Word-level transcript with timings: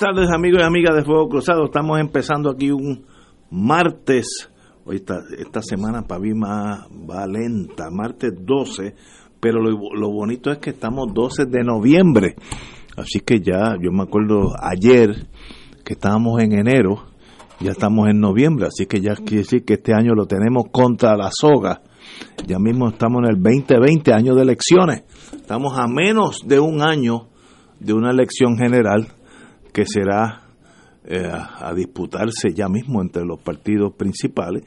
Tardes 0.00 0.30
amigos 0.30 0.62
y 0.62 0.64
amigas 0.64 0.96
de 0.96 1.04
Fuego 1.04 1.28
Cruzado. 1.28 1.66
Estamos 1.66 2.00
empezando 2.00 2.50
aquí 2.50 2.70
un 2.70 3.04
martes. 3.50 4.48
Hoy 4.86 4.96
esta, 4.96 5.20
esta 5.38 5.60
semana 5.60 6.04
para 6.08 6.22
mí 6.22 6.32
más, 6.32 6.88
va 6.88 7.26
lenta, 7.26 7.90
martes 7.90 8.32
12, 8.34 8.94
pero 9.40 9.60
lo, 9.60 9.78
lo 9.94 10.10
bonito 10.10 10.50
es 10.50 10.56
que 10.56 10.70
estamos 10.70 11.12
12 11.12 11.44
de 11.44 11.64
noviembre. 11.64 12.34
Así 12.96 13.20
que 13.20 13.40
ya, 13.40 13.76
yo 13.78 13.92
me 13.92 14.04
acuerdo 14.04 14.54
ayer 14.58 15.26
que 15.84 15.92
estábamos 15.92 16.40
en 16.40 16.58
enero, 16.58 17.04
ya 17.60 17.72
estamos 17.72 18.08
en 18.08 18.20
noviembre, 18.20 18.68
así 18.68 18.86
que 18.86 19.02
ya 19.02 19.14
quiere 19.16 19.42
decir 19.42 19.66
que 19.66 19.74
este 19.74 19.92
año 19.92 20.14
lo 20.14 20.24
tenemos 20.24 20.64
contra 20.72 21.14
la 21.14 21.28
soga. 21.30 21.82
Ya 22.46 22.58
mismo 22.58 22.88
estamos 22.88 23.20
en 23.24 23.36
el 23.36 23.42
2020, 23.42 24.14
año 24.14 24.34
de 24.34 24.42
elecciones. 24.44 25.02
Estamos 25.34 25.78
a 25.78 25.86
menos 25.86 26.38
de 26.46 26.58
un 26.58 26.80
año 26.80 27.28
de 27.80 27.92
una 27.92 28.12
elección 28.12 28.56
general 28.56 29.19
que 29.72 29.84
será 29.86 30.42
eh, 31.04 31.30
a 31.32 31.72
disputarse 31.74 32.52
ya 32.54 32.68
mismo 32.68 33.00
entre 33.00 33.24
los 33.24 33.40
partidos 33.40 33.94
principales, 33.94 34.64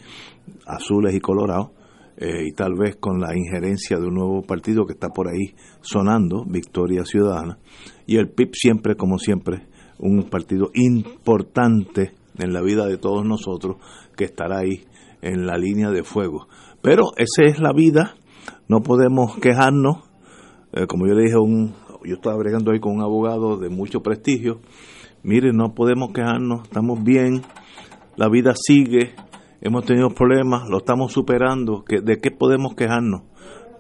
azules 0.66 1.14
y 1.14 1.20
colorados, 1.20 1.72
eh, 2.18 2.48
y 2.48 2.52
tal 2.52 2.76
vez 2.76 2.96
con 2.98 3.20
la 3.20 3.36
injerencia 3.36 3.98
de 3.98 4.08
un 4.08 4.16
nuevo 4.16 4.42
partido 4.44 4.86
que 4.86 4.94
está 4.94 5.10
por 5.10 5.28
ahí 5.28 5.56
sonando, 5.82 6.46
Victoria 6.46 7.06
Ciudadana, 7.06 7.58
y 8.06 8.18
el 8.18 8.30
PIB 8.30 8.50
siempre, 8.54 8.96
como 8.96 9.18
siempre, 9.18 9.68
un 10.00 10.24
partido 10.30 10.70
importante 10.74 12.14
en 12.38 12.54
la 12.54 12.62
vida 12.62 12.86
de 12.86 12.98
todos 12.98 13.26
nosotros 13.26 13.78
que 14.16 14.26
estará 14.26 14.60
ahí 14.60 14.86
en 15.22 15.46
la 15.46 15.58
línea 15.58 15.90
de 15.90 16.04
fuego. 16.04 16.48
Pero 16.82 17.12
esa 17.18 17.44
es 17.44 17.60
la 17.60 17.74
vida, 17.74 18.16
no 18.68 18.82
podemos 18.82 19.38
quejarnos, 19.38 19.98
eh, 20.74 20.86
como 20.88 21.08
yo 21.08 21.14
le 21.14 21.24
dije, 21.24 21.38
un, 21.38 21.74
yo 22.04 22.16
estaba 22.16 22.38
bregando 22.38 22.72
ahí 22.72 22.80
con 22.80 22.94
un 22.94 23.02
abogado 23.02 23.58
de 23.58 23.70
mucho 23.70 24.02
prestigio, 24.02 24.60
mire, 25.24 25.54
no 25.54 25.74
podemos 25.74 26.12
quejarnos, 26.14 26.64
estamos 26.64 27.04
bien, 27.04 27.42
la 28.16 28.30
vida 28.30 28.54
sigue, 28.56 29.16
hemos 29.62 29.86
tenido 29.86 30.10
problemas, 30.10 30.70
lo 30.70 30.78
estamos 30.78 31.12
superando, 31.12 31.84
¿de 31.88 32.18
qué 32.18 32.32
podemos 32.32 32.76
quejarnos? 32.76 33.24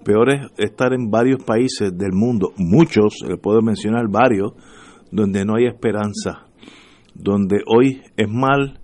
Peor 0.03 0.33
es 0.33 0.41
estar 0.57 0.93
en 0.93 1.11
varios 1.11 1.43
países 1.43 1.97
del 1.97 2.13
mundo, 2.13 2.51
muchos, 2.57 3.15
le 3.27 3.37
puedo 3.37 3.61
mencionar 3.61 4.07
varios, 4.09 4.53
donde 5.11 5.45
no 5.45 5.55
hay 5.55 5.65
esperanza, 5.65 6.47
donde 7.13 7.61
hoy 7.67 8.01
es 8.17 8.29
mal, 8.29 8.79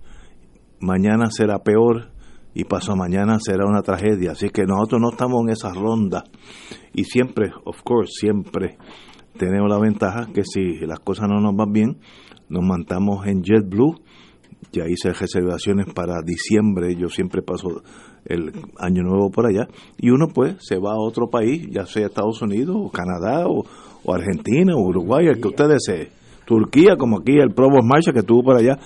mañana 0.78 1.30
será 1.30 1.58
peor 1.58 2.10
y 2.54 2.64
paso 2.64 2.96
mañana 2.96 3.38
será 3.40 3.66
una 3.66 3.82
tragedia. 3.82 4.32
Así 4.32 4.48
que 4.50 4.64
nosotros 4.64 5.00
no 5.00 5.10
estamos 5.10 5.42
en 5.42 5.50
esa 5.50 5.72
ronda 5.72 6.24
y 6.92 7.04
siempre, 7.04 7.52
of 7.64 7.82
course, 7.82 8.12
siempre 8.12 8.78
tenemos 9.36 9.68
la 9.68 9.78
ventaja 9.78 10.28
que 10.32 10.42
si 10.44 10.78
las 10.86 11.00
cosas 11.00 11.28
no 11.28 11.40
nos 11.40 11.54
van 11.54 11.72
bien, 11.72 11.98
nos 12.50 12.62
mantamos 12.62 13.26
en 13.26 13.42
JetBlue. 13.42 14.00
Ya 14.72 14.84
hice 14.86 15.12
reservaciones 15.12 15.86
para 15.94 16.20
diciembre, 16.24 16.94
yo 16.94 17.08
siempre 17.08 17.40
paso 17.40 17.82
el 18.26 18.52
año 18.78 19.02
nuevo 19.02 19.30
por 19.30 19.46
allá, 19.46 19.66
y 19.96 20.10
uno 20.10 20.28
pues 20.28 20.56
se 20.60 20.76
va 20.78 20.92
a 20.92 21.00
otro 21.00 21.28
país, 21.28 21.66
ya 21.70 21.86
sea 21.86 22.06
Estados 22.06 22.42
Unidos, 22.42 22.76
o 22.78 22.90
Canadá, 22.90 23.46
o, 23.48 23.64
Argentina, 24.12 24.74
o 24.74 24.88
Uruguay, 24.88 25.26
el 25.26 25.40
que 25.40 25.48
usted 25.48 25.68
desee. 25.68 26.10
Turquía, 26.44 26.96
como 26.96 27.20
aquí 27.20 27.38
el 27.38 27.54
Provost 27.54 27.84
Marshall 27.84 28.12
que 28.12 28.20
estuvo 28.20 28.42
por 28.42 28.56
allá, 28.56 28.78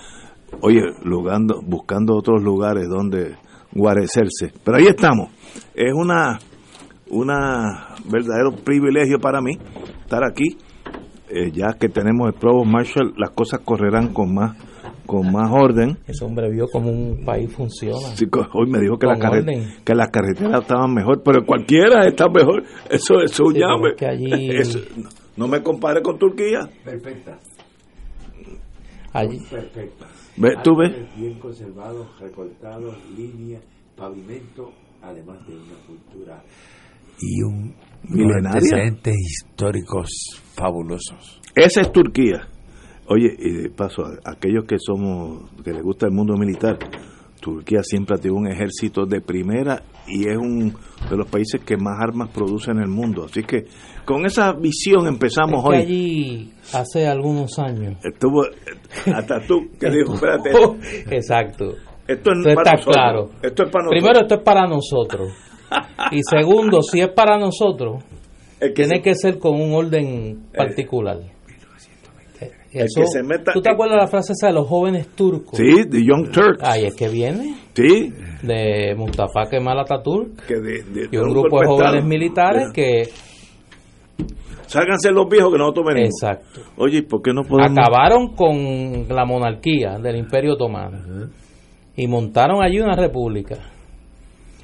oye, 0.61 0.81
lugando, 1.03 1.61
buscando 1.61 2.15
otros 2.15 2.41
lugares 2.41 2.87
donde 2.87 3.35
guarecerse. 3.73 4.53
Pero 4.63 4.77
ahí 4.77 4.87
estamos. 4.87 5.29
Es 5.73 5.93
una, 5.93 6.39
una 7.09 7.95
verdadero 8.09 8.55
privilegio 8.63 9.19
para 9.19 9.41
mí 9.41 9.57
estar 10.01 10.23
aquí. 10.23 10.57
Eh, 11.29 11.51
ya 11.51 11.73
que 11.79 11.89
tenemos 11.89 12.27
el 12.27 12.39
Provost 12.39 12.69
Marshall, 12.69 13.13
las 13.17 13.31
cosas 13.31 13.61
correrán 13.61 14.13
con 14.13 14.33
más 14.33 14.55
con 15.05 15.31
más 15.31 15.51
orden. 15.51 15.97
Ese 16.07 16.25
hombre 16.25 16.49
vio 16.49 16.67
como 16.67 16.89
un 16.89 17.23
país 17.23 17.51
funciona. 17.53 18.07
hoy 18.53 18.69
me 18.69 18.79
dijo 18.79 18.97
que, 18.97 19.05
la 19.05 19.15
que 19.83 19.95
las 19.95 20.09
carreteras 20.09 20.61
estaban 20.61 20.93
mejor, 20.93 21.21
pero 21.23 21.45
cualquiera 21.45 22.07
está 22.07 22.27
mejor. 22.27 22.63
Eso, 22.89 23.19
es 23.21 23.39
un 23.39 23.53
llame. 23.53 23.93
no 25.37 25.47
me 25.47 25.61
compare 25.61 26.01
con 26.01 26.17
Turquía. 26.17 26.67
Perfecta. 26.83 27.37
Allí. 29.13 29.39
Perfecta. 29.49 30.07
¿Tú 30.63 30.75
ves? 30.75 30.93
Bien 31.15 31.39
conservados, 31.39 32.07
recortados, 32.19 32.97
líneas, 33.15 33.63
pavimento, 33.95 34.71
además 35.01 35.37
de 35.47 35.55
una 35.55 35.75
cultura 35.87 36.43
y 37.19 37.41
un 37.43 37.73
antecedentes 38.45 39.15
históricos 39.15 40.44
fabulosos. 40.55 41.41
Esa 41.55 41.81
es 41.81 41.91
Turquía. 41.91 42.47
Oye, 43.07 43.35
y 43.37 43.51
de 43.63 43.69
paso, 43.69 44.03
a 44.03 44.31
aquellos 44.31 44.65
que 44.65 44.77
somos, 44.79 45.49
que 45.63 45.71
les 45.71 45.83
gusta 45.83 46.07
el 46.07 46.13
mundo 46.13 46.35
militar, 46.37 46.77
Turquía 47.39 47.83
siempre 47.83 48.15
ha 48.15 48.19
tenido 48.19 48.39
un 48.39 48.47
ejército 48.47 49.05
de 49.05 49.21
primera 49.21 49.83
y 50.07 50.27
es 50.27 50.35
un 50.37 50.73
de 51.09 51.15
los 51.15 51.29
países 51.29 51.61
que 51.63 51.77
más 51.77 51.99
armas 52.01 52.29
produce 52.29 52.71
en 52.71 52.79
el 52.79 52.87
mundo. 52.87 53.25
Así 53.25 53.43
que 53.43 53.65
con 54.05 54.25
esa 54.25 54.53
visión 54.53 55.05
empezamos 55.07 55.63
es 55.63 55.69
hoy. 55.69 55.75
allí 55.77 56.53
hace 56.73 57.07
algunos 57.07 57.59
años. 57.59 57.97
Estuvo 58.03 58.43
hasta 59.13 59.39
tú 59.45 59.67
que 59.79 59.89
dijo, 59.91 60.15
espérate. 60.15 60.51
Exacto. 61.15 61.75
Esto 62.07 62.31
es 62.31 62.55
para 62.55 62.61
está 62.61 62.71
nosotros. 62.71 62.95
claro. 62.95 63.29
Esto 63.43 63.63
es 63.63 63.71
para 63.71 63.83
nosotros. 63.85 63.89
Primero, 63.91 64.19
esto 64.21 64.35
es 64.35 64.41
para 64.43 64.67
nosotros. 64.67 65.33
Y 66.11 66.21
segundo, 66.23 66.81
si 66.81 67.01
es 67.01 67.09
para 67.09 67.37
nosotros, 67.37 68.03
que 68.73 68.83
tiene 68.83 68.95
se- 68.97 69.01
que 69.01 69.15
ser 69.15 69.39
con 69.39 69.59
un 69.59 69.73
orden 69.73 70.45
particular. 70.55 71.17
el 72.73 72.81
Eso- 72.87 72.99
que 73.01 73.07
se 73.07 73.23
meta- 73.23 73.53
¿Tú 73.53 73.61
te 73.61 73.69
acuerdas 73.71 73.95
de 73.95 74.01
la 74.01 74.07
frase 74.07 74.33
esa 74.33 74.47
de 74.47 74.53
los 74.53 74.67
jóvenes 74.67 75.07
turcos? 75.15 75.57
Sí, 75.57 75.83
de 75.87 76.05
Young 76.05 76.29
Turks. 76.29 76.61
Ahí 76.61 76.83
es 76.85 76.93
que 76.93 77.07
viene, 77.07 77.55
Sí, 77.73 78.11
de 78.43 78.93
Mustafa 78.97 79.49
Kemal 79.49 79.79
Atatürk 79.79 80.45
que 80.45 80.55
de, 80.55 80.83
de- 80.83 81.05
y 81.05 81.07
de 81.07 81.19
un 81.21 81.29
grupo 81.29 81.61
de 81.61 81.67
jóvenes 81.67 81.93
Estado. 81.93 82.05
militares 82.07 82.71
que, 82.73 83.03
Sálganse 84.67 85.11
los 85.11 85.29
viejos 85.29 85.51
que 85.53 85.57
nosotros 85.59 85.85
venimos. 85.87 86.09
exacto, 86.21 86.61
Oye, 86.77 86.97
¿y 86.97 87.01
¿por 87.03 87.21
qué 87.21 87.31
no 87.33 87.43
podemos? 87.43 87.77
acabaron 87.77 88.35
con 88.35 89.07
la 89.07 89.23
monarquía 89.23 89.97
del 89.99 90.17
Imperio 90.17 90.53
Otomano 90.53 91.29
y 91.95 92.07
montaron 92.07 92.61
allí 92.63 92.79
una 92.79 92.95
república 92.95 93.57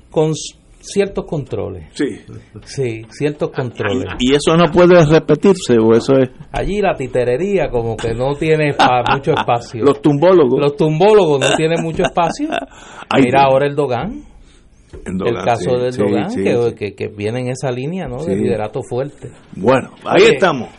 con 0.09 0.33
ciertos 0.81 1.25
controles. 1.25 1.85
Sí. 1.93 2.19
Sí, 2.63 3.05
ciertos 3.09 3.51
controles. 3.51 4.05
¿Y 4.19 4.33
eso 4.33 4.55
no 4.57 4.65
puede 4.71 5.05
repetirse 5.05 5.77
o 5.79 5.93
eso 5.93 6.13
es? 6.17 6.29
Allí 6.51 6.81
la 6.81 6.95
titerería 6.95 7.69
como 7.69 7.95
que 7.95 8.13
no 8.13 8.35
tiene 8.35 8.73
pa- 8.73 9.03
mucho 9.15 9.31
espacio. 9.31 9.83
Los 9.83 10.01
tumbólogos. 10.01 10.59
Los 10.59 10.75
tumbólogos 10.75 11.39
no 11.39 11.55
tienen 11.55 11.81
mucho 11.83 12.03
espacio. 12.03 12.49
Ay, 13.09 13.23
Mira 13.23 13.43
ahora 13.43 13.67
el 13.67 13.75
Dogan, 13.75 14.23
Erdogan, 15.05 15.35
el 15.37 15.43
caso 15.45 15.69
sí, 15.75 15.81
del 15.81 15.93
sí, 15.93 16.01
Dogan, 16.01 16.29
sí, 16.31 16.43
que, 16.43 16.55
sí. 16.55 16.75
que, 16.75 16.95
que 16.95 17.07
viene 17.07 17.39
en 17.41 17.47
esa 17.49 17.71
línea 17.71 18.07
¿no? 18.07 18.23
de 18.23 18.35
liderato 18.35 18.81
fuerte. 18.83 19.29
Bueno, 19.55 19.91
ahí 20.05 20.23
Oye, 20.23 20.33
estamos. 20.33 20.69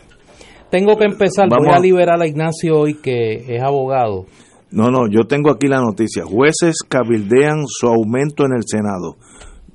Tengo 0.71 0.97
que 0.97 1.05
empezar, 1.05 1.49
Vamos 1.51 1.67
voy 1.67 1.75
a 1.75 1.77
a- 1.77 1.81
liberar 1.81 2.21
a 2.23 2.27
Ignacio 2.27 2.79
hoy 2.79 2.95
que 2.95 3.45
es 3.57 3.63
abogado. 3.63 4.25
No, 4.71 4.87
no, 4.89 5.01
yo 5.11 5.25
tengo 5.27 5.51
aquí 5.51 5.67
la 5.69 5.81
noticia. 5.83 6.25
Jueces 6.25 6.77
cabildean 6.89 7.65
su 7.67 7.89
aumento 7.89 8.47
en 8.47 8.53
el 8.57 8.63
Senado. 8.67 9.17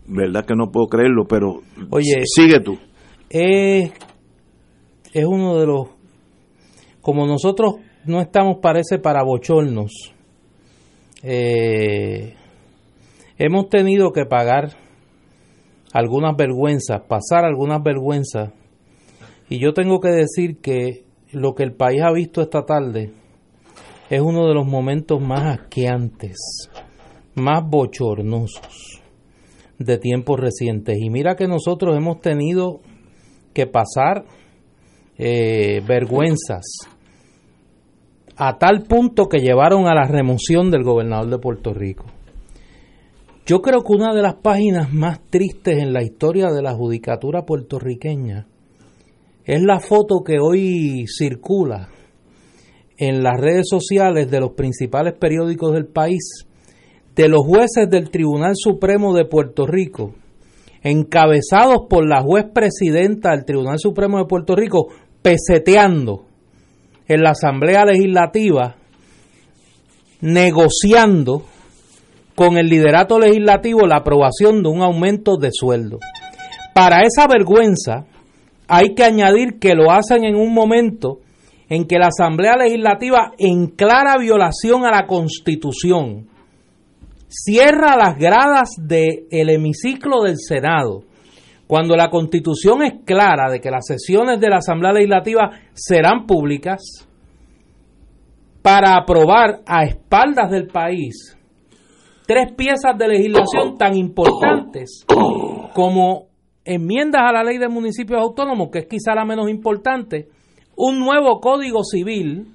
Verdad 0.07 0.45
que 0.45 0.55
no 0.55 0.71
puedo 0.71 0.87
creerlo, 0.87 1.25
pero 1.27 1.61
Oye. 1.89 2.23
sigue 2.25 2.61
tú. 2.61 2.77
Es, 3.29 3.91
es 5.13 5.25
uno 5.25 5.57
de 5.59 5.67
los... 5.67 5.89
Como 7.01 7.27
nosotros 7.27 7.75
no 8.05 8.21
estamos, 8.21 8.57
parece, 8.61 8.99
para 8.99 9.23
bochornos, 9.23 10.13
eh, 11.23 12.35
hemos 13.37 13.69
tenido 13.69 14.11
que 14.11 14.25
pagar 14.25 14.77
algunas 15.93 16.35
vergüenzas, 16.37 17.01
pasar 17.01 17.45
algunas 17.45 17.81
vergüenzas, 17.83 18.51
y 19.49 19.59
yo 19.59 19.73
tengo 19.73 19.99
que 19.99 20.09
decir 20.09 20.59
que 20.59 21.05
lo 21.31 21.53
que 21.55 21.63
el 21.63 21.73
país 21.73 22.01
ha 22.01 22.11
visto 22.11 22.41
esta 22.41 22.65
tarde 22.65 23.11
es 24.09 24.21
uno 24.21 24.47
de 24.47 24.53
los 24.53 24.65
momentos 24.65 25.21
más 25.21 25.59
asqueantes, 25.59 26.37
más 27.35 27.63
bochornosos 27.65 28.96
de 29.79 29.97
tiempos 29.97 30.39
recientes. 30.39 30.97
Y 30.99 31.09
mira 31.09 31.35
que 31.35 31.47
nosotros 31.47 31.95
hemos 31.95 32.19
tenido 32.21 32.81
que 33.53 33.67
pasar 33.67 34.25
eh, 35.17 35.81
vergüenzas, 35.87 36.63
a 38.35 38.57
tal 38.59 38.83
punto 38.83 39.27
que 39.27 39.39
llevaron 39.39 39.87
a 39.87 39.95
la 39.95 40.05
remoción 40.05 40.69
del 40.69 40.83
gobernador 40.83 41.29
de 41.29 41.39
Puerto 41.39 41.73
Rico. 41.73 42.05
Yo 43.47 43.61
creo 43.61 43.81
que 43.81 43.93
una 43.93 44.13
de 44.13 44.21
las 44.21 44.35
páginas 44.35 44.93
más 44.93 45.21
tristes 45.29 45.79
en 45.79 45.93
la 45.93 46.03
historia 46.03 46.51
de 46.51 46.61
la 46.61 46.75
judicatura 46.75 47.45
puertorriqueña 47.45 48.45
es 49.45 49.63
la 49.63 49.79
foto 49.79 50.21
que 50.23 50.37
hoy 50.39 51.05
circula 51.07 51.89
en 52.97 53.23
las 53.23 53.39
redes 53.39 53.67
sociales 53.69 54.29
de 54.29 54.41
los 54.41 54.51
principales 54.51 55.13
periódicos 55.13 55.73
del 55.73 55.85
país 55.85 56.46
de 57.17 57.27
los 57.27 57.43
jueces 57.43 57.89
del 57.89 58.11
Tribunal 58.11 58.53
Supremo 58.55 59.15
de 59.15 59.25
Puerto 59.25 59.65
Rico, 59.65 60.13
encabezados 60.83 61.87
por 61.89 62.07
la 62.07 62.21
juez 62.21 62.45
presidenta 62.53 63.31
del 63.31 63.43
Tribunal 63.43 63.79
Supremo 63.79 64.19
de 64.19 64.25
Puerto 64.25 64.55
Rico, 64.55 64.89
peseteando 65.23 66.25
en 67.07 67.23
la 67.23 67.31
Asamblea 67.31 67.85
Legislativa, 67.85 68.75
negociando 70.21 71.43
con 72.35 72.57
el 72.57 72.67
liderato 72.67 73.19
legislativo 73.19 73.87
la 73.87 73.97
aprobación 73.97 74.61
de 74.61 74.69
un 74.69 74.83
aumento 74.83 75.37
de 75.37 75.49
sueldo. 75.51 75.97
Para 76.75 77.01
esa 77.01 77.25
vergüenza 77.27 78.05
hay 78.67 78.93
que 78.93 79.03
añadir 79.03 79.57
que 79.59 79.73
lo 79.73 79.91
hacen 79.91 80.23
en 80.23 80.35
un 80.35 80.53
momento 80.53 81.19
en 81.67 81.85
que 81.85 81.97
la 81.97 82.07
Asamblea 82.07 82.55
Legislativa, 82.57 83.31
en 83.39 83.67
clara 83.67 84.17
violación 84.19 84.85
a 84.85 84.91
la 84.91 85.07
Constitución, 85.07 86.27
cierra 87.27 87.95
las 87.97 88.17
gradas 88.17 88.69
del 88.77 89.49
hemiciclo 89.49 90.21
del 90.23 90.37
Senado, 90.37 91.03
cuando 91.67 91.95
la 91.95 92.09
constitución 92.09 92.83
es 92.83 92.93
clara 93.05 93.51
de 93.51 93.59
que 93.59 93.71
las 93.71 93.85
sesiones 93.85 94.39
de 94.39 94.49
la 94.49 94.57
Asamblea 94.57 94.93
Legislativa 94.93 95.51
serán 95.73 96.25
públicas, 96.25 97.07
para 98.61 98.95
aprobar 98.95 99.61
a 99.65 99.85
espaldas 99.85 100.51
del 100.51 100.67
país 100.67 101.37
tres 102.25 102.51
piezas 102.51 102.97
de 102.97 103.07
legislación 103.07 103.77
tan 103.77 103.95
importantes 103.95 105.05
como 105.73 106.27
enmiendas 106.65 107.21
a 107.23 107.31
la 107.31 107.43
ley 107.43 107.57
de 107.57 107.69
municipios 107.69 108.21
autónomos, 108.21 108.67
que 108.69 108.79
es 108.79 108.87
quizá 108.87 109.15
la 109.15 109.23
menos 109.23 109.49
importante, 109.49 110.27
un 110.75 110.99
nuevo 110.99 111.39
código 111.39 111.83
civil 111.85 112.53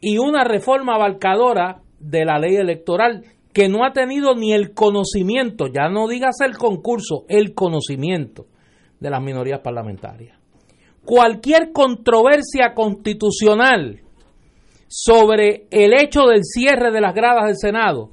y 0.00 0.18
una 0.18 0.44
reforma 0.44 0.94
abarcadora 0.94 1.82
de 1.98 2.24
la 2.24 2.38
ley 2.38 2.56
electoral 2.56 3.24
que 3.52 3.68
no 3.68 3.84
ha 3.84 3.92
tenido 3.92 4.34
ni 4.34 4.52
el 4.52 4.72
conocimiento, 4.72 5.66
ya 5.66 5.88
no 5.88 6.06
digas 6.06 6.36
el 6.44 6.56
concurso, 6.56 7.24
el 7.28 7.54
conocimiento 7.54 8.46
de 9.00 9.10
las 9.10 9.22
minorías 9.22 9.60
parlamentarias. 9.60 10.38
Cualquier 11.04 11.72
controversia 11.72 12.74
constitucional 12.74 14.02
sobre 14.86 15.66
el 15.70 15.92
hecho 15.94 16.26
del 16.26 16.44
cierre 16.44 16.92
de 16.92 17.00
las 17.00 17.14
gradas 17.14 17.46
del 17.46 17.56
Senado, 17.56 18.10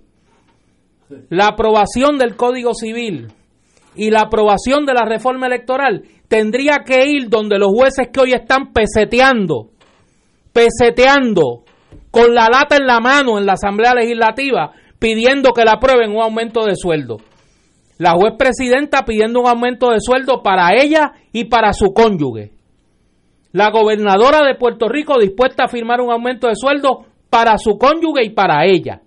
la 1.29 1.47
aprobación 1.47 2.17
del 2.17 2.35
Código 2.35 2.73
Civil 2.73 3.27
y 3.95 4.09
la 4.09 4.21
aprobación 4.21 4.85
de 4.85 4.93
la 4.93 5.05
reforma 5.05 5.47
electoral, 5.47 6.03
tendría 6.27 6.79
que 6.85 7.05
ir 7.05 7.29
donde 7.29 7.59
los 7.59 7.71
jueces 7.71 8.09
que 8.11 8.19
hoy 8.19 8.33
están 8.33 8.73
peseteando, 8.73 9.69
peseteando 10.51 11.65
con 12.15 12.33
la 12.33 12.47
lata 12.47 12.77
en 12.77 12.87
la 12.87 13.01
mano 13.01 13.37
en 13.37 13.45
la 13.45 13.55
Asamblea 13.55 13.93
Legislativa, 13.93 14.71
pidiendo 14.99 15.51
que 15.51 15.65
la 15.65 15.73
aprueben 15.73 16.11
un 16.11 16.21
aumento 16.21 16.63
de 16.63 16.77
sueldo. 16.77 17.17
La 17.97 18.11
juez 18.11 18.35
presidenta 18.39 19.03
pidiendo 19.03 19.41
un 19.41 19.47
aumento 19.47 19.89
de 19.89 19.99
sueldo 19.99 20.41
para 20.41 20.81
ella 20.81 21.11
y 21.33 21.43
para 21.43 21.73
su 21.73 21.93
cónyuge. 21.93 22.53
La 23.51 23.69
gobernadora 23.69 24.47
de 24.47 24.55
Puerto 24.55 24.87
Rico 24.87 25.19
dispuesta 25.19 25.65
a 25.65 25.67
firmar 25.67 25.99
un 25.99 26.09
aumento 26.09 26.47
de 26.47 26.55
sueldo 26.55 27.03
para 27.29 27.57
su 27.57 27.77
cónyuge 27.77 28.23
y 28.23 28.29
para 28.29 28.65
ella. 28.65 29.01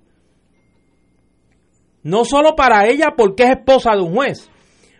No 2.02 2.26
solo 2.26 2.54
para 2.56 2.88
ella 2.88 3.14
porque 3.16 3.44
es 3.44 3.50
esposa 3.52 3.92
de 3.92 4.02
un 4.02 4.14
juez, 4.14 4.50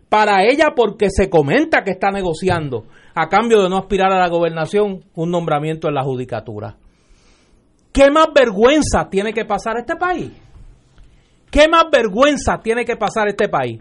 para 0.09 0.47
ella 0.47 0.69
porque 0.75 1.11
se 1.11 1.29
comenta 1.29 1.85
que 1.85 1.91
está 1.91 2.11
negociando 2.11 2.87
a 3.15 3.29
cambio 3.29 3.63
de 3.63 3.69
no 3.69 3.77
aspirar 3.77 4.11
a 4.15 4.19
la 4.19 4.29
gobernación 4.29 5.05
un 5.15 5.31
nombramiento 5.31 5.89
en 5.89 5.95
la 5.95 6.05
judicatura. 6.05 6.79
¿Qué 7.93 8.11
más 8.11 8.29
vergüenza 8.35 9.09
tiene 9.11 9.33
que 9.33 9.45
pasar 9.45 9.79
este 9.79 9.97
país? 9.97 10.31
¿Qué 11.51 11.69
más 11.69 11.85
vergüenza 11.91 12.59
tiene 12.63 12.85
que 12.85 12.97
pasar 12.97 13.29
este 13.29 13.49
país? 13.49 13.81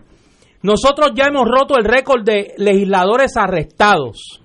Nosotros 0.61 1.11
ya 1.15 1.25
hemos 1.25 1.45
roto 1.45 1.75
el 1.77 1.85
récord 1.85 2.23
de 2.23 2.53
legisladores 2.57 3.35
arrestados. 3.37 4.41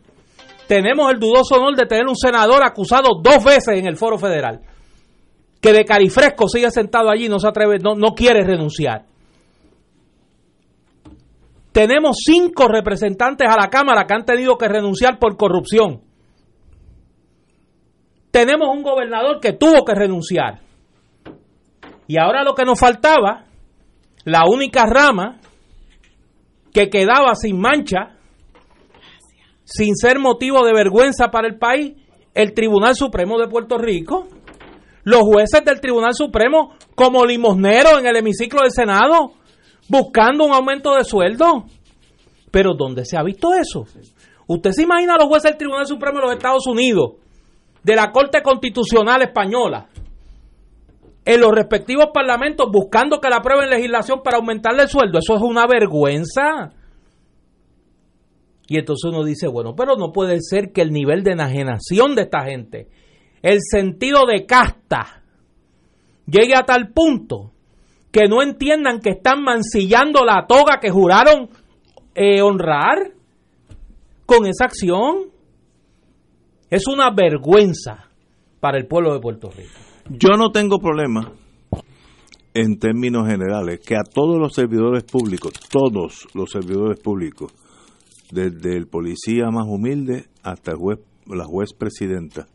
Tenemos 0.66 1.10
el 1.12 1.18
dudoso 1.18 1.56
honor 1.56 1.76
de 1.76 1.86
tener 1.86 2.06
un 2.06 2.16
senador 2.16 2.62
acusado 2.64 3.20
dos 3.22 3.42
veces 3.44 3.78
en 3.78 3.86
el 3.86 3.96
foro 3.96 4.18
federal, 4.18 4.60
que 5.60 5.72
de 5.72 5.84
carifresco 5.84 6.48
sigue 6.48 6.70
sentado 6.70 7.10
allí, 7.10 7.28
no 7.28 7.38
se 7.38 7.48
atreve, 7.48 7.78
no, 7.78 7.94
no 7.94 8.14
quiere 8.14 8.42
renunciar. 8.42 9.04
Tenemos 11.72 12.18
cinco 12.24 12.68
representantes 12.68 13.48
a 13.48 13.56
la 13.56 13.70
Cámara 13.70 14.06
que 14.06 14.14
han 14.14 14.24
tenido 14.26 14.58
que 14.58 14.68
renunciar 14.68 15.18
por 15.18 15.36
corrupción 15.36 16.02
tenemos 18.32 18.68
un 18.74 18.82
gobernador 18.82 19.38
que 19.40 19.52
tuvo 19.52 19.84
que 19.84 19.94
renunciar. 19.94 20.60
Y 22.08 22.18
ahora 22.18 22.42
lo 22.42 22.54
que 22.54 22.64
nos 22.64 22.80
faltaba, 22.80 23.44
la 24.24 24.44
única 24.50 24.86
rama 24.86 25.38
que 26.72 26.88
quedaba 26.88 27.34
sin 27.34 27.60
mancha, 27.60 28.16
sin 29.64 29.94
ser 29.94 30.18
motivo 30.18 30.64
de 30.64 30.72
vergüenza 30.72 31.28
para 31.28 31.46
el 31.46 31.58
país, 31.58 31.92
el 32.34 32.54
Tribunal 32.54 32.96
Supremo 32.96 33.38
de 33.38 33.48
Puerto 33.48 33.76
Rico, 33.76 34.26
los 35.04 35.20
jueces 35.20 35.62
del 35.64 35.80
Tribunal 35.80 36.14
Supremo 36.14 36.74
como 36.94 37.26
limosneros 37.26 37.98
en 38.00 38.06
el 38.06 38.16
hemiciclo 38.16 38.62
del 38.62 38.72
Senado, 38.72 39.34
buscando 39.88 40.46
un 40.46 40.52
aumento 40.52 40.94
de 40.94 41.04
sueldo. 41.04 41.66
Pero 42.50 42.72
¿dónde 42.74 43.04
se 43.04 43.18
ha 43.18 43.22
visto 43.22 43.52
eso? 43.52 43.84
¿Usted 44.46 44.70
se 44.72 44.82
imagina 44.82 45.14
a 45.14 45.18
los 45.18 45.28
jueces 45.28 45.50
del 45.50 45.58
Tribunal 45.58 45.86
Supremo 45.86 46.18
de 46.18 46.24
los 46.24 46.32
Estados 46.34 46.66
Unidos 46.66 47.21
de 47.82 47.96
la 47.96 48.12
Corte 48.12 48.42
Constitucional 48.42 49.22
Española 49.22 49.88
en 51.24 51.40
los 51.40 51.52
respectivos 51.52 52.06
parlamentos 52.12 52.68
buscando 52.72 53.20
que 53.20 53.28
la 53.28 53.36
aprueben 53.36 53.70
legislación 53.70 54.22
para 54.22 54.38
aumentarle 54.38 54.82
el 54.82 54.88
sueldo. 54.88 55.18
Eso 55.18 55.36
es 55.36 55.42
una 55.42 55.66
vergüenza. 55.66 56.72
Y 58.66 58.78
entonces 58.78 59.10
uno 59.12 59.24
dice, 59.24 59.48
bueno, 59.48 59.74
pero 59.76 59.96
no 59.96 60.12
puede 60.12 60.40
ser 60.40 60.72
que 60.72 60.82
el 60.82 60.90
nivel 60.90 61.22
de 61.22 61.32
enajenación 61.32 62.14
de 62.14 62.22
esta 62.22 62.44
gente, 62.44 62.88
el 63.42 63.58
sentido 63.60 64.26
de 64.26 64.46
casta, 64.46 65.22
llegue 66.26 66.54
a 66.56 66.64
tal 66.64 66.92
punto 66.92 67.52
que 68.10 68.28
no 68.28 68.42
entiendan 68.42 69.00
que 69.00 69.10
están 69.10 69.42
mancillando 69.42 70.24
la 70.24 70.46
toga 70.46 70.78
que 70.80 70.90
juraron 70.90 71.48
eh, 72.14 72.42
honrar 72.42 73.12
con 74.26 74.46
esa 74.46 74.66
acción. 74.66 75.31
Es 76.72 76.86
una 76.88 77.10
vergüenza 77.10 78.08
para 78.58 78.78
el 78.78 78.86
pueblo 78.86 79.12
de 79.12 79.20
Puerto 79.20 79.50
Rico. 79.50 79.74
Yo 80.08 80.38
no 80.38 80.52
tengo 80.52 80.78
problema 80.78 81.30
en 82.54 82.78
términos 82.78 83.28
generales 83.28 83.80
que 83.80 83.94
a 83.94 84.04
todos 84.10 84.38
los 84.38 84.54
servidores 84.54 85.04
públicos, 85.04 85.52
todos 85.70 86.26
los 86.32 86.50
servidores 86.50 86.98
públicos, 86.98 87.52
desde 88.30 88.74
el 88.74 88.86
policía 88.86 89.50
más 89.52 89.66
humilde 89.68 90.28
hasta 90.42 90.74
juez, 90.74 91.00
la 91.26 91.44
juez 91.44 91.74
presidenta, 91.74 92.46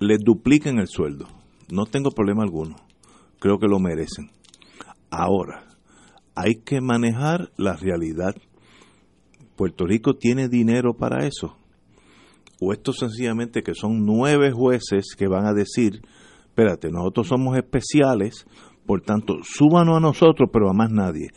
les 0.00 0.20
dupliquen 0.20 0.78
el 0.78 0.88
sueldo. 0.88 1.28
No 1.70 1.84
tengo 1.84 2.12
problema 2.12 2.44
alguno. 2.44 2.76
Creo 3.38 3.58
que 3.58 3.68
lo 3.68 3.78
merecen. 3.78 4.30
Ahora, 5.10 5.66
hay 6.34 6.62
que 6.64 6.80
manejar 6.80 7.50
la 7.58 7.76
realidad. 7.76 8.34
Puerto 9.54 9.84
Rico 9.84 10.14
tiene 10.14 10.48
dinero 10.48 10.94
para 10.94 11.26
eso 11.26 11.58
o 12.60 12.72
esto 12.72 12.92
sencillamente 12.92 13.62
que 13.62 13.74
son 13.74 14.04
nueve 14.04 14.50
jueces 14.50 15.14
que 15.16 15.28
van 15.28 15.46
a 15.46 15.52
decir, 15.52 16.00
espérate, 16.46 16.90
nosotros 16.90 17.28
somos 17.28 17.56
especiales, 17.56 18.46
por 18.86 19.02
tanto, 19.02 19.38
súbanos 19.42 19.96
a 19.96 20.00
nosotros, 20.00 20.48
pero 20.52 20.70
a 20.70 20.72
más 20.72 20.90
nadie. 20.90 21.28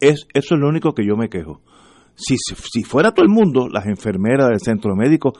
Es, 0.00 0.26
eso 0.34 0.54
es 0.54 0.60
lo 0.60 0.68
único 0.68 0.92
que 0.92 1.04
yo 1.04 1.16
me 1.16 1.28
quejo. 1.28 1.60
Si, 2.14 2.36
si 2.36 2.82
fuera 2.82 3.12
todo 3.12 3.24
el 3.24 3.32
mundo, 3.32 3.68
las 3.68 3.86
enfermeras 3.86 4.48
del 4.48 4.60
centro 4.60 4.94
médico, 4.94 5.32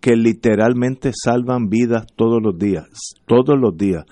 que 0.00 0.16
literalmente 0.16 1.10
salvan 1.12 1.68
vidas 1.68 2.06
todos 2.14 2.40
los 2.42 2.58
días, 2.58 2.86
todos 3.26 3.58
los 3.58 3.76
días. 3.76 4.04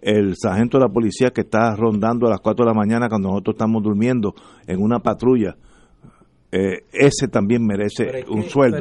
El 0.00 0.34
sargento 0.36 0.78
de 0.78 0.84
la 0.84 0.92
policía 0.92 1.30
que 1.30 1.42
está 1.42 1.74
rondando 1.76 2.26
a 2.26 2.30
las 2.30 2.40
4 2.40 2.64
de 2.64 2.70
la 2.70 2.74
mañana 2.74 3.08
cuando 3.08 3.28
nosotros 3.28 3.54
estamos 3.54 3.82
durmiendo 3.82 4.34
en 4.66 4.80
una 4.80 5.00
patrulla, 5.00 5.56
eh, 6.52 6.84
ese 6.92 7.28
también 7.28 7.64
merece 7.64 8.24
un 8.28 8.44
sueldo. 8.44 8.78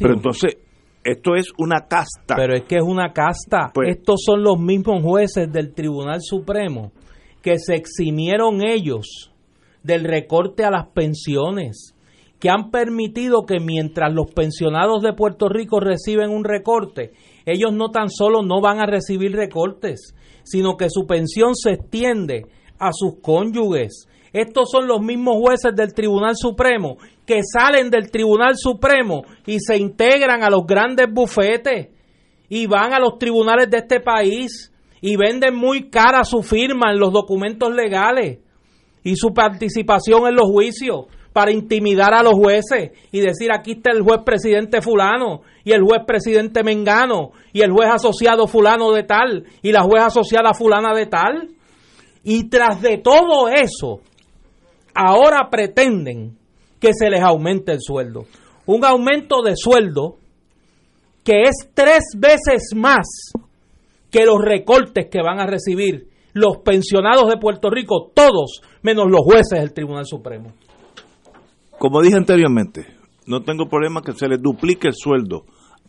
pero 0.00 0.14
entonces, 0.14 0.56
esto 1.12 1.34
es 1.34 1.52
una 1.58 1.86
casta. 1.88 2.36
Pero 2.36 2.54
es 2.54 2.62
que 2.64 2.76
es 2.76 2.82
una 2.84 3.12
casta. 3.12 3.70
Pues- 3.74 3.96
Estos 3.96 4.22
son 4.24 4.42
los 4.42 4.58
mismos 4.58 5.02
jueces 5.02 5.50
del 5.52 5.74
Tribunal 5.74 6.20
Supremo 6.20 6.92
que 7.42 7.58
se 7.58 7.74
eximieron 7.74 8.62
ellos 8.62 9.32
del 9.82 10.04
recorte 10.04 10.64
a 10.64 10.70
las 10.70 10.88
pensiones 10.88 11.94
que 12.40 12.50
han 12.50 12.70
permitido 12.70 13.46
que 13.46 13.58
mientras 13.58 14.12
los 14.12 14.30
pensionados 14.32 15.02
de 15.02 15.12
Puerto 15.12 15.48
Rico 15.48 15.80
reciben 15.80 16.30
un 16.30 16.44
recorte, 16.44 17.12
ellos 17.46 17.72
no 17.72 17.90
tan 17.90 18.08
solo 18.10 18.42
no 18.42 18.60
van 18.60 18.78
a 18.80 18.86
recibir 18.86 19.32
recortes, 19.32 20.14
sino 20.44 20.76
que 20.76 20.88
su 20.88 21.06
pensión 21.06 21.56
se 21.56 21.72
extiende 21.72 22.46
a 22.78 22.90
sus 22.92 23.20
cónyuges. 23.20 24.06
Estos 24.32 24.70
son 24.70 24.86
los 24.86 25.00
mismos 25.00 25.36
jueces 25.38 25.74
del 25.74 25.94
Tribunal 25.94 26.34
Supremo 26.36 26.98
que 27.26 27.40
salen 27.42 27.90
del 27.90 28.10
Tribunal 28.10 28.56
Supremo 28.56 29.22
y 29.46 29.58
se 29.60 29.76
integran 29.76 30.42
a 30.42 30.50
los 30.50 30.66
grandes 30.66 31.06
bufetes 31.12 31.88
y 32.48 32.66
van 32.66 32.94
a 32.94 32.98
los 32.98 33.18
tribunales 33.18 33.70
de 33.70 33.78
este 33.78 34.00
país 34.00 34.72
y 35.00 35.16
venden 35.16 35.54
muy 35.54 35.90
cara 35.90 36.24
su 36.24 36.42
firma 36.42 36.90
en 36.90 36.98
los 36.98 37.12
documentos 37.12 37.74
legales 37.74 38.38
y 39.04 39.16
su 39.16 39.32
participación 39.32 40.26
en 40.26 40.34
los 40.34 40.50
juicios 40.50 41.06
para 41.32 41.52
intimidar 41.52 42.14
a 42.14 42.22
los 42.22 42.34
jueces 42.34 42.90
y 43.12 43.20
decir 43.20 43.50
aquí 43.52 43.72
está 43.72 43.92
el 43.92 44.02
juez 44.02 44.22
presidente 44.24 44.82
fulano 44.82 45.42
y 45.64 45.72
el 45.72 45.82
juez 45.82 46.02
presidente 46.06 46.64
mengano 46.64 47.30
y 47.52 47.60
el 47.60 47.70
juez 47.70 47.90
asociado 47.92 48.46
fulano 48.46 48.90
de 48.92 49.04
tal 49.04 49.44
y 49.62 49.70
la 49.70 49.82
juez 49.82 50.02
asociada 50.02 50.52
fulana 50.54 50.94
de 50.94 51.06
tal. 51.06 51.50
Y 52.24 52.48
tras 52.48 52.82
de 52.82 52.98
todo 52.98 53.48
eso, 53.48 54.00
ahora 54.98 55.48
pretenden 55.48 56.36
que 56.80 56.92
se 56.92 57.08
les 57.08 57.22
aumente 57.22 57.72
el 57.72 57.78
sueldo. 57.80 58.26
Un 58.66 58.84
aumento 58.84 59.42
de 59.42 59.54
sueldo 59.56 60.16
que 61.24 61.42
es 61.42 61.70
tres 61.72 62.02
veces 62.16 62.70
más 62.74 63.06
que 64.10 64.24
los 64.24 64.40
recortes 64.40 65.06
que 65.10 65.22
van 65.22 65.38
a 65.38 65.46
recibir 65.46 66.08
los 66.32 66.58
pensionados 66.58 67.28
de 67.28 67.36
Puerto 67.36 67.70
Rico, 67.70 68.10
todos 68.12 68.60
menos 68.82 69.06
los 69.08 69.20
jueces 69.20 69.60
del 69.60 69.72
Tribunal 69.72 70.04
Supremo. 70.04 70.52
Como 71.78 72.02
dije 72.02 72.16
anteriormente, 72.16 72.86
no 73.26 73.42
tengo 73.42 73.68
problema 73.68 74.02
que 74.02 74.12
se 74.12 74.28
les 74.28 74.42
duplique 74.42 74.88
el 74.88 74.94
sueldo, 74.94 75.44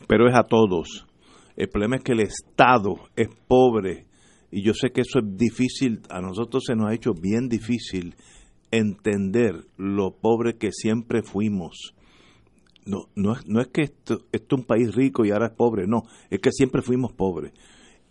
pero 0.07 0.27
es 0.27 0.35
a 0.35 0.43
todos. 0.43 1.07
El 1.55 1.69
problema 1.69 1.97
es 1.97 2.03
que 2.03 2.11
el 2.11 2.21
Estado 2.21 2.95
es 3.15 3.29
pobre 3.47 4.05
y 4.51 4.63
yo 4.63 4.73
sé 4.73 4.91
que 4.91 5.01
eso 5.01 5.19
es 5.19 5.37
difícil, 5.37 6.01
a 6.09 6.21
nosotros 6.21 6.63
se 6.65 6.75
nos 6.75 6.89
ha 6.89 6.93
hecho 6.93 7.11
bien 7.13 7.47
difícil 7.49 8.15
entender 8.71 9.65
lo 9.77 10.11
pobre 10.11 10.57
que 10.57 10.71
siempre 10.71 11.23
fuimos. 11.23 11.93
No, 12.85 13.09
no, 13.15 13.33
es, 13.33 13.47
no 13.47 13.61
es 13.61 13.67
que 13.67 13.83
esto, 13.83 14.25
esto 14.31 14.55
es 14.55 14.59
un 14.61 14.65
país 14.65 14.95
rico 14.95 15.25
y 15.25 15.31
ahora 15.31 15.47
es 15.47 15.53
pobre, 15.53 15.85
no, 15.85 16.03
es 16.29 16.39
que 16.39 16.51
siempre 16.51 16.81
fuimos 16.81 17.13
pobres. 17.13 17.53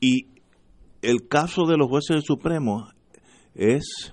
Y 0.01 0.27
el 1.03 1.29
caso 1.29 1.67
de 1.67 1.77
los 1.77 1.89
jueces 1.89 2.17
del 2.17 2.23
Supremo 2.23 2.89
es 3.55 4.13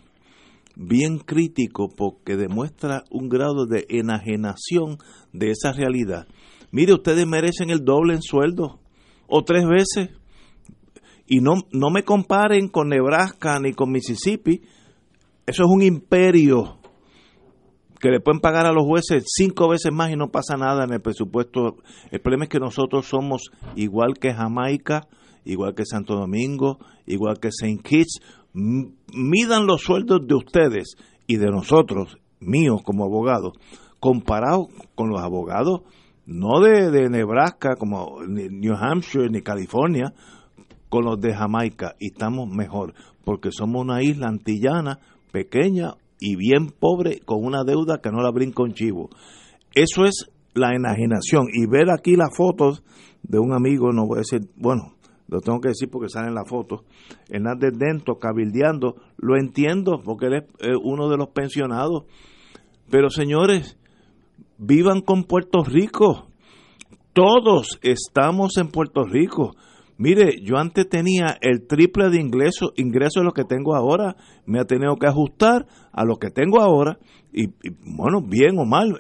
bien 0.75 1.19
crítico 1.19 1.89
porque 1.89 2.35
demuestra 2.35 3.03
un 3.09 3.29
grado 3.29 3.65
de 3.65 3.85
enajenación 3.89 4.97
de 5.33 5.51
esa 5.51 5.71
realidad. 5.71 6.27
Mire, 6.71 6.93
ustedes 6.93 7.25
merecen 7.25 7.69
el 7.69 7.85
doble 7.85 8.15
en 8.15 8.21
sueldo 8.21 8.79
o 9.27 9.43
tres 9.43 9.65
veces. 9.67 10.09
Y 11.27 11.39
no, 11.39 11.53
no 11.71 11.89
me 11.89 12.03
comparen 12.03 12.67
con 12.67 12.89
Nebraska 12.89 13.59
ni 13.59 13.73
con 13.73 13.91
Mississippi. 13.91 14.61
Eso 15.45 15.63
es 15.63 15.69
un 15.69 15.81
imperio 15.81 16.79
que 17.99 18.09
le 18.09 18.19
pueden 18.19 18.39
pagar 18.39 18.65
a 18.65 18.71
los 18.71 18.85
jueces 18.85 19.23
cinco 19.27 19.69
veces 19.69 19.91
más 19.91 20.11
y 20.11 20.15
no 20.15 20.29
pasa 20.29 20.57
nada 20.57 20.83
en 20.83 20.93
el 20.93 21.01
presupuesto. 21.01 21.77
El 22.11 22.21
problema 22.21 22.45
es 22.45 22.49
que 22.49 22.59
nosotros 22.59 23.07
somos 23.07 23.51
igual 23.75 24.15
que 24.19 24.33
Jamaica, 24.33 25.07
igual 25.43 25.75
que 25.75 25.85
Santo 25.85 26.15
Domingo, 26.15 26.79
igual 27.05 27.39
que 27.39 27.49
St. 27.49 27.81
Kitts, 27.83 28.19
midan 28.53 29.67
los 29.67 29.81
sueldos 29.81 30.21
de 30.27 30.35
ustedes 30.35 30.95
y 31.27 31.37
de 31.37 31.47
nosotros, 31.47 32.17
míos 32.39 32.81
como 32.83 33.05
abogados, 33.05 33.53
comparado 33.99 34.67
con 34.95 35.09
los 35.09 35.21
abogados 35.21 35.81
no 36.25 36.59
de, 36.59 37.09
Nebraska, 37.09 37.75
como 37.75 38.23
New 38.27 38.73
Hampshire 38.75 39.29
ni 39.29 39.41
California, 39.41 40.13
con 40.89 41.05
los 41.05 41.19
de 41.19 41.33
Jamaica, 41.35 41.95
y 41.99 42.07
estamos 42.07 42.49
mejor, 42.49 42.93
porque 43.23 43.51
somos 43.51 43.83
una 43.83 44.01
isla 44.01 44.27
antillana, 44.27 44.99
pequeña 45.35 45.95
y 46.17 46.37
bien 46.37 46.69
pobre, 46.69 47.19
con 47.19 47.43
una 47.43 47.65
deuda 47.65 47.99
que 48.01 48.09
no 48.09 48.21
la 48.21 48.31
brinca 48.31 48.63
un 48.63 48.73
chivo. 48.73 49.09
Eso 49.73 50.05
es 50.05 50.31
la 50.53 50.73
enajenación. 50.73 51.47
Y 51.51 51.67
ver 51.67 51.89
aquí 51.91 52.15
las 52.15 52.33
fotos 52.33 52.83
de 53.21 53.37
un 53.37 53.51
amigo, 53.51 53.91
no 53.91 54.07
voy 54.07 54.19
a 54.19 54.19
decir, 54.19 54.49
bueno, 54.55 54.93
lo 55.27 55.41
tengo 55.41 55.59
que 55.59 55.69
decir 55.69 55.89
porque 55.91 56.07
salen 56.07 56.35
las 56.35 56.47
fotos, 56.47 56.85
Hernández 57.27 57.73
Dento 57.77 58.15
cabildeando, 58.15 58.95
lo 59.17 59.37
entiendo 59.37 60.01
porque 60.05 60.27
él 60.27 60.33
es 60.35 60.77
uno 60.81 61.09
de 61.09 61.17
los 61.17 61.27
pensionados, 61.31 62.05
pero 62.89 63.09
señores, 63.09 63.77
vivan 64.57 65.01
con 65.01 65.25
Puerto 65.25 65.65
Rico, 65.65 66.27
todos 67.11 67.77
estamos 67.81 68.55
en 68.57 68.69
Puerto 68.69 69.03
Rico. 69.03 69.51
Mire, 69.97 70.41
yo 70.43 70.57
antes 70.57 70.89
tenía 70.89 71.37
el 71.41 71.67
triple 71.67 72.09
de 72.09 72.19
ingresos, 72.19 72.73
ingresos 72.75 73.21
de 73.21 73.23
lo 73.23 73.31
que 73.31 73.45
tengo 73.45 73.75
ahora, 73.75 74.17
me 74.45 74.59
ha 74.59 74.65
tenido 74.65 74.97
que 74.97 75.07
ajustar 75.07 75.67
a 75.93 76.03
lo 76.03 76.17
que 76.17 76.29
tengo 76.29 76.61
ahora, 76.61 76.99
y, 77.31 77.47
bueno, 77.95 78.21
bien 78.21 78.59
o 78.59 78.65
mal, 78.65 78.99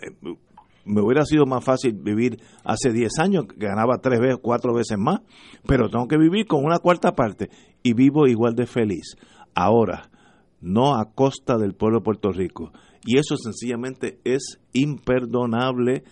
me 0.85 1.01
hubiera 1.01 1.25
sido 1.25 1.45
más 1.45 1.63
fácil 1.63 1.93
vivir 1.93 2.37
hace 2.63 2.91
10 2.91 3.19
años, 3.19 3.45
que 3.47 3.65
ganaba 3.65 3.97
tres 3.97 4.19
veces, 4.19 4.37
cuatro 4.41 4.73
veces 4.73 4.97
más, 4.97 5.19
pero 5.67 5.89
tengo 5.89 6.07
que 6.07 6.17
vivir 6.17 6.45
con 6.45 6.63
una 6.63 6.79
cuarta 6.79 7.13
parte 7.13 7.49
y 7.83 7.93
vivo 7.93 8.27
igual 8.27 8.55
de 8.55 8.67
feliz. 8.67 9.15
Ahora, 9.53 10.09
no 10.61 10.95
a 10.95 11.11
costa 11.13 11.57
del 11.57 11.73
pueblo 11.73 11.99
de 11.99 12.03
Puerto 12.03 12.31
Rico. 12.31 12.71
Y 13.05 13.17
eso 13.17 13.35
sencillamente 13.37 14.19
es 14.23 14.59
imperdonable. 14.73 16.03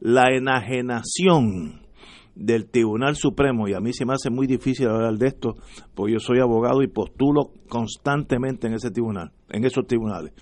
La 0.00 0.34
enajenación 0.34 1.81
del 2.34 2.70
Tribunal 2.70 3.16
Supremo, 3.16 3.68
y 3.68 3.74
a 3.74 3.80
mí 3.80 3.92
se 3.92 4.04
me 4.04 4.14
hace 4.14 4.30
muy 4.30 4.46
difícil 4.46 4.88
hablar 4.88 5.14
de 5.14 5.28
esto, 5.28 5.54
porque 5.94 6.14
yo 6.14 6.18
soy 6.20 6.40
abogado 6.40 6.82
y 6.82 6.88
postulo 6.88 7.52
constantemente 7.68 8.66
en 8.66 8.74
ese 8.74 8.90
tribunal, 8.90 9.32
en 9.50 9.64
esos 9.64 9.86
tribunales 9.86 10.32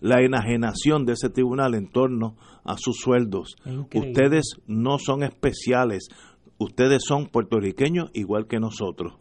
la 0.00 0.22
enajenación 0.22 1.04
de 1.04 1.14
ese 1.14 1.28
tribunal 1.28 1.74
en 1.74 1.88
torno 1.88 2.36
a 2.64 2.76
sus 2.76 2.98
sueldos. 2.98 3.56
Ustedes 3.94 4.56
no 4.66 4.98
son 4.98 5.22
especiales, 5.22 6.08
ustedes 6.58 7.02
son 7.06 7.26
puertorriqueños 7.26 8.10
igual 8.14 8.46
que 8.46 8.60
nosotros. 8.60 9.14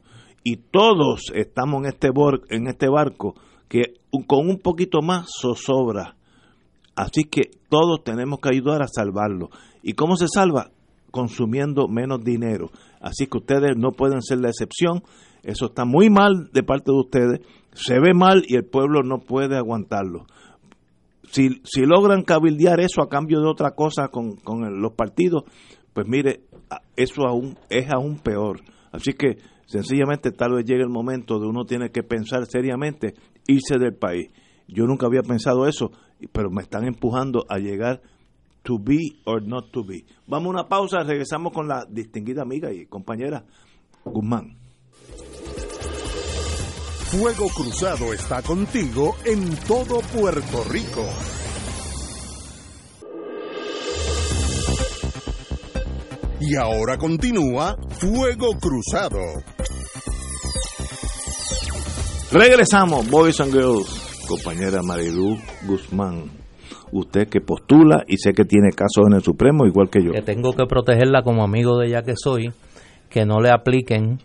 Y 0.43 0.57
todos 0.57 1.31
estamos 1.33 1.83
en 1.83 1.89
este, 1.89 2.09
en 2.49 2.67
este 2.67 2.87
barco 2.89 3.35
que 3.67 3.95
con 4.27 4.49
un 4.49 4.59
poquito 4.59 5.01
más 5.01 5.27
zozobra. 5.41 6.15
Así 6.95 7.23
que 7.25 7.51
todos 7.69 8.03
tenemos 8.03 8.39
que 8.39 8.49
ayudar 8.49 8.81
a 8.81 8.87
salvarlo. 8.87 9.49
¿Y 9.83 9.93
cómo 9.93 10.15
se 10.15 10.27
salva? 10.27 10.71
Consumiendo 11.11 11.87
menos 11.87 12.23
dinero. 12.23 12.69
Así 12.99 13.27
que 13.27 13.37
ustedes 13.37 13.77
no 13.77 13.91
pueden 13.91 14.21
ser 14.21 14.39
la 14.39 14.49
excepción. 14.49 15.03
Eso 15.43 15.67
está 15.67 15.85
muy 15.85 16.09
mal 16.09 16.49
de 16.53 16.63
parte 16.63 16.91
de 16.91 16.99
ustedes. 16.99 17.39
Se 17.73 17.99
ve 17.99 18.13
mal 18.13 18.43
y 18.47 18.55
el 18.55 18.65
pueblo 18.65 19.03
no 19.03 19.19
puede 19.19 19.57
aguantarlo 19.57 20.25
si, 21.31 21.61
si 21.63 21.85
logran 21.85 22.23
cabildear 22.23 22.79
eso 22.79 23.01
a 23.01 23.09
cambio 23.09 23.41
de 23.41 23.47
otra 23.47 23.71
cosa 23.71 24.09
con, 24.09 24.37
con 24.37 24.81
los 24.81 24.93
partidos, 24.93 25.43
pues 25.93 26.07
mire, 26.07 26.41
eso 26.95 27.27
aún 27.27 27.57
es 27.69 27.89
aún 27.91 28.19
peor. 28.19 28.61
Así 28.91 29.13
que 29.13 29.37
sencillamente 29.65 30.31
tal 30.31 30.53
vez 30.53 30.65
llegue 30.65 30.83
el 30.83 30.89
momento 30.89 31.39
de 31.39 31.47
uno 31.47 31.65
tiene 31.65 31.89
que 31.89 32.03
pensar 32.03 32.45
seriamente 32.45 33.13
irse 33.47 33.77
del 33.77 33.95
país. 33.95 34.29
Yo 34.67 34.85
nunca 34.85 35.07
había 35.07 35.21
pensado 35.21 35.67
eso, 35.67 35.91
pero 36.31 36.49
me 36.49 36.61
están 36.61 36.85
empujando 36.85 37.45
a 37.49 37.57
llegar 37.57 38.01
to 38.67 38.77
be 38.77 39.21
or 39.25 39.41
not 39.41 39.71
to 39.71 39.81
be. 39.81 40.03
Vamos 40.27 40.47
a 40.47 40.49
una 40.49 40.67
pausa, 40.67 41.01
regresamos 41.01 41.53
con 41.53 41.69
la 41.69 41.85
distinguida 41.89 42.41
amiga 42.41 42.69
y 42.69 42.85
compañera 42.85 43.45
Guzmán. 44.03 44.57
Fuego 47.09 47.47
Cruzado 47.47 48.11
está 48.13 48.41
contigo 48.41 49.15
en 49.23 49.55
todo 49.65 50.01
Puerto 50.01 50.63
Rico. 50.69 51.05
Y 56.41 56.55
ahora 56.57 56.97
continúa 56.97 57.77
Fuego 57.99 58.49
Cruzado. 58.59 59.21
Regresamos, 62.33 63.09
Boys 63.09 63.39
and 63.39 63.53
Girls, 63.53 63.87
compañera 64.27 64.83
Marilu 64.83 65.37
Guzmán. 65.65 66.36
Usted 66.91 67.27
que 67.27 67.41
postula 67.41 68.03
y 68.07 68.17
sé 68.17 68.33
que 68.33 68.45
tiene 68.45 68.69
casos 68.69 69.05
en 69.07 69.15
el 69.15 69.21
Supremo 69.21 69.65
igual 69.65 69.89
que 69.89 70.03
yo. 70.03 70.11
Que 70.11 70.21
tengo 70.21 70.53
que 70.53 70.65
protegerla 70.65 71.21
como 71.21 71.43
amigo 71.43 71.77
de 71.77 71.87
ella 71.87 72.01
que 72.01 72.13
soy, 72.15 72.51
que 73.09 73.25
no 73.25 73.39
le 73.39 73.49
apliquen 73.49 74.19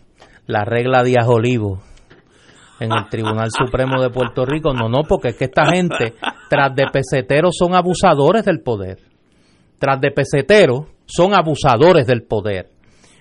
la 0.46 0.64
regla 0.64 1.02
de 1.02 1.16
Olivo 1.26 1.80
en 2.80 2.92
el 2.92 3.08
Tribunal 3.08 3.50
Supremo 3.50 4.00
de 4.00 4.10
Puerto 4.10 4.44
Rico. 4.44 4.72
No, 4.74 4.88
no, 4.88 5.02
porque 5.08 5.28
es 5.28 5.36
que 5.36 5.44
esta 5.44 5.66
gente, 5.66 6.14
tras 6.48 6.74
de 6.74 6.86
peseteros, 6.92 7.54
son 7.58 7.74
abusadores 7.74 8.44
del 8.44 8.60
poder. 8.60 8.98
Tras 9.78 10.00
de 10.00 10.10
peseteros, 10.10 10.86
son 11.06 11.34
abusadores 11.34 12.06
del 12.06 12.22
poder. 12.22 12.70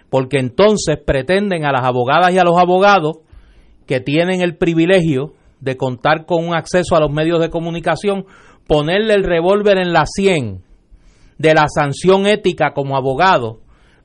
Porque 0.10 0.40
entonces 0.40 0.98
pretenden 1.06 1.66
a 1.66 1.72
las 1.72 1.84
abogadas 1.84 2.34
y 2.34 2.38
a 2.38 2.44
los 2.44 2.58
abogados 2.58 3.20
que 3.88 4.00
tienen 4.00 4.42
el 4.42 4.58
privilegio 4.58 5.34
de 5.60 5.78
contar 5.78 6.26
con 6.26 6.46
un 6.46 6.56
acceso 6.56 6.96
a 6.96 7.00
los 7.00 7.12
medios 7.12 7.40
de 7.40 7.50
comunicación, 7.50 8.26
ponerle 8.72 9.16
el 9.16 9.26
revólver 9.26 9.80
en 9.80 9.92
la 9.92 10.06
100 10.06 10.64
de 11.38 11.54
la 11.54 11.66
sanción 11.68 12.26
ética 12.26 12.72
como 12.74 12.96
abogado 12.96 13.60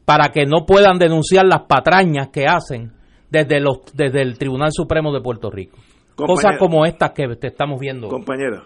para 0.04 0.30
que 0.30 0.44
no 0.44 0.66
puedan 0.66 0.98
denunciar 0.98 1.46
las 1.46 1.66
patrañas 1.68 2.30
que 2.32 2.46
hacen 2.48 2.90
desde 3.30 3.60
los 3.60 3.78
desde 3.94 4.22
el 4.22 4.36
Tribunal 4.36 4.70
Supremo 4.72 5.12
de 5.12 5.20
Puerto 5.20 5.52
Rico. 5.52 5.78
Cosas 6.16 6.58
como 6.58 6.84
estas 6.84 7.12
que 7.12 7.28
te 7.36 7.46
estamos 7.46 7.78
viendo. 7.78 8.08
Compañera. 8.08 8.64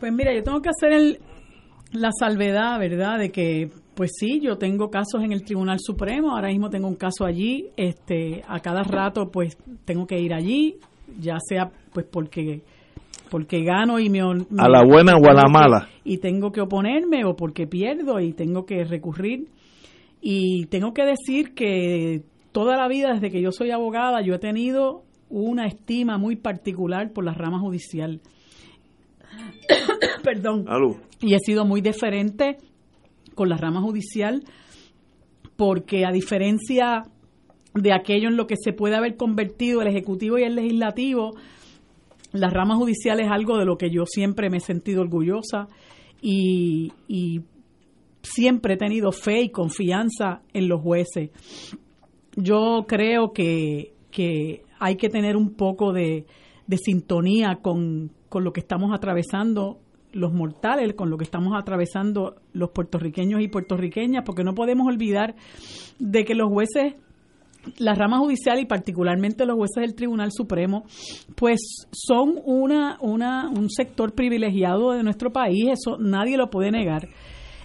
Pues 0.00 0.12
mira, 0.12 0.34
yo 0.34 0.42
tengo 0.42 0.60
que 0.60 0.70
hacer 0.70 0.92
el, 0.92 1.20
la 1.92 2.10
salvedad, 2.10 2.76
¿verdad? 2.80 3.20
De 3.20 3.30
que, 3.30 3.70
pues 3.94 4.10
sí, 4.18 4.40
yo 4.40 4.58
tengo 4.58 4.90
casos 4.90 5.22
en 5.22 5.30
el 5.30 5.44
Tribunal 5.44 5.78
Supremo, 5.80 6.34
ahora 6.34 6.48
mismo 6.48 6.70
tengo 6.70 6.88
un 6.88 6.96
caso 6.96 7.24
allí, 7.24 7.68
este, 7.76 8.42
a 8.48 8.58
cada 8.58 8.82
rato 8.82 9.30
pues 9.30 9.56
tengo 9.84 10.08
que 10.08 10.18
ir 10.18 10.34
allí, 10.34 10.76
ya 11.20 11.36
sea 11.38 11.70
pues 11.92 12.04
porque 12.10 12.62
porque 13.32 13.64
gano 13.64 13.98
y 13.98 14.10
me, 14.10 14.20
a 14.20 14.68
la 14.68 14.84
buena 14.84 15.16
o 15.16 15.26
a 15.26 15.32
la 15.32 15.48
mala. 15.48 15.88
y 16.04 16.18
tengo 16.18 16.52
que 16.52 16.60
oponerme 16.60 17.24
o 17.24 17.34
porque 17.34 17.66
pierdo 17.66 18.20
y 18.20 18.34
tengo 18.34 18.66
que 18.66 18.84
recurrir. 18.84 19.48
Y 20.20 20.66
tengo 20.66 20.92
que 20.92 21.06
decir 21.06 21.54
que 21.54 22.24
toda 22.52 22.76
la 22.76 22.88
vida 22.88 23.14
desde 23.14 23.30
que 23.30 23.40
yo 23.40 23.50
soy 23.50 23.70
abogada 23.70 24.20
yo 24.20 24.34
he 24.34 24.38
tenido 24.38 25.04
una 25.30 25.66
estima 25.66 26.18
muy 26.18 26.36
particular 26.36 27.10
por 27.14 27.24
la 27.24 27.32
rama 27.32 27.58
judicial. 27.58 28.20
Perdón. 30.22 30.66
Y 31.22 31.32
he 31.32 31.38
sido 31.38 31.64
muy 31.64 31.80
deferente 31.80 32.58
con 33.34 33.48
la 33.48 33.56
rama 33.56 33.80
judicial 33.80 34.42
porque 35.56 36.04
a 36.04 36.12
diferencia 36.12 37.04
de 37.72 37.94
aquello 37.94 38.28
en 38.28 38.36
lo 38.36 38.46
que 38.46 38.56
se 38.62 38.74
puede 38.74 38.94
haber 38.94 39.16
convertido 39.16 39.80
el 39.80 39.88
ejecutivo 39.88 40.38
y 40.38 40.42
el 40.42 40.54
legislativo 40.54 41.30
la 42.32 42.48
rama 42.48 42.76
judicial 42.76 43.20
es 43.20 43.30
algo 43.30 43.58
de 43.58 43.64
lo 43.64 43.76
que 43.76 43.90
yo 43.90 44.04
siempre 44.06 44.50
me 44.50 44.58
he 44.58 44.60
sentido 44.60 45.02
orgullosa 45.02 45.68
y, 46.20 46.92
siempre 48.22 48.74
he 48.74 48.76
tenido 48.76 49.10
fe 49.10 49.42
y 49.42 49.50
confianza 49.50 50.42
en 50.52 50.68
los 50.68 50.80
jueces. 50.80 51.30
Yo 52.36 52.84
creo 52.86 53.32
que, 53.32 53.94
hay 54.78 54.96
que 54.96 55.08
tener 55.08 55.36
un 55.36 55.54
poco 55.54 55.92
de, 55.92 56.26
sintonía 56.76 57.58
con, 57.60 58.12
con, 58.28 58.44
lo 58.44 58.52
que 58.52 58.60
estamos 58.60 58.92
atravesando 58.94 59.80
los 60.12 60.32
mortales, 60.32 60.94
con 60.94 61.10
lo 61.10 61.18
que 61.18 61.24
estamos 61.24 61.52
atravesando 61.58 62.36
los 62.52 62.70
puertorriqueños 62.70 63.40
y 63.40 63.48
puertorriqueñas, 63.48 64.22
porque 64.24 64.44
no 64.44 64.54
podemos 64.54 64.86
olvidar 64.86 65.34
de 65.98 66.24
que 66.24 66.34
los 66.36 66.48
jueces 66.48 66.94
la 67.78 67.94
rama 67.94 68.18
judicial 68.18 68.58
y 68.58 68.66
particularmente 68.66 69.46
los 69.46 69.56
jueces 69.56 69.82
del 69.82 69.94
Tribunal 69.94 70.30
Supremo, 70.32 70.84
pues 71.34 71.86
son 71.92 72.40
una, 72.44 72.98
una, 73.00 73.48
un 73.48 73.70
sector 73.70 74.14
privilegiado 74.14 74.92
de 74.92 75.02
nuestro 75.02 75.32
país, 75.32 75.66
eso 75.70 75.96
nadie 75.98 76.36
lo 76.36 76.50
puede 76.50 76.70
negar. 76.70 77.08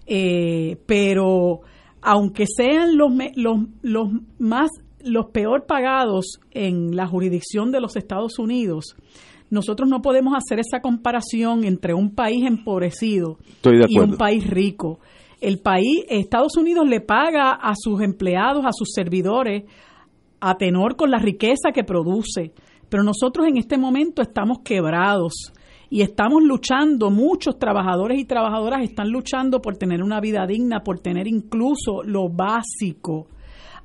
Eh, 0.06 0.78
pero 0.86 1.62
aunque 2.02 2.46
sean 2.48 2.98
los, 2.98 3.12
los, 3.36 3.58
los 3.82 4.08
más 4.40 4.70
los 5.02 5.28
peor 5.32 5.66
pagados 5.66 6.40
en 6.52 6.96
la 6.96 7.08
jurisdicción 7.08 7.72
de 7.72 7.82
los 7.82 7.96
Estados 7.96 8.40
Unidos, 8.40 8.96
nosotros 9.50 9.90
no 9.90 10.02
podemos 10.02 10.34
hacer 10.36 10.60
esa 10.60 10.82
comparación 10.82 11.64
entre 11.64 11.94
un 11.94 12.14
país 12.14 12.46
empobrecido 12.46 13.38
y 13.88 14.00
un 14.00 14.18
país 14.18 14.46
rico. 14.48 15.00
El 15.40 15.60
país, 15.60 16.04
Estados 16.10 16.58
Unidos 16.58 16.88
le 16.88 17.00
paga 17.00 17.52
a 17.52 17.74
sus 17.76 18.02
empleados, 18.02 18.66
a 18.66 18.74
sus 18.74 18.90
servidores, 18.94 19.64
a 20.40 20.56
tenor 20.56 20.96
con 20.96 21.12
la 21.12 21.20
riqueza 21.20 21.72
que 21.74 21.84
produce. 21.84 22.54
Pero 22.90 23.04
nosotros 23.04 23.48
en 23.48 23.58
este 23.58 23.78
momento 23.78 24.22
estamos 24.22 24.60
quebrados 24.64 25.54
y 25.90 26.02
estamos 26.02 26.44
luchando, 26.44 27.10
muchos 27.10 27.58
trabajadores 27.58 28.20
y 28.20 28.26
trabajadoras 28.26 28.84
están 28.84 29.10
luchando 29.10 29.62
por 29.62 29.78
tener 29.78 30.04
una 30.04 30.20
vida 30.20 30.46
digna, 30.46 30.82
por 30.82 31.00
tener 31.00 31.28
incluso 31.28 32.04
lo 32.04 32.30
básico. 32.30 33.28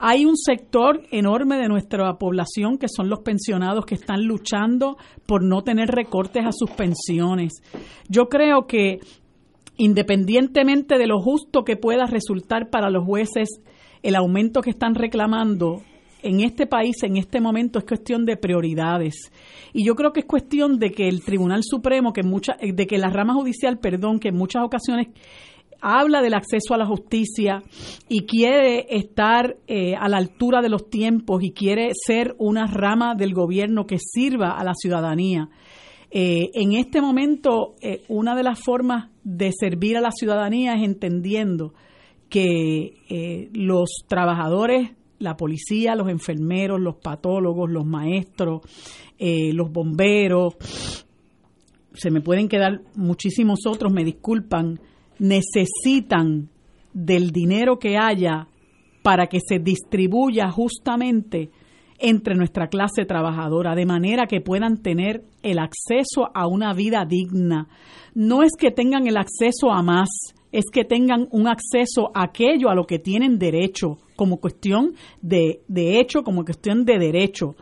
Hay 0.04 0.24
un 0.24 0.36
sector 0.36 1.00
enorme 1.12 1.58
de 1.58 1.68
nuestra 1.68 2.12
población 2.14 2.76
que 2.76 2.88
son 2.88 3.08
los 3.08 3.20
pensionados 3.20 3.86
que 3.86 3.94
están 3.94 4.24
luchando 4.24 4.96
por 5.26 5.44
no 5.44 5.62
tener 5.62 5.90
recortes 5.90 6.44
a 6.44 6.50
sus 6.50 6.70
pensiones. 6.70 7.62
Yo 8.08 8.28
creo 8.28 8.66
que 8.66 8.98
independientemente 9.76 10.98
de 10.98 11.06
lo 11.06 11.20
justo 11.20 11.62
que 11.64 11.76
pueda 11.76 12.06
resultar 12.06 12.68
para 12.68 12.90
los 12.90 13.04
jueces 13.04 13.48
el 14.02 14.16
aumento 14.16 14.60
que 14.60 14.70
están 14.70 14.96
reclamando, 14.96 15.82
en 16.22 16.40
este 16.40 16.66
país, 16.66 17.02
en 17.02 17.16
este 17.16 17.40
momento, 17.40 17.78
es 17.78 17.84
cuestión 17.84 18.24
de 18.24 18.36
prioridades. 18.36 19.32
Y 19.72 19.84
yo 19.84 19.94
creo 19.94 20.12
que 20.12 20.20
es 20.20 20.26
cuestión 20.26 20.78
de 20.78 20.90
que 20.90 21.08
el 21.08 21.22
Tribunal 21.22 21.62
Supremo, 21.62 22.12
que 22.12 22.22
mucha, 22.22 22.56
de 22.60 22.86
que 22.86 22.98
la 22.98 23.10
rama 23.10 23.34
judicial, 23.34 23.78
perdón, 23.78 24.18
que 24.18 24.28
en 24.28 24.36
muchas 24.36 24.62
ocasiones 24.64 25.08
habla 25.82 26.22
del 26.22 26.34
acceso 26.34 26.72
a 26.72 26.78
la 26.78 26.86
justicia 26.86 27.62
y 28.08 28.24
quiere 28.24 28.86
estar 28.88 29.56
eh, 29.66 29.94
a 29.96 30.08
la 30.08 30.16
altura 30.16 30.62
de 30.62 30.68
los 30.68 30.88
tiempos 30.88 31.42
y 31.42 31.50
quiere 31.50 31.90
ser 31.94 32.34
una 32.38 32.66
rama 32.66 33.14
del 33.16 33.34
gobierno 33.34 33.84
que 33.84 33.98
sirva 33.98 34.52
a 34.52 34.64
la 34.64 34.74
ciudadanía. 34.74 35.48
Eh, 36.10 36.50
en 36.54 36.74
este 36.74 37.00
momento, 37.00 37.74
eh, 37.82 38.02
una 38.08 38.36
de 38.36 38.44
las 38.44 38.60
formas 38.60 39.10
de 39.24 39.50
servir 39.52 39.96
a 39.96 40.00
la 40.00 40.12
ciudadanía 40.12 40.74
es 40.74 40.84
entendiendo 40.84 41.74
que 42.28 43.50
los 43.52 44.04
trabajadores 44.08 44.92
la 45.22 45.36
policía, 45.36 45.94
los 45.94 46.08
enfermeros, 46.08 46.80
los 46.80 46.96
patólogos, 46.96 47.70
los 47.70 47.86
maestros, 47.86 48.60
eh, 49.18 49.52
los 49.52 49.70
bomberos, 49.70 50.56
se 51.94 52.10
me 52.10 52.20
pueden 52.20 52.48
quedar 52.48 52.80
muchísimos 52.94 53.60
otros, 53.66 53.92
me 53.92 54.04
disculpan, 54.04 54.80
necesitan 55.18 56.48
del 56.92 57.30
dinero 57.30 57.78
que 57.78 57.96
haya 57.96 58.48
para 59.02 59.26
que 59.26 59.38
se 59.40 59.58
distribuya 59.58 60.50
justamente 60.50 61.50
entre 61.98 62.34
nuestra 62.34 62.68
clase 62.68 63.04
trabajadora, 63.04 63.74
de 63.74 63.86
manera 63.86 64.26
que 64.26 64.40
puedan 64.40 64.82
tener 64.82 65.24
el 65.42 65.58
acceso 65.58 66.30
a 66.34 66.46
una 66.48 66.74
vida 66.74 67.04
digna. 67.08 67.68
No 68.14 68.42
es 68.42 68.52
que 68.58 68.72
tengan 68.72 69.06
el 69.06 69.16
acceso 69.16 69.70
a 69.70 69.82
más, 69.82 70.08
es 70.50 70.64
que 70.72 70.84
tengan 70.84 71.28
un 71.30 71.46
acceso 71.46 72.10
a 72.14 72.24
aquello 72.24 72.68
a 72.68 72.74
lo 72.74 72.86
que 72.86 72.98
tienen 72.98 73.38
derecho, 73.38 73.98
como 74.22 74.36
cuestión 74.36 74.94
de, 75.20 75.62
de 75.66 75.98
hecho, 75.98 76.22
como 76.22 76.44
cuestión 76.44 76.84
de 76.84 76.96
derecho. 76.96 77.56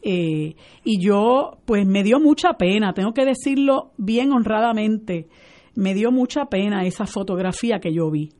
Eh, 0.00 0.54
y 0.82 0.98
yo, 0.98 1.58
pues 1.66 1.86
me 1.86 2.02
dio 2.02 2.18
mucha 2.20 2.54
pena, 2.54 2.94
tengo 2.94 3.12
que 3.12 3.26
decirlo 3.26 3.92
bien 3.98 4.32
honradamente, 4.32 5.28
me 5.74 5.92
dio 5.92 6.10
mucha 6.10 6.46
pena 6.46 6.86
esa 6.86 7.04
fotografía 7.04 7.80
que 7.80 7.92
yo 7.92 8.10
vi. 8.10 8.30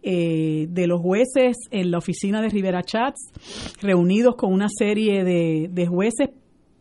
Eh, 0.00 0.68
de 0.70 0.86
los 0.86 1.00
jueces 1.00 1.56
en 1.72 1.90
la 1.90 1.98
oficina 1.98 2.40
de 2.40 2.50
Rivera 2.50 2.84
Chats, 2.84 3.32
reunidos 3.82 4.36
con 4.36 4.52
una 4.52 4.68
serie 4.68 5.24
de, 5.24 5.68
de 5.72 5.86
jueces, 5.88 6.30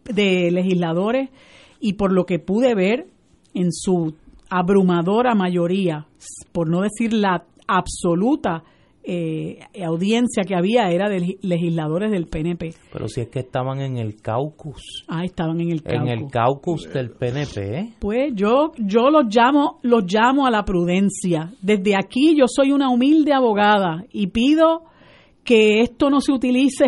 de 0.04 0.52
legisladores, 0.52 1.32
y 1.80 1.94
por 1.94 2.14
lo 2.14 2.28
que 2.28 2.38
pude 2.38 2.76
ver 2.76 3.08
en 3.56 3.72
su 3.72 4.14
abrumadora 4.52 5.34
mayoría, 5.34 6.06
por 6.52 6.70
no 6.70 6.82
decir 6.82 7.12
la 7.12 7.44
absoluta 7.68 8.64
eh, 9.10 9.60
audiencia 9.86 10.44
que 10.44 10.54
había 10.54 10.90
era 10.90 11.08
de 11.08 11.38
legisladores 11.42 12.12
del 12.12 12.28
PNP. 12.28 12.74
Pero 12.92 13.08
si 13.08 13.22
es 13.22 13.30
que 13.30 13.40
estaban 13.40 13.80
en 13.80 13.96
el 13.98 14.22
caucus. 14.22 15.06
Ah, 15.08 15.24
estaban 15.24 15.62
en 15.62 15.72
el 15.72 15.82
caucus. 15.82 16.02
En 16.02 16.20
el 16.20 16.28
caucus 16.30 16.94
del 16.94 17.12
PNP. 17.12 17.94
Pues 18.00 18.34
yo, 18.36 18.74
yo 18.78 19.10
los 19.10 19.34
llamo, 19.34 19.80
los 19.82 20.04
llamo 20.12 20.46
a 20.46 20.52
la 20.52 20.66
prudencia. 20.66 21.54
Desde 21.62 21.96
aquí 21.96 22.36
yo 22.38 22.48
soy 22.48 22.74
una 22.74 22.90
humilde 22.90 23.32
abogada 23.32 24.04
y 24.12 24.28
pido 24.28 24.84
que 25.46 25.80
esto 25.80 26.10
no 26.10 26.20
se 26.20 26.34
utilice 26.34 26.86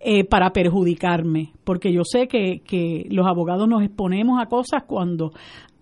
eh, 0.00 0.24
para 0.24 0.50
perjudicarme, 0.50 1.52
porque 1.62 1.92
yo 1.92 2.02
sé 2.02 2.26
que, 2.26 2.62
que 2.66 3.06
los 3.10 3.28
abogados 3.28 3.68
nos 3.68 3.84
exponemos 3.84 4.42
a 4.42 4.46
cosas 4.46 4.82
cuando 4.88 5.30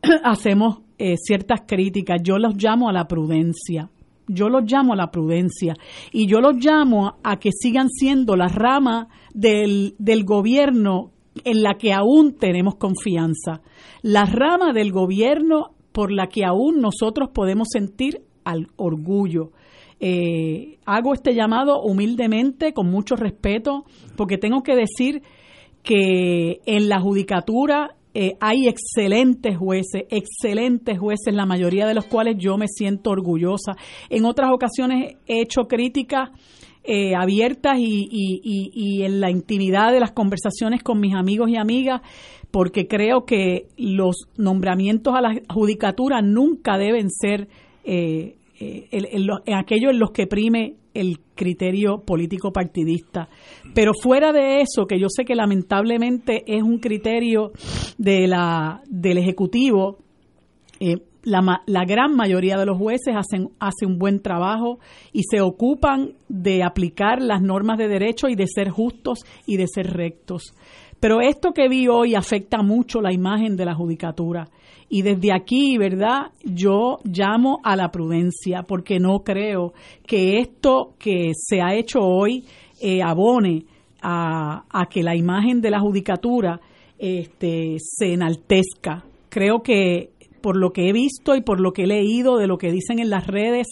hacemos 0.23 0.81
eh, 0.99 1.17
ciertas 1.17 1.63
críticas. 1.67 2.21
Yo 2.23 2.37
los 2.37 2.63
llamo 2.63 2.91
a 2.91 2.93
la 2.93 3.07
prudencia. 3.07 3.89
Yo 4.29 4.49
los 4.49 4.65
llamo 4.65 4.93
a 4.93 4.97
la 4.97 5.11
prudencia 5.11 5.75
y 6.13 6.27
yo 6.27 6.41
los 6.41 6.55
llamo 6.57 7.17
a 7.23 7.37
que 7.39 7.51
sigan 7.53 7.89
siendo 7.89 8.37
la 8.37 8.49
rama 8.49 9.09
del, 9.35 9.95
del 9.99 10.25
gobierno 10.25 11.11
en 11.45 11.63
la 11.63 11.75
que 11.75 11.93
aún 11.93 12.37
tenemos 12.39 12.77
confianza, 12.77 13.63
la 14.03 14.25
rama 14.25 14.73
del 14.73 14.93
gobierno 14.93 15.71
por 15.93 16.13
la 16.13 16.27
que 16.27 16.45
aún 16.45 16.81
nosotros 16.81 17.31
podemos 17.33 17.69
sentir 17.71 18.23
al 18.45 18.69
orgullo. 18.77 19.53
Eh, 20.01 20.79
hago 20.85 21.15
este 21.15 21.35
llamado 21.35 21.81
humildemente, 21.83 22.73
con 22.73 22.91
mucho 22.91 23.15
respeto, 23.15 23.85
porque 24.17 24.39
tengo 24.39 24.63
que 24.63 24.75
decir 24.75 25.23
que 25.83 26.61
en 26.67 26.89
la 26.89 27.01
judicatura 27.01 27.97
eh, 28.15 28.37
hay 28.41 28.69
excelentes 28.69 29.57
jueces, 29.57 30.05
excelentes 30.11 30.99
jueces, 30.99 31.35
la 31.35 31.47
mayoría 31.47 31.87
de 31.87 31.95
los 31.95 32.07
cuales 32.07 32.37
yo 32.39 32.59
me 32.59 32.67
siento 32.69 33.11
orgullosa. 33.11 33.73
En 34.11 34.25
otras 34.25 34.51
ocasiones 34.53 35.17
he 35.27 35.41
hecho 35.41 35.63
críticas 35.63 36.31
eh, 36.85 37.15
abiertas 37.15 37.79
y, 37.79 38.09
y, 38.11 39.03
en 39.05 39.21
la 39.21 39.31
intimidad 39.31 39.93
de 39.93 40.01
las 40.01 40.11
conversaciones 40.11 40.83
con 40.83 40.99
mis 40.99 41.15
amigos 41.15 41.49
y 41.49 41.57
amigas, 41.57 42.01
porque 42.51 42.89
creo 42.89 43.25
que 43.25 43.69
los 43.77 44.27
nombramientos 44.37 45.15
a 45.15 45.21
la 45.21 45.41
judicatura 45.49 46.23
nunca 46.23 46.79
deben 46.79 47.09
ser 47.09 47.47
eh, 47.85 48.35
eh, 48.59 48.89
en, 48.91 49.55
aquello 49.55 49.91
en 49.91 49.99
los 49.99 50.11
que 50.11 50.27
prime 50.27 50.75
el 50.95 51.19
criterio 51.35 52.03
político 52.05 52.53
partidista. 52.53 53.29
Pero 53.75 53.93
fuera 53.95 54.33
de 54.33 54.61
eso, 54.61 54.87
que 54.87 54.99
yo 54.99 55.09
sé 55.09 55.25
que 55.25 55.35
lamentablemente 55.35 56.43
es 56.47 56.63
un 56.63 56.79
criterio 56.79 57.53
de 57.99 58.27
la, 58.27 58.83
del 58.89 59.19
Ejecutivo, 59.19 59.99
eh, 60.81 60.97
la, 61.25 61.63
la, 61.67 61.85
gran 61.85 62.17
mayoría 62.17 62.59
de 62.59 62.67
los 62.67 62.77
jueces 62.77 63.15
hacen 63.15 63.51
hace 63.61 63.87
un 63.87 63.97
buen 63.97 64.21
trabajo 64.23 64.81
y 65.13 65.23
se 65.23 65.41
ocupan 65.41 66.15
de 66.29 66.65
aplicar 66.65 67.23
las 67.23 67.41
normas 67.41 67.79
de 67.79 67.87
derecho 67.87 68.29
y 68.29 68.35
de 68.35 68.49
ser 68.49 68.71
justos 68.71 69.21
y 69.47 69.57
de 69.57 69.67
ser 69.69 69.93
rectos. 69.93 70.53
Pero 70.99 71.21
esto 71.21 71.53
que 71.53 71.69
vi 71.69 71.89
hoy 71.89 72.15
afecta 72.15 72.63
mucho 72.63 73.01
la 73.01 73.13
imagen 73.13 73.57
de 73.57 73.65
la 73.65 73.75
judicatura. 73.75 74.49
Y 74.95 75.01
desde 75.01 75.33
aquí, 75.33 75.79
¿verdad? 75.79 76.33
Yo 76.45 76.99
llamo 77.05 77.61
a 77.65 77.77
la 77.77 77.91
prudencia 77.91 78.65
porque 78.65 79.01
no 79.01 79.21
creo 79.21 79.73
que 80.07 80.39
esto 80.39 80.93
que 80.99 81.31
se 81.35 81.63
ha 81.63 81.75
hecho 81.75 82.01
hoy 82.01 82.45
eh, 82.79 83.01
abone 83.03 83.65
a, 84.03 84.65
a, 84.69 84.87
que 84.91 85.03
la 85.03 85.17
imagen 85.17 85.63
de 85.63 85.71
la 85.71 85.81
judicatura 85.81 86.61
este, 86.99 87.77
se 87.79 88.13
enaltezca. 88.13 89.03
Creo 89.31 89.63
que 89.63 90.11
por 90.43 90.59
lo 90.59 90.75
que 90.75 90.91
he 90.91 90.93
visto 90.93 91.35
y 91.37 91.41
por 91.41 91.59
lo 91.59 91.73
que 91.73 91.85
he 91.85 91.87
leído 91.87 92.37
de 92.37 92.47
lo 92.47 92.59
que 92.59 92.71
dicen 92.71 92.99
en 92.99 93.09
las 93.09 93.27
redes, 93.27 93.69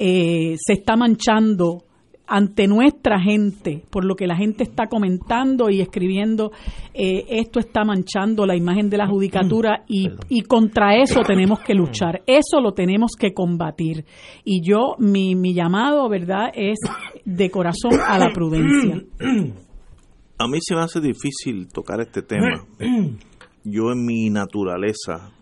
eh, 0.00 0.56
se 0.58 0.72
está 0.72 0.96
manchando 0.96 1.84
ante 2.30 2.68
nuestra 2.68 3.20
gente, 3.20 3.82
por 3.90 4.04
lo 4.04 4.14
que 4.14 4.28
la 4.28 4.36
gente 4.36 4.62
está 4.62 4.86
comentando 4.86 5.68
y 5.68 5.80
escribiendo, 5.80 6.52
eh, 6.94 7.24
esto 7.28 7.58
está 7.58 7.82
manchando 7.84 8.46
la 8.46 8.56
imagen 8.56 8.88
de 8.88 8.96
la 8.96 9.08
judicatura 9.08 9.82
y, 9.88 10.08
y, 10.28 10.42
contra 10.42 10.96
eso 10.96 11.22
tenemos 11.22 11.58
que 11.60 11.74
luchar, 11.74 12.22
eso 12.26 12.60
lo 12.60 12.72
tenemos 12.72 13.12
que 13.18 13.34
combatir. 13.34 14.04
Y 14.44 14.62
yo, 14.62 14.94
mi, 14.98 15.34
mi 15.34 15.54
llamado, 15.54 16.08
¿verdad?, 16.08 16.52
es 16.54 16.78
de 17.24 17.50
corazón 17.50 17.94
a 18.06 18.16
la 18.16 18.30
prudencia. 18.32 19.02
A 20.38 20.46
mí 20.46 20.58
se 20.60 20.76
me 20.76 20.82
hace 20.82 21.00
difícil 21.00 21.66
tocar 21.66 22.00
este 22.00 22.22
tema. 22.22 22.64
Yo 23.64 23.92
en 23.92 24.06
mi 24.06 24.30
naturaleza 24.30 25.32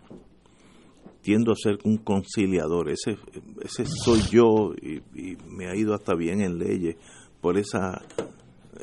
tiendo 1.21 1.51
a 1.51 1.55
ser 1.55 1.79
un 1.83 1.97
conciliador. 1.97 2.89
Ese, 2.89 3.17
ese 3.61 3.85
soy 3.85 4.21
yo 4.31 4.73
y, 4.81 5.01
me 5.47 5.67
ha 5.67 5.75
ido 5.75 5.93
hasta 5.93 6.15
bien 6.15 6.41
en 6.41 6.57
leyes 6.57 6.95
por 7.41 7.57
esa, 7.57 8.01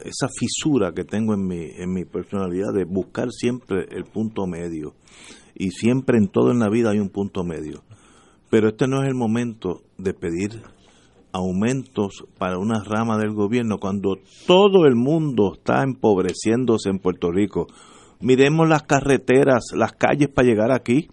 esa 0.05 0.29
fisura 0.29 0.92
que 0.92 1.05
tengo 1.05 1.35
en 1.35 1.46
mi, 1.46 1.70
en 1.77 1.92
mi 1.92 2.05
personalidad 2.05 2.72
de 2.75 2.85
buscar 2.85 3.29
siempre 3.31 3.87
el 3.90 4.05
punto 4.05 4.46
medio. 4.46 4.94
Y 5.55 5.70
siempre 5.70 6.18
en 6.18 6.29
todo 6.29 6.51
en 6.51 6.59
la 6.59 6.68
vida 6.68 6.90
hay 6.90 6.99
un 6.99 7.09
punto 7.09 7.42
medio. 7.42 7.83
Pero 8.51 8.68
este 8.68 8.87
no 8.87 9.03
es 9.03 9.09
el 9.09 9.14
momento 9.14 9.83
de 9.99 10.14
pedir 10.14 10.62
aumentos 11.33 12.25
para 12.38 12.59
una 12.59 12.83
rama 12.83 13.18
del 13.18 13.33
gobierno 13.33 13.79
cuando 13.79 14.18
todo 14.46 14.87
el 14.87 14.94
mundo 14.94 15.55
está 15.55 15.83
empobreciéndose 15.83 16.90
en 16.90 16.99
Puerto 16.99 17.31
Rico. 17.31 17.66
Miremos 18.20 18.68
las 18.68 18.83
carreteras, 18.85 19.64
las 19.75 19.92
calles 19.92 20.29
para 20.29 20.49
llegar 20.49 20.72
aquí 20.72 21.09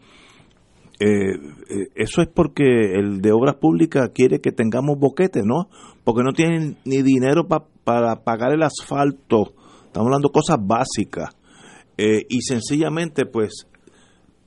eh, 1.05 1.33
eh, 1.69 1.89
eso 1.95 2.21
es 2.21 2.29
porque 2.29 2.93
el 2.95 3.21
de 3.21 3.33
obras 3.33 3.55
públicas 3.55 4.11
quiere 4.13 4.39
que 4.39 4.53
tengamos 4.53 4.97
boquetes, 4.97 5.43
¿no? 5.45 5.67
Porque 6.05 6.23
no 6.23 6.31
tienen 6.31 6.77
ni 6.85 7.01
dinero 7.01 7.45
para 7.83 8.23
pagar 8.23 8.53
el 8.53 8.63
asfalto. 8.63 9.51
Estamos 9.85 10.07
hablando 10.07 10.29
de 10.29 10.33
cosas 10.33 10.59
básicas. 10.61 11.35
Eh, 11.97 12.25
y 12.29 12.41
sencillamente, 12.43 13.25
pues, 13.25 13.67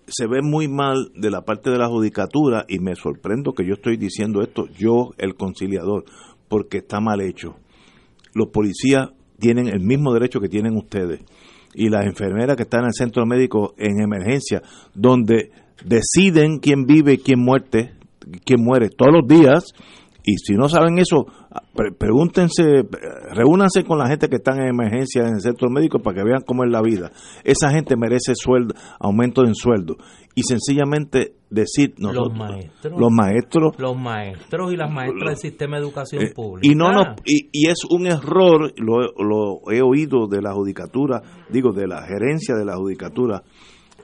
se 0.06 0.26
ve 0.26 0.40
muy 0.42 0.66
mal 0.66 1.12
de 1.14 1.30
la 1.30 1.42
parte 1.42 1.68
de 1.68 1.76
la 1.76 1.88
judicatura 1.88 2.64
y 2.68 2.78
me 2.78 2.94
sorprendo 2.94 3.52
que 3.52 3.66
yo 3.66 3.74
estoy 3.74 3.98
diciendo 3.98 4.40
esto, 4.40 4.66
yo, 4.78 5.10
el 5.18 5.34
conciliador, 5.34 6.06
porque 6.48 6.78
está 6.78 7.00
mal 7.00 7.20
hecho. 7.20 7.56
Los 8.32 8.48
policías 8.48 9.10
tienen 9.38 9.68
el 9.68 9.80
mismo 9.80 10.14
derecho 10.14 10.40
que 10.40 10.48
tienen 10.48 10.74
ustedes 10.78 11.20
y 11.74 11.90
las 11.90 12.06
enfermeras 12.06 12.56
que 12.56 12.62
están 12.62 12.80
en 12.80 12.86
el 12.86 12.94
centro 12.94 13.26
médico 13.26 13.74
en 13.76 14.00
emergencia, 14.00 14.62
donde 14.94 15.50
deciden 15.84 16.58
quién 16.58 16.84
vive 16.84 17.14
y 17.14 17.18
quién 17.18 17.40
muerte, 17.40 17.92
quién 18.44 18.62
muere 18.62 18.88
todos 18.90 19.12
los 19.12 19.28
días. 19.28 19.72
Y 20.28 20.38
si 20.38 20.54
no 20.54 20.68
saben 20.68 20.98
eso, 20.98 21.26
pregúntense, 21.98 22.82
reúnanse 23.32 23.84
con 23.84 23.98
la 23.98 24.08
gente 24.08 24.28
que 24.28 24.36
está 24.36 24.56
en 24.56 24.66
emergencia 24.66 25.22
en 25.22 25.34
el 25.34 25.40
centro 25.40 25.70
médico 25.70 26.00
para 26.00 26.16
que 26.16 26.24
vean 26.24 26.42
cómo 26.44 26.64
es 26.64 26.70
la 26.72 26.82
vida. 26.82 27.12
Esa 27.44 27.70
gente 27.70 27.96
merece 27.96 28.32
sueldo, 28.34 28.74
aumento 28.98 29.44
en 29.44 29.54
sueldo. 29.54 29.96
Y 30.34 30.42
sencillamente 30.42 31.34
decir 31.48 31.94
nosotros, 31.98 32.36
los 32.36 32.36
maestros, 32.36 33.00
los 33.00 33.10
maestros, 33.12 33.74
los 33.78 33.96
maestros 33.96 34.72
y 34.72 34.76
las 34.76 34.90
maestras 34.90 35.28
del 35.28 35.36
sistema 35.36 35.76
de 35.76 35.82
educación 35.84 36.22
eh, 36.24 36.32
pública. 36.34 36.68
Y 36.68 36.74
no, 36.74 36.90
no 36.90 37.14
y, 37.24 37.48
y, 37.52 37.68
es 37.68 37.78
un 37.88 38.06
error, 38.06 38.74
lo, 38.76 39.12
lo 39.16 39.72
he 39.72 39.80
oído 39.80 40.26
de 40.26 40.42
la 40.42 40.52
judicatura, 40.52 41.22
digo 41.50 41.72
de 41.72 41.86
la 41.86 42.02
gerencia 42.02 42.56
de 42.56 42.64
la 42.64 42.76
judicatura 42.76 43.44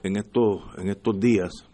en 0.03 0.17
estos 0.17 0.62
en 0.79 0.88
estos 0.88 1.19
días 1.19 1.67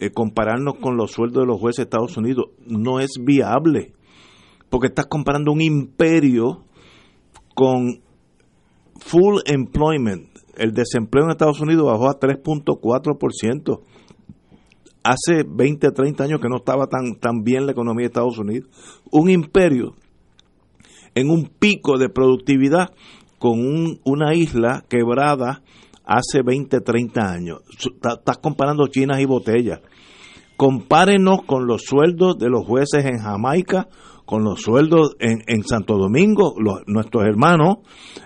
eh, 0.00 0.10
compararnos 0.10 0.76
con 0.76 0.96
los 0.96 1.10
sueldos 1.10 1.42
de 1.42 1.46
los 1.46 1.58
jueces 1.58 1.78
de 1.78 1.82
Estados 1.84 2.16
Unidos 2.16 2.46
no 2.64 3.00
es 3.00 3.14
viable, 3.20 3.94
porque 4.70 4.86
estás 4.86 5.06
comparando 5.06 5.50
un 5.50 5.60
imperio 5.60 6.64
con 7.54 8.00
full 9.00 9.40
employment. 9.46 10.28
El 10.56 10.72
desempleo 10.72 11.24
en 11.24 11.30
Estados 11.30 11.60
Unidos 11.60 11.86
bajó 11.86 12.08
a 12.08 12.18
3.4%. 12.18 13.80
Hace 15.02 15.44
20, 15.48 15.90
30 15.90 16.24
años 16.24 16.40
que 16.40 16.48
no 16.48 16.56
estaba 16.58 16.86
tan, 16.86 17.16
tan 17.16 17.42
bien 17.42 17.66
la 17.66 17.72
economía 17.72 18.04
de 18.04 18.08
Estados 18.08 18.38
Unidos. 18.38 18.68
Un 19.10 19.30
imperio 19.30 19.94
en 21.14 21.30
un 21.30 21.50
pico 21.58 21.98
de 21.98 22.08
productividad 22.08 22.92
con 23.38 23.58
un, 23.58 24.00
una 24.04 24.34
isla 24.34 24.84
quebrada 24.88 25.62
hace 26.08 26.42
20, 26.42 26.80
30 26.80 27.20
años. 27.20 27.58
Estás 27.70 28.38
comparando 28.38 28.86
chinas 28.88 29.20
y 29.20 29.26
botellas. 29.26 29.80
Compárenos 30.56 31.42
con 31.46 31.66
los 31.66 31.82
sueldos 31.84 32.38
de 32.38 32.48
los 32.48 32.66
jueces 32.66 33.04
en 33.04 33.18
Jamaica, 33.18 33.88
con 34.24 34.42
los 34.42 34.60
sueldos 34.60 35.14
en, 35.20 35.42
en 35.46 35.62
Santo 35.62 35.96
Domingo, 35.96 36.54
nuestros 36.86 37.24
hermanos 37.24 37.78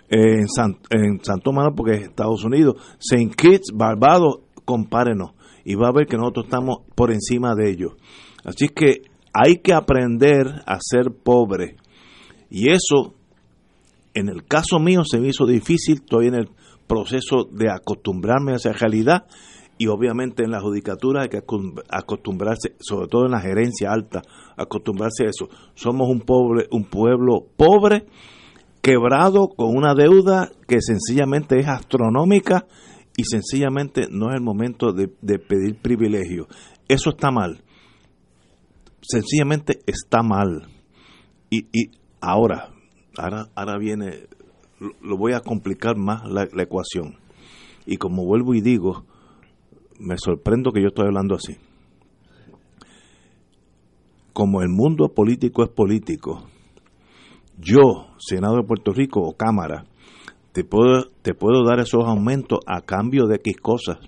eh, 0.08 0.40
en, 0.40 0.78
en 0.90 1.24
Santo 1.24 1.52
Mano, 1.52 1.74
porque 1.76 1.92
es 1.92 2.02
Estados 2.04 2.44
Unidos, 2.44 2.76
St. 2.98 3.34
Kitts, 3.36 3.72
Barbados, 3.74 4.38
compárenos. 4.64 5.32
Y 5.64 5.74
va 5.74 5.88
a 5.88 5.92
ver 5.92 6.06
que 6.06 6.16
nosotros 6.16 6.46
estamos 6.46 6.78
por 6.94 7.12
encima 7.12 7.54
de 7.54 7.70
ellos. 7.70 7.92
Así 8.44 8.68
que 8.68 9.02
hay 9.32 9.56
que 9.56 9.74
aprender 9.74 10.46
a 10.66 10.78
ser 10.80 11.12
pobre. 11.22 11.76
Y 12.48 12.70
eso, 12.70 13.14
en 14.14 14.28
el 14.28 14.44
caso 14.44 14.78
mío, 14.78 15.02
se 15.04 15.20
me 15.20 15.28
hizo 15.28 15.46
difícil. 15.46 15.96
Estoy 15.96 16.28
en 16.28 16.34
el 16.34 16.48
proceso 16.86 17.44
de 17.50 17.70
acostumbrarme 17.70 18.52
a 18.52 18.56
esa 18.56 18.72
realidad 18.72 19.26
y 19.82 19.88
obviamente 19.88 20.44
en 20.44 20.52
la 20.52 20.60
judicatura 20.60 21.22
hay 21.22 21.28
que 21.28 21.40
acostumbrarse, 21.90 22.76
sobre 22.78 23.08
todo 23.08 23.24
en 23.24 23.32
la 23.32 23.40
gerencia 23.40 23.90
alta, 23.90 24.22
acostumbrarse 24.56 25.24
a 25.24 25.30
eso. 25.30 25.48
Somos 25.74 26.08
un, 26.08 26.20
pobre, 26.20 26.68
un 26.70 26.84
pueblo 26.84 27.46
pobre, 27.56 28.06
quebrado, 28.80 29.48
con 29.48 29.76
una 29.76 29.94
deuda 29.94 30.50
que 30.68 30.80
sencillamente 30.80 31.58
es 31.58 31.66
astronómica 31.66 32.66
y 33.16 33.24
sencillamente 33.24 34.06
no 34.08 34.28
es 34.30 34.36
el 34.36 34.42
momento 34.42 34.92
de, 34.92 35.08
pedir 35.08 35.80
privilegio. 35.82 36.46
Eso 36.86 37.10
está 37.10 37.32
mal. 37.32 37.64
Sencillamente 39.00 39.80
está 39.86 40.22
mal. 40.22 40.68
Y, 41.50 41.66
y 41.72 41.90
ahora, 42.20 42.68
ahora, 43.18 43.48
ahora 43.56 43.78
viene 43.78 44.28
lo 45.00 45.16
voy 45.16 45.32
a 45.32 45.40
complicar 45.40 45.96
más 45.96 46.22
la, 46.28 46.44
ecuación. 46.62 47.16
Y 47.86 47.96
como 47.96 48.24
vuelvo 48.24 48.54
y 48.54 48.60
digo, 48.60 49.04
me 49.98 50.16
sorprendo 50.18 50.72
que 50.72 50.80
yo 50.80 50.88
estoy 50.88 51.06
hablando 51.06 51.34
así. 51.34 51.56
Como 54.32 54.62
el 54.62 54.68
mundo 54.68 55.08
político 55.08 55.62
es 55.62 55.68
político, 55.68 56.44
yo, 57.58 58.06
Senado 58.18 58.56
de 58.56 58.64
Puerto 58.64 58.92
Rico 58.92 59.20
o 59.20 59.36
Cámara, 59.36 59.84
te 60.52 60.64
puedo, 60.64 61.06
te 61.22 61.34
puedo 61.34 61.64
dar 61.64 61.80
esos 61.80 62.04
aumentos 62.04 62.60
a 62.66 62.80
cambio 62.80 63.26
de 63.26 63.36
X 63.36 63.56
cosas. 63.60 63.98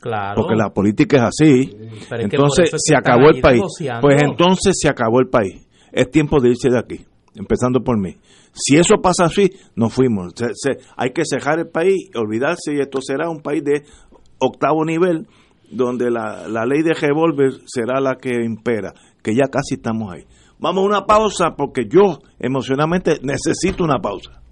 Claro. 0.00 0.40
Porque 0.40 0.54
la 0.54 0.70
política 0.70 1.16
es 1.16 1.22
así. 1.22 1.76
entonces 2.10 2.70
se 2.76 2.96
acabó 2.96 3.30
el 3.30 3.40
país. 3.40 3.62
Pues 4.00 4.22
entonces 4.22 4.76
se 4.80 4.88
acabó 4.88 5.20
el 5.20 5.28
país. 5.28 5.66
Es 5.92 6.10
tiempo 6.10 6.40
de 6.40 6.50
irse 6.50 6.68
de 6.70 6.78
aquí, 6.78 7.04
empezando 7.34 7.80
por 7.80 7.98
mí. 7.98 8.16
Si 8.52 8.76
eso 8.76 8.96
pasa 9.02 9.24
así, 9.26 9.50
nos 9.76 9.92
fuimos. 9.92 10.34
hay 10.96 11.10
que 11.12 11.22
cejar 11.24 11.58
el 11.58 11.68
país, 11.68 12.10
olvidarse 12.14 12.74
y 12.74 12.80
esto 12.80 13.00
será 13.00 13.28
un 13.28 13.40
país 13.40 13.62
de 13.64 13.84
octavo 14.38 14.84
nivel 14.84 15.26
donde 15.70 16.10
la, 16.10 16.48
la 16.48 16.64
ley 16.64 16.82
de 16.82 16.94
revólver 16.94 17.52
será 17.66 18.00
la 18.00 18.16
que 18.16 18.44
impera, 18.44 18.94
que 19.22 19.34
ya 19.34 19.48
casi 19.48 19.74
estamos 19.74 20.12
ahí. 20.12 20.24
Vamos 20.58 20.82
a 20.82 20.86
una 20.86 21.06
pausa 21.06 21.54
porque 21.56 21.86
yo 21.88 22.18
emocionalmente 22.38 23.20
necesito 23.22 23.84
una 23.84 24.00
pausa. 24.00 24.42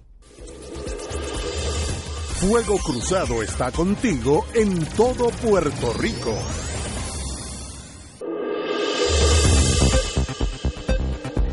Fuego 2.39 2.77
Cruzado 2.77 3.41
está 3.41 3.71
contigo 3.71 4.45
en 4.53 4.85
todo 4.95 5.29
Puerto 5.41 5.91
Rico. 5.99 6.35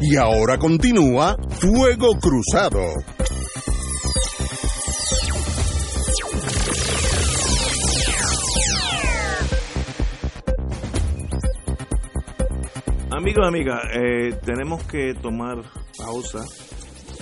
Y 0.07 0.17
ahora 0.17 0.59
continúa 0.59 1.35
Fuego 1.49 2.19
Cruzado. 2.21 2.79
Amigos, 13.11 13.49
amigas, 13.49 13.81
eh, 13.95 14.39
tenemos 14.45 14.85
que 14.85 15.15
tomar 15.15 15.63
pausa. 15.97 16.45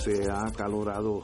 Se 0.01 0.29
ha 0.29 0.41
acalorado 0.45 1.23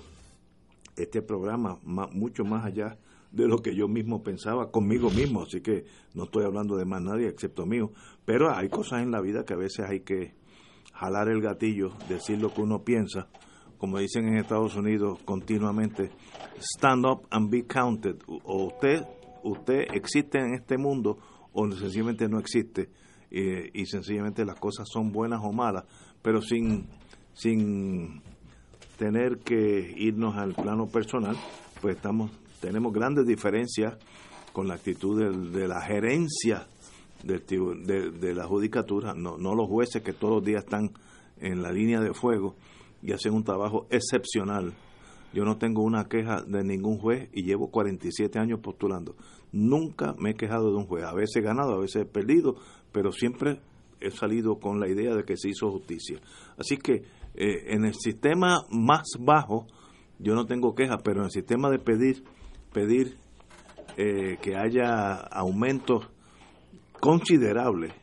este 0.95 1.21
programa 1.21 1.77
mucho 1.83 2.45
más 2.45 2.65
allá 2.65 2.97
de 3.33 3.49
lo 3.49 3.57
que 3.57 3.75
yo 3.75 3.89
mismo 3.89 4.23
pensaba 4.23 4.71
conmigo 4.71 5.09
mismo, 5.09 5.43
así 5.43 5.59
que 5.59 5.83
no 6.13 6.23
estoy 6.23 6.45
hablando 6.45 6.77
de 6.77 6.85
más 6.85 7.01
nadie 7.01 7.27
excepto 7.27 7.65
mío, 7.65 7.91
pero 8.23 8.49
hay 8.55 8.69
cosas 8.69 9.03
en 9.03 9.11
la 9.11 9.19
vida 9.19 9.43
que 9.43 9.55
a 9.55 9.57
veces 9.57 9.85
hay 9.89 9.99
que 9.99 10.38
jalar 10.99 11.29
el 11.29 11.41
gatillo, 11.41 11.91
decir 12.07 12.39
lo 12.39 12.53
que 12.53 12.61
uno 12.61 12.83
piensa, 12.83 13.27
como 13.77 13.99
dicen 13.99 14.27
en 14.27 14.37
Estados 14.37 14.75
Unidos 14.75 15.19
continuamente, 15.23 16.11
stand 16.59 17.05
up 17.05 17.27
and 17.31 17.49
be 17.49 17.65
counted, 17.65 18.17
o 18.27 18.65
usted, 18.65 19.05
usted 19.43 19.87
existe 19.93 20.39
en 20.39 20.53
este 20.53 20.77
mundo 20.77 21.17
o 21.53 21.71
sencillamente 21.71 22.27
no 22.27 22.39
existe, 22.39 22.89
y 23.31 23.85
sencillamente 23.85 24.43
las 24.43 24.59
cosas 24.59 24.87
son 24.91 25.11
buenas 25.11 25.39
o 25.43 25.53
malas, 25.53 25.85
pero 26.21 26.41
sin, 26.41 26.87
sin 27.33 28.21
tener 28.97 29.39
que 29.39 29.93
irnos 29.97 30.35
al 30.35 30.53
plano 30.53 30.87
personal, 30.87 31.37
pues 31.81 31.95
estamos 31.95 32.31
tenemos 32.59 32.93
grandes 32.93 33.25
diferencias 33.25 33.97
con 34.53 34.67
la 34.67 34.75
actitud 34.75 35.51
de, 35.51 35.67
la 35.67 35.81
gerencia 35.81 36.67
de, 37.23 38.11
de, 38.11 38.33
la 38.33 38.45
judicatura, 38.45 39.13
no, 39.13 39.37
no 39.37 39.55
los 39.55 39.67
jueces 39.67 40.01
que 40.01 40.13
todos 40.13 40.35
los 40.35 40.43
días 40.43 40.63
están 40.63 40.91
en 41.37 41.61
la 41.61 41.71
línea 41.71 41.99
de 41.99 42.13
fuego 42.13 42.55
y 43.01 43.11
hacen 43.11 43.33
un 43.33 43.43
trabajo 43.43 43.87
excepcional. 43.89 44.73
Yo 45.33 45.45
no 45.45 45.57
tengo 45.57 45.83
una 45.83 46.05
queja 46.05 46.41
de 46.41 46.63
ningún 46.63 46.97
juez 46.97 47.29
y 47.33 47.43
llevo 47.43 47.69
47 47.69 48.39
años 48.39 48.59
postulando. 48.61 49.15
Nunca 49.51 50.15
me 50.17 50.31
he 50.31 50.35
quejado 50.35 50.71
de 50.71 50.77
un 50.77 50.85
juez. 50.85 51.03
A 51.05 51.13
veces 51.13 51.35
he 51.37 51.41
ganado, 51.41 51.73
a 51.73 51.79
veces 51.79 52.03
he 52.03 52.05
perdido, 52.05 52.55
pero 52.91 53.11
siempre 53.11 53.61
he 53.99 54.11
salido 54.11 54.59
con 54.59 54.79
la 54.79 54.87
idea 54.87 55.13
de 55.13 55.23
que 55.23 55.37
se 55.37 55.49
hizo 55.49 55.69
justicia. 55.71 56.19
Así 56.57 56.77
que 56.77 57.03
eh, 57.35 57.73
en 57.73 57.85
el 57.85 57.93
sistema 57.93 58.65
más 58.71 59.07
bajo 59.19 59.67
yo 60.19 60.35
no 60.35 60.45
tengo 60.45 60.75
quejas, 60.75 60.97
pero 61.03 61.19
en 61.19 61.25
el 61.25 61.31
sistema 61.31 61.69
de 61.69 61.79
pedir 61.79 62.23
pedir 62.73 63.17
eh, 63.97 64.37
que 64.41 64.55
haya 64.55 65.15
aumentos 65.15 66.09
considerables 66.99 67.93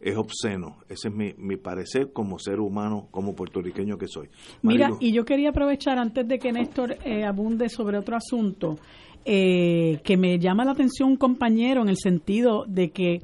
es 0.00 0.16
obsceno. 0.16 0.76
Ese 0.88 1.08
es 1.08 1.14
mi, 1.14 1.32
mi, 1.38 1.56
parecer 1.56 2.12
como 2.12 2.38
ser 2.38 2.60
humano, 2.60 3.08
como 3.10 3.34
puertorriqueño 3.34 3.96
que 3.96 4.06
soy. 4.06 4.28
Mira, 4.62 4.90
y 5.00 5.12
yo 5.12 5.24
quería 5.24 5.48
aprovechar 5.48 5.98
antes 5.98 6.28
de 6.28 6.38
que 6.38 6.52
Néstor 6.52 6.98
eh, 7.04 7.24
abunde 7.24 7.70
sobre 7.70 7.96
otro 7.96 8.14
asunto, 8.14 8.76
eh, 9.24 10.00
que 10.04 10.18
me 10.18 10.38
llama 10.38 10.66
la 10.66 10.72
atención 10.72 11.08
un 11.12 11.16
compañero 11.16 11.80
en 11.80 11.88
el 11.88 11.96
sentido 11.96 12.66
de 12.66 12.90
que 12.90 13.22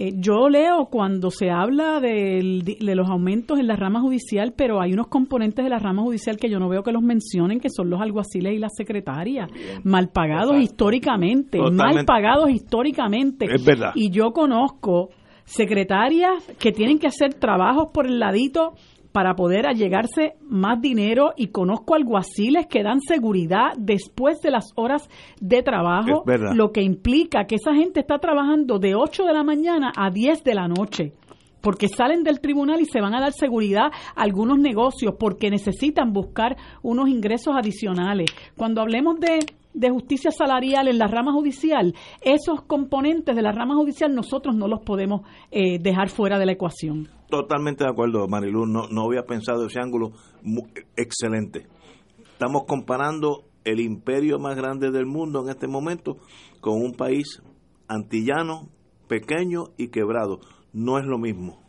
eh, 0.00 0.12
yo 0.16 0.48
leo 0.48 0.86
cuando 0.86 1.32
se 1.32 1.50
habla 1.50 1.98
de, 1.98 2.62
los 2.78 3.10
aumentos 3.10 3.58
en 3.58 3.66
la 3.66 3.74
rama 3.74 4.00
judicial, 4.00 4.54
pero 4.56 4.80
hay 4.80 4.92
unos 4.92 5.08
componentes 5.08 5.64
de 5.64 5.68
la 5.68 5.80
rama 5.80 6.02
judicial 6.02 6.36
que 6.36 6.48
yo 6.48 6.60
no 6.60 6.68
veo 6.68 6.84
que 6.84 6.92
los 6.92 7.02
mencionen, 7.02 7.58
que 7.58 7.68
son 7.68 7.90
los 7.90 8.00
alguaciles 8.00 8.54
y 8.54 8.58
las 8.58 8.76
secretarias, 8.76 9.50
mal 9.82 10.10
pagados 10.10 10.56
históricamente, 10.60 11.58
mal 11.72 12.04
pagados 12.04 12.48
históricamente. 12.48 13.46
Es 13.52 13.64
verdad. 13.64 13.90
Y 13.96 14.10
yo 14.10 14.30
conozco 14.30 15.08
secretarias 15.44 16.44
que 16.60 16.70
tienen 16.70 17.00
que 17.00 17.08
hacer 17.08 17.34
trabajos 17.34 17.90
por 17.92 18.06
el 18.06 18.20
ladito 18.20 18.74
para 19.12 19.34
poder 19.34 19.66
allegarse 19.66 20.34
más 20.42 20.80
dinero 20.80 21.32
y 21.36 21.48
conozco 21.48 21.94
alguaciles 21.94 22.66
que 22.66 22.82
dan 22.82 23.00
seguridad 23.00 23.72
después 23.76 24.40
de 24.40 24.50
las 24.50 24.72
horas 24.76 25.08
de 25.40 25.62
trabajo, 25.62 26.24
lo 26.54 26.72
que 26.72 26.82
implica 26.82 27.46
que 27.46 27.56
esa 27.56 27.74
gente 27.74 28.00
está 28.00 28.18
trabajando 28.18 28.78
de 28.78 28.94
8 28.94 29.24
de 29.24 29.32
la 29.32 29.44
mañana 29.44 29.92
a 29.96 30.10
10 30.10 30.44
de 30.44 30.54
la 30.54 30.68
noche 30.68 31.12
porque 31.60 31.88
salen 31.88 32.22
del 32.22 32.40
tribunal 32.40 32.80
y 32.80 32.84
se 32.84 33.00
van 33.00 33.14
a 33.14 33.20
dar 33.20 33.32
seguridad 33.32 33.86
a 34.14 34.22
algunos 34.22 34.58
negocios 34.58 35.14
porque 35.18 35.50
necesitan 35.50 36.12
buscar 36.12 36.56
unos 36.82 37.08
ingresos 37.08 37.54
adicionales. 37.56 38.30
Cuando 38.56 38.80
hablemos 38.80 39.18
de 39.18 39.40
de 39.74 39.90
justicia 39.90 40.30
salarial 40.30 40.88
en 40.88 40.98
la 40.98 41.06
rama 41.06 41.32
judicial, 41.32 41.94
esos 42.20 42.62
componentes 42.62 43.36
de 43.36 43.42
la 43.42 43.52
rama 43.52 43.74
judicial 43.76 44.14
nosotros 44.14 44.56
no 44.56 44.66
los 44.68 44.80
podemos 44.80 45.22
eh, 45.50 45.78
dejar 45.78 46.08
fuera 46.08 46.38
de 46.38 46.46
la 46.46 46.52
ecuación. 46.52 47.08
Totalmente 47.28 47.84
de 47.84 47.90
acuerdo, 47.90 48.26
Marilu, 48.26 48.66
no, 48.66 48.88
no 48.88 49.04
había 49.04 49.22
pensado 49.22 49.66
ese 49.66 49.80
ángulo 49.80 50.12
excelente. 50.96 51.66
Estamos 52.32 52.64
comparando 52.66 53.44
el 53.64 53.80
imperio 53.80 54.38
más 54.38 54.56
grande 54.56 54.90
del 54.90 55.06
mundo 55.06 55.42
en 55.42 55.50
este 55.50 55.68
momento 55.68 56.16
con 56.60 56.80
un 56.80 56.92
país 56.92 57.42
antillano, 57.86 58.68
pequeño 59.08 59.64
y 59.76 59.88
quebrado. 59.88 60.40
No 60.72 60.98
es 60.98 61.04
lo 61.04 61.18
mismo. 61.18 61.60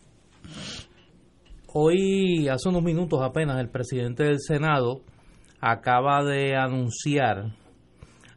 Hoy, 1.74 2.48
hace 2.48 2.70
unos 2.70 2.84
minutos 2.84 3.22
apenas, 3.22 3.60
el 3.60 3.70
presidente 3.70 4.24
del 4.24 4.40
Senado 4.40 5.02
acaba 5.62 6.24
de 6.24 6.56
anunciar 6.56 7.56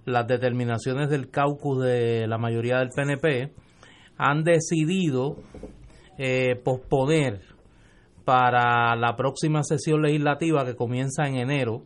las 0.05 0.27
determinaciones 0.27 1.09
del 1.11 1.31
caucus 1.31 1.83
de 1.83 2.27
la 2.27 2.39
mayoría 2.39 2.79
del 2.79 2.91
PNP, 2.91 3.53
han 4.17 4.45
decidido 4.45 5.37
eh, 6.19 6.57
posponer 6.63 7.41
para 8.25 8.95
la 8.97 9.17
próxima 9.17 9.63
sesión 9.63 10.03
legislativa 10.03 10.65
que 10.65 10.77
comienza 10.77 11.27
en 11.27 11.37
enero 11.37 11.83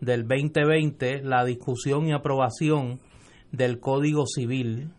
del 0.00 0.26
2020 0.26 1.22
la 1.22 1.44
discusión 1.44 2.06
y 2.06 2.12
aprobación 2.12 3.00
del 3.52 3.78
Código 3.80 4.26
Civil, 4.26 4.90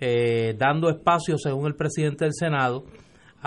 eh, 0.00 0.54
dando 0.58 0.88
espacio, 0.88 1.38
según 1.38 1.66
el 1.66 1.74
presidente 1.74 2.24
del 2.24 2.34
Senado, 2.34 2.84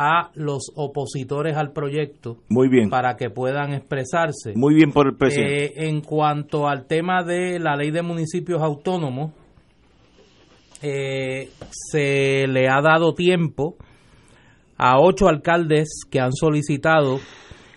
a 0.01 0.31
los 0.35 0.71
opositores 0.75 1.57
al 1.57 1.73
proyecto 1.73 2.37
Muy 2.47 2.69
bien. 2.69 2.89
para 2.89 3.17
que 3.17 3.29
puedan 3.29 3.73
expresarse. 3.73 4.53
Muy 4.55 4.73
bien 4.73 4.93
por 4.93 5.07
el 5.07 5.17
presidente. 5.17 5.65
Eh, 5.65 5.89
en 5.89 5.99
cuanto 5.99 6.69
al 6.69 6.85
tema 6.85 7.21
de 7.21 7.59
la 7.59 7.75
ley 7.75 7.91
de 7.91 8.01
municipios 8.01 8.61
autónomos, 8.61 9.33
eh, 10.81 11.49
se 11.69 12.47
le 12.47 12.69
ha 12.69 12.81
dado 12.81 13.13
tiempo 13.13 13.75
a 14.77 15.01
ocho 15.01 15.27
alcaldes 15.27 15.89
que 16.09 16.21
han 16.21 16.31
solicitado 16.31 17.19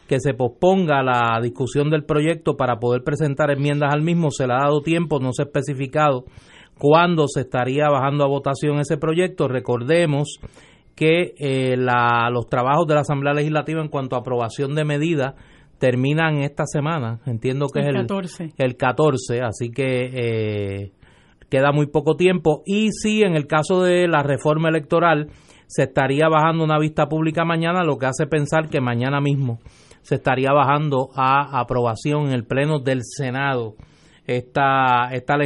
que 0.06 0.20
se 0.20 0.32
posponga 0.32 1.02
la 1.02 1.40
discusión 1.42 1.90
del 1.90 2.04
proyecto 2.04 2.56
para 2.56 2.76
poder 2.76 3.02
presentar 3.02 3.50
enmiendas 3.50 3.92
al 3.92 4.02
mismo. 4.02 4.30
Se 4.30 4.46
le 4.46 4.52
ha 4.52 4.58
dado 4.58 4.80
tiempo, 4.82 5.18
no 5.18 5.32
se 5.32 5.42
ha 5.42 5.46
especificado 5.46 6.24
cuándo 6.78 7.26
se 7.26 7.40
estaría 7.40 7.88
bajando 7.88 8.22
a 8.22 8.28
votación 8.28 8.78
ese 8.78 8.96
proyecto. 8.96 9.48
Recordemos 9.48 10.38
que 10.94 11.34
eh, 11.38 11.76
la, 11.76 12.28
los 12.30 12.46
trabajos 12.48 12.86
de 12.86 12.94
la 12.94 13.00
Asamblea 13.00 13.34
Legislativa 13.34 13.80
en 13.80 13.88
cuanto 13.88 14.16
a 14.16 14.20
aprobación 14.20 14.74
de 14.74 14.84
medidas 14.84 15.34
terminan 15.78 16.38
esta 16.38 16.64
semana. 16.66 17.20
Entiendo 17.26 17.66
que 17.72 17.80
es 17.80 17.86
el 17.86 17.94
14. 17.94 18.52
el 18.56 18.76
14, 18.76 19.40
así 19.42 19.70
que 19.70 20.84
eh, 20.84 20.92
queda 21.48 21.72
muy 21.72 21.86
poco 21.86 22.16
tiempo. 22.16 22.62
Y 22.66 22.90
sí, 22.92 23.22
en 23.22 23.34
el 23.34 23.46
caso 23.46 23.82
de 23.82 24.06
la 24.06 24.22
reforma 24.22 24.68
electoral, 24.68 25.30
se 25.66 25.84
estaría 25.84 26.28
bajando 26.28 26.62
una 26.64 26.78
vista 26.78 27.08
pública 27.08 27.44
mañana, 27.44 27.82
lo 27.82 27.98
que 27.98 28.06
hace 28.06 28.26
pensar 28.26 28.68
que 28.68 28.80
mañana 28.80 29.20
mismo 29.20 29.58
se 30.02 30.16
estaría 30.16 30.52
bajando 30.52 31.08
a 31.14 31.58
aprobación 31.60 32.26
en 32.26 32.32
el 32.32 32.44
Pleno 32.44 32.80
del 32.80 33.00
Senado 33.02 33.74
esta, 34.26 35.10
esta, 35.12 35.36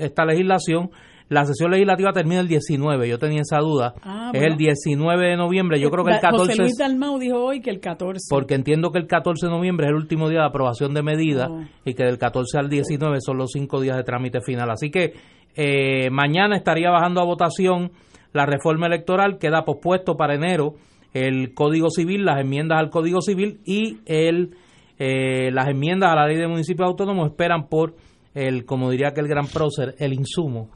esta 0.00 0.24
legislación 0.24 0.90
la 1.28 1.44
sesión 1.44 1.70
legislativa 1.70 2.12
termina 2.12 2.40
el 2.40 2.48
19, 2.48 3.08
yo 3.08 3.18
tenía 3.18 3.40
esa 3.40 3.58
duda. 3.58 3.94
Ah, 4.02 4.30
es 4.34 4.42
el 4.42 4.56
19 4.56 5.30
de 5.30 5.36
noviembre, 5.36 5.80
yo 5.80 5.90
creo 5.90 6.04
que 6.04 6.12
el 6.12 6.20
14... 6.20 6.38
José 6.38 6.62
Luis 6.62 6.76
Dalmau 6.78 7.18
dijo 7.18 7.38
hoy 7.38 7.60
que 7.60 7.70
el 7.70 7.80
14. 7.80 8.26
Porque 8.28 8.54
entiendo 8.54 8.90
que 8.90 8.98
el 8.98 9.06
14 9.06 9.46
de 9.46 9.52
noviembre 9.52 9.86
es 9.86 9.90
el 9.90 9.96
último 9.96 10.28
día 10.28 10.40
de 10.40 10.46
aprobación 10.46 10.92
de 10.92 11.02
medidas 11.02 11.48
oh. 11.50 11.62
y 11.84 11.94
que 11.94 12.04
del 12.04 12.18
14 12.18 12.58
al 12.58 12.68
19 12.68 13.18
son 13.20 13.38
los 13.38 13.50
cinco 13.52 13.80
días 13.80 13.96
de 13.96 14.04
trámite 14.04 14.40
final. 14.42 14.70
Así 14.70 14.90
que 14.90 15.14
eh, 15.56 16.10
mañana 16.10 16.56
estaría 16.56 16.90
bajando 16.90 17.20
a 17.20 17.24
votación 17.24 17.92
la 18.32 18.44
reforma 18.44 18.86
electoral, 18.86 19.38
queda 19.38 19.64
pospuesto 19.64 20.16
para 20.16 20.34
enero 20.34 20.74
el 21.14 21.54
Código 21.54 21.88
Civil, 21.90 22.24
las 22.24 22.40
enmiendas 22.40 22.78
al 22.78 22.90
Código 22.90 23.20
Civil 23.20 23.60
y 23.64 23.98
el, 24.04 24.56
eh, 24.98 25.50
las 25.52 25.68
enmiendas 25.68 26.10
a 26.10 26.16
la 26.16 26.26
Ley 26.26 26.36
de 26.36 26.48
Municipios 26.48 26.88
Autónomos 26.88 27.30
esperan 27.30 27.68
por 27.68 27.94
el, 28.34 28.64
como 28.64 28.90
diría 28.90 29.08
aquel 29.08 29.28
gran 29.28 29.46
prócer, 29.46 29.94
el 29.98 30.12
insumo 30.12 30.70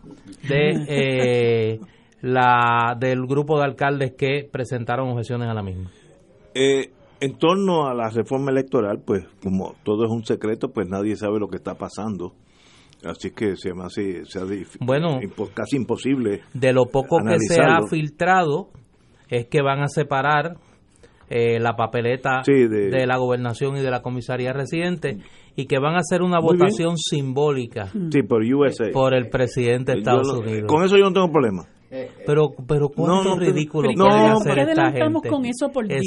de 0.48 0.84
eh, 0.88 1.80
la 2.22 2.96
del 2.98 3.26
grupo 3.26 3.58
de 3.58 3.64
alcaldes 3.64 4.14
que 4.16 4.48
presentaron 4.50 5.10
objeciones 5.10 5.48
a 5.48 5.54
la 5.54 5.62
misma. 5.62 5.90
Eh, 6.54 6.90
en 7.20 7.36
torno 7.36 7.88
a 7.88 7.94
la 7.94 8.10
reforma 8.10 8.50
electoral, 8.50 9.02
pues 9.04 9.24
como 9.42 9.74
todo 9.82 10.04
es 10.04 10.10
un 10.10 10.24
secreto, 10.24 10.68
pues 10.68 10.88
nadie 10.88 11.16
sabe 11.16 11.38
lo 11.40 11.48
que 11.48 11.56
está 11.56 11.74
pasando. 11.74 12.32
Así 13.04 13.30
que 13.30 13.56
se 13.56 13.72
me 13.74 13.84
hace, 13.84 14.22
bueno, 14.80 15.20
casi 15.54 15.76
imposible. 15.76 16.42
De 16.52 16.72
lo 16.72 16.86
poco 16.86 17.18
que 17.18 17.38
se 17.38 17.60
ha 17.62 17.78
filtrado 17.88 18.70
es 19.28 19.46
que 19.46 19.62
van 19.62 19.82
a 19.82 19.88
separar 19.88 20.56
eh, 21.30 21.60
la 21.60 21.76
papeleta 21.76 22.42
de, 22.44 23.06
la 23.06 23.16
gobernación 23.18 23.76
y 23.76 23.82
de 23.82 23.90
la 23.90 24.02
comisaría 24.02 24.52
residente 24.52 25.18
y 25.58 25.66
que 25.66 25.80
van 25.80 25.96
a 25.96 25.98
hacer 25.98 26.22
una 26.22 26.38
votación 26.38 26.96
simbólica 26.96 27.90
por, 28.28 28.92
por 28.92 29.12
el 29.12 29.28
presidente 29.28 29.90
de 29.90 29.98
Estados 29.98 30.28
Unidos. 30.32 30.66
Con 30.68 30.84
eso 30.84 30.96
yo 30.96 31.02
no 31.02 31.12
tengo 31.12 31.32
problema. 31.32 31.66
Pero, 32.24 32.50
pero 32.68 32.90
cuánto 32.90 33.36
ridículo 33.36 33.90
no, 33.96 34.06
hacer 34.06 34.56
esta 34.56 34.92
gente? 34.92 35.28
con 35.28 35.44
eso, 35.46 35.68
por 35.72 35.88
Dios? 35.88 36.02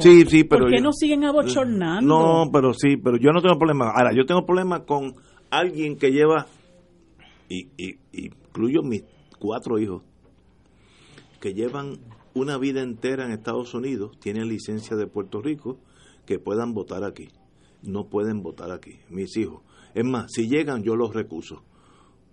Sí, 0.00 0.24
sí, 0.26 0.42
pero 0.42 0.64
¿Por 0.64 0.72
qué 0.72 0.80
nos 0.80 0.96
siguen 0.96 1.24
abochornando? 1.24 2.08
No, 2.08 2.50
pero 2.52 2.74
sí, 2.74 2.96
pero 2.96 3.18
yo 3.18 3.30
no 3.30 3.40
tengo 3.40 3.56
problema. 3.56 3.92
Ahora, 3.94 4.10
yo 4.16 4.26
tengo 4.26 4.44
problema 4.44 4.84
con 4.84 5.14
alguien 5.48 5.96
que 5.96 6.10
lleva, 6.10 6.46
y, 7.48 7.68
y, 7.76 7.98
incluyo 8.12 8.82
mis 8.82 9.04
cuatro 9.38 9.78
hijos, 9.78 10.02
que 11.40 11.54
llevan 11.54 11.98
una 12.34 12.58
vida 12.58 12.82
entera 12.82 13.26
en 13.26 13.30
Estados 13.30 13.74
Unidos, 13.74 14.18
tienen 14.18 14.48
licencia 14.48 14.96
de 14.96 15.06
Puerto 15.06 15.40
Rico, 15.40 15.78
que 16.26 16.40
puedan 16.40 16.74
votar 16.74 17.04
aquí. 17.04 17.28
No 17.82 18.08
pueden 18.08 18.42
votar 18.42 18.70
aquí, 18.70 18.98
mis 19.10 19.36
hijos. 19.36 19.62
Es 19.94 20.04
más, 20.04 20.26
si 20.32 20.48
llegan, 20.48 20.82
yo 20.82 20.96
los 20.96 21.14
recuso 21.14 21.62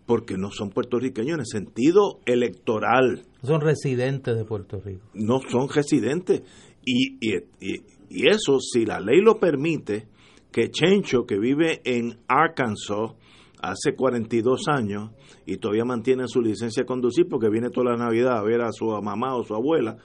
porque 0.05 0.37
no 0.37 0.51
son 0.51 0.69
puertorriqueños 0.69 1.33
en 1.33 1.39
el 1.39 1.45
sentido 1.45 2.19
electoral. 2.25 3.23
Son 3.41 3.61
residentes 3.61 4.35
de 4.35 4.45
Puerto 4.45 4.79
Rico. 4.79 5.01
No 5.13 5.39
son 5.49 5.67
residentes. 5.67 6.43
Y, 6.85 7.15
y, 7.19 7.37
y, 7.59 8.27
eso, 8.29 8.59
si 8.59 8.85
la 8.85 8.99
ley 8.99 9.21
lo 9.21 9.39
permite, 9.39 10.07
que 10.51 10.69
Chencho, 10.69 11.25
que 11.25 11.39
vive 11.39 11.81
en 11.83 12.19
Arkansas 12.27 13.13
hace 13.61 13.95
42 13.95 14.67
años 14.67 15.09
y 15.47 15.57
todavía 15.57 15.85
mantiene 15.85 16.27
su 16.27 16.41
licencia 16.41 16.83
de 16.83 16.87
conducir 16.87 17.25
porque 17.27 17.49
viene 17.49 17.71
toda 17.71 17.91
la 17.91 17.97
Navidad 17.97 18.37
a 18.37 18.43
ver 18.43 18.61
a 18.61 18.71
su 18.71 18.85
mamá 19.01 19.35
o 19.35 19.43
su 19.43 19.55
abuela, 19.55 19.97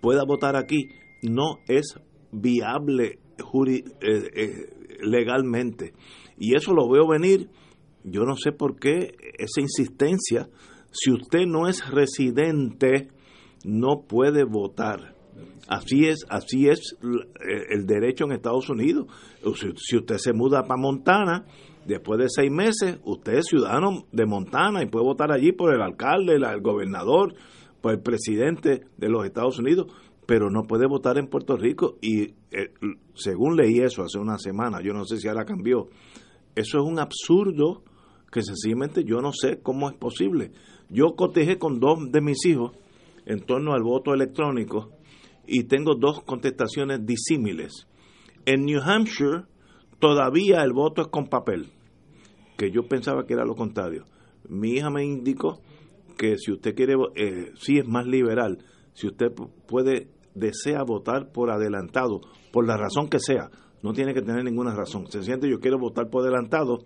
pueda 0.00 0.24
votar 0.24 0.56
aquí, 0.56 0.88
no 1.22 1.58
es 1.68 1.94
viable 2.32 3.18
eh, 3.64 3.84
eh, 4.00 4.52
legalmente. 5.02 5.92
Y 6.38 6.54
eso 6.56 6.72
lo 6.72 6.88
veo 6.88 7.06
venir 7.06 7.50
yo 8.04 8.24
no 8.24 8.36
sé 8.36 8.52
por 8.52 8.78
qué 8.78 9.14
esa 9.38 9.60
insistencia. 9.60 10.48
Si 10.90 11.12
usted 11.12 11.46
no 11.46 11.68
es 11.68 11.88
residente, 11.88 13.08
no 13.64 14.02
puede 14.08 14.44
votar. 14.44 15.14
Así 15.68 16.06
es, 16.06 16.26
así 16.28 16.68
es 16.68 16.96
el 17.70 17.86
derecho 17.86 18.24
en 18.24 18.32
Estados 18.32 18.68
Unidos. 18.68 19.06
Si 19.76 19.96
usted 19.96 20.16
se 20.18 20.32
muda 20.32 20.64
para 20.64 20.80
Montana, 20.80 21.46
después 21.86 22.18
de 22.18 22.26
seis 22.28 22.50
meses, 22.50 22.98
usted 23.04 23.34
es 23.34 23.46
ciudadano 23.46 24.06
de 24.10 24.26
Montana 24.26 24.82
y 24.82 24.86
puede 24.86 25.06
votar 25.06 25.32
allí 25.32 25.52
por 25.52 25.72
el 25.72 25.80
alcalde, 25.80 26.34
el 26.34 26.60
gobernador, 26.60 27.34
por 27.80 27.92
el 27.92 28.00
presidente 28.00 28.86
de 28.96 29.08
los 29.08 29.24
Estados 29.24 29.58
Unidos, 29.58 29.86
pero 30.26 30.50
no 30.50 30.64
puede 30.64 30.86
votar 30.86 31.18
en 31.18 31.28
Puerto 31.28 31.56
Rico. 31.56 31.96
Y 32.00 32.34
eh, 32.50 32.72
según 33.14 33.56
leí 33.56 33.80
eso 33.80 34.02
hace 34.02 34.18
una 34.18 34.38
semana, 34.38 34.80
yo 34.82 34.92
no 34.92 35.04
sé 35.04 35.18
si 35.18 35.28
ahora 35.28 35.44
cambió, 35.44 35.88
eso 36.54 36.78
es 36.78 36.84
un 36.84 36.98
absurdo 36.98 37.82
que 38.30 38.42
sencillamente 38.42 39.04
yo 39.04 39.20
no 39.20 39.32
sé 39.32 39.60
cómo 39.62 39.90
es 39.90 39.96
posible. 39.96 40.52
Yo 40.88 41.14
cotejé 41.16 41.58
con 41.58 41.80
dos 41.80 42.10
de 42.10 42.20
mis 42.20 42.44
hijos 42.46 42.72
en 43.26 43.40
torno 43.40 43.72
al 43.72 43.82
voto 43.82 44.14
electrónico 44.14 44.90
y 45.46 45.64
tengo 45.64 45.94
dos 45.94 46.22
contestaciones 46.22 47.04
disímiles. 47.04 47.86
En 48.46 48.64
New 48.64 48.80
Hampshire 48.80 49.44
todavía 49.98 50.62
el 50.62 50.72
voto 50.72 51.02
es 51.02 51.08
con 51.08 51.28
papel, 51.28 51.70
que 52.56 52.70
yo 52.70 52.82
pensaba 52.88 53.24
que 53.26 53.34
era 53.34 53.44
lo 53.44 53.54
contrario. 53.54 54.04
Mi 54.48 54.72
hija 54.72 54.90
me 54.90 55.04
indicó 55.04 55.60
que 56.16 56.36
si 56.38 56.52
usted 56.52 56.74
quiere, 56.74 56.94
eh, 57.14 57.52
sí 57.54 57.78
es 57.78 57.86
más 57.86 58.06
liberal, 58.06 58.58
si 58.94 59.06
usted 59.06 59.32
puede, 59.66 60.08
desea 60.34 60.82
votar 60.82 61.32
por 61.32 61.50
adelantado, 61.50 62.20
por 62.52 62.66
la 62.66 62.76
razón 62.76 63.08
que 63.08 63.18
sea, 63.18 63.50
no 63.82 63.92
tiene 63.92 64.14
que 64.14 64.22
tener 64.22 64.44
ninguna 64.44 64.74
razón. 64.74 65.06
Se 65.08 65.22
siente 65.22 65.50
yo 65.50 65.60
quiero 65.60 65.78
votar 65.78 66.08
por 66.08 66.22
adelantado, 66.22 66.78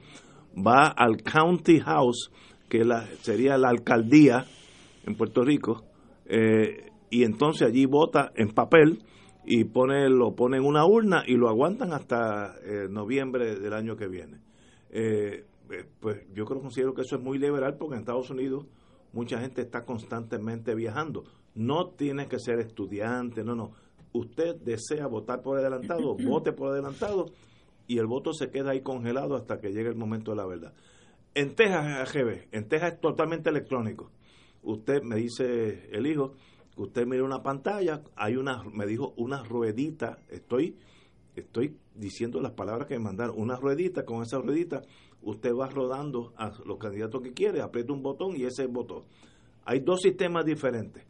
va 0.57 0.89
al 0.89 1.23
County 1.23 1.81
House, 1.81 2.31
que 2.69 2.85
la, 2.85 3.07
sería 3.21 3.59
la 3.59 3.69
alcaldía 3.69 4.47
en 5.05 5.15
Puerto 5.15 5.43
Rico, 5.43 5.85
eh, 6.25 6.91
y 7.11 7.23
entonces 7.23 7.69
allí 7.69 7.87
vota 7.87 8.33
en 8.35 8.49
papel 8.49 9.05
y 9.45 9.65
pone 9.65 10.09
lo 10.09 10.35
pone 10.35 10.57
en 10.57 10.65
una 10.65 10.85
urna 10.85 11.23
y 11.25 11.35
lo 11.35 11.49
aguantan 11.49 11.93
hasta 11.93 12.55
eh, 12.65 12.89
noviembre 12.91 13.57
del 13.61 13.73
año 13.73 13.97
que 13.97 14.09
viene. 14.09 14.41
Eh, 14.91 15.45
pues 16.01 16.27
yo 16.35 16.45
creo 16.45 16.61
considero 16.61 16.95
que 16.95 17.03
eso 17.03 17.17
es 17.17 17.23
muy 17.23 17.39
liberal 17.39 17.77
porque 17.79 17.95
en 17.95 18.01
Estados 18.01 18.31
Unidos 18.31 18.67
mucha 19.17 19.41
gente 19.41 19.63
está 19.63 19.85
constantemente 19.85 20.75
viajando. 20.75 21.25
No 21.55 21.89
tiene 21.89 22.29
que 22.29 22.39
ser 22.39 22.61
estudiante, 22.61 23.43
no, 23.43 23.55
no. 23.55 23.73
Usted 24.13 24.57
desea 24.57 25.07
votar 25.07 25.41
por 25.41 25.59
adelantado, 25.59 26.17
vote 26.23 26.53
por 26.53 26.71
adelantado 26.71 27.27
y 27.87 27.99
el 27.99 28.07
voto 28.07 28.35
se 28.35 28.51
queda 28.51 28.73
ahí 28.73 28.83
congelado 28.83 29.35
hasta 29.35 29.59
que 29.59 29.73
llegue 29.73 29.89
el 29.89 29.97
momento 29.97 30.33
de 30.33 30.37
la 30.37 30.47
verdad. 30.47 30.75
En 31.35 31.55
Texas, 31.55 32.09
AGB, 32.09 32.49
en 32.53 32.69
Texas 32.69 32.95
es 32.95 33.01
totalmente 33.01 33.49
electrónico. 33.49 34.11
Usted 34.63 35.03
me 35.03 35.17
dice 35.17 35.89
el 35.93 36.07
hijo, 36.07 36.35
usted 36.77 37.07
mira 37.07 37.25
una 37.25 37.43
pantalla, 37.43 38.03
hay 38.17 38.37
una, 38.37 38.63
me 38.65 38.85
dijo 38.85 39.15
una 39.17 39.43
ruedita, 39.45 40.19
estoy, 40.29 40.77
estoy 41.35 41.79
diciendo 41.95 42.41
las 42.43 42.53
palabras 42.53 42.87
que 42.87 42.99
me 42.99 43.05
mandaron, 43.05 43.35
una 43.39 43.57
ruedita, 43.57 44.05
con 44.05 44.23
esa 44.23 44.39
ruedita 44.39 44.83
usted 45.27 45.55
va 45.55 45.69
rodando 45.69 46.33
a 46.37 46.51
los 46.65 46.79
candidatos 46.79 47.21
que 47.21 47.35
quiere, 47.35 47.61
aprieta 47.61 47.93
un 47.93 48.03
botón 48.03 48.35
y 48.35 48.45
ese 48.45 48.67
botón. 48.67 49.05
Hay 49.65 49.81
dos 49.81 50.01
sistemas 50.01 50.47
diferentes. 50.47 51.05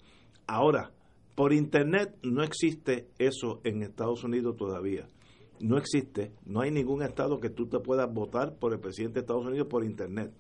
Ahora, 0.47 0.91
por 1.35 1.53
internet 1.53 2.17
no 2.23 2.43
existe 2.43 3.09
eso 3.19 3.61
en 3.63 3.83
Estados 3.83 4.25
Unidos 4.25 4.57
todavía 4.57 5.09
no 5.61 5.79
existe, 5.79 6.33
no 6.45 6.61
hay 6.61 6.71
ningún 6.71 7.03
estado 7.03 7.41
que 7.41 7.51
tú 7.51 7.67
te 7.67 7.79
puedas 7.79 8.13
votar 8.13 8.57
por 8.57 8.73
el 8.73 8.81
presidente 8.81 9.15
de 9.15 9.21
Estados 9.21 9.47
Unidos 9.47 9.69
por 9.69 9.85
internet. 9.85 10.33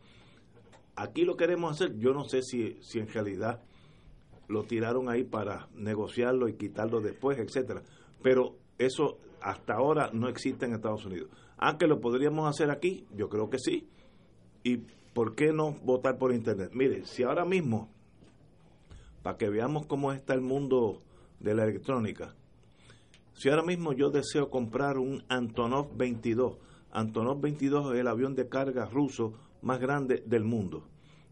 Aquí 0.95 1.25
lo 1.25 1.37
queremos 1.37 1.73
hacer, 1.73 1.97
yo 1.99 2.13
no 2.13 2.25
sé 2.25 2.43
si, 2.43 2.79
si 2.81 2.99
en 2.99 3.09
realidad 3.09 3.63
lo 4.49 4.65
tiraron 4.65 5.09
ahí 5.09 5.25
para 5.25 5.69
negociarlo 5.75 6.49
y 6.49 6.55
quitarlo 6.55 7.01
después, 7.01 7.39
etcétera, 7.39 7.83
pero 8.23 8.57
eso 8.79 9.19
hasta 9.41 9.75
ahora 9.75 10.11
no 10.13 10.29
existe 10.29 10.67
en 10.67 10.75
Estados 10.75 11.05
Unidos. 11.05 11.31
Aunque 11.59 11.87
lo 11.87 12.01
podríamos 12.01 12.49
hacer 12.49 12.71
aquí, 12.71 13.07
yo 13.15 13.29
creo 13.29 13.49
que 13.49 13.59
sí. 13.59 13.89
¿Y 14.63 14.79
por 15.15 15.35
qué 15.35 15.53
no 15.53 15.73
votar 15.85 16.19
por 16.19 16.33
internet? 16.33 16.71
Mire, 16.75 17.05
si 17.07 17.23
ahora 17.23 17.45
mismo, 17.45 17.89
para 19.23 19.37
que 19.39 19.49
veamos 19.49 19.87
cómo 19.87 20.13
está 20.13 20.35
el 20.35 20.43
mundo 20.43 21.03
de 21.41 21.55
la 21.55 21.65
electrónica, 21.65 22.35
si 23.35 23.51
ahora 23.51 23.63
mismo 23.63 23.93
yo 23.93 24.11
deseo 24.11 24.49
comprar 24.49 24.99
un 24.99 25.23
Antonov 25.29 25.95
22, 25.97 26.57
Antonov 26.91 27.41
22 27.41 27.95
es 27.95 28.01
el 28.01 28.09
avión 28.09 28.35
de 28.35 28.49
carga 28.49 28.87
ruso 28.87 29.35
más 29.61 29.79
grande 29.79 30.23
del 30.27 30.45
mundo, 30.45 30.85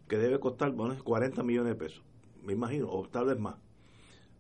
que 0.06 0.18
debe 0.18 0.38
costar 0.38 0.72
bueno, 0.72 0.96
40 1.02 1.42
millones 1.42 1.72
de 1.72 1.78
pesos, 1.78 2.02
me 2.42 2.52
imagino, 2.52 2.90
o 2.90 3.08
tal 3.08 3.26
vez 3.26 3.38
más. 3.38 3.56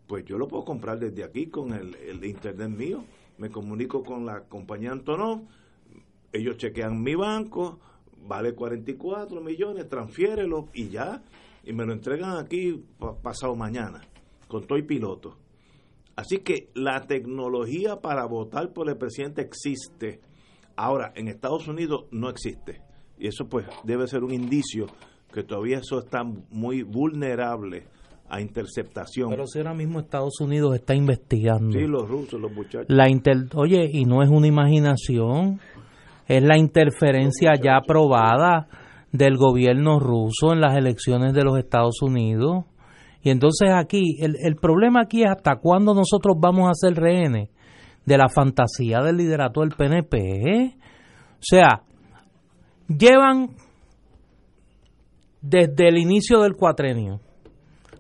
Pues 0.06 0.26
yo 0.26 0.36
lo 0.36 0.48
puedo 0.48 0.64
comprar 0.64 0.98
desde 0.98 1.24
aquí 1.24 1.46
con 1.46 1.72
el, 1.72 2.22
internet 2.24 2.68
mío, 2.68 3.04
me 3.38 3.50
comunico 3.50 4.04
con 4.04 4.26
la 4.26 4.42
compañía 4.42 4.92
Antonov, 4.92 5.42
ellos 6.34 6.56
chequean 6.56 7.00
mi 7.02 7.14
banco, 7.14 7.78
vale 8.26 8.54
44 8.54 9.40
millones, 9.40 9.88
transfiérelo 9.88 10.68
y 10.74 10.88
ya, 10.88 11.22
y 11.62 11.72
me 11.72 11.86
lo 11.86 11.92
entregan 11.92 12.36
aquí 12.36 12.84
pasado 13.22 13.54
mañana, 13.54 14.02
con 14.48 14.66
todo 14.66 14.76
y 14.78 14.82
piloto. 14.82 15.38
Así 16.16 16.38
que 16.38 16.70
la 16.74 17.06
tecnología 17.06 18.00
para 18.00 18.26
votar 18.26 18.72
por 18.72 18.88
el 18.88 18.96
presidente 18.96 19.42
existe. 19.42 20.20
Ahora, 20.76 21.12
en 21.16 21.28
Estados 21.28 21.66
Unidos 21.66 22.06
no 22.10 22.28
existe. 22.28 22.82
Y 23.18 23.28
eso 23.28 23.48
pues 23.48 23.66
debe 23.84 24.06
ser 24.06 24.22
un 24.22 24.32
indicio 24.32 24.86
que 25.32 25.42
todavía 25.42 25.78
eso 25.78 25.98
está 25.98 26.22
muy 26.22 26.82
vulnerable 26.82 27.86
a 28.28 28.40
interceptación. 28.40 29.30
Pero 29.30 29.46
si 29.46 29.58
ahora 29.58 29.74
mismo 29.74 30.00
Estados 30.00 30.40
Unidos 30.40 30.74
está 30.76 30.94
investigando. 30.94 31.72
Sí, 31.72 31.86
los 31.86 32.08
rusos, 32.08 32.40
los 32.40 32.52
muchachos. 32.52 32.86
La 32.88 33.06
Oye, 33.54 33.90
y 33.92 34.04
no 34.04 34.22
es 34.22 34.30
una 34.30 34.46
imaginación, 34.46 35.60
es 36.26 36.42
la 36.42 36.58
interferencia 36.58 37.52
ya 37.62 37.76
aprobada 37.76 38.68
del 39.12 39.36
gobierno 39.36 40.00
ruso 40.00 40.52
en 40.52 40.60
las 40.60 40.76
elecciones 40.76 41.34
de 41.34 41.44
los 41.44 41.58
Estados 41.58 42.02
Unidos. 42.02 42.64
Y 43.22 43.30
entonces 43.30 43.70
aquí, 43.72 44.18
el, 44.20 44.36
el 44.44 44.56
problema 44.56 45.02
aquí 45.02 45.22
es 45.22 45.30
hasta 45.30 45.56
cuándo 45.56 45.94
nosotros 45.94 46.36
vamos 46.38 46.68
a 46.68 46.74
ser 46.74 46.94
rehenes 46.94 47.50
de 48.04 48.18
la 48.18 48.28
fantasía 48.28 49.00
del 49.00 49.16
liderato 49.16 49.60
del 49.60 49.70
PNP. 49.70 50.76
O 51.34 51.40
sea, 51.40 51.82
llevan 52.88 53.50
desde 55.40 55.88
el 55.88 55.98
inicio 55.98 56.40
del 56.40 56.54
cuatrenio 56.54 57.20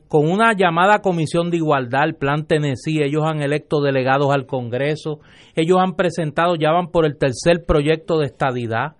con 0.08 0.30
una 0.30 0.52
llamada 0.54 1.00
comisión 1.00 1.50
de 1.50 1.56
igualdad, 1.56 2.04
el 2.04 2.14
plan 2.14 2.46
Tennessee, 2.46 3.02
ellos 3.02 3.22
han 3.24 3.42
electo 3.42 3.80
delegados 3.80 4.32
al 4.32 4.46
Congreso, 4.46 5.20
ellos 5.54 5.78
han 5.80 5.94
presentado, 5.94 6.54
ya 6.56 6.70
van 6.70 6.88
por 6.88 7.06
el 7.06 7.16
tercer 7.16 7.64
proyecto 7.66 8.18
de 8.18 8.26
estadidad 8.26 8.96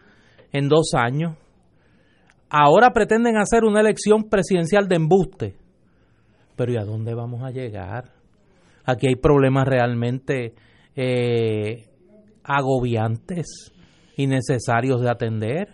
en 0.52 0.68
dos 0.68 0.94
años. 0.94 1.36
Ahora 2.48 2.92
pretenden 2.92 3.36
hacer 3.36 3.64
una 3.64 3.80
elección 3.80 4.28
presidencial 4.28 4.88
de 4.88 4.96
embuste 4.96 5.64
pero 6.57 6.72
¿y 6.72 6.76
a 6.76 6.84
dónde 6.84 7.14
vamos 7.14 7.42
a 7.42 7.50
llegar? 7.50 8.12
Aquí 8.84 9.09
hay 9.09 9.16
problemas 9.16 9.66
realmente 9.66 10.55
eh, 10.94 11.86
agobiantes 12.42 13.72
y 14.16 14.26
necesarios 14.26 15.00
de 15.00 15.11
atender. 15.11 15.68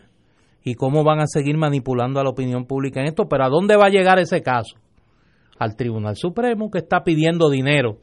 ¿Y 0.63 0.75
cómo 0.75 1.05
van 1.05 1.21
a 1.21 1.27
seguir 1.27 1.57
manipulando 1.57 2.21
a 2.21 2.25
la 2.25 2.31
opinión 2.31 2.67
pública 2.67 3.01
en 3.01 3.07
esto? 3.07 3.29
Pero 3.29 3.45
¿a 3.45 3.49
dónde 3.49 3.77
va 3.77 3.87
a 3.87 3.91
llegar 3.91 4.19
ese 4.19 4.43
caso? 4.43 4.77
Al 5.61 5.77
Tribunal 5.77 6.17
Supremo 6.17 6.71
que 6.71 6.79
está 6.79 7.05
pidiendo 7.05 7.49
dinero 7.51 7.99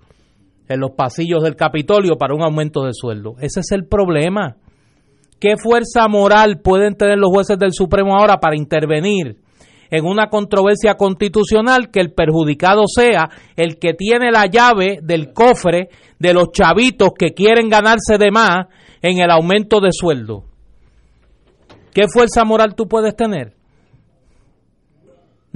en 0.69 0.79
los 0.79 0.91
pasillos 0.91 1.43
del 1.43 1.55
Capitolio 1.55 2.17
para 2.17 2.35
un 2.35 2.43
aumento 2.43 2.83
de 2.83 2.91
sueldo. 2.93 3.35
Ese 3.39 3.61
es 3.61 3.71
el 3.71 3.85
problema. 3.85 4.55
¿Qué 5.39 5.57
fuerza 5.57 6.07
moral 6.07 6.61
pueden 6.63 6.95
tener 6.95 7.17
los 7.17 7.31
jueces 7.31 7.57
del 7.57 7.73
Supremo 7.73 8.15
ahora 8.15 8.39
para 8.39 8.55
intervenir 8.55 9.37
en 9.89 10.05
una 10.05 10.27
controversia 10.27 10.95
constitucional 10.95 11.89
que 11.91 11.99
el 11.99 12.13
perjudicado 12.13 12.83
sea 12.87 13.29
el 13.55 13.79
que 13.79 13.93
tiene 13.93 14.31
la 14.31 14.45
llave 14.45 14.99
del 15.01 15.33
cofre 15.33 15.89
de 16.19 16.33
los 16.33 16.51
chavitos 16.51 17.09
que 17.17 17.33
quieren 17.33 17.69
ganarse 17.69 18.17
de 18.19 18.31
más 18.31 18.67
en 19.01 19.19
el 19.19 19.31
aumento 19.31 19.79
de 19.79 19.89
sueldo. 19.91 20.43
¿Qué 21.93 22.05
fuerza 22.07 22.43
moral 22.43 22.75
tú 22.75 22.87
puedes 22.87 23.15
tener? 23.15 23.56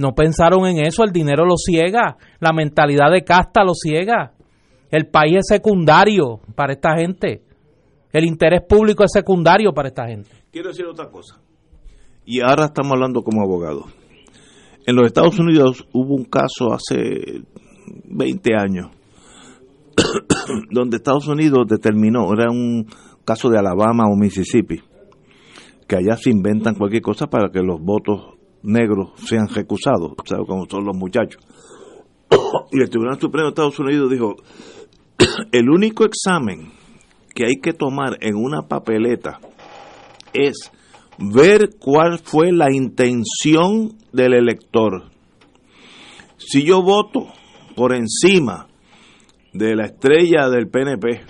No 0.02 0.16
pensaron 0.16 0.66
en 0.66 0.84
eso, 0.84 1.04
el 1.04 1.12
dinero 1.12 1.44
lo 1.46 1.54
ciega, 1.56 2.16
la 2.40 2.52
mentalidad 2.52 3.12
de 3.12 3.22
casta 3.22 3.62
lo 3.62 3.72
ciega. 3.72 4.32
El 4.90 5.06
país 5.06 5.36
es 5.36 5.46
secundario 5.46 6.40
para 6.56 6.72
esta 6.72 6.96
gente. 6.96 7.44
El 8.12 8.24
interés 8.24 8.62
público 8.68 9.04
es 9.04 9.12
secundario 9.12 9.72
para 9.72 9.90
esta 9.90 10.08
gente. 10.08 10.28
Quiero 10.50 10.70
decir 10.70 10.86
otra 10.86 11.08
cosa. 11.08 11.40
Y 12.26 12.40
ahora 12.40 12.64
estamos 12.64 12.94
hablando 12.94 13.22
como 13.22 13.42
abogados. 13.42 13.94
En 14.84 14.96
los 14.96 15.06
Estados 15.06 15.38
Unidos 15.38 15.86
hubo 15.92 16.16
un 16.16 16.24
caso 16.24 16.72
hace 16.72 17.44
20 18.04 18.54
años 18.56 18.88
donde 20.72 20.96
Estados 20.96 21.28
Unidos 21.28 21.68
determinó, 21.68 22.32
era 22.32 22.50
un 22.50 22.88
caso 23.24 23.50
de 23.50 23.58
Alabama 23.60 24.06
o 24.12 24.16
Mississippi, 24.16 24.80
que 25.86 25.94
allá 25.94 26.16
se 26.16 26.30
inventan 26.30 26.74
cualquier 26.74 27.02
cosa 27.02 27.28
para 27.28 27.52
que 27.52 27.60
los 27.60 27.80
votos 27.80 28.41
negros 28.62 29.10
sean 29.16 29.48
recusados, 29.48 30.12
¿sabes 30.24 30.46
cómo 30.46 30.66
son 30.68 30.84
los 30.84 30.96
muchachos? 30.96 31.42
y 32.72 32.80
el 32.80 32.90
Tribunal 32.90 33.20
Supremo 33.20 33.46
de 33.46 33.50
Estados 33.50 33.78
Unidos 33.78 34.10
dijo, 34.10 34.36
el 35.52 35.68
único 35.70 36.04
examen 36.04 36.72
que 37.34 37.46
hay 37.46 37.60
que 37.60 37.72
tomar 37.72 38.18
en 38.20 38.36
una 38.36 38.62
papeleta 38.62 39.40
es 40.32 40.70
ver 41.18 41.70
cuál 41.78 42.18
fue 42.18 42.52
la 42.52 42.72
intención 42.72 43.96
del 44.12 44.34
elector. 44.34 45.04
Si 46.36 46.64
yo 46.64 46.82
voto 46.82 47.28
por 47.76 47.94
encima 47.94 48.66
de 49.52 49.76
la 49.76 49.86
estrella 49.86 50.48
del 50.48 50.68
PNP 50.68 51.20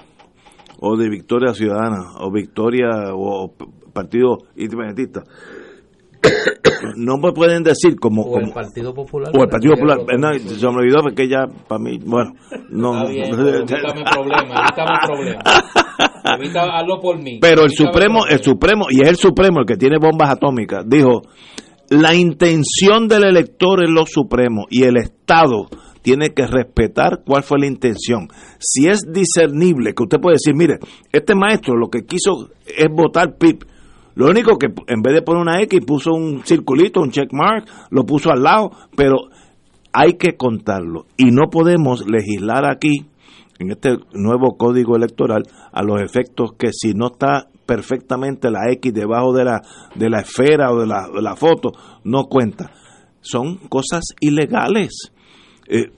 o 0.81 0.97
de 0.97 1.09
Victoria 1.09 1.55
Ciudadana 1.55 2.15
o 2.21 2.31
Victoria 2.33 2.89
o 3.15 3.53
Partido 3.93 4.39
Independentista, 4.57 5.23
no 6.97 7.17
me 7.19 7.33
pueden 7.33 7.63
decir 7.63 7.97
como, 8.01 8.23
o 8.23 8.39
el 8.39 8.53
Partido 8.53 8.95
Popular 8.95 9.31
o 9.35 9.43
el 9.43 9.49
Partido 9.49 9.75
Popular. 9.75 9.99
no, 10.19 10.33
se 10.35 10.67
me 10.69 10.77
olvidó 10.77 11.03
porque 11.03 11.29
ya 11.29 11.47
para 11.69 11.81
mí 11.81 11.99
bueno 12.05 12.33
no 12.71 13.09
evítame 13.09 14.05
problema 14.05 14.55
evítame 14.61 14.99
problema. 15.07 15.43
Evita, 16.25 16.63
hazlo 16.63 17.01
por 17.01 17.21
mí. 17.21 17.39
Pero 17.41 17.65
el 17.65 17.71
Supremo 17.71 18.27
el 18.29 18.43
Supremo 18.43 18.87
y 18.89 19.03
es 19.03 19.09
el 19.09 19.17
Supremo 19.17 19.61
el 19.61 19.67
que 19.67 19.77
tiene 19.77 19.99
bombas 19.99 20.31
atómicas 20.31 20.85
dijo 20.87 21.23
la 21.91 22.15
intención 22.15 23.07
del 23.09 23.25
elector 23.25 23.83
es 23.83 23.91
lo 23.91 24.07
supremo 24.07 24.67
y 24.71 24.85
el 24.85 24.97
Estado 24.97 25.67
tiene 26.01 26.31
que 26.31 26.47
respetar 26.47 27.23
cuál 27.25 27.43
fue 27.43 27.61
la 27.61 27.67
intención. 27.67 28.29
Si 28.59 28.89
es 28.89 29.03
discernible, 29.13 29.95
que 29.95 30.03
usted 30.03 30.19
puede 30.19 30.37
decir, 30.37 30.55
mire, 30.55 30.79
este 31.13 31.35
maestro 31.35 31.77
lo 31.77 31.89
que 31.89 32.05
quiso 32.05 32.51
es 32.67 32.89
votar 32.91 33.37
PIP, 33.39 33.65
lo 34.15 34.29
único 34.29 34.59
que 34.59 34.67
en 34.67 35.03
vez 35.03 35.15
de 35.15 35.23
poner 35.23 35.43
una 35.43 35.63
X 35.63 35.81
puso 35.87 36.13
un 36.13 36.45
circulito, 36.45 37.01
un 37.01 37.11
check 37.11 37.33
mark, 37.33 37.65
lo 37.91 38.05
puso 38.05 38.31
al 38.31 38.43
lado, 38.43 38.71
pero 38.95 39.29
hay 39.93 40.15
que 40.15 40.37
contarlo 40.37 41.07
y 41.17 41.31
no 41.31 41.49
podemos 41.51 42.05
legislar 42.07 42.65
aquí 42.71 43.07
en 43.59 43.71
este 43.71 43.97
nuevo 44.13 44.57
código 44.57 44.97
electoral 44.97 45.45
a 45.73 45.83
los 45.83 46.01
efectos 46.03 46.53
que 46.59 46.71
si 46.73 46.95
no 46.95 47.09
está 47.13 47.49
perfectamente 47.65 48.51
la 48.51 48.71
X 48.73 48.93
debajo 48.93 49.33
de 49.33 49.45
la 49.45 49.63
de 49.95 50.11
la 50.11 50.21
esfera 50.21 50.73
o 50.73 50.81
de 50.81 50.87
la, 50.87 51.09
de 51.15 51.23
la 51.23 51.37
foto 51.37 51.73
no 52.05 52.25
cuenta. 52.25 52.71
Son 53.21 53.57
cosas 53.69 54.03
ilegales. 54.21 55.13
Eh, 55.69 55.91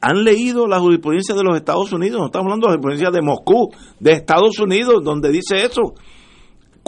han 0.00 0.24
leído 0.24 0.66
la 0.66 0.78
jurisprudencia 0.78 1.34
de 1.34 1.42
los 1.42 1.56
Estados 1.56 1.92
Unidos, 1.92 2.20
no 2.20 2.26
estamos 2.26 2.46
hablando 2.46 2.68
de 2.68 2.74
la 2.74 2.80
jurisprudencia 2.80 3.10
de 3.10 3.22
Moscú, 3.22 3.68
de 4.00 4.12
Estados 4.12 4.58
Unidos, 4.60 5.02
donde 5.04 5.30
dice 5.30 5.64
eso 5.64 5.94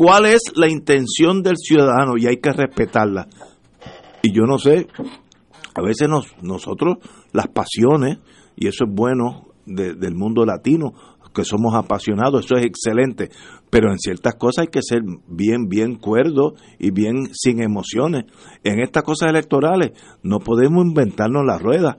cuál 0.00 0.24
es 0.24 0.40
la 0.54 0.66
intención 0.66 1.42
del 1.42 1.58
ciudadano 1.58 2.14
y 2.16 2.26
hay 2.26 2.38
que 2.38 2.52
respetarla. 2.52 3.28
Y 4.22 4.32
yo 4.32 4.44
no 4.44 4.56
sé, 4.56 4.86
a 5.74 5.82
veces 5.82 6.08
nos, 6.08 6.34
nosotros 6.40 6.96
las 7.34 7.48
pasiones, 7.48 8.16
y 8.56 8.66
eso 8.66 8.84
es 8.86 8.90
bueno 8.90 9.48
del 9.66 10.14
mundo 10.14 10.46
latino, 10.46 10.94
que 11.34 11.44
somos 11.44 11.74
apasionados, 11.74 12.46
eso 12.46 12.54
es 12.56 12.64
excelente, 12.64 13.28
pero 13.68 13.92
en 13.92 13.98
ciertas 13.98 14.36
cosas 14.36 14.62
hay 14.62 14.68
que 14.68 14.80
ser 14.80 15.02
bien, 15.28 15.68
bien 15.68 15.96
cuerdo 15.96 16.54
y 16.78 16.92
bien 16.92 17.34
sin 17.34 17.62
emociones. 17.62 18.24
En 18.64 18.80
estas 18.80 19.02
cosas 19.02 19.28
electorales 19.28 19.90
no 20.22 20.38
podemos 20.38 20.82
inventarnos 20.82 21.44
la 21.44 21.58
rueda 21.58 21.98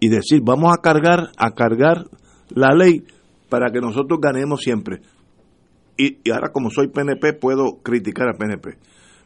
y 0.00 0.08
decir, 0.08 0.40
vamos 0.42 0.72
a 0.76 0.82
cargar, 0.82 1.30
a 1.36 1.52
cargar 1.52 2.06
la 2.48 2.74
ley 2.74 3.04
para 3.48 3.70
que 3.70 3.80
nosotros 3.80 4.18
ganemos 4.20 4.62
siempre 4.62 5.00
y, 6.00 6.30
ahora 6.30 6.50
como 6.52 6.70
soy 6.70 6.88
PNP 6.88 7.34
puedo 7.34 7.78
criticar 7.82 8.28
al 8.28 8.36
PNP. 8.36 8.78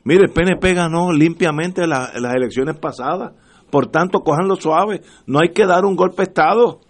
Mire, 0.05 0.25
el 0.25 0.31
PNP 0.31 0.75
ganó 0.75 1.13
limpiamente 1.13 1.87
las 1.87 2.15
elecciones 2.15 2.77
pasadas, 2.77 3.33
por 3.75 3.89
tanto, 3.89 4.21
cojanlo 4.21 4.57
suave, 4.57 5.01
no 5.27 5.41
hay 5.41 5.49
que 5.49 5.67
dar 5.67 5.85
un 5.85 5.97
golpe 5.97 6.19
de 6.19 6.23
Estado. 6.25 6.81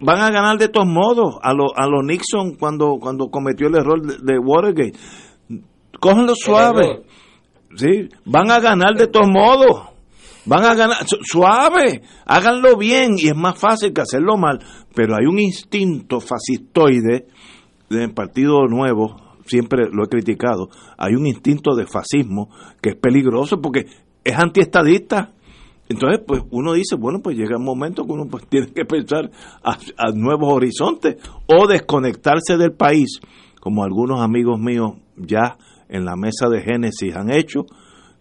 van 0.00 0.18
a 0.18 0.30
ganar 0.30 0.56
de 0.56 0.68
todos 0.68 0.86
modos 0.86 1.36
a 1.42 1.52
los 1.52 1.72
a 1.76 1.86
los 1.86 2.02
Nixon 2.02 2.54
cuando 2.54 2.96
cuando 3.00 3.28
cometió 3.28 3.68
el 3.68 3.76
error 3.76 4.00
de, 4.00 4.38
Watergate. 4.38 4.98
Cójanlo 6.00 6.34
suave. 6.34 7.02
Sí, 7.76 8.08
van 8.24 8.50
a 8.50 8.58
ganar 8.58 8.94
de 8.94 9.06
todos 9.06 9.28
modos. 9.28 9.90
Van 10.46 10.64
a 10.64 10.74
ganar 10.74 10.96
suave, 11.06 12.00
háganlo 12.24 12.78
bien 12.78 13.18
y 13.18 13.28
es 13.28 13.36
más 13.36 13.58
fácil 13.58 13.92
que 13.92 14.00
hacerlo 14.00 14.38
mal, 14.38 14.58
pero 14.94 15.14
hay 15.14 15.26
un 15.26 15.38
instinto 15.38 16.18
fascistoide 16.20 17.26
del 17.90 18.12
Partido 18.12 18.66
Nuevo, 18.68 19.16
siempre 19.46 19.88
lo 19.92 20.04
he 20.04 20.08
criticado, 20.08 20.68
hay 20.96 21.14
un 21.14 21.26
instinto 21.26 21.74
de 21.74 21.86
fascismo 21.86 22.48
que 22.80 22.90
es 22.90 22.96
peligroso 22.96 23.60
porque 23.60 23.86
es 24.22 24.38
antiestadista. 24.38 25.32
Entonces, 25.88 26.20
pues 26.24 26.42
uno 26.52 26.74
dice, 26.74 26.94
bueno, 26.94 27.18
pues 27.20 27.36
llega 27.36 27.56
un 27.56 27.64
momento 27.64 28.04
que 28.04 28.12
uno 28.12 28.26
pues, 28.30 28.46
tiene 28.46 28.68
que 28.68 28.84
pensar 28.84 29.28
a, 29.64 30.12
nuevos 30.14 30.52
horizontes 30.52 31.16
o 31.48 31.66
desconectarse 31.66 32.56
del 32.56 32.72
país, 32.72 33.20
como 33.60 33.82
algunos 33.82 34.20
amigos 34.20 34.60
míos 34.60 34.92
ya 35.16 35.58
en 35.88 36.04
la 36.04 36.14
mesa 36.14 36.48
de 36.48 36.62
Génesis 36.62 37.16
han 37.16 37.32
hecho, 37.32 37.66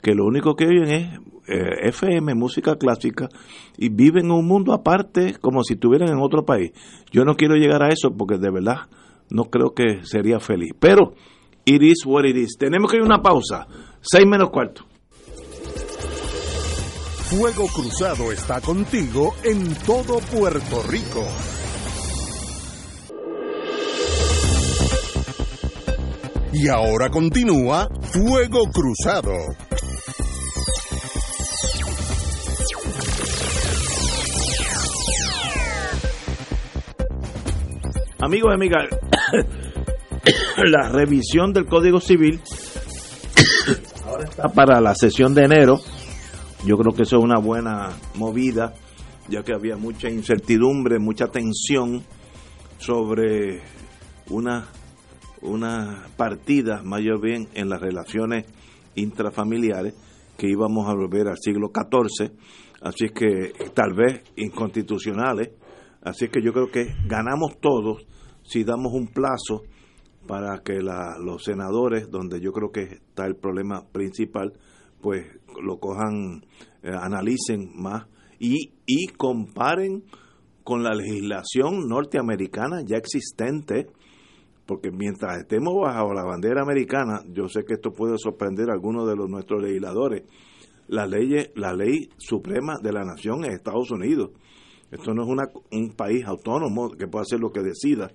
que 0.01 0.15
lo 0.15 0.25
único 0.25 0.55
que 0.55 0.65
oyen 0.65 0.87
es 0.87 1.19
eh, 1.47 1.89
FM, 1.89 2.33
música 2.33 2.75
clásica, 2.75 3.29
y 3.77 3.89
viven 3.89 4.25
en 4.25 4.31
un 4.31 4.47
mundo 4.47 4.73
aparte 4.73 5.35
como 5.39 5.63
si 5.63 5.75
estuvieran 5.75 6.09
en 6.09 6.17
otro 6.19 6.45
país. 6.45 6.71
Yo 7.11 7.23
no 7.23 7.35
quiero 7.35 7.53
llegar 7.53 7.83
a 7.83 7.89
eso 7.89 8.09
porque 8.17 8.39
de 8.39 8.49
verdad 8.49 8.87
no 9.29 9.45
creo 9.45 9.73
que 9.73 10.05
sería 10.05 10.39
feliz. 10.39 10.71
Pero, 10.79 11.13
it 11.65 11.81
is 11.81 12.05
what 12.05 12.25
it 12.25 12.35
is. 12.35 12.57
Tenemos 12.57 12.91
que 12.91 12.97
ir 12.97 13.03
a 13.03 13.05
una 13.05 13.21
pausa. 13.21 13.67
Seis 14.01 14.25
menos 14.25 14.49
cuarto. 14.49 14.85
Fuego 17.29 17.67
Cruzado 17.67 18.31
está 18.31 18.59
contigo 18.59 19.35
en 19.43 19.75
todo 19.85 20.19
Puerto 20.19 20.81
Rico. 20.89 21.23
Y 26.51 26.67
ahora 26.67 27.09
continúa 27.09 27.87
Fuego 28.01 28.63
Cruzado. 28.73 29.31
Amigos 38.21 38.51
y 38.51 38.53
amigas, 38.55 38.89
la 40.65 40.89
revisión 40.89 41.53
del 41.53 41.65
Código 41.65 41.99
Civil 41.99 42.39
ahora 44.05 44.23
está 44.29 44.49
para 44.49 44.81
la 44.81 44.95
sesión 44.95 45.33
de 45.33 45.43
enero. 45.43 45.79
Yo 46.65 46.77
creo 46.77 46.93
que 46.93 47.03
eso 47.03 47.17
es 47.17 47.23
una 47.23 47.39
buena 47.39 47.91
movida, 48.15 48.73
ya 49.29 49.43
que 49.43 49.53
había 49.53 49.77
mucha 49.77 50.09
incertidumbre, 50.09 50.99
mucha 50.99 51.27
tensión 51.27 52.03
sobre 52.77 53.61
una, 54.29 54.67
una 55.41 56.07
partida, 56.17 56.81
mayor 56.83 57.21
bien, 57.21 57.47
en 57.53 57.69
las 57.69 57.79
relaciones 57.79 58.45
intrafamiliares 58.95 59.93
que 60.37 60.49
íbamos 60.49 60.89
a 60.89 60.93
volver 60.93 61.27
al 61.27 61.37
siglo 61.37 61.71
XIV, 61.73 62.31
así 62.81 63.09
que 63.09 63.53
tal 63.73 63.93
vez 63.93 64.23
inconstitucionales 64.35 65.51
Así 66.01 66.29
que 66.29 66.41
yo 66.41 66.53
creo 66.53 66.71
que 66.71 66.95
ganamos 67.05 67.59
todos 67.59 68.05
si 68.49 68.63
damos 68.63 68.93
un 68.93 69.07
plazo 69.07 69.61
para 70.27 70.59
que 70.63 70.79
los 70.81 71.43
senadores, 71.43 72.09
donde 72.09 72.41
yo 72.41 72.51
creo 72.51 72.71
que 72.71 72.81
está 72.81 73.27
el 73.27 73.35
problema 73.35 73.85
principal, 73.91 74.53
pues 75.01 75.25
lo 75.61 75.79
cojan, 75.79 76.43
eh, 76.81 76.89
analicen 76.89 77.69
más 77.75 78.07
y, 78.39 78.73
y 78.87 79.07
comparen 79.07 80.03
con 80.63 80.83
la 80.83 80.95
legislación 80.95 81.87
norteamericana 81.87 82.81
ya 82.83 82.97
existente, 82.97 83.87
porque 84.65 84.89
mientras 84.91 85.37
estemos 85.39 85.75
bajo 85.79 86.13
la 86.13 86.23
bandera 86.23 86.63
americana, 86.63 87.21
yo 87.31 87.47
sé 87.47 87.63
que 87.65 87.75
esto 87.75 87.91
puede 87.91 88.17
sorprender 88.17 88.71
a 88.71 88.73
algunos 88.73 89.07
de 89.07 89.15
los 89.15 89.29
nuestros 89.29 89.61
legisladores, 89.61 90.23
la 90.87 91.05
ley, 91.05 91.51
la 91.55 91.73
ley 91.73 92.09
suprema 92.17 92.77
de 92.81 92.91
la 92.93 93.03
nación 93.03 93.45
es 93.45 93.53
Estados 93.53 93.91
Unidos. 93.91 94.31
Esto 94.89 95.13
no 95.13 95.21
es 95.21 95.29
una, 95.29 95.43
un 95.71 95.91
país 95.91 96.25
autónomo 96.25 96.89
que 96.89 97.07
puede 97.07 97.23
hacer 97.23 97.39
lo 97.39 97.51
que 97.51 97.61
decida. 97.61 98.11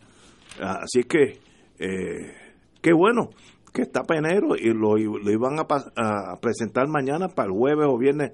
Así 0.61 1.03
que, 1.05 1.39
eh, 1.79 2.35
qué 2.81 2.93
bueno 2.93 3.31
que 3.73 3.83
está 3.83 4.05
Penero 4.05 4.57
y 4.57 4.73
lo, 4.73 4.97
lo 4.97 5.31
iban 5.31 5.59
a, 5.59 5.67
a, 5.97 6.41
presentar 6.41 6.87
mañana 6.87 7.29
para 7.29 7.49
el 7.49 7.55
jueves 7.55 7.87
o 7.89 7.99
viernes, 7.99 8.33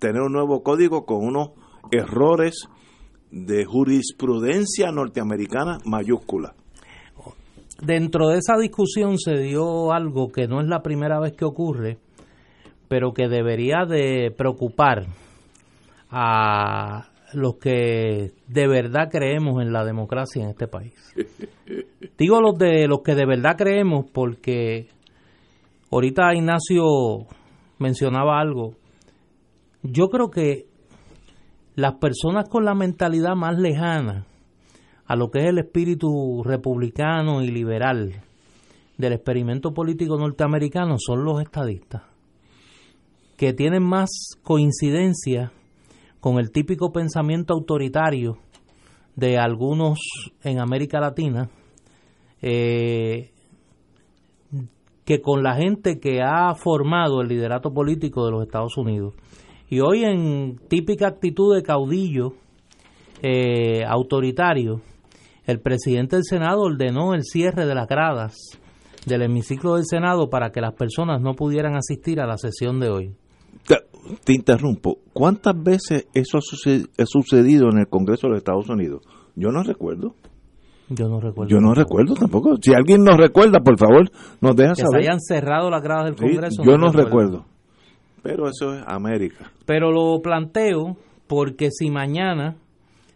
tener 0.00 0.20
un 0.20 0.32
nuevo 0.32 0.64
código 0.64 1.06
con 1.06 1.24
unos 1.24 1.50
errores 1.92 2.68
de 3.30 3.64
jurisprudencia 3.64 4.90
norteamericana 4.90 5.78
mayúscula. 5.84 6.54
Dentro 7.80 8.28
de 8.28 8.38
esa 8.38 8.58
discusión 8.58 9.16
se 9.18 9.38
dio 9.38 9.92
algo 9.92 10.30
que 10.32 10.48
no 10.48 10.60
es 10.60 10.66
la 10.66 10.82
primera 10.82 11.20
vez 11.20 11.32
que 11.32 11.44
ocurre, 11.44 11.98
pero 12.88 13.14
que 13.14 13.28
debería 13.28 13.86
de 13.86 14.34
preocupar 14.36 15.06
a 16.10 17.09
los 17.34 17.56
que 17.56 18.32
de 18.46 18.68
verdad 18.68 19.08
creemos 19.10 19.62
en 19.62 19.72
la 19.72 19.84
democracia 19.84 20.42
en 20.42 20.50
este 20.50 20.66
país. 20.66 20.94
Digo 22.18 22.40
los 22.40 22.58
de 22.58 22.86
los 22.86 23.00
que 23.02 23.14
de 23.14 23.26
verdad 23.26 23.56
creemos 23.56 24.06
porque 24.12 24.88
ahorita 25.90 26.34
Ignacio 26.34 27.26
mencionaba 27.78 28.40
algo. 28.40 28.74
Yo 29.82 30.08
creo 30.08 30.30
que 30.30 30.66
las 31.76 31.94
personas 31.94 32.48
con 32.48 32.64
la 32.64 32.74
mentalidad 32.74 33.34
más 33.34 33.58
lejana 33.58 34.26
a 35.06 35.16
lo 35.16 35.30
que 35.30 35.40
es 35.40 35.46
el 35.46 35.58
espíritu 35.58 36.42
republicano 36.44 37.42
y 37.42 37.48
liberal 37.48 38.22
del 38.96 39.12
experimento 39.14 39.72
político 39.72 40.18
norteamericano 40.18 40.96
son 40.98 41.24
los 41.24 41.40
estadistas, 41.40 42.02
que 43.36 43.54
tienen 43.54 43.82
más 43.82 44.10
coincidencia 44.42 45.52
con 46.20 46.38
el 46.38 46.50
típico 46.52 46.92
pensamiento 46.92 47.54
autoritario 47.54 48.38
de 49.16 49.38
algunos 49.38 49.98
en 50.42 50.60
América 50.60 51.00
Latina, 51.00 51.50
eh, 52.42 53.30
que 55.04 55.20
con 55.20 55.42
la 55.42 55.56
gente 55.56 55.98
que 55.98 56.20
ha 56.22 56.54
formado 56.54 57.20
el 57.20 57.28
liderato 57.28 57.72
político 57.72 58.24
de 58.24 58.32
los 58.32 58.42
Estados 58.42 58.76
Unidos. 58.76 59.14
Y 59.68 59.80
hoy 59.80 60.04
en 60.04 60.58
típica 60.68 61.08
actitud 61.08 61.54
de 61.54 61.62
caudillo 61.62 62.34
eh, 63.22 63.84
autoritario, 63.86 64.80
el 65.46 65.60
presidente 65.60 66.16
del 66.16 66.24
Senado 66.24 66.62
ordenó 66.62 67.14
el 67.14 67.24
cierre 67.24 67.66
de 67.66 67.74
las 67.74 67.88
gradas 67.88 68.36
del 69.06 69.22
hemiciclo 69.22 69.76
del 69.76 69.86
Senado 69.86 70.28
para 70.28 70.50
que 70.50 70.60
las 70.60 70.74
personas 70.74 71.20
no 71.20 71.34
pudieran 71.34 71.74
asistir 71.74 72.20
a 72.20 72.26
la 72.26 72.36
sesión 72.36 72.78
de 72.80 72.90
hoy. 72.90 73.14
Te, 74.24 74.32
interrumpo. 74.32 74.98
¿Cuántas 75.12 75.54
veces 75.62 76.06
eso 76.14 76.38
ha 76.38 77.06
sucedido 77.06 77.68
en 77.70 77.78
el 77.78 77.88
Congreso 77.88 78.26
de 78.26 78.32
los 78.32 78.38
Estados 78.38 78.68
Unidos? 78.68 79.02
Yo 79.36 79.50
no 79.50 79.62
recuerdo. 79.62 80.14
Yo 80.88 81.08
no 81.08 81.20
recuerdo. 81.20 81.48
Yo 81.48 81.60
no 81.60 81.72
recuerdo 81.72 82.14
tampoco. 82.14 82.56
Si 82.60 82.74
alguien 82.74 83.04
nos 83.04 83.16
recuerda, 83.16 83.60
por 83.60 83.78
favor, 83.78 84.10
nos 84.40 84.56
deja 84.56 84.72
que 84.72 84.82
saber. 84.82 85.02
se 85.02 85.08
hayan 85.08 85.20
cerrado 85.20 85.70
las 85.70 85.82
gradas 85.82 86.06
del 86.06 86.16
Congreso. 86.16 86.62
yo 86.64 86.76
no, 86.76 86.90
recuerdo. 86.90 87.44
Pero 88.22 88.48
eso 88.48 88.74
es 88.74 88.82
América. 88.86 89.52
Pero 89.66 89.92
lo 89.92 90.20
planteo 90.20 90.96
porque 91.26 91.68
si 91.70 91.90
mañana 91.90 92.56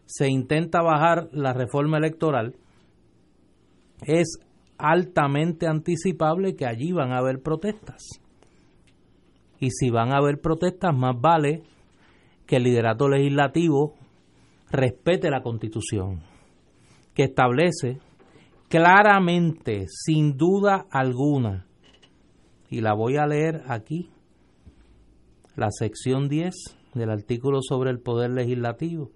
se 0.07 0.29
intenta 0.29 0.83
bajar 0.83 1.29
la 1.33 1.53
reforma 1.53 1.99
electoral, 1.99 2.55
es 4.07 4.39
altamente 4.79 5.67
anticipable 5.67 6.55
que 6.55 6.67
allí 6.67 6.93
van 6.93 7.13
a 7.13 7.19
haber 7.19 7.41
protestas. 7.41 8.03
Y 9.65 9.71
si 9.71 9.89
van 9.89 10.13
a 10.13 10.19
haber 10.19 10.43
protestas, 10.43 10.95
más 10.95 11.19
vale 11.19 11.63
que 12.47 12.57
el 12.57 12.65
liderato 12.65 13.09
legislativo 13.09 13.95
respete 14.71 15.31
la 15.31 15.41
constitución, 15.41 16.21
que 17.15 17.23
establece 17.23 17.99
claramente, 18.69 19.87
sin 19.89 20.37
duda 20.37 20.85
alguna, 20.91 21.67
y 22.69 22.83
la 22.83 22.93
voy 22.93 23.17
a 23.17 23.27
leer 23.27 23.63
aquí, 23.67 24.11
la 25.57 25.71
sección 25.71 26.29
10 26.29 26.55
del 26.93 27.09
artículo 27.09 27.61
sobre 27.63 27.91
el 27.91 28.01
poder 28.01 28.33
legislativo. 28.33 29.13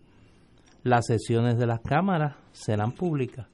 Las 0.82 1.08
sesiones 1.08 1.58
de 1.58 1.66
las 1.66 1.80
cámaras 1.80 2.36
serán 2.52 2.92
públicas. 2.92 3.48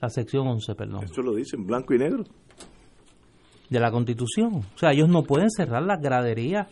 La 0.00 0.08
sección 0.08 0.46
11, 0.46 0.72
perdón. 0.76 1.02
Eso 1.02 1.20
lo 1.20 1.34
dice 1.34 1.56
blanco 1.56 1.94
y 1.94 1.98
negro. 1.98 2.22
De 3.70 3.80
la 3.80 3.90
Constitución. 3.90 4.56
O 4.74 4.78
sea, 4.78 4.90
ellos 4.90 5.08
no 5.08 5.22
pueden 5.22 5.48
cerrar 5.48 5.82
las 5.82 6.00
graderías 6.00 6.68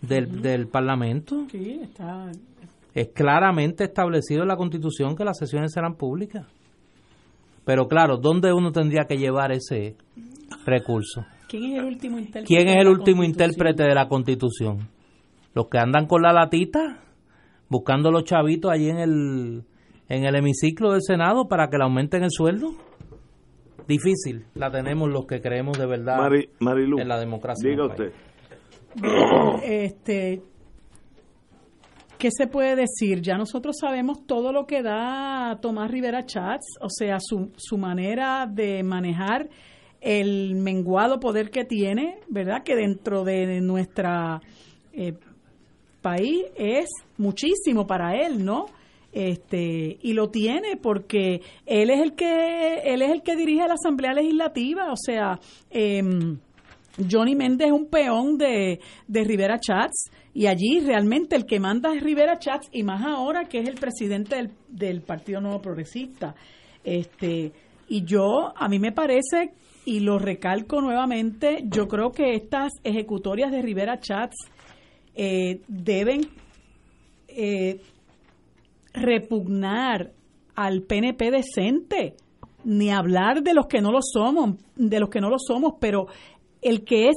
del, 0.00 0.40
del 0.40 0.68
Parlamento. 0.68 1.46
Sí, 1.50 1.80
está. 1.82 2.30
Es 2.94 3.08
claramente 3.08 3.84
establecido 3.84 4.42
en 4.42 4.48
la 4.48 4.56
Constitución 4.56 5.16
que 5.16 5.24
las 5.24 5.36
sesiones 5.36 5.72
serán 5.72 5.96
públicas. 5.96 6.46
Pero 7.64 7.86
claro, 7.86 8.16
¿dónde 8.16 8.52
uno 8.52 8.72
tendría 8.72 9.04
que 9.06 9.18
llevar 9.18 9.52
ese 9.52 9.96
recurso? 10.64 11.26
¿Quién 11.48 11.64
es 11.64 11.78
el 11.78 11.84
último 11.84 12.18
intérprete? 12.18 12.46
¿Quién 12.46 12.68
es 12.68 12.76
el 12.76 12.88
último 12.88 13.24
intérprete 13.24 13.82
de 13.82 13.94
la 13.94 14.08
Constitución? 14.08 14.88
Los 15.54 15.68
que 15.68 15.78
andan 15.78 16.06
con 16.06 16.22
la 16.22 16.32
latita 16.32 17.02
buscando 17.68 18.10
los 18.10 18.24
chavitos 18.24 18.70
allí 18.70 18.88
en 18.88 18.98
el 18.98 19.64
en 20.08 20.24
el 20.24 20.36
hemiciclo 20.36 20.92
del 20.92 21.02
Senado 21.02 21.48
para 21.48 21.68
que 21.68 21.76
le 21.76 21.84
aumenten 21.84 22.24
el 22.24 22.30
sueldo. 22.30 22.70
Difícil, 23.88 24.44
la 24.54 24.70
tenemos 24.70 25.08
los 25.08 25.26
que 25.26 25.40
creemos 25.40 25.78
de 25.78 25.86
verdad 25.86 26.30
en 26.30 27.08
la 27.08 27.18
democracia. 27.18 27.70
Diga 27.70 27.86
usted. 27.86 28.12
Este, 29.64 30.42
¿Qué 32.18 32.30
se 32.30 32.48
puede 32.48 32.76
decir? 32.76 33.22
Ya 33.22 33.38
nosotros 33.38 33.76
sabemos 33.80 34.26
todo 34.26 34.52
lo 34.52 34.66
que 34.66 34.82
da 34.82 35.58
Tomás 35.62 35.90
Rivera 35.90 36.26
Chats, 36.26 36.66
o 36.80 36.90
sea, 36.90 37.18
su, 37.20 37.52
su 37.56 37.78
manera 37.78 38.46
de 38.46 38.82
manejar 38.82 39.48
el 40.00 40.56
menguado 40.56 41.18
poder 41.20 41.50
que 41.50 41.64
tiene, 41.64 42.18
¿verdad? 42.28 42.62
Que 42.64 42.76
dentro 42.76 43.24
de 43.24 43.60
nuestra 43.60 44.40
eh, 44.92 45.14
país 46.02 46.44
es 46.56 46.90
muchísimo 47.16 47.86
para 47.86 48.16
él, 48.16 48.44
¿no? 48.44 48.66
Este, 49.10 49.98
y 50.02 50.12
lo 50.12 50.28
tiene 50.28 50.76
porque 50.76 51.40
él 51.64 51.88
es 51.90 52.00
el 52.00 52.14
que 52.14 52.82
él 52.84 53.00
es 53.00 53.10
el 53.10 53.22
que 53.22 53.36
dirige 53.36 53.66
la 53.66 53.74
Asamblea 53.74 54.12
Legislativa, 54.12 54.92
o 54.92 54.96
sea, 54.96 55.40
em, 55.70 56.38
Johnny 57.10 57.34
Méndez 57.34 57.68
es 57.68 57.72
un 57.72 57.86
peón 57.86 58.36
de, 58.36 58.80
de 59.06 59.24
Rivera 59.24 59.58
Chats 59.58 60.10
y 60.34 60.46
allí 60.46 60.80
realmente 60.80 61.36
el 61.36 61.46
que 61.46 61.58
manda 61.58 61.94
es 61.94 62.02
Rivera 62.02 62.38
Chats 62.38 62.68
y 62.72 62.82
más 62.82 63.04
ahora 63.04 63.44
que 63.44 63.60
es 63.60 63.68
el 63.68 63.76
presidente 63.76 64.36
del, 64.36 64.50
del 64.68 65.00
Partido 65.00 65.40
Nuevo 65.40 65.62
Progresista. 65.62 66.34
Este, 66.84 67.52
y 67.88 68.04
yo, 68.04 68.52
a 68.54 68.68
mí 68.68 68.78
me 68.78 68.92
parece 68.92 69.52
y 69.84 70.00
lo 70.00 70.18
recalco 70.18 70.82
nuevamente, 70.82 71.64
yo 71.64 71.88
creo 71.88 72.10
que 72.12 72.34
estas 72.34 72.72
ejecutorias 72.84 73.50
de 73.50 73.62
Rivera 73.62 73.98
Chats 73.98 74.36
eh, 75.14 75.60
deben 75.66 76.28
eh, 77.28 77.80
repugnar 78.98 80.12
al 80.54 80.82
PNP 80.82 81.30
decente, 81.30 82.16
ni 82.64 82.90
hablar 82.90 83.42
de 83.42 83.54
los 83.54 83.66
que 83.66 83.80
no 83.80 83.92
lo 83.92 84.00
somos, 84.02 84.56
de 84.76 85.00
los 85.00 85.08
que 85.08 85.20
no 85.20 85.30
lo 85.30 85.38
somos, 85.38 85.74
pero 85.80 86.06
el 86.60 86.84
que 86.84 87.08
es 87.08 87.16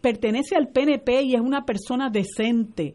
pertenece 0.00 0.56
al 0.56 0.68
PNP 0.68 1.22
y 1.22 1.34
es 1.34 1.40
una 1.40 1.64
persona 1.64 2.10
decente, 2.10 2.94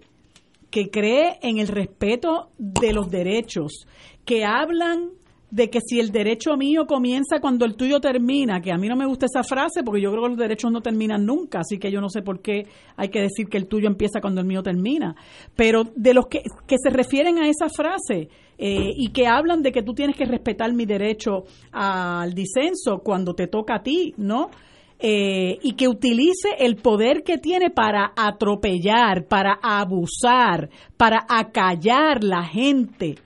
que 0.72 0.90
cree 0.90 1.38
en 1.42 1.60
el 1.60 1.68
respeto 1.68 2.50
de 2.58 2.94
los 2.94 3.10
derechos, 3.10 3.86
que 4.26 4.44
hablan 4.44 5.12
de 5.54 5.70
que 5.70 5.82
si 5.82 6.00
el 6.00 6.10
derecho 6.10 6.58
mío 6.58 6.88
comienza 6.88 7.40
cuando 7.40 7.64
el 7.66 7.76
tuyo 7.76 8.00
termina, 8.00 8.60
que 8.60 8.72
a 8.72 8.78
mí 8.78 8.88
no 8.88 8.96
me 8.96 9.06
gusta 9.06 9.28
esa 9.28 9.44
frase 9.44 9.84
porque 9.84 10.02
yo 10.02 10.10
creo 10.10 10.24
que 10.24 10.30
los 10.30 10.38
derechos 10.38 10.72
no 10.72 10.82
terminan 10.82 11.28
nunca, 11.28 11.60
así 11.60 11.78
que 11.78 11.92
yo 11.92 12.02
no 12.02 12.10
sé 12.10 12.24
por 12.24 12.42
qué 12.42 12.66
hay 12.98 13.10
que 13.10 13.22
decir 13.22 13.48
que 13.48 13.58
el 13.58 13.68
tuyo 13.68 13.88
empieza 13.88 14.20
cuando 14.20 14.42
el 14.42 14.48
mío 14.48 14.64
termina. 14.64 15.16
Pero 15.56 15.84
de 15.96 16.16
los 16.16 16.26
que, 16.26 16.42
que 16.66 16.78
se 16.80 16.90
refieren 16.90 17.38
a 17.38 17.48
esa 17.48 17.70
frase 17.70 18.30
eh, 18.58 18.94
y 18.98 19.10
que 19.10 19.28
hablan 19.28 19.62
de 19.62 19.72
que 19.72 19.84
tú 19.84 19.94
tienes 19.94 20.16
que 20.16 20.26
respetar 20.26 20.74
mi 20.74 20.88
derecho 20.88 21.44
al 21.72 22.34
disenso 22.34 23.04
cuando 23.04 23.36
te 23.36 23.46
toca 23.46 23.76
a 23.76 23.84
ti, 23.84 24.16
¿no? 24.18 24.50
Eh, 24.98 25.60
y 25.62 25.74
que 25.74 25.88
utilice 25.88 26.50
el 26.58 26.78
poder 26.78 27.22
que 27.22 27.38
tiene 27.38 27.70
para 27.70 28.12
atropellar, 28.16 29.28
para 29.28 29.60
abusar, 29.62 30.72
para 30.98 31.28
acallar 31.30 32.24
la 32.24 32.44
gente 32.44 33.18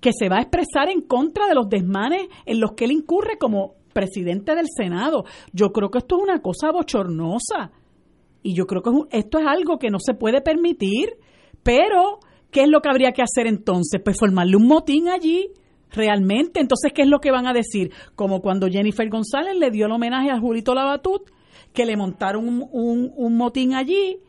que 0.00 0.12
se 0.12 0.28
va 0.28 0.36
a 0.36 0.42
expresar 0.42 0.88
en 0.90 1.02
contra 1.02 1.46
de 1.46 1.54
los 1.54 1.68
desmanes 1.68 2.28
en 2.46 2.60
los 2.60 2.72
que 2.72 2.84
él 2.84 2.92
incurre 2.92 3.38
como 3.38 3.74
presidente 3.92 4.54
del 4.54 4.66
Senado. 4.74 5.24
Yo 5.52 5.72
creo 5.72 5.90
que 5.90 5.98
esto 5.98 6.16
es 6.16 6.22
una 6.22 6.40
cosa 6.40 6.70
bochornosa 6.70 7.72
y 8.42 8.54
yo 8.54 8.66
creo 8.66 8.82
que 8.82 8.90
esto 9.18 9.38
es 9.38 9.46
algo 9.46 9.78
que 9.78 9.90
no 9.90 9.98
se 9.98 10.14
puede 10.14 10.40
permitir, 10.40 11.16
pero 11.62 12.20
¿qué 12.50 12.62
es 12.62 12.68
lo 12.68 12.80
que 12.80 12.88
habría 12.88 13.12
que 13.12 13.22
hacer 13.22 13.46
entonces? 13.46 14.00
Pues 14.04 14.18
formarle 14.18 14.56
un 14.56 14.68
motín 14.68 15.08
allí 15.08 15.50
realmente. 15.90 16.60
Entonces, 16.60 16.92
¿qué 16.94 17.02
es 17.02 17.08
lo 17.08 17.18
que 17.18 17.32
van 17.32 17.46
a 17.46 17.52
decir? 17.52 17.92
Como 18.14 18.40
cuando 18.40 18.68
Jennifer 18.68 19.08
González 19.08 19.56
le 19.56 19.70
dio 19.70 19.86
el 19.86 19.92
homenaje 19.92 20.30
a 20.30 20.38
Julito 20.38 20.74
Labatut, 20.74 21.22
que 21.72 21.84
le 21.84 21.96
montaron 21.96 22.68
un, 22.70 23.12
un 23.14 23.36
motín 23.36 23.74
allí 23.74 24.20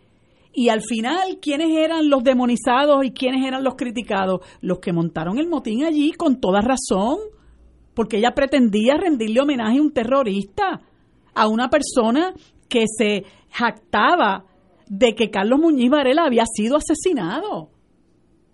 y 0.60 0.68
al 0.68 0.82
final, 0.82 1.39
¿quiénes 1.41 1.70
eran 1.70 2.10
los 2.10 2.22
demonizados 2.22 3.05
y 3.05 3.12
quiénes 3.12 3.47
eran 3.47 3.64
los 3.64 3.76
criticados? 3.76 4.41
Los 4.60 4.80
que 4.80 4.91
montaron 4.91 5.39
el 5.39 5.47
motín 5.47 5.86
allí 5.86 6.12
con 6.12 6.41
toda 6.41 6.60
razón, 6.60 7.18
porque 7.93 8.18
ella 8.18 8.32
pretendía 8.36 8.97
rendirle 8.97 9.39
homenaje 9.39 9.78
a 9.78 9.82
un 9.82 9.93
terrorista, 9.93 10.82
a 11.34 11.47
una 11.47 11.70
persona 11.70 12.34
que 12.68 12.88
se 12.93 13.24
jactaba 13.49 14.43
de 14.89 15.16
que 15.16 15.30
Carlos 15.30 15.62
Muñiz 15.62 15.89
Varela 15.89 16.26
había 16.26 16.43
sido 16.45 16.76
asesinado 16.76 17.70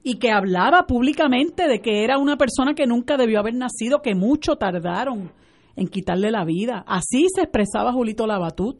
y 0.04 0.20
que 0.20 0.30
hablaba 0.30 0.86
públicamente 0.86 1.68
de 1.68 1.80
que 1.80 2.04
era 2.04 2.20
una 2.20 2.38
persona 2.38 2.76
que 2.76 2.86
nunca 2.86 3.18
debió 3.18 3.40
haber 3.40 3.56
nacido, 3.56 4.04
que 4.04 4.14
mucho 4.14 4.58
tardaron 4.58 5.32
en 5.76 5.88
quitarle 5.88 6.30
la 6.30 6.46
vida. 6.46 6.86
Así 6.86 7.26
se 7.34 7.42
expresaba 7.42 7.94
Julito 7.94 8.28
Labatut 8.28 8.78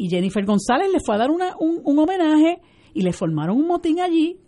y 0.00 0.08
Jennifer 0.08 0.46
González 0.46 0.88
le 0.90 0.98
fue 1.04 1.14
a 1.14 1.18
dar 1.18 1.30
un, 1.30 1.98
homenaje 1.98 2.62
y 2.94 3.02
le 3.02 3.12
formaron 3.12 3.58
un 3.58 3.66
motín 3.66 4.00
allí. 4.00 4.38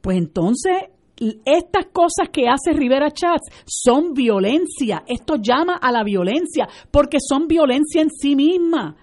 Pues 0.00 0.18
entonces, 0.18 0.84
estas 1.44 1.86
cosas 1.86 2.28
que 2.32 2.46
hace 2.48 2.72
Rivera 2.72 3.10
Chats 3.10 3.50
son 3.66 4.14
violencia. 4.14 5.02
Esto 5.08 5.34
llama 5.42 5.74
a 5.74 5.90
la 5.90 6.04
violencia 6.04 6.68
porque 6.92 7.18
son 7.20 7.48
violencia 7.48 8.00
en 8.00 8.10
sí 8.10 8.36
misma. 8.36 8.94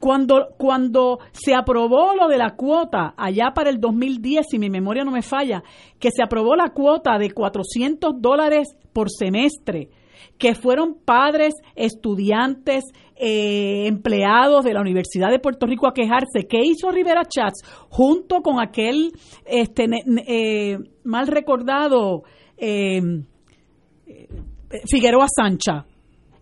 Cuando, 0.00 0.48
cuando 0.58 1.20
se 1.30 1.54
aprobó 1.54 2.16
lo 2.16 2.26
de 2.26 2.38
la 2.38 2.56
cuota, 2.56 3.14
allá 3.16 3.52
para 3.54 3.70
el 3.70 3.78
2010, 3.78 4.44
si 4.50 4.58
mi 4.58 4.70
memoria 4.70 5.04
no 5.04 5.12
me 5.12 5.22
falla, 5.22 5.62
que 6.00 6.10
se 6.10 6.24
aprobó 6.24 6.56
la 6.56 6.70
cuota 6.70 7.16
de 7.16 7.30
400 7.30 8.14
dólares 8.20 8.74
por 8.92 9.08
semestre, 9.08 9.90
que 10.38 10.54
fueron 10.54 10.94
padres, 11.04 11.54
estudiantes, 11.74 12.84
eh, 13.16 13.86
empleados 13.86 14.64
de 14.64 14.74
la 14.74 14.80
Universidad 14.80 15.30
de 15.30 15.38
Puerto 15.38 15.66
Rico 15.66 15.86
a 15.86 15.94
quejarse. 15.94 16.46
¿Qué 16.48 16.60
hizo 16.64 16.90
Rivera 16.90 17.22
Chats 17.24 17.62
junto 17.88 18.40
con 18.40 18.60
aquel 18.60 19.12
este, 19.44 19.86
eh, 20.26 20.78
mal 21.04 21.26
recordado 21.26 22.22
eh, 22.56 23.00
Figueroa 24.86 25.26
Sancha? 25.28 25.86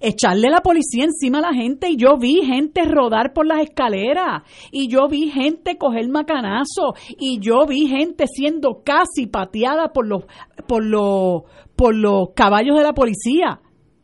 echarle 0.01 0.49
la 0.49 0.62
policía 0.62 1.05
encima 1.05 1.39
a 1.39 1.43
la 1.43 1.53
gente 1.53 1.91
y 1.91 1.97
yo 1.97 2.16
vi 2.16 2.43
gente 2.45 2.83
rodar 2.85 3.33
por 3.33 3.47
las 3.47 3.61
escaleras 3.61 4.43
y 4.72 4.89
yo 4.89 5.09
vi 5.09 5.31
gente 5.31 5.76
coger 5.76 6.09
macanazo 6.09 6.95
y 7.18 7.39
yo 7.39 7.66
vi 7.66 7.87
gente 7.87 8.24
siendo 8.26 8.83
casi 8.83 9.26
pateada 9.26 9.93
por 9.93 10.07
los 10.07 10.24
por 10.66 10.85
los 10.85 11.43
por 11.76 11.95
los 11.95 12.31
caballos 12.35 12.76
de 12.76 12.83
la 12.83 12.95
policía. 12.95 13.61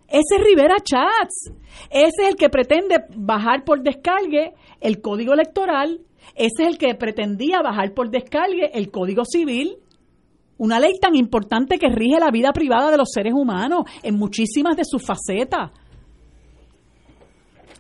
Ese 0.09 0.37
es 0.37 0.45
Rivera 0.45 0.77
Chats. 0.83 1.53
Ese 1.91 2.23
es 2.23 2.29
el 2.29 2.37
que 2.37 2.49
pretende 2.49 3.05
bajar 3.17 3.65
por 3.65 3.83
descargue 3.83 4.55
el 4.81 5.01
código 5.01 5.35
electoral. 5.35 6.01
Ese 6.35 6.63
es 6.63 6.69
el 6.69 6.79
que 6.79 6.95
pretendía 6.95 7.61
bajar 7.63 7.93
por 7.95 8.11
descargue 8.11 8.71
el 8.75 8.91
código 8.91 9.25
civil. 9.25 9.79
Una 10.59 10.81
ley 10.81 10.99
tan 11.01 11.15
importante 11.15 11.79
que 11.79 11.89
rige 11.89 12.19
la 12.19 12.31
vida 12.31 12.53
privada 12.53 12.91
de 12.91 12.97
los 12.97 13.11
seres 13.13 13.35
humanos 13.35 13.85
en 14.03 14.17
muchísimas 14.17 14.77
de 14.77 14.85
sus 14.85 15.05
facetas. 15.05 15.71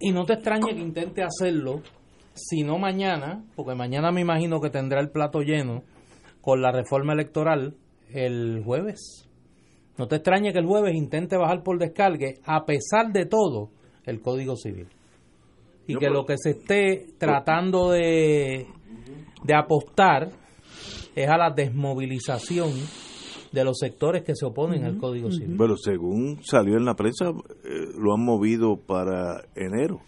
Y 0.00 0.12
no 0.12 0.24
te 0.24 0.34
extrañe 0.34 0.74
que 0.74 0.80
intente 0.80 1.22
hacerlo, 1.22 1.80
si 2.34 2.62
no 2.62 2.76
mañana, 2.76 3.44
porque 3.54 3.74
mañana 3.74 4.12
me 4.12 4.20
imagino 4.20 4.60
que 4.60 4.68
tendrá 4.68 5.00
el 5.00 5.10
plato 5.10 5.40
lleno 5.40 5.84
con 6.42 6.60
la 6.60 6.70
reforma 6.70 7.14
electoral 7.14 7.76
el 8.12 8.62
jueves. 8.62 9.25
No 9.98 10.06
te 10.06 10.16
extrañe 10.16 10.52
que 10.52 10.58
el 10.58 10.66
jueves 10.66 10.94
intente 10.94 11.36
bajar 11.36 11.62
por 11.62 11.78
descargue, 11.78 12.34
a 12.44 12.64
pesar 12.64 13.12
de 13.12 13.26
todo, 13.26 13.70
el 14.04 14.20
Código 14.20 14.56
Civil. 14.56 14.88
Y 15.86 15.96
que 15.96 16.10
lo 16.10 16.26
que 16.26 16.36
se 16.36 16.50
esté 16.50 17.06
tratando 17.18 17.90
de, 17.90 18.66
de 19.44 19.54
apostar 19.54 20.30
es 21.14 21.28
a 21.28 21.36
la 21.38 21.50
desmovilización 21.50 22.70
de 23.52 23.64
los 23.64 23.78
sectores 23.78 24.22
que 24.22 24.34
se 24.34 24.44
oponen 24.44 24.84
al 24.84 24.98
Código 24.98 25.30
Civil. 25.30 25.56
Pero 25.56 25.76
según 25.76 26.40
salió 26.42 26.76
en 26.76 26.84
la 26.84 26.94
prensa, 26.94 27.30
eh, 27.30 27.86
lo 27.98 28.12
han 28.14 28.24
movido 28.24 28.76
para 28.76 29.44
enero. 29.54 30.00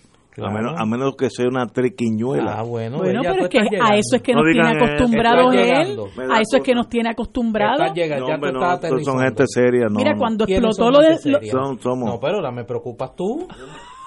A, 0.43 0.51
menos, 0.51 0.75
a 0.77 0.85
menos 0.87 1.17
que 1.17 1.31
sea 1.31 1.49
una 1.49 1.67
trequiñuela. 1.67 2.59
Ah, 2.59 2.63
bueno, 2.63 2.99
bueno 2.99 3.21
pero 3.23 3.45
es 3.45 3.49
que 3.49 3.59
a 3.59 3.97
eso 3.97 4.17
es 4.17 4.23
que 4.23 4.33
nos 4.35 4.45
tiene 4.53 4.69
acostumbrados 4.69 5.55
él. 5.55 5.99
A 6.31 6.41
eso 6.41 6.57
es 6.57 6.63
que 6.63 6.75
nos 6.75 6.89
tiene 6.89 7.11
acostumbrados. 7.11 7.93
No, 7.95 8.99
son 9.01 9.21
gente 9.21 9.45
seria. 9.47 9.87
No, 9.89 9.99
Mira, 9.99 10.15
cuando 10.17 10.45
explotó 10.47 10.91
lo 10.91 11.01
de... 11.01 11.19
No, 11.25 12.19
pero 12.21 12.37
ahora 12.37 12.51
me 12.51 12.65
preocupas 12.65 13.15
tú. 13.17 13.47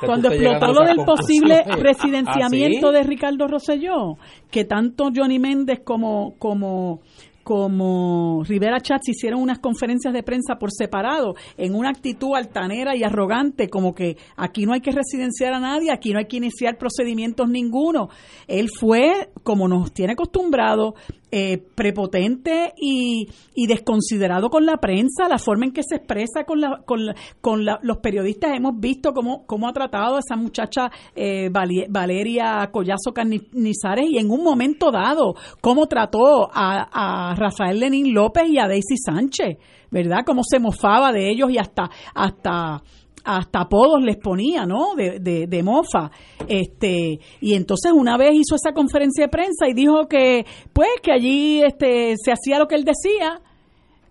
Cuando 0.06 0.30
explotó 0.30 0.74
lo 0.74 0.86
del 0.86 1.06
posible 1.06 1.64
residenciamiento 1.78 2.90
¿Ah, 2.90 2.92
de 2.92 3.04
Ricardo 3.04 3.48
Rosselló, 3.48 4.18
que 4.50 4.66
tanto 4.66 5.10
Johnny 5.16 5.38
Méndez 5.38 5.82
como, 5.84 6.36
como 6.40 7.02
como 7.44 8.44
Rivera 8.44 8.80
Chats 8.80 9.10
hicieron 9.10 9.42
unas 9.42 9.60
conferencias 9.60 10.14
de 10.14 10.24
prensa 10.24 10.56
por 10.60 10.72
separado, 10.72 11.36
en 11.58 11.76
una 11.76 11.90
actitud 11.90 12.36
altanera 12.36 12.96
y 12.96 13.04
arrogante, 13.04 13.70
como 13.70 13.94
que 13.94 14.18
aquí 14.38 14.66
no 14.66 14.74
hay 14.74 14.82
que 14.82 14.92
residenciar 14.92 15.54
a 15.54 15.60
nadie, 15.60 15.92
aquí 15.92 16.12
no 16.12 16.20
hay 16.20 16.26
que 16.26 16.38
iniciar 16.38 16.78
procedimientos 16.78 17.50
ninguno. 17.50 18.10
Él 18.48 18.70
fue, 18.70 19.30
como 19.44 19.68
nos 19.68 19.92
tiene 19.92 20.14
acostumbrado, 20.14 20.96
eh, 21.32 21.58
prepotente 21.76 22.74
y, 22.76 23.28
desconsiderado 23.68 24.50
con 24.50 24.66
la 24.66 24.78
prensa, 24.78 25.30
la 25.30 25.38
forma 25.38 25.66
en 25.66 25.72
que 25.72 25.82
se 25.82 25.96
expresa 25.96 26.44
con, 26.46 26.60
la, 26.60 26.82
con, 26.86 27.00
con 27.40 27.66
los 27.66 27.98
periodistas. 28.00 28.52
Hemos 28.54 28.80
visto 28.80 29.14
cómo, 29.14 29.46
cómo 29.46 29.70
ha 29.70 29.74
tratado 29.74 30.18
a 30.18 30.20
esa 30.20 30.36
muchacha 30.36 30.92
eh, 31.16 31.50
Valeria 31.50 32.70
Collazo 32.72 33.14
Canizares 33.14 34.08
y 34.10 34.18
en 34.18 34.30
un 34.30 34.44
momento 34.44 34.92
dado, 34.92 35.36
cómo 35.62 35.88
trató 35.88 36.50
a, 36.52 37.32
a 37.32 37.36
Rafael 37.36 37.80
Lenín 37.80 38.14
López 38.14 38.50
y 38.50 38.58
a 38.58 38.68
Daisy 38.68 38.98
Sánchez, 38.98 39.58
¿verdad? 39.90 40.24
Cómo 40.26 40.42
se 40.44 40.60
mofaba 40.60 41.12
de 41.12 41.30
ellos 41.30 41.50
y 41.52 41.58
hasta, 41.58 41.90
hasta 42.14 42.82
hasta 43.24 43.62
apodos 43.62 44.02
les 44.02 44.18
ponía, 44.18 44.66
¿no? 44.66 44.96
De, 44.96 45.20
de, 45.48 45.64
mofa. 45.64 46.12
Este, 46.48 47.20
y 47.40 47.54
entonces 47.54 47.92
una 47.92 48.18
vez 48.18 48.34
hizo 48.34 48.56
esa 48.56 48.74
conferencia 48.74 49.26
de 49.26 49.30
prensa 49.30 49.68
y 49.68 49.74
dijo 49.74 50.08
que, 50.08 50.46
pues, 50.74 50.90
que 51.02 51.12
allí 51.12 51.62
este, 51.62 52.16
se 52.18 52.32
hacía 52.32 52.60
lo 52.60 52.68
que 52.68 52.76
él 52.76 52.84
decía, 52.84 53.42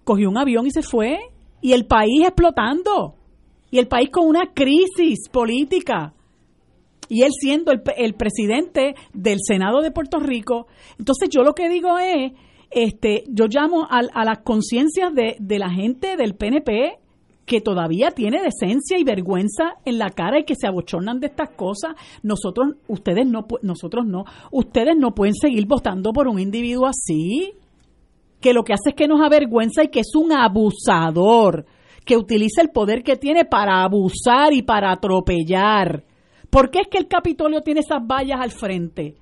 cogió 0.04 0.28
un 0.28 0.38
avión 0.38 0.66
y 0.66 0.70
se 0.70 0.82
fue, 0.82 1.18
y 1.60 1.72
el 1.72 1.86
país 1.86 2.22
explotando, 2.22 3.14
y 3.70 3.78
el 3.78 3.88
país 3.88 4.10
con 4.10 4.26
una 4.26 4.52
crisis 4.54 5.28
política, 5.30 6.14
y 7.08 7.22
él 7.22 7.30
siendo 7.32 7.72
el, 7.72 7.82
el 7.96 8.14
presidente 8.14 8.94
del 9.12 9.38
Senado 9.42 9.80
de 9.80 9.90
Puerto 9.90 10.20
Rico. 10.20 10.68
Entonces 10.98 11.28
yo 11.28 11.42
lo 11.42 11.54
que 11.54 11.68
digo 11.68 11.98
es, 11.98 12.32
este, 12.70 13.24
yo 13.28 13.46
llamo 13.48 13.84
a, 13.90 14.00
a 14.12 14.24
las 14.24 14.38
conciencias 14.44 15.12
de, 15.12 15.36
de 15.40 15.58
la 15.58 15.70
gente 15.70 16.16
del 16.16 16.34
PNP, 16.34 16.98
que 17.50 17.60
todavía 17.60 18.12
tiene 18.12 18.40
decencia 18.40 18.96
y 18.96 19.02
vergüenza 19.02 19.74
en 19.84 19.98
la 19.98 20.10
cara 20.10 20.38
y 20.38 20.44
que 20.44 20.54
se 20.54 20.68
abochornan 20.68 21.18
de 21.18 21.26
estas 21.26 21.50
cosas, 21.50 21.96
nosotros, 22.22 22.76
ustedes 22.86 23.26
no, 23.26 23.44
nosotros 23.62 24.06
no, 24.06 24.24
ustedes 24.52 24.94
no 24.96 25.16
pueden 25.16 25.34
seguir 25.34 25.66
votando 25.66 26.12
por 26.12 26.28
un 26.28 26.38
individuo 26.38 26.86
así, 26.86 27.54
que 28.40 28.54
lo 28.54 28.62
que 28.62 28.72
hace 28.72 28.90
es 28.90 28.94
que 28.94 29.08
nos 29.08 29.20
avergüenza 29.20 29.82
y 29.82 29.88
que 29.88 29.98
es 29.98 30.14
un 30.14 30.30
abusador, 30.30 31.66
que 32.04 32.16
utiliza 32.16 32.62
el 32.62 32.70
poder 32.70 33.02
que 33.02 33.16
tiene 33.16 33.44
para 33.44 33.82
abusar 33.82 34.52
y 34.52 34.62
para 34.62 34.92
atropellar. 34.92 36.04
¿Por 36.50 36.70
qué 36.70 36.82
es 36.82 36.88
que 36.88 36.98
el 36.98 37.08
Capitolio 37.08 37.62
tiene 37.62 37.80
esas 37.80 38.06
vallas 38.06 38.38
al 38.40 38.52
frente? 38.52 39.16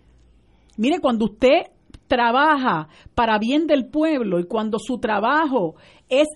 Mire, 0.76 1.00
cuando 1.00 1.24
usted 1.24 1.62
trabaja 2.06 2.88
para 3.14 3.38
bien 3.38 3.66
del 3.66 3.86
pueblo 3.86 4.38
y 4.38 4.44
cuando 4.44 4.78
su 4.78 4.98
trabajo 4.98 5.76
es 6.10 6.28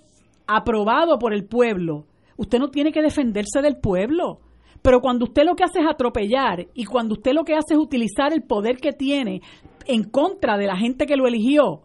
aprobado 0.46 1.18
por 1.18 1.32
el 1.32 1.44
pueblo, 1.44 2.06
usted 2.36 2.58
no 2.58 2.70
tiene 2.70 2.92
que 2.92 3.02
defenderse 3.02 3.62
del 3.62 3.76
pueblo. 3.76 4.40
Pero 4.82 5.00
cuando 5.00 5.26
usted 5.26 5.44
lo 5.44 5.54
que 5.54 5.64
hace 5.64 5.80
es 5.80 5.86
atropellar 5.86 6.66
y 6.74 6.84
cuando 6.84 7.14
usted 7.14 7.32
lo 7.32 7.44
que 7.44 7.54
hace 7.54 7.74
es 7.74 7.78
utilizar 7.78 8.32
el 8.32 8.42
poder 8.42 8.78
que 8.78 8.92
tiene 8.92 9.40
en 9.86 10.02
contra 10.04 10.58
de 10.58 10.66
la 10.66 10.76
gente 10.76 11.06
que 11.06 11.16
lo 11.16 11.28
eligió, 11.28 11.82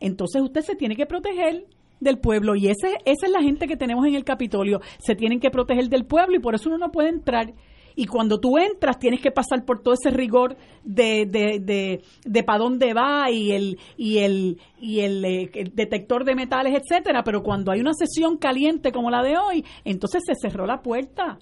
entonces 0.00 0.40
usted 0.40 0.62
se 0.62 0.76
tiene 0.76 0.96
que 0.96 1.04
proteger 1.04 1.66
del 2.00 2.18
pueblo 2.18 2.56
y 2.56 2.68
ese, 2.68 2.96
esa 3.04 3.26
es 3.26 3.30
la 3.30 3.42
gente 3.42 3.66
que 3.66 3.76
tenemos 3.76 4.06
en 4.06 4.14
el 4.14 4.24
Capitolio, 4.24 4.80
se 4.98 5.14
tienen 5.14 5.40
que 5.40 5.50
proteger 5.50 5.88
del 5.88 6.06
pueblo 6.06 6.36
y 6.36 6.40
por 6.40 6.54
eso 6.54 6.70
uno 6.70 6.78
no 6.78 6.90
puede 6.90 7.10
entrar. 7.10 7.52
Y 7.96 8.06
cuando 8.06 8.40
tú 8.40 8.58
entras 8.58 8.98
tienes 8.98 9.20
que 9.20 9.30
pasar 9.30 9.64
por 9.64 9.82
todo 9.82 9.94
ese 9.94 10.10
rigor 10.10 10.56
de, 10.84 11.26
de, 11.26 11.60
de, 11.60 12.02
de 12.24 12.42
para 12.42 12.58
dónde 12.58 12.94
va 12.94 13.30
y 13.30 13.52
el 13.52 13.78
y 13.96 14.18
el 14.18 14.58
y 14.80 15.00
el, 15.00 15.24
eh, 15.24 15.50
el, 15.54 15.74
detector 15.74 16.24
de 16.24 16.34
metales, 16.34 16.80
etcétera. 16.80 17.22
Pero 17.24 17.42
cuando 17.42 17.72
hay 17.72 17.80
una 17.80 17.94
sesión 17.94 18.36
caliente 18.36 18.92
como 18.92 19.10
la 19.10 19.22
de 19.22 19.36
hoy, 19.38 19.64
entonces 19.84 20.22
se 20.26 20.34
cerró 20.34 20.66
la 20.66 20.82
puerta. 20.82 21.38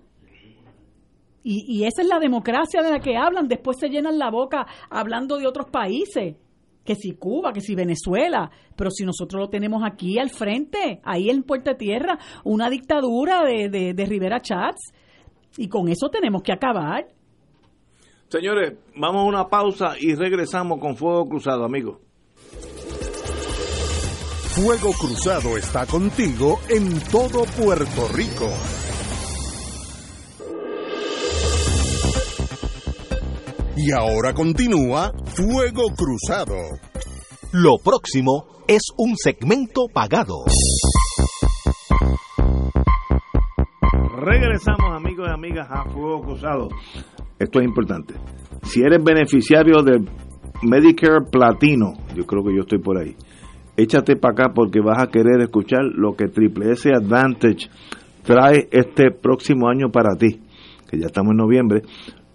Y, 1.45 1.65
y 1.67 1.85
esa 1.85 2.03
es 2.03 2.09
la 2.09 2.19
democracia 2.19 2.83
de 2.83 2.91
la 2.91 3.01
que 3.01 3.17
hablan. 3.17 3.49
Después 3.49 3.79
se 3.81 3.89
llenan 3.89 4.19
la 4.19 4.31
boca 4.31 4.67
hablando 4.91 5.39
de 5.39 5.47
otros 5.47 5.71
países 5.71 6.37
que 6.89 6.95
si 6.95 7.13
Cuba, 7.13 7.53
que 7.53 7.61
si 7.61 7.75
Venezuela, 7.75 8.51
pero 8.75 8.91
si 8.91 9.05
nosotros 9.05 9.39
lo 9.39 9.51
tenemos 9.51 9.83
aquí 9.85 10.19
al 10.19 10.31
frente, 10.31 11.03
ahí 11.05 11.29
en 11.29 11.43
Puerta 11.43 11.77
Tierra, 11.77 12.19
una 12.45 12.71
dictadura 12.71 13.45
de, 13.45 13.69
de, 13.69 13.93
de 13.93 14.07
Rivera 14.07 14.41
Chats, 14.41 14.95
y 15.59 15.69
con 15.69 15.89
eso 15.89 16.09
tenemos 16.09 16.43
que 16.43 16.53
acabar. 16.53 17.09
Señores, 18.29 18.79
vamos 18.95 19.23
a 19.23 19.29
una 19.29 19.49
pausa 19.49 19.97
y 19.99 20.15
regresamos 20.15 20.79
con 20.79 20.97
Fuego 20.97 21.29
Cruzado, 21.29 21.65
amigos. 21.65 21.99
Fuego 24.55 24.93
Cruzado 24.93 25.57
está 25.57 25.85
contigo 25.87 26.61
en 26.69 27.01
todo 27.11 27.45
Puerto 27.61 28.09
Rico. 28.15 28.49
Y 33.77 33.93
ahora 33.93 34.35
continúa 34.35 35.13
Fuego 35.27 35.89
Cruzado. 35.97 36.57
Lo 37.53 37.79
próximo 37.79 38.47
es 38.69 38.83
un 38.97 39.17
segmento 39.17 39.87
pagado. 39.93 40.45
Regresamos 44.21 44.97
amigos 44.97 45.29
y 45.29 45.33
amigas 45.33 45.69
a 45.71 45.85
Fuego 45.85 46.21
Cruzado. 46.23 46.69
Esto 47.39 47.61
es 47.61 47.65
importante. 47.65 48.15
Si 48.63 48.81
eres 48.81 49.03
beneficiario 49.03 49.81
del 49.83 50.09
Medicare 50.63 51.25
Platino, 51.31 51.93
yo 52.17 52.27
creo 52.27 52.43
que 52.43 52.53
yo 52.53 52.63
estoy 52.63 52.81
por 52.81 52.99
ahí, 52.99 53.15
échate 53.77 54.17
para 54.17 54.33
acá 54.33 54.53
porque 54.53 54.81
vas 54.81 55.01
a 55.01 55.07
querer 55.07 55.41
escuchar 55.41 55.85
lo 55.95 56.17
que 56.17 56.27
Triple 56.27 56.73
S 56.73 56.91
Advantage 56.93 57.71
trae 58.25 58.69
este 58.73 59.13
próximo 59.13 59.69
año 59.69 59.91
para 59.93 60.17
ti, 60.17 60.41
que 60.91 60.99
ya 60.99 61.07
estamos 61.07 61.31
en 61.31 61.37
noviembre. 61.37 61.83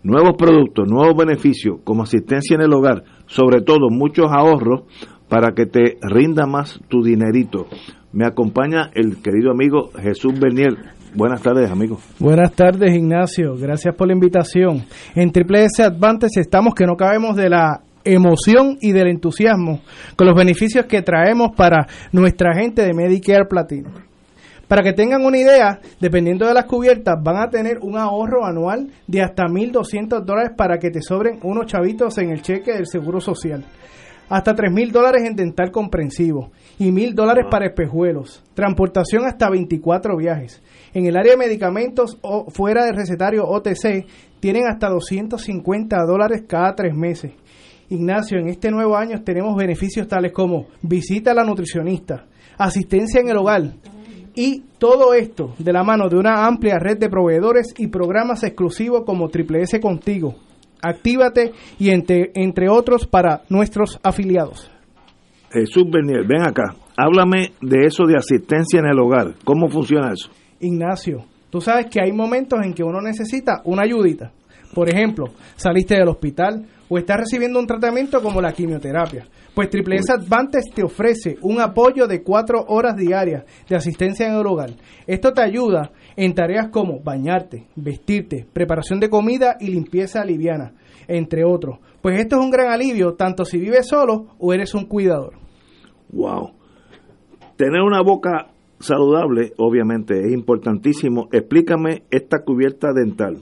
Nuevos 0.04 0.38
productos, 0.38 0.90
nuevos 0.90 1.18
beneficios, 1.18 1.80
como 1.84 2.04
asistencia 2.04 2.56
en 2.56 2.62
el 2.62 2.74
hogar, 2.74 3.04
sobre 3.26 3.62
todo 3.62 3.90
muchos 3.90 4.28
ahorros 4.32 4.84
para 5.28 5.52
que 5.54 5.66
te 5.66 5.98
rinda 6.02 6.46
más 6.46 6.80
tu 6.88 7.04
dinerito. 7.04 7.68
Me 8.14 8.26
acompaña 8.26 8.90
el 8.94 9.22
querido 9.22 9.52
amigo 9.52 9.90
Jesús 10.02 10.40
Bernier. 10.40 11.03
Buenas 11.16 11.42
tardes, 11.42 11.70
amigo. 11.70 12.00
Buenas 12.20 12.54
tardes, 12.54 12.96
Ignacio. 12.96 13.56
Gracias 13.56 13.96
por 13.96 14.08
la 14.08 14.14
invitación. 14.14 14.86
En 15.14 15.32
Triple 15.32 15.66
S 15.66 15.84
Advantage 15.84 16.40
estamos 16.40 16.74
que 16.74 16.86
no 16.86 16.96
cabemos 16.96 17.36
de 17.36 17.50
la 17.50 17.82
emoción 18.04 18.78
y 18.82 18.92
del 18.92 19.08
entusiasmo 19.08 19.82
con 20.16 20.28
los 20.28 20.36
beneficios 20.36 20.86
que 20.86 21.02
traemos 21.02 21.52
para 21.56 21.88
nuestra 22.12 22.54
gente 22.56 22.82
de 22.82 22.94
Medicare 22.94 23.46
Platino. 23.46 23.92
Para 24.68 24.82
que 24.82 24.94
tengan 24.94 25.24
una 25.24 25.38
idea, 25.38 25.80
dependiendo 26.00 26.48
de 26.48 26.54
las 26.54 26.66
cubiertas, 26.66 27.16
van 27.22 27.38
a 27.38 27.50
tener 27.50 27.80
un 27.82 27.98
ahorro 27.98 28.46
anual 28.46 28.90
de 29.06 29.22
hasta 29.22 29.44
1.200 29.44 30.24
dólares 30.24 30.54
para 30.58 30.80
que 30.80 30.90
te 30.90 31.02
sobren 31.02 31.40
unos 31.44 31.68
chavitos 31.68 32.18
en 32.18 32.32
el 32.32 32.42
cheque 32.42 32.74
del 32.74 32.88
Seguro 32.88 33.22
Social. 33.22 33.64
Hasta 34.30 34.56
3.000 34.56 34.92
dólares 34.92 35.24
en 35.26 35.36
dental 35.36 35.70
comprensivo 35.70 36.52
y 36.80 36.90
1.000 36.90 37.14
dólares 37.14 37.46
para 37.52 37.68
espejuelos. 37.68 38.42
Transportación 38.56 39.26
hasta 39.26 39.50
24 39.50 40.18
viajes. 40.18 40.64
En 40.94 41.06
el 41.06 41.18
área 41.18 41.34
de 41.34 41.38
medicamentos 41.38 42.18
o 42.22 42.50
fuera 42.52 42.86
de 42.86 42.92
recetario 42.92 43.46
OTC, 43.46 44.06
tienen 44.40 44.68
hasta 44.68 44.90
250 44.90 45.98
dólares 46.06 46.44
cada 46.48 46.76
tres 46.76 46.94
meses. 46.96 47.34
Ignacio, 47.90 48.40
en 48.40 48.48
este 48.48 48.72
nuevo 48.72 48.96
año 48.96 49.24
tenemos 49.24 49.56
beneficios 49.56 50.08
tales 50.08 50.32
como 50.32 50.68
visita 50.82 51.32
a 51.32 51.34
la 51.34 51.44
nutricionista, 51.44 52.26
asistencia 52.58 53.22
en 53.22 53.30
el 53.30 53.38
hogar, 53.38 53.74
y 54.36 54.64
todo 54.78 55.14
esto 55.14 55.54
de 55.60 55.74
la 55.74 55.84
mano 55.84 56.10
de 56.10 56.18
una 56.18 56.46
amplia 56.46 56.80
red 56.80 56.98
de 56.98 57.10
proveedores 57.10 57.74
y 57.78 57.88
programas 57.88 58.44
exclusivos 58.44 59.04
como 59.06 59.30
Triple 59.30 59.62
S 59.62 59.80
Contigo. 59.80 60.36
Actívate 60.82 61.54
y 61.80 61.92
entre, 61.92 62.32
entre 62.34 62.68
otros 62.68 63.08
para 63.08 63.44
nuestros 63.50 64.00
afiliados. 64.04 64.70
Jesús 65.52 65.84
Bernier, 65.90 66.26
ven 66.28 66.42
acá, 66.42 66.76
háblame 66.98 67.54
de 67.62 67.86
eso 67.86 68.06
de 68.06 68.18
asistencia 68.18 68.80
en 68.80 68.88
el 68.88 69.00
hogar. 69.00 69.36
¿Cómo 69.44 69.70
funciona 69.70 70.12
eso? 70.12 70.30
Ignacio, 70.64 71.26
tú 71.50 71.62
sabes 71.62 71.88
que 71.88 72.02
hay 72.02 72.12
momentos 72.12 72.60
en 72.64 72.74
que 72.74 72.84
uno 72.84 73.02
necesita 73.02 73.62
una 73.66 73.84
ayudita. 73.84 74.32
Por 74.74 74.90
ejemplo, 74.90 75.26
saliste 75.56 75.96
del 75.96 76.08
hospital 76.08 76.66
o 76.90 76.98
estás 76.98 77.18
recibiendo 77.18 77.60
un 77.60 77.68
tratamiento 77.68 78.22
como 78.22 78.42
la 78.42 78.54
quimioterapia. 78.54 79.28
Pues 79.54 79.70
Triple 79.70 79.98
S 79.98 80.12
Advantage 80.12 80.72
te 80.74 80.84
ofrece 80.84 81.38
un 81.42 81.62
apoyo 81.62 82.08
de 82.08 82.24
cuatro 82.24 82.66
horas 82.68 82.96
diarias 82.98 83.44
de 83.70 83.76
asistencia 83.76 84.28
en 84.28 84.34
el 84.34 84.48
hogar. 84.48 84.72
Esto 85.06 85.32
te 85.32 85.44
ayuda 85.44 85.92
en 86.16 86.34
tareas 86.34 86.70
como 86.70 87.00
bañarte, 87.02 87.68
vestirte, 87.76 88.48
preparación 88.52 89.00
de 89.00 89.10
comida 89.10 89.58
y 89.60 89.68
limpieza 89.68 90.26
liviana, 90.26 90.74
entre 91.08 91.46
otros. 91.46 91.78
Pues 92.02 92.20
esto 92.20 92.38
es 92.38 92.42
un 92.42 92.50
gran 92.50 92.72
alivio 92.72 93.14
tanto 93.14 93.46
si 93.46 93.60
vives 93.60 93.88
solo 93.88 94.36
o 94.40 94.54
eres 94.54 94.74
un 94.74 94.86
cuidador. 94.86 95.36
Wow. 96.12 96.52
Tener 97.56 97.82
una 97.82 98.02
boca 98.02 98.53
saludable, 98.84 99.54
obviamente, 99.58 100.20
es 100.20 100.32
importantísimo. 100.32 101.28
Explícame 101.32 102.04
esta 102.12 102.44
cubierta 102.44 102.94
dental. 102.94 103.38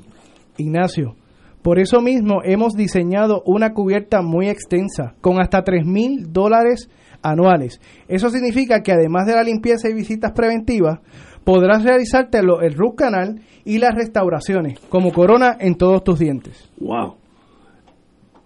Ignacio, 0.57 1.15
por 1.61 1.79
eso 1.79 2.01
mismo 2.01 2.41
hemos 2.43 2.73
diseñado 2.73 3.43
una 3.45 3.73
cubierta 3.73 4.21
muy 4.21 4.49
extensa, 4.49 5.15
con 5.21 5.39
hasta 5.39 5.63
3 5.63 5.85
mil 5.85 6.31
dólares 6.31 6.89
anuales. 7.21 7.79
Eso 8.07 8.29
significa 8.29 8.81
que 8.81 8.91
además 8.91 9.27
de 9.27 9.35
la 9.35 9.43
limpieza 9.43 9.89
y 9.89 9.93
visitas 9.93 10.31
preventivas, 10.31 10.99
podrás 11.43 11.83
realizarte 11.83 12.39
el 12.39 12.73
root 12.73 12.95
canal 12.95 13.41
y 13.63 13.77
las 13.77 13.95
restauraciones, 13.95 14.79
como 14.89 15.11
corona 15.11 15.55
en 15.59 15.75
todos 15.75 16.03
tus 16.03 16.19
dientes. 16.19 16.69
Wow. 16.79 17.15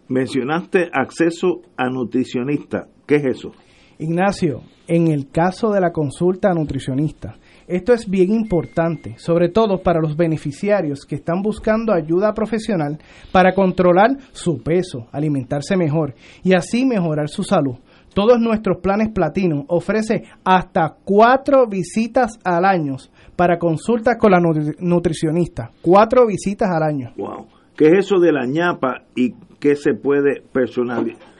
Mencionaste 0.08 0.90
acceso 0.94 1.62
a 1.78 1.90
nutricionista. 1.90 2.88
¿Qué 3.08 3.16
es 3.16 3.26
eso? 3.26 3.52
Ignacio, 3.98 4.62
en 4.88 5.08
el 5.08 5.30
caso 5.30 5.72
de 5.72 5.82
la 5.82 5.92
consulta 5.92 6.50
a 6.50 6.54
nutricionista, 6.54 7.36
esto 7.68 7.94
es 7.94 8.08
bien 8.08 8.32
importante, 8.32 9.16
sobre 9.18 9.50
todo 9.50 9.82
para 9.82 10.00
los 10.00 10.16
beneficiarios 10.16 11.06
que 11.06 11.16
están 11.16 11.42
buscando 11.42 11.94
ayuda 11.94 12.34
profesional 12.34 13.00
para 13.32 13.56
controlar 13.56 14.18
su 14.34 14.62
peso, 14.62 15.08
alimentarse 15.12 15.76
mejor 15.76 16.14
y 16.44 16.54
así 16.54 16.86
mejorar 16.86 17.28
su 17.28 17.44
salud. 17.44 17.78
Todos 18.14 18.40
nuestros 18.40 18.78
planes 18.82 19.10
platino 19.10 19.66
ofrece 19.68 20.24
hasta 20.44 20.96
cuatro 21.04 21.68
visitas 21.68 22.40
al 22.44 22.66
año 22.66 22.98
para 23.36 23.58
consultas 23.58 24.18
con 24.18 24.32
la 24.32 24.40
nutricionista. 24.40 25.72
Cuatro 25.82 26.26
visitas 26.28 26.70
al 26.70 26.84
año. 26.84 27.14
Wow. 27.18 27.48
¿Qué 27.76 27.88
es 27.88 28.06
eso 28.06 28.20
de 28.20 28.32
la 28.32 28.46
ñapa 28.46 29.04
y 29.16 29.34
qué 29.60 29.76
se 29.76 29.96
puede 29.96 30.42
personalizar 30.54 31.35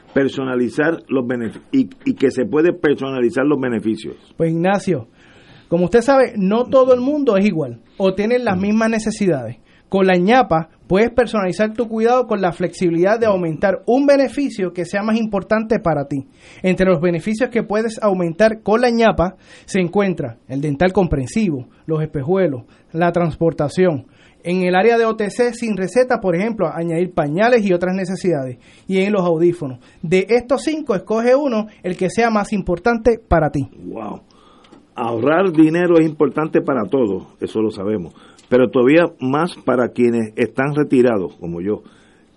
los 1.08 1.26
beneficios 1.26 1.64
y, 1.72 1.90
y 2.04 2.14
que 2.14 2.30
se 2.30 2.44
puede 2.44 2.72
personalizar 2.72 3.44
los 3.44 3.60
beneficios? 3.60 4.16
Pues 4.36 4.50
Ignacio, 4.50 5.08
como 5.68 5.86
usted 5.86 6.00
sabe, 6.00 6.34
no 6.36 6.64
todo 6.64 6.94
el 6.94 7.00
mundo 7.00 7.36
es 7.36 7.44
igual 7.44 7.80
o 7.96 8.14
tienen 8.14 8.44
las 8.44 8.58
mismas 8.58 8.90
necesidades. 8.90 9.58
Con 9.88 10.06
la 10.06 10.16
ñapa 10.16 10.68
puedes 10.88 11.10
personalizar 11.10 11.72
tu 11.72 11.88
cuidado 11.88 12.26
con 12.26 12.40
la 12.40 12.52
flexibilidad 12.52 13.20
de 13.20 13.26
aumentar 13.26 13.82
un 13.86 14.04
beneficio 14.04 14.72
que 14.72 14.84
sea 14.84 15.02
más 15.02 15.16
importante 15.16 15.78
para 15.78 16.06
ti. 16.06 16.26
Entre 16.62 16.86
los 16.86 17.00
beneficios 17.00 17.50
que 17.50 17.62
puedes 17.62 18.02
aumentar 18.02 18.62
con 18.62 18.80
la 18.80 18.90
ñapa 18.90 19.36
se 19.64 19.80
encuentra 19.80 20.38
el 20.48 20.60
dental 20.60 20.92
comprensivo, 20.92 21.68
los 21.86 22.02
espejuelos, 22.02 22.64
la 22.92 23.12
transportación. 23.12 24.06
En 24.46 24.62
el 24.62 24.76
área 24.76 24.96
de 24.96 25.04
OTC 25.04 25.54
sin 25.54 25.76
receta, 25.76 26.20
por 26.20 26.36
ejemplo, 26.36 26.68
añadir 26.72 27.12
pañales 27.12 27.66
y 27.66 27.72
otras 27.72 27.96
necesidades. 27.96 28.58
Y 28.86 29.00
en 29.00 29.12
los 29.12 29.22
audífonos. 29.22 29.80
De 30.02 30.24
estos 30.28 30.62
cinco, 30.62 30.94
escoge 30.94 31.34
uno, 31.34 31.66
el 31.82 31.96
que 31.96 32.08
sea 32.08 32.30
más 32.30 32.52
importante 32.52 33.18
para 33.18 33.50
ti. 33.50 33.68
Wow. 33.76 34.20
Ahorrar 34.94 35.50
dinero 35.50 35.98
es 35.98 36.06
importante 36.06 36.62
para 36.62 36.84
todos, 36.84 37.24
eso 37.40 37.60
lo 37.60 37.70
sabemos, 37.70 38.14
pero 38.48 38.70
todavía 38.70 39.12
más 39.20 39.56
para 39.56 39.88
quienes 39.88 40.32
están 40.36 40.76
retirados, 40.76 41.34
como 41.40 41.60
yo. 41.60 41.82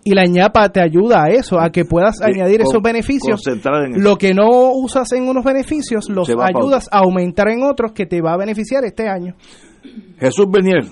y, 0.03 0.15
la 0.15 0.25
ñapa 0.27 0.71
te 0.71 0.81
ayuda 0.81 1.25
a 1.25 1.29
eso, 1.29 1.61
a 1.61 1.71
que 1.71 1.85
puedas 1.85 2.21
añadir 2.23 2.63
esos 2.63 2.83
beneficios. 2.83 3.43
lo 3.97 4.17
que 4.17 4.35
no 4.35 4.73
usas 4.73 5.13
en 5.13 5.29
unos 5.29 5.45
beneficios, 5.45 6.09
los 6.09 6.29
ayudas 6.29 6.89
a 6.91 6.99
aumentar 6.99 7.49
en 7.49 7.63
otros 7.63 7.93
que 7.93 8.07
te 8.07 8.21
va 8.21 8.33
a 8.33 8.37
beneficiar 8.39 8.85
este 8.85 9.09
año. 9.09 9.35
Jesús 10.19 10.47
Benier, 10.51 10.85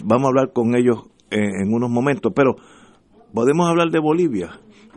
Vamos 0.05 0.25
a 0.25 0.29
hablar 0.29 0.53
con 0.53 0.77
ellos 0.77 1.05
en, 1.31 1.73
unos 1.73 1.91
momentos, 1.91 2.33
pero 2.35 2.57
podemos 3.33 3.69
hablar 3.69 3.91
de 3.91 4.01
Bolivia. 4.01 4.51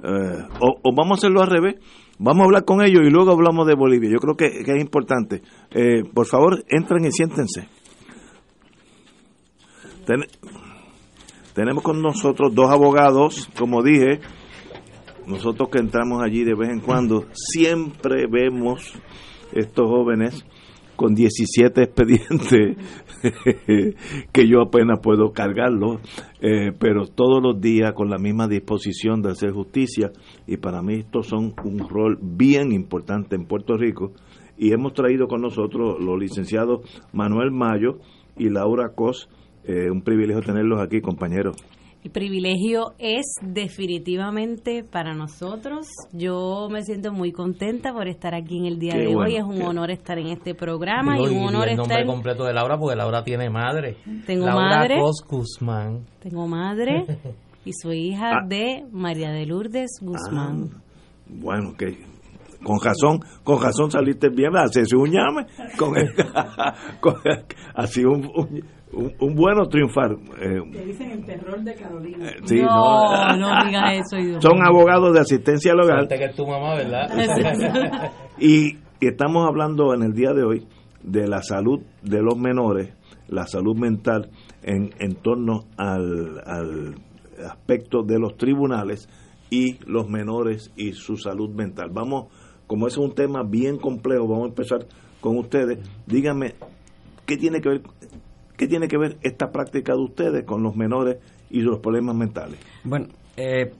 Eh, 0.04 0.48
o, 0.60 0.80
o, 0.84 0.96
vamos 0.96 1.18
a 1.18 1.20
hacerlo 1.20 1.42
al 1.42 1.50
revés. 1.50 1.76
Vamos 2.18 2.42
a 2.42 2.46
hablar 2.46 2.66
con 2.66 2.82
ellos 2.82 3.02
y 3.06 3.10
luego 3.10 3.32
hablamos 3.32 3.68
de 3.68 3.76
Bolivia. 3.76 4.10
Yo 4.10 4.20
creo 4.20 4.36
que, 4.36 4.62
es 4.62 4.82
importante. 4.82 5.42
Eh, 5.72 6.04
por 6.14 6.26
favor, 6.26 6.64
entren 6.70 7.06
y 7.06 7.12
siéntense. 7.12 7.68
tenemos 11.54 11.84
con 11.84 12.02
nosotros 12.02 12.54
dos 12.54 12.70
abogados, 12.70 13.50
como 13.58 13.84
dije, 13.84 14.20
nosotros 15.26 15.70
que 15.70 15.80
entramos 15.80 16.22
allí 16.24 16.44
de 16.44 16.54
vez 16.54 16.70
en 16.70 16.80
cuando, 16.80 17.26
siempre 17.34 18.28
vemos 18.30 18.94
estos 19.52 19.88
jóvenes 19.90 20.46
con 20.96 21.16
17 21.16 21.84
expedientes 21.84 22.78
que 24.32 24.48
yo 24.48 24.62
apenas 24.62 25.00
puedo 25.02 25.32
cargarlo, 25.32 26.00
eh, 26.42 26.72
pero 26.80 27.08
todos 27.08 27.42
los 27.42 27.60
días 27.60 27.94
con 27.94 28.10
la 28.10 28.18
misma 28.18 28.48
disposición 28.48 29.22
de 29.22 29.32
hacer 29.32 29.52
justicia. 29.52 30.12
Y 30.48 30.58
para 30.58 30.82
mí 30.82 30.96
estos 30.96 31.28
son 31.28 31.54
un 31.64 31.88
rol 31.90 32.18
bien 32.22 32.72
importante 32.72 33.36
en 33.36 33.46
Puerto 33.46 33.78
Rico. 33.78 34.14
Y 34.58 34.72
hemos 34.72 34.94
traído 34.94 35.28
con 35.28 35.42
nosotros 35.42 35.98
los 36.00 36.18
licenciados 36.18 36.82
Manuel 37.12 37.52
Mayo 37.52 38.00
y 38.38 38.50
Laura 38.50 38.90
Cos, 38.96 39.30
eh, 39.66 39.90
un 39.92 40.02
privilegio 40.02 40.42
tenerlos 40.42 40.80
aquí 40.80 41.02
compañeros. 41.02 41.58
El 42.06 42.12
privilegio 42.12 42.94
es 43.00 43.26
definitivamente 43.42 44.84
para 44.84 45.16
nosotros. 45.16 45.88
Yo 46.14 46.68
me 46.70 46.84
siento 46.84 47.12
muy 47.12 47.32
contenta 47.32 47.94
por 47.94 48.08
estar 48.08 48.36
aquí 48.36 48.60
en 48.60 48.66
el 48.66 48.78
día 48.78 48.94
de 48.94 49.16
hoy. 49.16 49.38
Es 49.38 49.44
un 49.44 49.60
honor 49.64 49.90
estar 49.90 50.20
en 50.20 50.28
este 50.28 50.54
programa 50.54 51.18
y 51.18 51.26
un 51.26 51.48
honor 51.48 51.68
el 51.68 51.78
nombre 51.78 52.06
completo 52.06 52.44
de 52.44 52.54
Laura 52.54 52.78
porque 52.78 52.96
Laura 52.96 53.24
tiene 53.24 53.50
madre. 53.50 53.98
Tengo 54.28 54.46
Laura 54.46 54.78
madre. 54.78 55.00
Guzmán. 55.28 56.06
Tengo 56.20 56.48
madre 56.48 57.06
y 57.66 57.72
soy 57.74 58.10
hija 58.10 58.34
ah. 58.34 58.48
de 58.48 58.86
María 58.92 59.32
de 59.32 59.48
Lourdes 59.48 59.98
Guzmán. 60.00 60.70
Ah, 60.76 60.82
bueno, 61.28 61.74
que 61.76 61.98
con 62.64 62.78
razón, 62.84 63.20
con 63.44 63.60
razón 63.60 63.90
saliste 63.90 64.30
bien, 64.30 64.56
hace 64.56 64.84
un 64.96 65.10
llame, 65.12 65.48
con, 65.76 65.94
con 67.00 67.16
así 67.74 68.06
un, 68.06 68.30
un, 68.36 68.64
bueno 68.96 69.68
triunfar. 69.68 70.12
Eh, 70.40 70.86
dicen 70.86 71.12
el 71.12 71.26
terror 71.26 71.62
de 71.64 71.76
Carolina. 71.76 72.30
Eh, 72.30 72.62
no, 72.62 73.38
no, 73.38 73.66
digas 73.66 74.12
eso. 74.12 74.42
Son 74.42 74.66
abogados 74.66 75.14
de 75.14 75.20
asistencia 75.20 75.74
legal. 75.74 76.08
que 76.08 76.24
es 76.24 76.36
tu 76.36 76.48
mamá, 76.48 76.76
¿verdad? 76.76 78.12
y, 78.40 78.78
estamos 79.02 79.46
hablando 79.48 79.94
en 79.94 80.02
el 80.02 80.14
día 80.14 80.34
de 80.34 80.44
hoy 80.44 80.68
de 81.04 81.28
la 81.28 81.44
salud 81.44 81.82
de 82.02 82.22
los 82.24 82.38
menores, 82.38 82.94
la 83.28 83.46
salud 83.46 83.78
mental 83.78 84.32
en, 84.64 84.90
en 85.00 85.16
torno 85.16 85.66
al, 85.78 86.42
al 86.44 86.96
aspecto 87.48 88.02
de 88.02 88.18
los 88.18 88.36
tribunales 88.38 89.08
y 89.50 89.78
los 89.86 90.10
menores 90.10 90.72
y 90.76 90.94
su 90.94 91.18
salud 91.18 91.50
mental. 91.50 91.90
Vamos, 91.92 92.32
como 92.66 92.88
es 92.88 92.98
un 92.98 93.14
tema 93.14 93.44
bien 93.44 93.78
complejo, 93.78 94.28
vamos 94.28 94.46
a 94.46 94.50
empezar 94.50 94.88
con 95.22 95.38
ustedes. 95.38 95.80
Díganme, 96.08 96.56
¿qué 97.26 97.38
tiene 97.38 97.62
que 97.62 97.70
ver 97.70 97.82
¿Qué 98.58 98.68
tiene 98.68 98.88
que 98.88 98.98
ver 98.98 99.18
esta 99.22 99.52
práctica 99.52 99.94
de 99.94 100.02
ustedes 100.02 100.46
con 100.46 100.64
los 100.64 100.76
menores 100.76 101.18
y 101.50 101.62
los 101.62 101.80
problemas 101.80 102.16
mentales? 102.16 102.60
Bueno, 102.84 103.08
eh, 103.38 103.72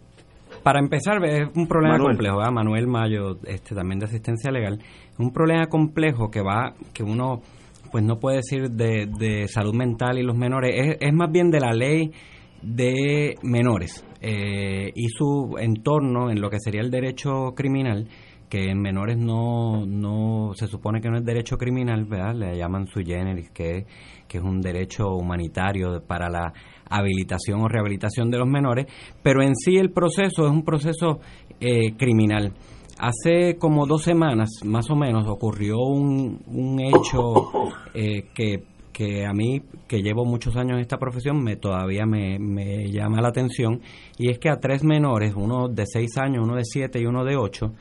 para 0.64 0.80
empezar, 0.80 1.24
es 1.26 1.48
un 1.56 1.68
problema 1.68 1.98
complejo, 1.98 2.38
¿verdad? 2.38 2.52
Manuel 2.52 2.88
Mayo, 2.88 3.38
este, 3.46 3.76
también 3.76 4.00
de 4.00 4.06
asistencia 4.06 4.52
legal, 4.52 4.80
es 4.80 5.20
un 5.20 5.32
problema 5.32 5.68
complejo 5.68 6.30
que 6.30 6.42
va, 6.42 6.74
que 6.94 7.04
uno 7.04 7.42
pues 7.92 8.04
no 8.04 8.20
puede 8.20 8.38
decir 8.38 8.72
de, 8.72 9.48
salud 9.48 9.74
mental 9.74 10.18
y 10.18 10.24
los 10.24 10.36
menores, 10.36 10.98
es, 11.00 11.14
más 11.14 11.32
bien 11.32 11.50
de 11.50 11.60
la 11.60 11.72
ley 11.72 12.12
de 12.62 13.36
menores 13.44 14.04
eh, 14.22 14.92
y 14.94 15.08
su 15.10 15.56
entorno 15.60 16.30
en 16.30 16.42
lo 16.42 16.50
que 16.50 16.60
sería 16.60 16.82
el 16.82 16.90
derecho 16.90 17.54
criminal 17.56 18.08
que 18.50 18.70
en 18.70 18.80
menores 18.80 19.18
no, 19.18 19.86
no 19.86 20.54
se 20.54 20.68
supone 20.68 21.02
que 21.02 21.10
no 21.10 21.18
es 21.18 21.26
derecho 21.26 21.58
criminal, 21.58 22.06
¿verdad? 22.06 22.36
Le 22.36 22.58
llaman 22.58 22.88
su 22.88 23.02
generis, 23.02 23.50
que, 23.52 23.86
que 24.28 24.38
es 24.38 24.44
un 24.44 24.62
derecho 24.62 25.16
humanitario 25.16 26.02
para 26.06 26.30
la 26.30 26.54
habilitación 26.90 27.62
o 27.62 27.68
rehabilitación 27.68 28.30
de 28.30 28.38
los 28.38 28.48
menores, 28.48 28.86
pero 29.24 29.42
en 29.42 29.56
sí 29.56 29.78
el 29.78 29.92
proceso 29.92 30.46
es 30.46 30.52
un 30.52 30.64
proceso 30.64 31.20
eh, 31.60 31.96
criminal. 31.98 32.54
Hace 32.98 33.58
como 33.58 33.86
dos 33.86 34.04
semanas, 34.04 34.50
más 34.64 34.90
o 34.90 34.96
menos, 34.96 35.28
ocurrió 35.28 35.80
un, 35.80 36.40
un 36.48 36.80
hecho 36.80 37.50
eh, 37.94 38.28
que, 38.34 38.64
que 38.94 39.26
a 39.26 39.34
mí, 39.34 39.62
que 39.88 40.02
llevo 40.02 40.24
muchos 40.24 40.56
años 40.56 40.76
en 40.76 40.80
esta 40.80 40.98
profesión, 40.98 41.44
me 41.44 41.58
todavía 41.58 42.06
me, 42.06 42.40
me 42.40 42.88
llama 42.90 43.20
la 43.22 43.30
atención, 43.30 43.82
y 44.18 44.30
es 44.30 44.40
que 44.40 44.50
a 44.50 44.62
tres 44.62 44.84
menores, 44.84 45.34
uno 45.36 45.68
de 45.68 45.84
seis 45.86 46.18
años, 46.18 46.46
uno 46.46 46.56
de 46.56 46.64
siete 46.64 47.02
y 47.02 47.06
uno 47.06 47.26
de 47.26 47.36
ocho, 47.36 47.74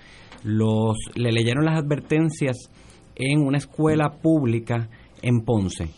los, 0.45 0.97
le 1.15 1.33
leyeron 1.33 1.65
las 1.65 1.79
advertencias 1.79 2.71
en 3.17 3.41
una 3.41 3.59
escuela 3.59 4.11
pública 4.23 4.89
en 5.23 5.41
Ponce. 5.41 5.89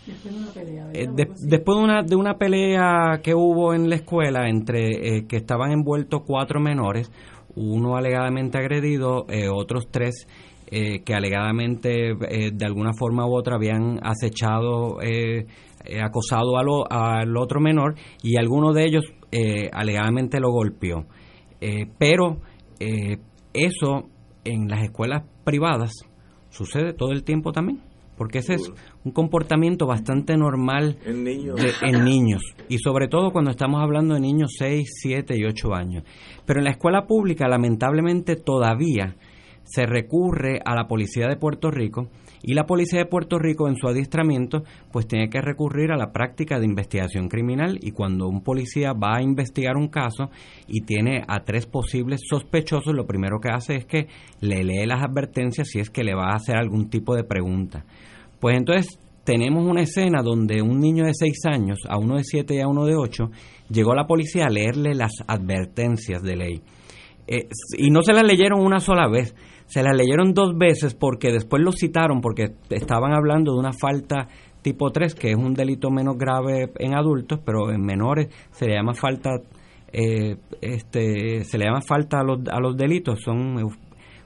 Eh, 0.92 1.08
después 1.10 1.78
de 1.78 1.84
una, 1.84 2.02
de 2.02 2.16
una 2.16 2.38
pelea 2.38 3.20
que 3.22 3.34
hubo 3.34 3.74
en 3.74 3.90
la 3.90 3.96
escuela 3.96 4.48
entre 4.48 5.16
eh, 5.18 5.26
que 5.26 5.36
estaban 5.36 5.72
envueltos 5.72 6.22
cuatro 6.24 6.60
menores, 6.60 7.10
uno 7.56 7.96
alegadamente 7.96 8.58
agredido, 8.58 9.26
eh, 9.28 9.48
otros 9.48 9.88
tres 9.90 10.28
eh, 10.68 11.02
que 11.04 11.14
alegadamente 11.14 12.10
eh, 12.10 12.50
de 12.52 12.66
alguna 12.66 12.92
forma 12.92 13.26
u 13.26 13.34
otra 13.34 13.56
habían 13.56 13.98
acechado, 14.02 14.98
acosado 16.02 16.56
al 16.90 17.36
otro 17.36 17.60
menor 17.60 17.94
y 18.22 18.36
alguno 18.36 18.72
de 18.72 18.84
ellos 18.84 19.04
alegadamente 19.72 20.40
lo 20.40 20.50
golpeó. 20.50 21.06
pero 21.98 22.38
eso 23.52 24.08
en 24.46 24.68
las 24.68 24.82
escuelas 24.82 25.24
privadas 25.44 25.92
sucede 26.50 26.92
todo 26.92 27.12
el 27.12 27.24
tiempo 27.24 27.52
también 27.52 27.80
porque 28.16 28.38
ese 28.38 28.54
es 28.54 28.72
un 29.04 29.12
comportamiento 29.12 29.86
bastante 29.86 30.36
normal 30.36 30.96
en 31.04 31.22
niños. 31.22 31.60
en 31.82 32.04
niños 32.04 32.42
y 32.68 32.78
sobre 32.78 33.08
todo 33.08 33.30
cuando 33.30 33.50
estamos 33.50 33.82
hablando 33.82 34.14
de 34.14 34.20
niños 34.20 34.54
6, 34.58 34.88
7 35.02 35.36
y 35.36 35.44
8 35.44 35.74
años. 35.74 36.04
Pero 36.44 36.60
en 36.60 36.64
la 36.64 36.70
escuela 36.70 37.06
pública 37.06 37.46
lamentablemente 37.46 38.36
todavía 38.36 39.16
se 39.64 39.84
recurre 39.84 40.60
a 40.64 40.74
la 40.74 40.86
policía 40.86 41.26
de 41.28 41.36
Puerto 41.36 41.70
Rico 41.70 42.08
y 42.42 42.54
la 42.54 42.66
policía 42.66 43.00
de 43.00 43.06
Puerto 43.06 43.38
Rico 43.38 43.68
en 43.68 43.76
su 43.76 43.88
adiestramiento 43.88 44.62
pues 44.92 45.06
tiene 45.06 45.28
que 45.28 45.40
recurrir 45.40 45.92
a 45.92 45.96
la 45.96 46.12
práctica 46.12 46.58
de 46.58 46.66
investigación 46.66 47.28
criminal 47.28 47.78
y 47.80 47.92
cuando 47.92 48.28
un 48.28 48.42
policía 48.42 48.92
va 48.92 49.16
a 49.16 49.22
investigar 49.22 49.76
un 49.76 49.88
caso 49.88 50.30
y 50.68 50.82
tiene 50.82 51.22
a 51.26 51.44
tres 51.44 51.66
posibles 51.66 52.20
sospechosos 52.28 52.94
lo 52.94 53.06
primero 53.06 53.38
que 53.40 53.50
hace 53.50 53.76
es 53.76 53.84
que 53.84 54.08
le 54.40 54.64
lee 54.64 54.86
las 54.86 55.02
advertencias 55.02 55.68
si 55.68 55.80
es 55.80 55.90
que 55.90 56.04
le 56.04 56.14
va 56.14 56.30
a 56.30 56.36
hacer 56.36 56.56
algún 56.56 56.88
tipo 56.88 57.14
de 57.14 57.24
pregunta. 57.24 57.84
Pues 58.40 58.56
entonces 58.56 58.98
tenemos 59.26 59.66
una 59.68 59.82
escena 59.82 60.22
donde 60.22 60.62
un 60.62 60.78
niño 60.78 61.04
de 61.04 61.12
6 61.12 61.46
años, 61.46 61.78
a 61.88 61.98
uno 61.98 62.16
de 62.16 62.22
7 62.22 62.54
y 62.54 62.60
a 62.60 62.68
uno 62.68 62.84
de 62.84 62.94
8, 62.94 63.30
llegó 63.68 63.94
la 63.94 64.06
policía 64.06 64.46
a 64.46 64.50
leerle 64.50 64.94
las 64.94 65.12
advertencias 65.26 66.22
de 66.22 66.36
ley. 66.36 66.62
Eh, 67.26 67.48
y 67.76 67.90
no 67.90 68.02
se 68.02 68.12
las 68.12 68.22
leyeron 68.22 68.64
una 68.64 68.78
sola 68.78 69.08
vez, 69.08 69.34
se 69.66 69.82
las 69.82 69.96
leyeron 69.96 70.32
dos 70.32 70.56
veces 70.56 70.94
porque 70.94 71.32
después 71.32 71.62
lo 71.62 71.72
citaron 71.72 72.20
porque 72.20 72.54
estaban 72.70 73.12
hablando 73.12 73.52
de 73.52 73.58
una 73.58 73.72
falta 73.72 74.28
tipo 74.62 74.90
3, 74.90 75.14
que 75.14 75.30
es 75.30 75.36
un 75.36 75.54
delito 75.54 75.90
menos 75.90 76.16
grave 76.18 76.72
en 76.78 76.94
adultos, 76.94 77.40
pero 77.44 77.70
en 77.70 77.82
menores 77.82 78.28
se 78.50 78.66
le 78.66 78.74
llama 78.74 78.94
falta 78.94 79.30
eh, 79.92 80.36
este 80.60 81.44
se 81.44 81.58
le 81.58 81.66
llama 81.66 81.80
falta 81.80 82.20
a 82.20 82.24
los, 82.24 82.40
a 82.50 82.58
los 82.60 82.76
delitos, 82.76 83.20
son 83.22 83.56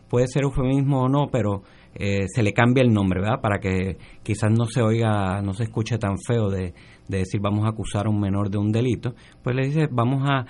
puede 0.09 0.27
ser 0.27 0.45
eufemismo 0.45 1.03
o 1.03 1.09
no, 1.09 1.29
pero 1.31 1.63
eh, 1.95 2.27
se 2.29 2.43
le 2.43 2.53
cambia 2.53 2.83
el 2.83 2.93
nombre, 2.93 3.21
¿verdad? 3.21 3.41
Para 3.41 3.59
que 3.59 3.97
quizás 4.23 4.51
no 4.51 4.67
se 4.67 4.83
oiga, 4.83 5.43
no 5.43 5.55
se 5.55 5.65
escuche 5.65 5.99
tan 5.99 6.17
feo 6.19 6.49
de, 6.49 6.73
decir 7.09 7.41
vamos 7.41 7.65
a 7.67 7.71
acusar 7.71 8.07
a 8.07 8.11
un 8.11 8.21
menor 8.21 8.51
de 8.51 8.59
un 8.59 8.71
delito, 8.71 9.15
pues 9.43 9.57
le 9.57 9.67
dice 9.67 9.89
vamos 9.91 10.23
a, 10.29 10.47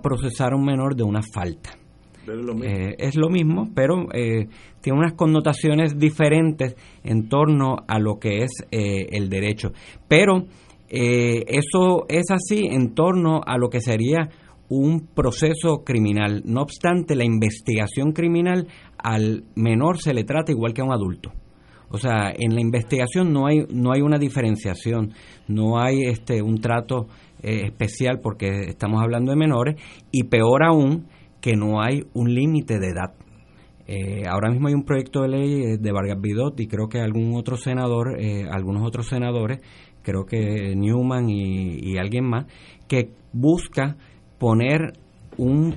procesar 0.00 0.52
a 0.52 0.56
un 0.56 0.64
menor 0.64 0.94
de 0.94 1.04
una 1.04 1.20
falta. 1.34 1.70
Es 2.26 3.16
lo 3.16 3.28
mismo, 3.28 3.64
eh, 3.64 3.70
pero 3.74 4.06
eh, 4.12 4.48
tiene 4.80 4.98
unas 4.98 5.14
connotaciones 5.14 5.98
diferentes 5.98 6.76
en 7.04 7.28
torno 7.28 7.76
a 7.86 7.98
lo 7.98 8.18
que 8.18 8.42
es 8.42 8.50
el 8.70 9.28
derecho. 9.28 9.72
Pero 10.08 10.46
eso 10.88 12.04
es 12.08 12.30
así 12.30 12.66
en 12.66 12.94
torno 12.94 13.40
a 13.46 13.56
lo 13.56 13.70
que 13.70 13.80
sería 13.80 14.28
un 14.68 15.06
proceso 15.14 15.84
criminal. 15.84 16.42
No 16.44 16.62
obstante, 16.62 17.14
la 17.14 17.24
investigación 17.24 18.12
criminal 18.12 18.68
al 18.96 19.44
menor 19.54 20.00
se 20.00 20.14
le 20.14 20.24
trata 20.24 20.52
igual 20.52 20.72
que 20.72 20.80
a 20.80 20.84
un 20.84 20.92
adulto. 20.92 21.32
O 21.90 21.98
sea, 21.98 22.32
en 22.34 22.54
la 22.54 22.62
investigación 22.62 23.34
no 23.34 23.46
hay 23.46 23.66
no 23.68 23.92
hay 23.92 24.00
una 24.00 24.18
diferenciación, 24.18 25.12
no 25.46 25.78
hay 25.78 26.04
este 26.04 26.40
un 26.40 26.58
trato 26.58 27.06
eh, 27.42 27.66
especial 27.66 28.20
porque 28.22 28.68
estamos 28.68 29.02
hablando 29.02 29.30
de 29.30 29.36
menores 29.36 29.76
y 30.10 30.24
peor 30.24 30.64
aún 30.64 31.08
que 31.42 31.56
no 31.56 31.82
hay 31.82 32.04
un 32.14 32.34
límite 32.34 32.78
de 32.78 32.88
edad. 32.88 33.12
Eh, 33.86 34.22
ahora 34.26 34.50
mismo 34.50 34.68
hay 34.68 34.74
un 34.74 34.84
proyecto 34.84 35.20
de 35.20 35.28
ley 35.28 35.62
eh, 35.62 35.76
de 35.78 35.92
Vargas 35.92 36.18
Vidot 36.18 36.58
y 36.58 36.68
creo 36.68 36.88
que 36.88 37.00
algún 37.00 37.34
otro 37.36 37.56
senador, 37.58 38.16
algunos 38.50 38.86
otros 38.86 39.08
senadores, 39.08 39.60
creo 40.02 40.24
que 40.24 40.74
Newman 40.74 41.28
y, 41.28 41.78
y 41.82 41.98
alguien 41.98 42.24
más, 42.24 42.46
que 42.88 43.10
busca 43.34 43.96
poner 44.38 44.94
un, 45.36 45.74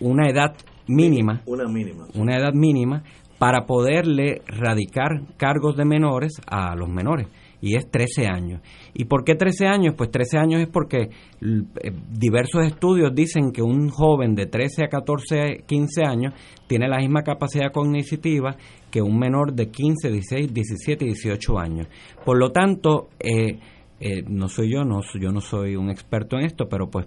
una 0.00 0.28
edad 0.28 0.56
mínima, 0.86 1.42
una 1.46 1.68
mínima, 1.68 2.06
una 2.14 2.36
edad 2.36 2.52
mínima 2.52 3.02
para 3.38 3.66
poderle 3.66 4.42
radicar 4.46 5.22
cargos 5.36 5.76
de 5.76 5.84
menores 5.84 6.40
a 6.46 6.74
los 6.76 6.88
menores 6.88 7.28
y 7.64 7.76
es 7.76 7.90
13 7.90 8.26
años. 8.26 8.60
¿Y 8.92 9.06
por 9.06 9.24
qué 9.24 9.34
13 9.34 9.66
años? 9.66 9.94
Pues 9.96 10.10
13 10.10 10.38
años 10.38 10.60
es 10.60 10.68
porque 10.68 11.02
eh, 11.02 11.92
diversos 12.10 12.66
estudios 12.66 13.14
dicen 13.14 13.52
que 13.52 13.62
un 13.62 13.88
joven 13.88 14.34
de 14.34 14.46
13 14.46 14.84
a 14.84 14.88
14, 14.88 15.64
15 15.66 16.02
años 16.04 16.34
tiene 16.66 16.88
la 16.88 16.98
misma 16.98 17.22
capacidad 17.22 17.72
cognitiva 17.72 18.56
que 18.90 19.00
un 19.00 19.18
menor 19.18 19.54
de 19.54 19.70
15, 19.70 20.10
16, 20.10 20.52
17 20.52 21.04
y 21.04 21.08
18 21.08 21.58
años. 21.58 21.86
Por 22.24 22.38
lo 22.38 22.50
tanto, 22.50 23.08
eh, 23.18 23.58
eh, 24.00 24.22
no 24.28 24.48
soy 24.48 24.72
yo, 24.72 24.84
no, 24.84 25.00
yo 25.18 25.30
no 25.30 25.40
soy 25.40 25.76
un 25.76 25.88
experto 25.88 26.36
en 26.36 26.44
esto, 26.44 26.66
pero 26.68 26.90
pues 26.90 27.06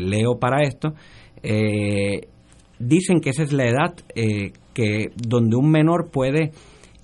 leo 0.00 0.38
para 0.38 0.62
esto, 0.62 0.94
dicen 2.78 3.20
que 3.20 3.30
esa 3.30 3.42
es 3.42 3.52
la 3.52 3.64
edad 3.64 3.94
eh, 4.14 4.52
que 4.74 5.10
donde 5.16 5.56
un 5.56 5.70
menor 5.70 6.10
puede 6.10 6.52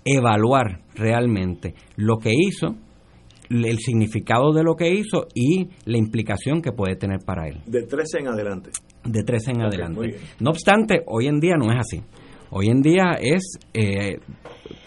evaluar 0.04 0.80
realmente 0.94 1.74
lo 1.96 2.18
que 2.18 2.30
hizo, 2.32 2.76
el 3.50 3.78
significado 3.78 4.52
de 4.52 4.62
lo 4.62 4.74
que 4.74 4.90
hizo 4.92 5.26
y 5.34 5.68
la 5.84 5.98
implicación 5.98 6.62
que 6.62 6.72
puede 6.72 6.96
tener 6.96 7.20
para 7.24 7.48
él. 7.48 7.60
De 7.66 7.82
13 7.82 8.20
en 8.20 8.28
adelante. 8.28 8.70
De 9.04 9.22
13 9.22 9.50
en 9.52 9.62
adelante. 9.62 10.16
No 10.40 10.50
obstante, 10.50 11.02
hoy 11.06 11.26
en 11.26 11.40
día 11.40 11.54
no 11.58 11.72
es 11.72 11.78
así. 11.78 12.02
Hoy 12.50 12.68
en 12.68 12.82
día 12.82 13.18
es 13.20 13.58
eh, 13.72 14.18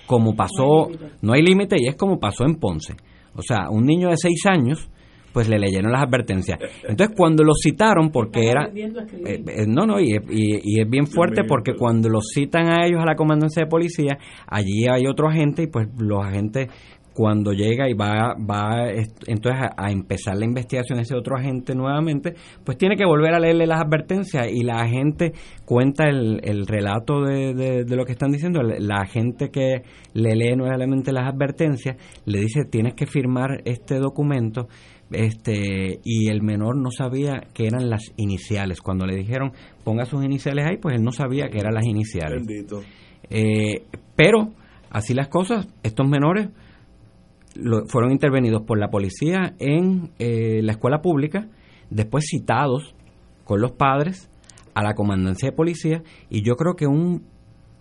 como 0.06 0.36
pasó, 0.36 0.90
no 1.22 1.34
hay 1.34 1.42
límite 1.42 1.76
y 1.80 1.88
es 1.88 1.96
como 1.96 2.20
pasó 2.20 2.46
en 2.46 2.56
Ponce. 2.56 2.96
O 3.36 3.42
sea, 3.42 3.70
un 3.70 3.86
niño 3.86 4.10
de 4.10 4.18
6 4.18 4.46
años 4.48 4.90
pues 5.38 5.50
le 5.50 5.60
leyeron 5.60 5.92
las 5.92 6.02
advertencias. 6.02 6.58
Entonces 6.88 7.16
cuando 7.16 7.44
los 7.44 7.60
citaron, 7.62 8.10
porque 8.10 8.50
era... 8.50 8.72
Eh, 8.74 8.90
eh, 9.26 9.66
no, 9.68 9.86
no, 9.86 10.00
y, 10.00 10.18
y, 10.32 10.82
es 10.82 10.90
bien 10.90 11.06
fuerte 11.06 11.44
porque 11.44 11.76
cuando 11.76 12.10
los 12.10 12.32
citan 12.34 12.68
a 12.70 12.88
ellos 12.88 13.00
a 13.04 13.06
la 13.06 13.16
comandancia 13.16 13.64
de 13.64 13.70
policía, 13.70 14.18
allí 14.48 14.88
hay 14.90 15.06
otro 15.06 15.28
agente 15.28 15.62
y 15.62 15.68
pues 15.68 15.90
los 16.00 16.26
agentes 16.26 16.70
cuando 17.18 17.52
llega 17.52 17.90
y 17.90 17.96
va, 17.96 18.36
va 18.36 18.92
entonces 19.26 19.60
a, 19.76 19.90
empezar 19.90 20.38
la 20.38 20.46
investigación 20.46 21.00
ese 21.00 21.16
otro 21.16 21.36
agente 21.36 21.74
nuevamente, 21.74 22.36
pues 22.64 22.78
tiene 22.78 22.96
que 22.96 23.06
volver 23.06 23.34
a 23.34 23.40
leerle 23.40 23.66
las 23.66 23.82
advertencias 23.82 24.46
y 24.52 24.64
la 24.64 24.82
agente 24.82 25.34
cuenta 25.66 26.04
el, 26.04 26.40
el 26.44 26.68
relato 26.68 27.24
de, 27.24 27.56
de, 27.56 27.96
lo 27.96 28.06
que 28.06 28.12
están 28.12 28.30
diciendo. 28.30 28.62
La 28.62 28.98
agente 28.98 29.50
que 29.50 29.82
le 30.14 30.36
lee 30.36 30.56
nuevamente 30.56 31.12
las 31.12 31.28
advertencias 31.34 31.98
le 32.26 32.40
dice 32.40 32.66
tienes 32.70 32.94
que 32.94 33.08
firmar 33.08 33.64
este 33.66 33.96
documento 33.96 34.68
este 35.10 36.00
y 36.04 36.30
el 36.30 36.44
menor 36.44 36.78
no 36.78 36.92
sabía 36.92 37.48
que 37.52 37.66
eran 37.66 37.90
las 37.90 38.14
iniciales. 38.18 38.80
Cuando 38.80 39.08
le 39.08 39.16
dijeron 39.16 39.54
ponga 39.84 40.06
sus 40.06 40.24
iniciales 40.24 40.68
ahí, 40.68 40.78
pues 40.78 40.94
él 40.96 41.04
no 41.04 41.12
sabía 41.12 41.48
que 41.50 41.58
eran 41.58 41.74
las 41.74 41.88
iniciales. 41.88 42.44
Eh, 43.32 43.86
pero 44.16 44.52
así 44.92 45.16
las 45.16 45.30
cosas, 45.30 45.68
estos 45.82 46.08
menores 46.08 46.50
fueron 47.88 48.12
intervenidos 48.12 48.64
por 48.64 48.80
la 48.80 48.90
policía 48.90 49.56
en 49.60 50.12
eh, 50.20 50.62
la 50.64 50.74
escuela 50.74 51.02
pública, 51.02 51.48
después 51.90 52.26
citados 52.30 52.96
con 53.44 53.62
los 53.62 53.72
padres 53.72 54.30
a 54.74 54.84
la 54.84 54.94
comandancia 54.94 55.50
de 55.50 55.56
policía 55.56 56.04
y 56.30 56.44
yo 56.44 56.56
creo 56.56 56.76
que 56.76 56.88
un 56.88 57.24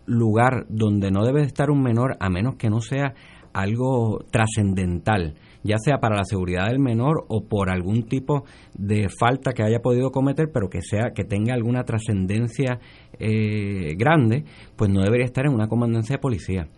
lugar 0.07 0.67
donde 0.69 1.11
no 1.11 1.25
debe 1.25 1.43
estar 1.43 1.71
un 1.71 1.83
menor 1.83 2.17
a 2.21 2.31
menos 2.31 2.57
que 2.57 2.71
no 2.71 2.81
sea 2.81 3.15
algo 3.53 4.25
trascendental 4.31 5.35
ya 5.67 5.77
sea 5.79 5.99
para 5.99 6.17
la 6.17 6.25
seguridad 6.25 6.69
del 6.69 6.79
menor 6.79 7.25
o 7.29 7.45
por 7.45 7.71
algún 7.71 8.05
tipo 8.05 8.45
de 8.75 9.09
falta 9.09 9.53
que 9.53 9.63
haya 9.63 9.81
podido 9.81 10.11
cometer, 10.11 10.51
pero 10.53 10.69
que 10.69 10.81
sea 10.81 11.11
que 11.15 11.25
tenga 11.25 11.55
alguna 11.55 11.85
trascendencia 11.85 12.79
eh, 13.19 13.95
grande, 13.99 14.45
pues 14.77 14.91
no 14.91 15.03
debería 15.03 15.27
estar 15.27 15.45
en 15.45 15.53
una 15.53 15.69
comandancia 15.69 16.17
de 16.17 16.21
policía. 16.21 16.69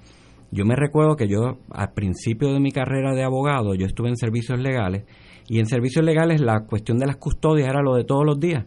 Yo 0.50 0.64
me 0.64 0.76
recuerdo 0.76 1.16
que 1.16 1.28
yo 1.28 1.58
al 1.70 1.92
principio 1.92 2.52
de 2.52 2.60
mi 2.60 2.72
carrera 2.72 3.14
de 3.14 3.24
abogado, 3.24 3.74
yo 3.74 3.86
estuve 3.86 4.08
en 4.08 4.16
servicios 4.16 4.58
legales 4.58 5.04
y 5.46 5.58
en 5.58 5.66
servicios 5.66 6.04
legales 6.04 6.40
la 6.40 6.64
cuestión 6.66 6.98
de 6.98 7.06
las 7.06 7.16
custodias 7.16 7.68
era 7.68 7.82
lo 7.82 7.94
de 7.94 8.04
todos 8.04 8.24
los 8.24 8.40
días 8.40 8.64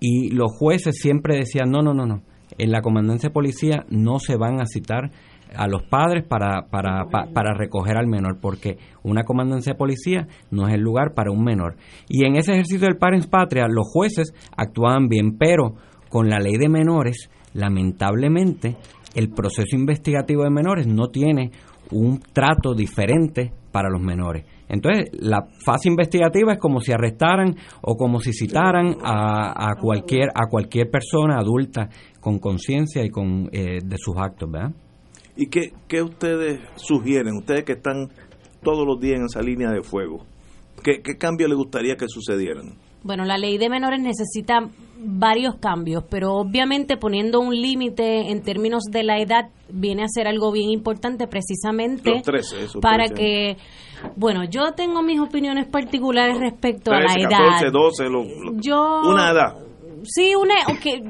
y 0.00 0.30
los 0.30 0.52
jueces 0.58 0.98
siempre 1.00 1.36
decían, 1.36 1.70
no, 1.70 1.82
no, 1.82 1.94
no, 1.94 2.06
no, 2.06 2.22
en 2.58 2.70
la 2.70 2.82
comandancia 2.82 3.28
de 3.28 3.34
policía 3.34 3.84
no 3.88 4.18
se 4.18 4.36
van 4.36 4.60
a 4.60 4.66
citar 4.66 5.10
a 5.54 5.68
los 5.68 5.84
padres 5.84 6.24
para, 6.24 6.66
para, 6.70 7.04
para, 7.06 7.54
recoger 7.54 7.96
al 7.96 8.06
menor, 8.06 8.38
porque 8.40 8.78
una 9.02 9.22
comandancia 9.22 9.72
de 9.72 9.78
policía 9.78 10.26
no 10.50 10.68
es 10.68 10.74
el 10.74 10.80
lugar 10.80 11.14
para 11.14 11.30
un 11.30 11.44
menor. 11.44 11.76
Y 12.08 12.26
en 12.26 12.36
ese 12.36 12.52
ejercicio 12.52 12.86
del 12.86 12.98
Parents 12.98 13.28
Patria, 13.28 13.66
los 13.68 13.86
jueces 13.88 14.34
actuaban 14.56 15.08
bien, 15.08 15.38
pero 15.38 15.76
con 16.08 16.28
la 16.28 16.40
ley 16.40 16.56
de 16.56 16.68
menores, 16.68 17.30
lamentablemente, 17.54 18.76
el 19.16 19.30
proceso 19.30 19.74
investigativo 19.74 20.44
de 20.44 20.50
menores 20.50 20.86
no 20.86 21.08
tiene 21.08 21.50
un 21.90 22.20
trato 22.20 22.74
diferente 22.74 23.52
para 23.72 23.88
los 23.88 24.00
menores. 24.00 24.44
Entonces, 24.68 25.10
la 25.12 25.46
fase 25.64 25.88
investigativa 25.88 26.52
es 26.52 26.58
como 26.58 26.80
si 26.80 26.92
arrestaran 26.92 27.54
o 27.82 27.96
como 27.96 28.20
si 28.20 28.32
citaran 28.32 28.96
a, 29.02 29.70
a 29.70 29.74
cualquier 29.80 30.28
a 30.34 30.48
cualquier 30.50 30.90
persona 30.90 31.38
adulta 31.38 31.88
con 32.20 32.38
conciencia 32.38 33.04
y 33.04 33.08
con 33.08 33.48
eh, 33.52 33.78
de 33.84 33.96
sus 33.98 34.16
actos, 34.16 34.50
¿verdad? 34.50 34.72
¿Y 35.36 35.46
qué, 35.46 35.72
qué 35.86 36.02
ustedes 36.02 36.60
sugieren, 36.76 37.36
ustedes 37.36 37.64
que 37.64 37.72
están 37.72 38.08
todos 38.62 38.86
los 38.86 39.00
días 39.00 39.18
en 39.18 39.26
esa 39.26 39.42
línea 39.42 39.70
de 39.70 39.82
fuego? 39.82 40.24
¿Qué, 40.82 41.00
qué 41.02 41.16
cambio 41.16 41.46
les 41.46 41.56
gustaría 41.56 41.96
que 41.96 42.06
sucedieran? 42.08 42.74
Bueno, 43.02 43.24
la 43.24 43.38
ley 43.38 43.56
de 43.58 43.68
menores 43.68 44.00
necesita 44.00 44.68
varios 44.98 45.56
cambios, 45.56 46.04
pero 46.08 46.34
obviamente 46.34 46.96
poniendo 46.96 47.40
un 47.40 47.54
límite 47.54 48.30
en 48.30 48.42
términos 48.42 48.84
de 48.90 49.02
la 49.02 49.18
edad 49.18 49.50
viene 49.68 50.04
a 50.04 50.08
ser 50.08 50.26
algo 50.26 50.52
bien 50.52 50.70
importante 50.70 51.26
precisamente 51.26 52.22
para 52.80 53.08
que 53.08 53.56
bueno, 54.14 54.44
yo 54.44 54.72
tengo 54.72 55.02
mis 55.02 55.20
opiniones 55.20 55.66
particulares 55.66 56.38
respecto 56.38 56.92
a 56.92 57.00
la 57.00 57.14
edad. 57.14 57.60
14, 57.60 57.70
12, 57.70 58.04
yo, 58.60 59.02
una 59.04 59.30
edad. 59.30 59.56
Sí, 60.02 60.34
una, 60.36 60.54
okay, 60.68 61.02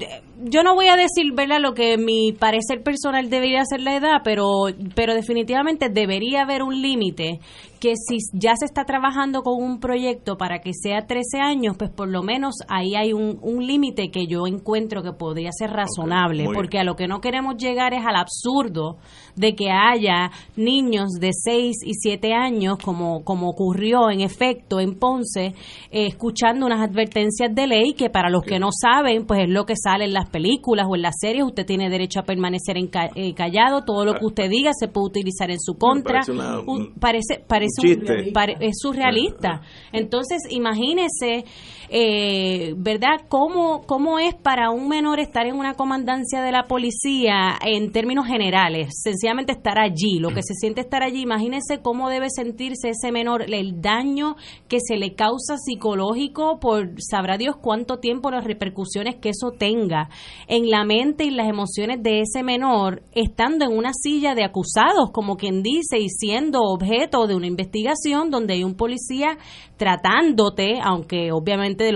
yo 0.42 0.62
no 0.62 0.74
voy 0.74 0.88
a 0.88 0.96
decir, 0.96 1.32
¿verdad?, 1.34 1.60
lo 1.60 1.74
que 1.74 1.96
mi 1.96 2.32
parecer 2.32 2.82
personal 2.82 3.30
debería 3.30 3.64
ser 3.64 3.80
la 3.80 3.96
edad, 3.96 4.20
pero, 4.22 4.66
pero 4.94 5.14
definitivamente 5.14 5.88
debería 5.88 6.42
haber 6.42 6.62
un 6.62 6.80
límite 6.80 7.40
que 7.80 7.94
si 7.96 8.18
ya 8.32 8.54
se 8.56 8.64
está 8.64 8.84
trabajando 8.84 9.42
con 9.42 9.62
un 9.62 9.80
proyecto 9.80 10.36
para 10.36 10.60
que 10.60 10.72
sea 10.72 11.06
13 11.06 11.38
años, 11.40 11.76
pues 11.76 11.90
por 11.90 12.08
lo 12.08 12.22
menos 12.22 12.56
ahí 12.68 12.94
hay 12.94 13.12
un, 13.12 13.38
un 13.42 13.66
límite 13.66 14.10
que 14.10 14.26
yo 14.26 14.46
encuentro 14.46 15.02
que 15.02 15.12
podría 15.12 15.50
ser 15.52 15.70
razonable, 15.70 16.48
porque 16.54 16.78
a 16.78 16.84
lo 16.84 16.96
que 16.96 17.06
no 17.06 17.20
queremos 17.20 17.56
llegar 17.56 17.92
es 17.92 18.04
al 18.04 18.16
absurdo 18.16 18.96
de 19.36 19.54
que 19.54 19.70
haya 19.70 20.30
niños 20.56 21.12
de 21.20 21.30
6 21.32 21.76
y 21.84 21.94
7 21.94 22.32
años, 22.32 22.78
como, 22.82 23.22
como 23.24 23.50
ocurrió 23.50 24.10
en 24.10 24.20
efecto 24.20 24.80
en 24.80 24.98
Ponce, 24.98 25.54
eh, 25.90 26.06
escuchando 26.06 26.66
unas 26.66 26.80
advertencias 26.80 27.54
de 27.54 27.66
ley 27.66 27.92
que 27.92 28.10
para 28.10 28.30
los 28.30 28.42
que 28.42 28.58
no 28.58 28.68
saben, 28.72 29.26
pues 29.26 29.40
es 29.42 29.50
lo 29.50 29.66
que 29.66 29.74
sale 29.76 30.06
en 30.06 30.14
las 30.14 30.25
películas 30.26 30.86
o 30.88 30.96
en 30.96 31.02
las 31.02 31.14
series, 31.20 31.44
usted 31.44 31.64
tiene 31.66 31.88
derecho 31.88 32.20
a 32.20 32.22
permanecer 32.22 32.76
en 32.76 32.90
eh, 33.14 33.34
callado, 33.34 33.84
todo 33.84 34.04
lo 34.04 34.14
que 34.14 34.24
usted 34.24 34.50
diga 34.50 34.70
se 34.78 34.88
puede 34.88 35.06
utilizar 35.06 35.50
en 35.50 35.60
su 35.60 35.74
contra. 35.74 36.20
Parece, 37.00 37.42
parece, 37.46 37.98
es 38.60 38.76
surrealista. 38.80 39.60
Entonces, 39.92 40.38
imagínese, 40.50 41.44
eh, 41.88 42.74
¿verdad? 42.76 43.22
¿Cómo, 43.28 43.82
¿Cómo 43.86 44.18
es 44.18 44.34
para 44.34 44.70
un 44.70 44.88
menor 44.88 45.20
estar 45.20 45.46
en 45.46 45.56
una 45.56 45.74
comandancia 45.74 46.42
de 46.42 46.52
la 46.52 46.64
policía 46.64 47.58
en 47.64 47.92
términos 47.92 48.26
generales? 48.26 48.88
Sencillamente 49.02 49.52
estar 49.52 49.78
allí, 49.78 50.18
lo 50.18 50.30
que 50.30 50.42
se 50.42 50.54
siente 50.54 50.80
estar 50.80 51.02
allí. 51.02 51.22
Imagínese 51.22 51.80
cómo 51.82 52.08
debe 52.08 52.28
sentirse 52.30 52.90
ese 52.90 53.12
menor, 53.12 53.42
el 53.52 53.80
daño 53.80 54.36
que 54.68 54.78
se 54.80 54.96
le 54.96 55.14
causa 55.14 55.56
psicológico 55.56 56.58
por 56.60 56.90
sabrá 56.98 57.36
Dios 57.36 57.56
cuánto 57.56 57.98
tiempo, 57.98 58.30
las 58.30 58.44
repercusiones 58.44 59.16
que 59.16 59.30
eso 59.30 59.52
tenga 59.56 60.08
en 60.48 60.70
la 60.70 60.84
mente 60.84 61.24
y 61.24 61.30
las 61.30 61.48
emociones 61.48 62.02
de 62.02 62.20
ese 62.20 62.42
menor 62.42 63.02
estando 63.12 63.64
en 63.64 63.76
una 63.76 63.92
silla 63.92 64.34
de 64.34 64.44
acusados, 64.44 65.10
como 65.12 65.36
quien 65.36 65.62
dice, 65.62 65.98
y 65.98 66.08
siendo 66.08 66.60
objeto 66.62 67.26
de 67.26 67.34
una 67.34 67.46
investigación 67.46 68.30
donde 68.30 68.54
hay 68.54 68.64
un 68.64 68.74
policía 68.74 69.38
tratándote, 69.76 70.78
aunque 70.82 71.32
obviamente 71.32 71.92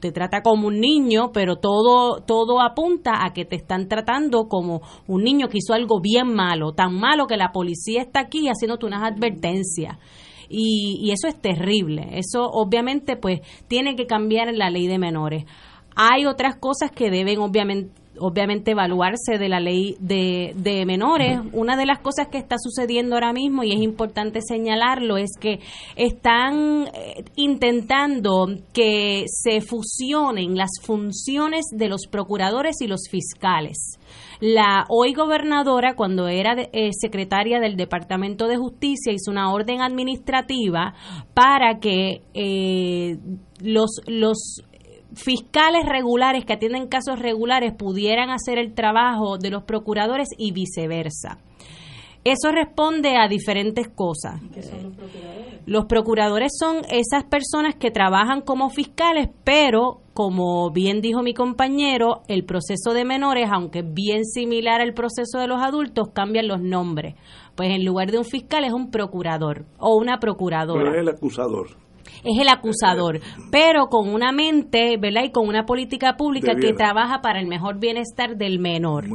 te 0.00 0.12
trata 0.12 0.42
como 0.42 0.66
un 0.66 0.80
niño, 0.80 1.30
pero 1.32 1.56
todo, 1.56 2.22
todo 2.22 2.60
apunta 2.60 3.24
a 3.24 3.32
que 3.32 3.44
te 3.44 3.56
están 3.56 3.88
tratando 3.88 4.48
como 4.48 4.80
un 5.06 5.22
niño 5.22 5.48
que 5.48 5.58
hizo 5.58 5.72
algo 5.72 6.00
bien 6.00 6.34
malo, 6.34 6.72
tan 6.72 6.94
malo 6.94 7.26
que 7.26 7.36
la 7.36 7.52
policía 7.52 8.02
está 8.02 8.20
aquí 8.20 8.48
haciéndote 8.48 8.86
unas 8.86 9.02
advertencias. 9.02 9.98
Y, 10.48 10.98
y, 11.00 11.12
eso 11.12 11.28
es 11.28 11.40
terrible. 11.40 12.08
Eso 12.18 12.50
obviamente 12.50 13.16
pues 13.16 13.40
tiene 13.68 13.94
que 13.94 14.06
cambiar 14.06 14.48
en 14.48 14.58
la 14.58 14.68
ley 14.68 14.88
de 14.88 14.98
menores. 14.98 15.44
Hay 15.94 16.26
otras 16.26 16.56
cosas 16.56 16.90
que 16.90 17.10
deben 17.10 17.38
obviamente 17.38 17.99
obviamente 18.20 18.72
evaluarse 18.72 19.38
de 19.38 19.48
la 19.48 19.60
ley 19.60 19.96
de, 19.98 20.52
de, 20.56 20.86
menores. 20.86 21.40
Una 21.52 21.76
de 21.76 21.86
las 21.86 21.98
cosas 22.00 22.28
que 22.28 22.38
está 22.38 22.56
sucediendo 22.58 23.16
ahora 23.16 23.32
mismo, 23.32 23.64
y 23.64 23.72
es 23.72 23.80
importante 23.80 24.40
señalarlo, 24.40 25.16
es 25.16 25.30
que 25.38 25.60
están 25.96 26.88
eh, 26.94 27.24
intentando 27.36 28.46
que 28.72 29.24
se 29.26 29.60
fusionen 29.60 30.56
las 30.56 30.70
funciones 30.82 31.66
de 31.72 31.88
los 31.88 32.06
procuradores 32.06 32.80
y 32.80 32.86
los 32.86 33.08
fiscales. 33.10 33.98
La 34.40 34.86
hoy 34.88 35.12
gobernadora, 35.12 35.94
cuando 35.94 36.26
era 36.28 36.54
eh, 36.54 36.90
secretaria 36.98 37.60
del 37.60 37.76
Departamento 37.76 38.48
de 38.48 38.56
Justicia, 38.56 39.12
hizo 39.12 39.30
una 39.30 39.52
orden 39.52 39.82
administrativa 39.82 40.94
para 41.34 41.78
que 41.78 42.22
eh, 42.32 43.18
los, 43.62 44.00
los 44.06 44.62
fiscales 45.14 45.86
regulares 45.86 46.44
que 46.44 46.52
atienden 46.52 46.88
casos 46.88 47.18
regulares 47.18 47.72
pudieran 47.74 48.30
hacer 48.30 48.58
el 48.58 48.74
trabajo 48.74 49.38
de 49.38 49.50
los 49.50 49.64
procuradores 49.64 50.28
y 50.36 50.52
viceversa. 50.52 51.38
Eso 52.22 52.52
responde 52.52 53.16
a 53.16 53.28
diferentes 53.28 53.88
cosas. 53.88 54.42
¿Qué 54.52 54.62
son 54.62 54.82
los 54.82 54.92
procuradores? 54.94 55.60
Los 55.66 55.84
procuradores 55.86 56.52
son 56.58 56.78
esas 56.90 57.24
personas 57.24 57.76
que 57.76 57.90
trabajan 57.90 58.42
como 58.42 58.68
fiscales, 58.68 59.30
pero 59.42 60.00
como 60.12 60.70
bien 60.70 61.00
dijo 61.00 61.22
mi 61.22 61.32
compañero, 61.32 62.22
el 62.28 62.44
proceso 62.44 62.92
de 62.92 63.06
menores, 63.06 63.48
aunque 63.50 63.78
es 63.78 63.94
bien 63.94 64.26
similar 64.26 64.82
al 64.82 64.92
proceso 64.92 65.38
de 65.38 65.46
los 65.46 65.62
adultos, 65.62 66.08
cambian 66.12 66.46
los 66.46 66.60
nombres. 66.60 67.14
Pues 67.54 67.70
en 67.70 67.86
lugar 67.86 68.10
de 68.10 68.18
un 68.18 68.24
fiscal 68.24 68.64
es 68.64 68.72
un 68.72 68.90
procurador 68.90 69.64
o 69.78 69.96
una 69.96 70.18
procuradora. 70.18 70.82
Pero 70.82 70.94
es 70.94 71.00
el 71.00 71.08
acusador 71.08 71.68
es 72.24 72.38
el 72.38 72.48
acusador, 72.48 73.20
pero 73.50 73.86
con 73.86 74.12
una 74.12 74.32
mente, 74.32 74.96
¿verdad? 74.98 75.24
Y 75.24 75.30
con 75.30 75.48
una 75.48 75.64
política 75.64 76.16
pública 76.16 76.54
que 76.54 76.72
trabaja 76.72 77.20
para 77.20 77.40
el 77.40 77.46
mejor 77.46 77.78
bienestar 77.78 78.36
del 78.36 78.58
menor. 78.58 79.06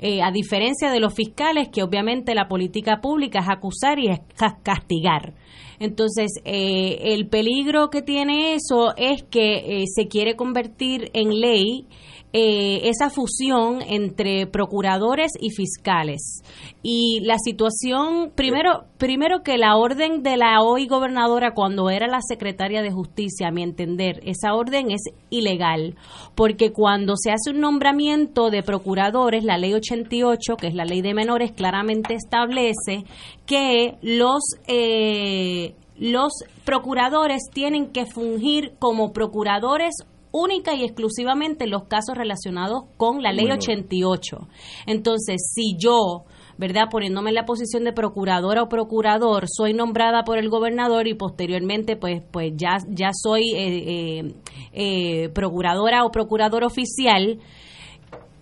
Eh, 0.00 0.20
a 0.20 0.32
diferencia 0.32 0.90
de 0.90 0.98
los 0.98 1.14
fiscales, 1.14 1.68
que 1.68 1.82
obviamente 1.82 2.34
la 2.34 2.48
política 2.48 3.00
pública 3.00 3.38
es 3.38 3.48
acusar 3.48 4.00
y 4.00 4.08
es 4.08 4.20
castigar. 4.64 5.34
Entonces, 5.78 6.32
eh, 6.44 6.98
el 7.12 7.28
peligro 7.28 7.88
que 7.88 8.02
tiene 8.02 8.54
eso 8.54 8.94
es 8.96 9.22
que 9.24 9.82
eh, 9.82 9.84
se 9.86 10.08
quiere 10.08 10.34
convertir 10.34 11.10
en 11.12 11.40
ley 11.40 11.86
eh, 12.34 12.88
esa 12.88 13.10
fusión 13.10 13.82
entre 13.86 14.46
procuradores 14.46 15.32
y 15.38 15.50
fiscales. 15.50 16.42
Y 16.82 17.20
la 17.24 17.36
situación, 17.36 18.32
primero, 18.34 18.84
primero 18.96 19.42
que 19.42 19.58
la 19.58 19.76
orden 19.76 20.22
de 20.22 20.38
la 20.38 20.62
hoy 20.62 20.86
gobernadora 20.86 21.52
cuando 21.52 21.90
era 21.90 22.06
la 22.06 22.20
secretaria 22.22 22.80
de 22.80 22.90
justicia, 22.90 23.48
a 23.48 23.50
mi 23.50 23.62
entender, 23.62 24.20
esa 24.24 24.54
orden 24.54 24.90
es 24.90 25.02
ilegal, 25.28 25.96
porque 26.34 26.72
cuando 26.72 27.16
se 27.16 27.32
hace 27.32 27.50
un 27.50 27.60
nombramiento 27.60 28.48
de 28.48 28.62
procuradores, 28.62 29.44
la 29.44 29.58
ley 29.58 29.74
88, 29.74 30.56
que 30.56 30.68
es 30.68 30.74
la 30.74 30.86
ley 30.86 31.02
de 31.02 31.12
menores, 31.12 31.52
claramente 31.52 32.14
establece 32.14 33.04
que 33.44 33.98
los... 34.00 34.42
Eh, 34.66 35.74
los 35.98 36.32
procuradores 36.64 37.42
tienen 37.52 37.92
que 37.92 38.06
fungir 38.06 38.72
como 38.80 39.12
procuradores 39.12 39.94
única 40.32 40.74
y 40.74 40.84
exclusivamente 40.84 41.66
los 41.66 41.84
casos 41.84 42.16
relacionados 42.16 42.84
con 42.96 43.22
la 43.22 43.32
ley 43.32 43.50
88. 43.50 44.48
Entonces, 44.86 45.52
si 45.54 45.76
yo 45.78 46.24
¿verdad? 46.58 46.88
Poniéndome 46.90 47.30
en 47.30 47.34
la 47.34 47.44
posición 47.44 47.84
de 47.84 47.92
procuradora 47.92 48.62
o 48.62 48.68
procurador, 48.68 49.46
soy 49.48 49.72
nombrada 49.72 50.22
por 50.22 50.38
el 50.38 50.48
gobernador 50.48 51.08
y 51.08 51.14
posteriormente, 51.14 51.96
pues, 51.96 52.22
pues 52.30 52.52
ya, 52.56 52.76
ya 52.88 53.10
soy 53.12 53.52
eh, 53.54 54.18
eh, 54.18 54.34
eh, 54.72 55.28
procuradora 55.30 56.04
o 56.04 56.10
procurador 56.10 56.62
oficial, 56.62 57.40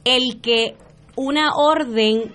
el 0.04 0.40
que 0.40 0.76
una 1.16 1.54
orden 1.54 2.32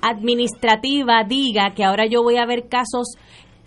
administrativa 0.00 1.24
diga 1.24 1.74
que 1.74 1.84
ahora 1.84 2.06
yo 2.06 2.22
voy 2.22 2.36
a 2.36 2.46
ver 2.46 2.68
casos 2.68 3.16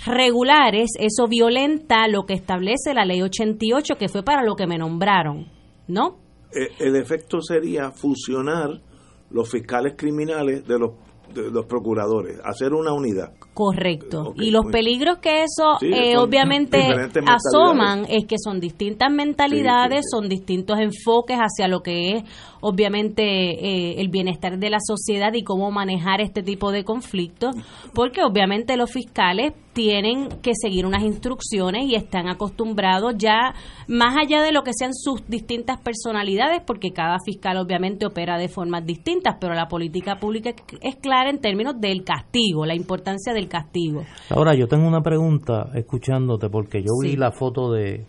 regulares, 0.06 0.92
eso 1.00 1.28
violenta 1.28 2.08
lo 2.08 2.26
que 2.26 2.34
establece 2.34 2.94
la 2.94 3.06
ley 3.06 3.22
88, 3.22 3.96
que 3.98 4.10
fue 4.10 4.24
para 4.24 4.44
lo 4.44 4.56
que 4.56 4.68
me 4.68 4.78
nombraron, 4.78 5.48
¿no? 5.88 6.18
Eh, 6.54 6.70
el 6.80 6.96
efecto 6.96 7.42
sería 7.42 7.92
fusionar 7.92 8.82
los 9.30 9.50
fiscales 9.50 9.94
criminales 9.96 10.66
de 10.68 10.80
los 10.80 10.92
de 11.34 11.52
los 11.52 11.66
procuradores, 11.66 12.40
hacer 12.44 12.74
una 12.74 12.94
unidad. 12.94 13.34
Correcto. 13.54 14.34
y 14.38 14.52
los 14.52 14.68
peligros 14.68 15.18
que 15.18 15.44
eso 15.44 15.78
eh, 15.82 16.16
obviamente 16.18 16.78
asoman 17.26 18.06
es 18.08 18.26
que 18.26 18.38
son 18.42 18.62
distintas 18.62 19.12
mentalidades, 19.12 20.06
son 20.10 20.30
distintos 20.30 20.80
enfoques 20.80 21.38
hacia 21.38 21.68
lo 21.68 21.82
que 21.82 22.16
es 22.16 22.24
obviamente 22.62 23.24
eh, 23.24 24.00
el 24.00 24.08
bienestar 24.08 24.60
de 24.60 24.70
la 24.70 24.78
sociedad 24.80 25.34
y 25.34 25.44
cómo 25.44 25.72
manejar 25.72 26.22
este 26.22 26.42
tipo 26.42 26.72
de 26.72 26.86
conflictos, 26.86 27.54
porque 27.94 28.24
obviamente 28.24 28.78
los 28.78 28.92
fiscales 28.92 29.52
tienen 29.74 30.30
que 30.42 30.52
seguir 30.60 30.86
unas 30.86 31.04
instrucciones 31.04 31.86
y 31.86 31.96
están 31.96 32.28
acostumbrados 32.28 33.14
ya 33.18 33.54
más 33.88 34.16
allá 34.18 34.42
de 34.42 34.52
lo 34.52 34.64
que 34.64 34.72
sean 34.74 34.94
sus 34.94 35.26
distintas 35.28 35.80
personalidades, 35.80 36.62
porque 36.66 36.92
cada 36.92 37.18
fiscal 37.24 37.58
obviamente 37.58 38.06
opera 38.06 38.38
de 38.38 38.48
formas 38.48 38.86
distintas, 38.86 39.38
pero 39.40 39.54
la 39.54 39.68
política 39.68 40.20
pública 40.20 40.52
es 40.82 40.96
clara 40.96 41.30
en 41.30 41.40
términos 41.40 41.80
del 41.80 42.04
castigo, 42.04 42.66
la 42.66 42.76
importancia 42.76 43.34
del 43.34 43.48
castigo. 43.48 44.04
Ahora 44.30 44.56
yo 44.56 44.68
tengo 44.68 44.88
una 44.88 45.02
pregunta 45.02 45.70
escuchándote, 45.76 46.50
porque 46.50 46.82
yo 46.82 46.92
vi 47.02 47.16
la 47.16 47.32
foto 47.32 47.72
de, 47.72 48.06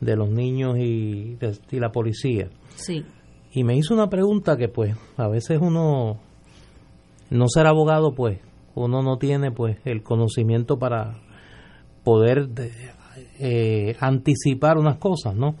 de 0.00 0.16
los 0.16 0.30
niños 0.30 0.78
y, 0.78 1.38
y 1.70 1.80
la 1.80 1.90
policía. 1.90 2.48
Sí. 2.76 3.04
Y 3.52 3.62
me 3.62 3.76
hizo 3.76 3.94
una 3.94 4.08
pregunta 4.08 4.56
que 4.56 4.68
pues 4.68 4.96
a 5.16 5.28
veces 5.28 5.58
uno 5.60 6.18
no 7.30 7.48
ser 7.48 7.66
abogado, 7.66 8.14
pues 8.14 8.40
uno 8.74 9.02
no 9.02 9.18
tiene 9.18 9.50
pues 9.50 9.78
el 9.84 10.02
conocimiento 10.02 10.78
para 10.78 11.20
poder 12.02 12.48
eh, 13.38 13.96
anticipar 14.00 14.78
unas 14.78 14.98
cosas, 14.98 15.34
¿no? 15.34 15.56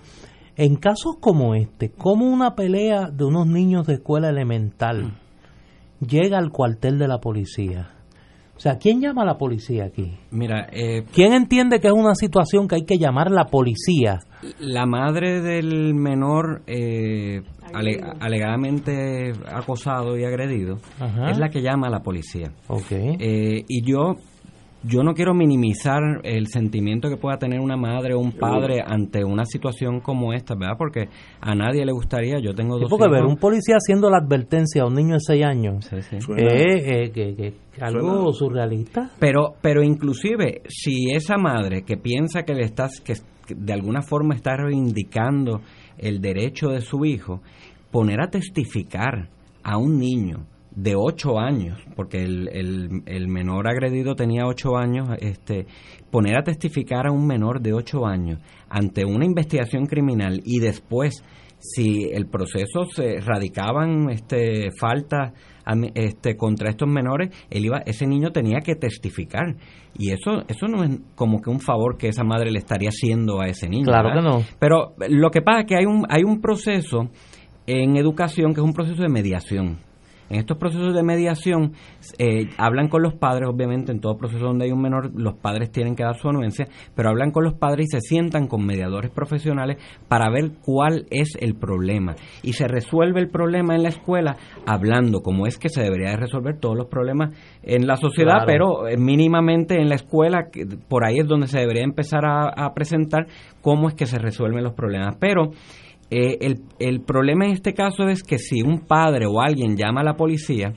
En 0.56 0.76
casos 0.76 1.16
como 1.20 1.54
este, 1.54 1.90
como 1.90 2.26
una 2.26 2.54
pelea 2.54 3.10
de 3.10 3.24
unos 3.24 3.46
niños 3.46 3.86
de 3.86 3.94
escuela 3.94 4.28
elemental 4.28 5.14
llega 6.00 6.38
al 6.38 6.50
cuartel 6.50 6.98
de 6.98 7.08
la 7.08 7.18
policía? 7.18 7.90
O 8.56 8.60
sea, 8.60 8.78
¿quién 8.78 9.00
llama 9.00 9.22
a 9.22 9.26
la 9.26 9.36
policía 9.36 9.84
aquí? 9.84 10.16
Mira, 10.30 10.68
eh, 10.72 11.04
¿quién 11.12 11.32
entiende 11.32 11.80
que 11.80 11.88
es 11.88 11.92
una 11.92 12.14
situación 12.14 12.68
que 12.68 12.76
hay 12.76 12.84
que 12.84 12.98
llamar 12.98 13.30
la 13.30 13.46
policía? 13.46 14.20
La 14.60 14.86
madre 14.86 15.40
del 15.40 15.94
menor 15.94 16.62
eh, 16.66 17.42
alegadamente 18.20 19.32
acosado 19.46 20.16
y 20.18 20.24
agredido 20.24 20.78
es 21.28 21.38
la 21.38 21.48
que 21.48 21.62
llama 21.62 21.88
a 21.88 21.90
la 21.90 22.00
policía. 22.00 22.52
Okay. 22.68 23.16
Eh, 23.18 23.64
y 23.68 23.82
yo 23.82 24.16
yo 24.86 25.02
no 25.02 25.14
quiero 25.14 25.34
minimizar 25.34 26.02
el 26.22 26.46
sentimiento 26.48 27.08
que 27.08 27.16
pueda 27.16 27.38
tener 27.38 27.60
una 27.60 27.76
madre 27.76 28.14
o 28.14 28.18
un 28.18 28.32
padre 28.32 28.82
ante 28.86 29.24
una 29.24 29.44
situación 29.46 30.00
como 30.00 30.32
esta, 30.32 30.54
¿verdad? 30.54 30.74
Porque 30.76 31.08
a 31.40 31.54
nadie 31.54 31.84
le 31.86 31.92
gustaría, 31.92 32.38
yo 32.38 32.52
tengo 32.54 32.78
dos 32.78 32.90
porque 32.90 33.08
ver 33.08 33.24
un 33.24 33.36
policía 33.36 33.76
haciendo 33.76 34.10
la 34.10 34.18
advertencia 34.18 34.82
a 34.82 34.86
un 34.86 34.94
niño 34.94 35.14
de 35.14 35.20
6 35.20 35.44
años 35.44 35.92
es 35.92 36.12
eh, 36.12 37.10
que, 37.12 37.54
algo 37.80 38.32
surrealista. 38.32 39.10
Pero, 39.18 39.54
pero 39.62 39.82
inclusive, 39.82 40.62
si 40.68 41.10
esa 41.14 41.36
madre 41.38 41.82
que 41.82 41.96
piensa 41.96 42.42
que 42.42 42.54
le 42.54 42.64
estás, 42.64 43.00
que 43.00 43.14
de 43.48 43.72
alguna 43.72 44.02
forma 44.02 44.34
está 44.34 44.56
reivindicando 44.56 45.60
el 45.98 46.20
derecho 46.20 46.68
de 46.68 46.80
su 46.80 47.04
hijo, 47.04 47.42
poner 47.90 48.20
a 48.20 48.30
testificar 48.30 49.28
a 49.62 49.78
un 49.78 49.98
niño 49.98 50.46
de 50.74 50.96
ocho 50.96 51.38
años, 51.38 51.78
porque 51.94 52.24
el, 52.24 52.48
el, 53.06 53.28
menor 53.28 53.68
agredido 53.68 54.16
tenía 54.16 54.46
ocho 54.46 54.76
años, 54.76 55.08
este, 55.20 55.66
poner 56.10 56.36
a 56.36 56.42
testificar 56.42 57.06
a 57.06 57.12
un 57.12 57.26
menor 57.26 57.60
de 57.60 57.72
ocho 57.72 58.06
años 58.06 58.40
ante 58.68 59.04
una 59.04 59.24
investigación 59.24 59.86
criminal 59.86 60.40
y 60.44 60.58
después, 60.58 61.22
si 61.58 62.08
el 62.12 62.26
proceso 62.26 62.86
se 62.92 63.20
radicaban 63.20 64.10
este, 64.10 64.70
faltas 64.78 65.32
este, 65.94 66.36
contra 66.36 66.70
estos 66.70 66.88
menores, 66.88 67.30
él 67.50 67.64
iba, 67.64 67.78
ese 67.86 68.06
niño 68.06 68.30
tenía 68.30 68.60
que 68.60 68.76
testificar. 68.76 69.56
Y 69.96 70.12
eso, 70.12 70.42
eso 70.48 70.66
no 70.66 70.84
es 70.84 70.98
como 71.14 71.40
que 71.40 71.50
un 71.50 71.60
favor 71.60 71.96
que 71.96 72.08
esa 72.08 72.24
madre 72.24 72.50
le 72.50 72.58
estaría 72.58 72.88
haciendo 72.88 73.40
a 73.40 73.46
ese 73.46 73.68
niño. 73.68 73.86
Claro 73.86 74.10
que 74.14 74.22
no. 74.22 74.42
Pero 74.58 74.94
lo 75.08 75.30
que 75.30 75.42
pasa 75.42 75.60
es 75.60 75.66
que 75.66 75.76
hay 75.76 75.86
un, 75.86 76.04
hay 76.08 76.24
un 76.24 76.40
proceso 76.40 77.10
en 77.66 77.96
educación 77.96 78.52
que 78.52 78.60
es 78.60 78.66
un 78.66 78.74
proceso 78.74 79.02
de 79.02 79.08
mediación 79.08 79.78
en 80.30 80.38
estos 80.38 80.58
procesos 80.58 80.94
de 80.94 81.02
mediación 81.02 81.72
eh, 82.18 82.48
hablan 82.56 82.88
con 82.88 83.02
los 83.02 83.14
padres, 83.14 83.48
obviamente 83.48 83.92
en 83.92 84.00
todo 84.00 84.16
proceso 84.16 84.46
donde 84.46 84.66
hay 84.66 84.72
un 84.72 84.80
menor 84.80 85.10
los 85.14 85.34
padres 85.34 85.70
tienen 85.70 85.94
que 85.94 86.02
dar 86.02 86.16
su 86.16 86.28
anuencia, 86.28 86.66
pero 86.94 87.10
hablan 87.10 87.30
con 87.30 87.44
los 87.44 87.54
padres 87.54 87.86
y 87.86 87.96
se 87.96 88.00
sientan 88.00 88.46
con 88.46 88.64
mediadores 88.64 89.10
profesionales 89.10 89.78
para 90.08 90.30
ver 90.30 90.52
cuál 90.64 91.06
es 91.10 91.36
el 91.40 91.54
problema. 91.54 92.14
Y 92.42 92.54
se 92.54 92.66
resuelve 92.66 93.20
el 93.20 93.28
problema 93.28 93.74
en 93.74 93.82
la 93.82 93.90
escuela 93.90 94.36
hablando 94.66 95.20
como 95.20 95.46
es 95.46 95.58
que 95.58 95.68
se 95.68 95.82
debería 95.82 96.10
de 96.10 96.16
resolver 96.16 96.58
todos 96.58 96.76
los 96.76 96.86
problemas 96.86 97.34
en 97.62 97.86
la 97.86 97.96
sociedad, 97.96 98.44
pero 98.46 98.88
eh, 98.88 98.96
mínimamente 98.96 99.80
en 99.80 99.88
la 99.88 99.96
escuela, 99.96 100.48
por 100.88 101.06
ahí 101.06 101.18
es 101.18 101.26
donde 101.26 101.46
se 101.46 101.60
debería 101.60 101.82
empezar 101.82 102.24
a, 102.24 102.48
a 102.48 102.74
presentar 102.74 103.26
cómo 103.60 103.88
es 103.88 103.94
que 103.94 104.06
se 104.06 104.18
resuelven 104.18 104.64
los 104.64 104.74
problemas. 104.74 105.16
Pero 105.18 105.50
eh, 106.16 106.38
el, 106.42 106.60
el 106.78 107.00
problema 107.00 107.44
en 107.46 107.50
este 107.50 107.74
caso 107.74 108.08
es 108.08 108.22
que 108.22 108.38
si 108.38 108.62
un 108.62 108.86
padre 108.86 109.26
o 109.26 109.40
alguien 109.40 109.76
llama 109.76 110.02
a 110.02 110.04
la 110.04 110.14
policía, 110.14 110.72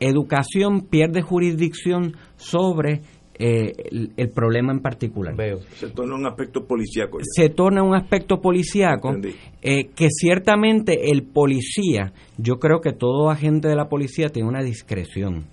educación 0.00 0.82
pierde 0.82 1.22
jurisdicción 1.22 2.14
sobre 2.36 3.00
eh, 3.38 3.72
el, 4.16 4.30
problema 4.30 4.72
en 4.72 4.80
particular. 4.80 5.34
Se 5.76 5.88
torna 5.88 6.16
un 6.16 6.26
aspecto 6.26 6.66
policíaco. 6.66 7.18
Se 7.22 7.48
torna 7.48 7.82
un 7.82 7.94
aspecto 7.94 8.42
policíaco 8.42 9.14
eh, 9.62 9.88
que 9.94 10.08
ciertamente 10.10 11.10
el 11.10 11.22
policía, 11.22 12.12
yo 12.36 12.56
creo 12.56 12.82
que 12.82 12.92
todo 12.92 13.30
agente 13.30 13.68
de 13.68 13.76
la 13.76 13.88
policía 13.88 14.28
tiene 14.28 14.46
una 14.46 14.62
discreción. 14.62 15.46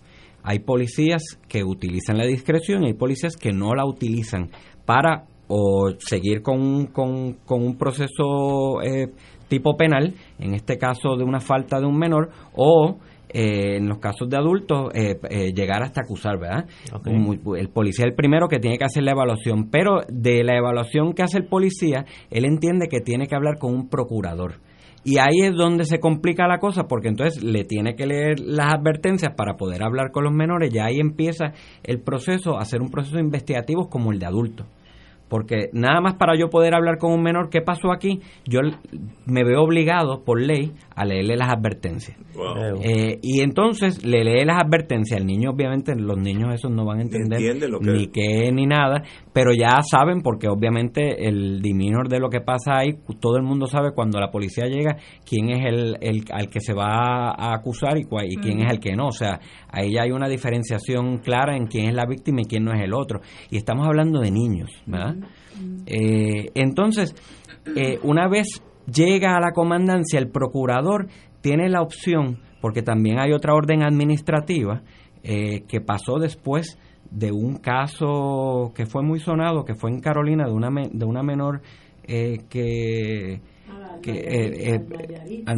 Hay 0.43 0.59
policías 0.59 1.23
que 1.47 1.63
utilizan 1.63 2.17
la 2.17 2.25
discreción 2.25 2.83
y 2.83 2.87
hay 2.87 2.93
policías 2.93 3.37
que 3.37 3.53
no 3.53 3.73
la 3.73 3.85
utilizan 3.85 4.49
para 4.85 5.27
o 5.55 5.91
seguir 5.99 6.41
con, 6.41 6.87
con, 6.87 7.37
un 7.47 7.77
proceso 7.77 8.81
eh, 8.81 9.11
tipo 9.47 9.77
penal, 9.77 10.15
en 10.39 10.55
este 10.55 10.79
caso 10.79 11.15
de 11.15 11.23
una 11.23 11.39
falta 11.39 11.79
de 11.79 11.85
un 11.85 11.95
menor, 11.95 12.31
o 12.55 12.97
eh, 13.29 13.77
en 13.77 13.87
los 13.87 13.99
casos 13.99 14.27
de 14.29 14.37
adultos 14.37 14.91
eh, 14.95 15.53
llegar 15.53 15.83
hasta 15.83 16.01
acusar, 16.01 16.39
¿verdad? 16.39 16.65
El 17.05 17.69
policía 17.69 18.05
es 18.05 18.09
el 18.09 18.15
primero 18.15 18.47
que 18.47 18.57
tiene 18.57 18.79
que 18.79 18.85
hacer 18.85 19.03
la 19.03 19.11
evaluación, 19.11 19.69
pero 19.69 19.99
de 20.09 20.43
la 20.43 20.57
evaluación 20.57 21.13
que 21.13 21.21
hace 21.21 21.37
el 21.37 21.45
policía, 21.45 22.03
él 22.31 22.45
entiende 22.45 22.87
que 22.87 23.01
tiene 23.01 23.27
que 23.27 23.35
hablar 23.35 23.59
con 23.59 23.75
un 23.75 23.89
procurador. 23.89 24.55
Y 25.05 25.19
ahí 25.19 25.41
es 25.43 25.53
donde 25.53 25.85
se 25.85 25.99
complica 25.99 26.47
la 26.47 26.57
cosa, 26.57 26.85
porque 26.87 27.09
entonces 27.09 27.43
le 27.43 27.63
tiene 27.63 27.95
que 27.95 28.07
leer 28.07 28.39
las 28.39 28.73
advertencias 28.73 29.33
para 29.35 29.55
poder 29.55 29.83
hablar 29.83 30.11
con 30.11 30.23
los 30.23 30.33
menores, 30.33 30.73
y 30.73 30.79
ahí 30.79 30.99
empieza 30.99 31.53
el 31.83 32.01
proceso 32.01 32.57
a 32.57 32.65
ser 32.65 32.81
un 32.81 32.89
proceso 32.89 33.19
investigativo 33.19 33.87
como 33.87 34.11
el 34.11 34.17
de 34.17 34.25
adultos 34.25 34.65
porque 35.29 35.69
nada 35.73 35.99
más 36.01 36.15
para 36.15 36.37
yo 36.37 36.49
poder 36.49 36.75
hablar 36.75 36.97
con 36.97 37.11
un 37.11 37.23
menor, 37.23 37.49
¿qué 37.49 37.61
pasó 37.61 37.91
aquí? 37.91 38.19
Yo 38.45 38.59
me 39.25 39.43
veo 39.43 39.63
obligado 39.63 40.23
por 40.23 40.39
ley 40.39 40.73
a 40.95 41.05
leerle 41.05 41.35
las 41.37 41.49
advertencias. 41.49 42.17
Eh, 42.83 43.19
y 43.21 43.41
entonces 43.41 44.05
le 44.05 44.23
lee 44.23 44.45
las 44.45 44.57
advertencias. 44.63 45.19
El 45.19 45.25
niño, 45.25 45.51
obviamente, 45.51 45.95
los 45.95 46.17
niños 46.17 46.53
esos 46.53 46.71
no 46.71 46.85
van 46.85 46.99
a 46.99 47.01
entender 47.01 47.39
ni 47.81 48.07
qué 48.07 48.51
ni 48.51 48.65
nada, 48.65 49.01
pero 49.33 49.51
ya 49.53 49.81
saben, 49.81 50.21
porque 50.21 50.47
obviamente 50.47 51.27
el 51.27 51.61
diminor 51.61 52.09
de 52.09 52.19
lo 52.19 52.29
que 52.29 52.41
pasa 52.41 52.77
ahí, 52.77 52.93
todo 53.19 53.37
el 53.37 53.43
mundo 53.43 53.65
sabe 53.65 53.93
cuando 53.93 54.19
la 54.19 54.29
policía 54.29 54.65
llega 54.65 54.97
quién 55.27 55.49
es 55.49 55.65
el, 55.65 55.97
el 56.01 56.23
al 56.31 56.49
que 56.49 56.59
se 56.59 56.73
va 56.73 57.31
a 57.31 57.53
acusar 57.53 57.97
y, 57.97 58.01
y 58.01 58.35
quién 58.37 58.61
es 58.61 58.71
el 58.71 58.79
que 58.79 58.95
no. 58.95 59.07
O 59.07 59.11
sea, 59.11 59.39
ahí 59.69 59.93
ya 59.93 60.03
hay 60.03 60.11
una 60.11 60.27
diferenciación 60.27 61.17
clara 61.17 61.55
en 61.55 61.67
quién 61.67 61.87
es 61.87 61.95
la 61.95 62.05
víctima 62.05 62.41
y 62.41 62.45
quién 62.45 62.63
no 62.63 62.73
es 62.73 62.81
el 62.81 62.93
otro. 62.93 63.21
Y 63.49 63.57
estamos 63.57 63.87
hablando 63.87 64.19
de 64.19 64.31
niños, 64.31 64.69
¿verdad? 64.85 65.15
Eh, 65.85 66.49
entonces, 66.55 67.15
eh, 67.75 67.99
una 68.03 68.27
vez 68.27 68.61
llega 68.85 69.35
a 69.35 69.39
la 69.39 69.51
comandancia, 69.51 70.19
el 70.19 70.29
procurador 70.29 71.07
tiene 71.41 71.69
la 71.69 71.81
opción, 71.81 72.39
porque 72.61 72.81
también 72.81 73.19
hay 73.19 73.31
otra 73.33 73.53
orden 73.53 73.83
administrativa 73.83 74.81
eh, 75.23 75.63
que 75.67 75.81
pasó 75.81 76.19
después 76.19 76.77
de 77.11 77.31
un 77.31 77.57
caso 77.57 78.71
que 78.75 78.85
fue 78.85 79.03
muy 79.03 79.19
sonado, 79.19 79.65
que 79.65 79.75
fue 79.75 79.91
en 79.91 79.99
Carolina, 79.99 80.45
de 80.45 80.53
una, 80.53 80.69
de 80.91 81.05
una 81.05 81.23
menor 81.23 81.61
que 82.05 83.39
que 84.01 84.19
al 85.45 85.57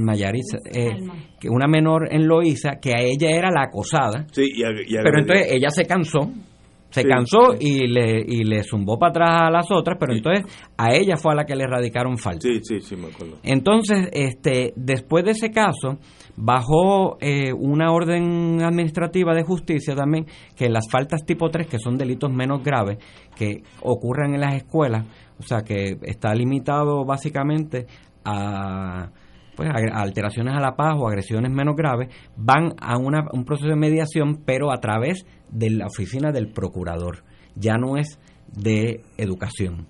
que 1.40 1.50
una 1.50 1.68
menor 1.68 2.14
en 2.14 2.28
Loíza 2.28 2.76
que 2.80 2.92
a 2.92 3.02
ella 3.02 3.32
era 3.32 3.50
la 3.50 3.64
acosada 3.64 4.28
pero 4.36 5.20
entonces 5.20 5.48
ella 5.52 5.70
se 5.70 5.86
cansó 5.86 6.32
se 6.96 7.04
cansó 7.04 7.54
y 7.60 7.88
le 7.88 8.24
y 8.26 8.46
le 8.46 8.64
zumbó 8.64 8.98
para 8.98 9.10
atrás 9.10 9.42
a 9.42 9.52
las 9.52 9.70
otras, 9.70 9.98
pero 10.00 10.14
entonces 10.14 10.46
a 10.78 10.94
ella 10.96 11.18
fue 11.18 11.34
a 11.34 11.36
la 11.36 11.46
que 11.46 11.54
le 11.54 11.68
radicaron 11.68 12.18
falta. 12.18 12.40
Sí, 12.42 12.60
sí, 12.64 12.80
sí, 12.80 12.96
me 12.96 13.08
acuerdo. 13.08 13.38
Entonces, 13.44 14.08
este, 14.14 14.72
después 14.78 15.26
de 15.26 15.32
ese 15.32 15.52
caso, 15.52 15.98
bajó 16.38 17.18
eh, 17.20 17.52
una 17.52 17.92
orden 17.92 18.62
administrativa 18.64 19.34
de 19.34 19.44
justicia 19.44 19.94
también 19.94 20.26
que 20.56 20.70
las 20.70 20.90
faltas 20.90 21.26
tipo 21.26 21.50
3, 21.50 21.68
que 21.68 21.80
son 21.80 21.98
delitos 21.98 22.32
menos 22.32 22.64
graves, 22.64 22.98
que 23.36 23.64
ocurren 23.82 24.34
en 24.34 24.40
las 24.40 24.56
escuelas, 24.56 25.06
o 25.38 25.44
sea, 25.44 25.64
que 25.64 25.98
está 26.04 26.34
limitado 26.34 27.04
básicamente 27.04 27.88
a 28.24 29.10
pues 29.56 29.70
alteraciones 29.94 30.56
a 30.56 30.60
la 30.60 30.76
paz 30.76 30.96
o 30.98 31.08
agresiones 31.08 31.52
menos 31.52 31.76
graves, 31.76 32.10
van 32.36 32.74
a 32.80 32.98
una, 32.98 33.26
un 33.34 33.46
proceso 33.46 33.70
de 33.70 33.76
mediación, 33.76 34.44
pero 34.46 34.72
a 34.72 34.80
través 34.80 35.26
de 35.50 35.70
la 35.70 35.88
oficina 35.88 36.32
del 36.32 36.52
procurador. 36.52 37.24
Ya 37.56 37.78
no 37.78 37.98
es 37.98 38.20
de 38.48 39.02
educación. 39.18 39.88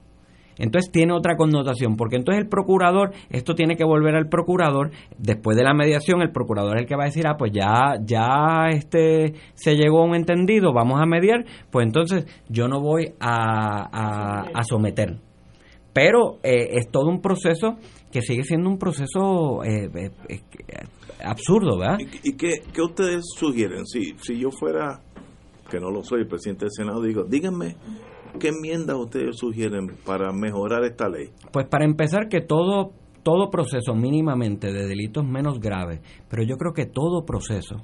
Entonces 0.58 0.92
tiene 0.92 1.14
otra 1.14 1.36
connotación, 1.36 1.96
porque 1.98 2.16
entonces 2.16 2.44
el 2.44 2.50
procurador, 2.50 3.12
esto 3.30 3.56
tiene 3.56 3.76
que 3.76 3.84
volver 3.84 4.16
al 4.16 4.30
procurador, 4.30 4.92
después 5.18 5.58
de 5.58 5.64
la 5.64 5.74
mediación, 5.74 6.22
el 6.22 6.32
procurador 6.32 6.78
es 6.78 6.84
el 6.84 6.88
que 6.88 6.96
va 6.96 7.04
a 7.04 7.08
decir, 7.08 7.28
ah, 7.28 7.36
pues 7.38 7.52
ya, 7.52 7.96
ya 8.02 8.70
este 8.70 9.34
se 9.54 9.76
llegó 9.76 10.02
a 10.02 10.06
un 10.06 10.16
entendido, 10.16 10.74
vamos 10.74 11.02
a 11.02 11.06
mediar, 11.06 11.46
pues 11.72 11.86
entonces 11.86 12.26
yo 12.48 12.68
no 12.68 12.80
voy 12.80 13.14
a, 13.20 14.50
a, 14.54 14.64
someter. 14.64 15.18
Pero 15.94 16.40
eh, 16.44 16.78
es 16.78 16.90
todo 16.90 17.10
un 17.10 17.22
proceso 17.22 17.78
que 18.16 18.22
sigue 18.22 18.44
siendo 18.46 18.70
un 18.70 18.78
proceso 18.78 19.62
eh, 19.66 19.90
eh, 20.30 20.40
absurdo, 21.22 21.78
¿verdad? 21.78 21.98
¿Y, 22.24 22.38
qué, 22.38 22.62
qué, 22.72 22.82
ustedes 22.82 23.26
sugieren? 23.36 23.86
Si, 23.86 24.16
si 24.22 24.40
yo 24.40 24.52
fuera 24.52 25.02
que 25.70 25.82
no 25.82 25.92
lo 25.92 26.02
soy, 26.02 26.22
el 26.22 26.28
presidente 26.28 26.64
del 26.64 26.72
Senado, 26.72 27.02
digo, 27.02 27.26
díganme 27.26 27.76
qué 28.40 28.50
enmiendas 28.50 28.96
ustedes 28.96 29.36
sugieren 29.38 29.98
para 30.06 30.32
mejorar 30.32 30.86
esta 30.86 31.10
ley. 31.10 31.32
Pues 31.52 31.68
para 31.68 31.84
empezar 31.84 32.30
que 32.30 32.40
todo 32.40 32.94
todo 33.22 33.50
proceso 33.50 33.96
mínimamente 33.96 34.72
de 34.72 34.88
delitos 34.88 35.26
menos 35.26 35.60
graves, 35.60 36.00
pero 36.30 36.44
yo 36.44 36.56
creo 36.56 36.72
que 36.74 36.86
todo 36.86 37.26
proceso 37.26 37.84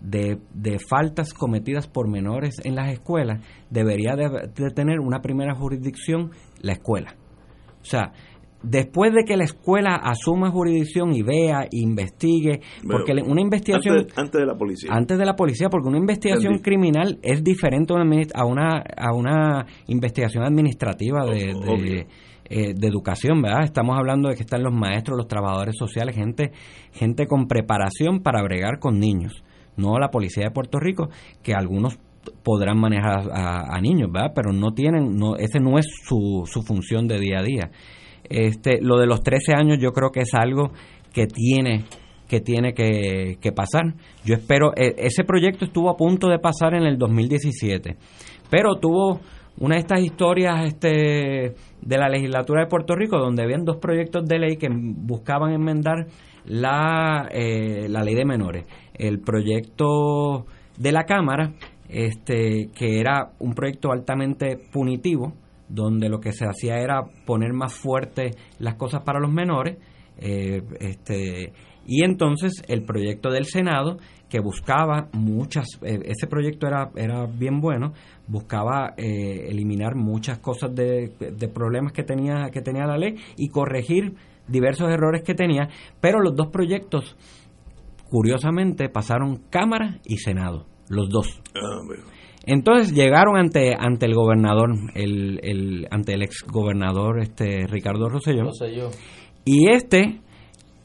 de, 0.00 0.40
de, 0.52 0.78
faltas 0.90 1.32
cometidas 1.32 1.86
por 1.86 2.06
menores 2.10 2.56
en 2.64 2.74
las 2.74 2.92
escuelas, 2.92 3.40
debería 3.70 4.14
de, 4.14 4.50
tener 4.74 4.98
una 4.98 5.20
primera 5.20 5.54
jurisdicción 5.54 6.32
la 6.60 6.72
escuela. 6.72 7.14
O 7.80 7.84
sea, 7.84 8.12
después 8.62 9.12
de 9.12 9.24
que 9.24 9.36
la 9.36 9.44
escuela 9.44 9.94
asuma 9.96 10.50
jurisdicción 10.50 11.14
y 11.14 11.22
vea, 11.22 11.66
investigue, 11.70 12.60
porque 12.88 13.12
una 13.24 13.40
investigación... 13.40 14.06
Antes, 14.16 14.40
de 14.40 14.46
la 14.46 14.56
policía. 14.56 14.90
Antes 14.92 15.18
de 15.18 15.24
la 15.24 15.34
policía, 15.34 15.68
porque 15.70 15.88
una 15.88 15.98
investigación 15.98 16.58
criminal 16.58 17.18
es 17.22 17.42
diferente 17.42 17.94
a 18.34 18.44
una, 18.44 18.82
a 18.96 19.14
una 19.14 19.66
investigación 19.86 20.44
administrativa 20.44 21.24
de, 21.24 22.06
eh, 22.52 22.74
de, 22.74 22.86
educación, 22.88 23.40
¿verdad? 23.40 23.64
Estamos 23.64 23.96
hablando 23.96 24.28
de 24.28 24.34
que 24.34 24.42
están 24.42 24.62
los 24.62 24.74
maestros, 24.74 25.16
los 25.16 25.28
trabajadores 25.28 25.76
sociales, 25.78 26.14
gente, 26.14 26.52
gente 26.92 27.26
con 27.26 27.46
preparación 27.46 28.20
para 28.20 28.42
bregar 28.42 28.78
con 28.78 28.98
niños, 28.98 29.44
no 29.76 29.98
la 29.98 30.08
policía 30.08 30.44
de 30.44 30.50
Puerto 30.50 30.78
Rico, 30.78 31.08
que 31.42 31.54
algunos 31.54 31.98
podrán 32.42 32.78
manejar 32.78 33.30
a, 33.32 33.74
a 33.74 33.80
niños, 33.80 34.10
¿verdad? 34.12 34.32
Pero 34.34 34.52
no 34.52 34.72
tienen, 34.72 35.16
no, 35.16 35.36
ese 35.36 35.60
no 35.60 35.78
es 35.78 35.86
su, 36.04 36.42
su 36.44 36.62
función 36.62 37.06
de 37.06 37.18
día 37.18 37.38
a 37.38 37.42
día. 37.42 37.70
Este, 38.30 38.80
lo 38.80 38.96
de 38.96 39.06
los 39.06 39.22
13 39.22 39.54
años 39.54 39.78
yo 39.80 39.90
creo 39.90 40.10
que 40.10 40.20
es 40.20 40.32
algo 40.34 40.70
que 41.12 41.26
tiene 41.26 41.84
que 42.28 42.40
tiene 42.40 42.72
que, 42.74 43.52
pasar. 43.52 43.92
Yo 44.24 44.36
espero, 44.36 44.72
e, 44.76 44.94
ese 44.98 45.24
proyecto 45.24 45.64
estuvo 45.64 45.90
a 45.90 45.96
punto 45.96 46.28
de 46.28 46.38
pasar 46.38 46.74
en 46.74 46.84
el 46.84 46.96
2017, 46.96 47.96
pero 48.48 48.76
tuvo 48.76 49.18
una 49.58 49.74
de 49.74 49.80
estas 49.80 50.00
historias 50.00 50.64
este, 50.64 51.54
de 51.82 51.98
la 51.98 52.08
legislatura 52.08 52.62
de 52.62 52.68
Puerto 52.68 52.94
Rico 52.94 53.18
donde 53.18 53.42
habían 53.42 53.64
dos 53.64 53.78
proyectos 53.78 54.26
de 54.26 54.38
ley 54.38 54.56
que 54.56 54.68
buscaban 54.70 55.52
enmendar 55.52 56.06
la, 56.44 57.28
eh, 57.32 57.88
la 57.88 58.04
ley 58.04 58.14
de 58.14 58.24
menores. 58.24 58.64
El 58.94 59.18
proyecto 59.18 60.46
de 60.78 60.92
la 60.92 61.02
Cámara, 61.04 61.52
este, 61.88 62.68
que 62.72 63.00
era 63.00 63.32
un 63.40 63.54
proyecto 63.54 63.90
altamente 63.90 64.56
punitivo, 64.72 65.32
donde 65.70 66.08
lo 66.08 66.20
que 66.20 66.32
se 66.32 66.44
hacía 66.44 66.78
era 66.78 67.02
poner 67.24 67.52
más 67.52 67.72
fuerte 67.72 68.32
las 68.58 68.74
cosas 68.74 69.02
para 69.02 69.20
los 69.20 69.32
menores. 69.32 69.78
Eh, 70.18 70.62
este, 70.80 71.52
y 71.86 72.04
entonces 72.04 72.62
el 72.68 72.84
proyecto 72.84 73.30
del 73.30 73.46
Senado, 73.46 73.96
que 74.28 74.40
buscaba 74.40 75.08
muchas, 75.12 75.66
eh, 75.82 75.98
ese 76.04 76.26
proyecto 76.26 76.66
era, 76.66 76.90
era 76.94 77.26
bien 77.26 77.60
bueno, 77.60 77.94
buscaba 78.28 78.94
eh, 78.96 79.46
eliminar 79.48 79.96
muchas 79.96 80.38
cosas 80.38 80.74
de, 80.74 81.12
de, 81.18 81.48
problemas 81.48 81.92
que 81.92 82.04
tenía, 82.04 82.50
que 82.52 82.60
tenía 82.60 82.86
la 82.86 82.96
ley 82.96 83.16
y 83.36 83.48
corregir 83.48 84.14
diversos 84.46 84.88
errores 84.90 85.22
que 85.22 85.34
tenía, 85.34 85.68
pero 86.00 86.20
los 86.20 86.36
dos 86.36 86.48
proyectos, 86.48 87.16
curiosamente, 88.08 88.88
pasaron 88.88 89.42
Cámara 89.50 89.98
y 90.04 90.18
Senado, 90.18 90.66
los 90.88 91.08
dos. 91.08 91.40
Ah, 91.54 91.80
entonces 92.46 92.94
llegaron 92.94 93.36
ante 93.36 93.74
ante 93.78 94.06
el 94.06 94.14
gobernador, 94.14 94.70
el, 94.94 95.40
el 95.42 95.86
ante 95.90 96.14
el 96.14 96.22
ex 96.22 96.44
gobernador 96.46 97.20
este 97.20 97.66
Ricardo 97.66 98.08
Rosselló. 98.08 98.50
Y 99.44 99.70
este, 99.70 100.20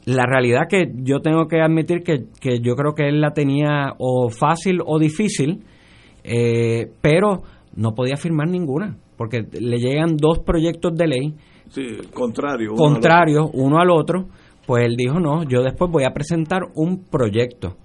la 0.05 0.25
realidad 0.25 0.63
que 0.69 0.85
yo 0.93 1.19
tengo 1.19 1.47
que 1.47 1.61
admitir 1.61 2.03
que, 2.03 2.25
que 2.39 2.59
yo 2.59 2.75
creo 2.75 2.93
que 2.93 3.07
él 3.07 3.21
la 3.21 3.31
tenía 3.31 3.93
o 3.97 4.29
fácil 4.29 4.79
o 4.85 4.99
difícil, 4.99 5.63
eh, 6.23 6.91
pero 7.01 7.43
no 7.75 7.93
podía 7.93 8.15
firmar 8.15 8.47
ninguna, 8.47 8.97
porque 9.17 9.43
le 9.59 9.77
llegan 9.77 10.17
dos 10.17 10.39
proyectos 10.39 10.95
de 10.95 11.07
ley. 11.07 11.33
contrario, 12.13 12.73
contrarios 12.73 13.49
uno 13.53 13.79
al 13.79 13.89
otro, 13.89 14.27
pues 14.65 14.85
él 14.85 14.95
dijo, 14.95 15.19
no, 15.19 15.43
yo 15.43 15.61
después 15.61 15.91
voy 15.91 16.03
a 16.03 16.13
presentar 16.13 16.61
un 16.75 17.03
proyecto 17.05 17.75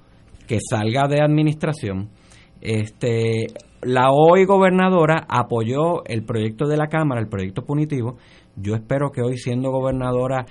que 0.46 0.58
salga 0.60 1.08
de 1.08 1.22
administración 1.22 2.10
este, 2.60 3.46
la 3.82 4.10
hoy 4.12 4.44
gobernadora 4.44 5.26
apoyó 5.28 6.04
el 6.04 6.24
proyecto 6.24 6.66
de 6.66 6.76
la 6.76 6.88
Cámara, 6.88 7.20
el 7.20 7.28
proyecto 7.28 7.64
punitivo. 7.64 8.16
Yo 8.56 8.74
espero 8.74 9.10
que 9.10 9.22
hoy 9.22 9.36
siendo 9.38 9.70
gobernadora 9.70 10.46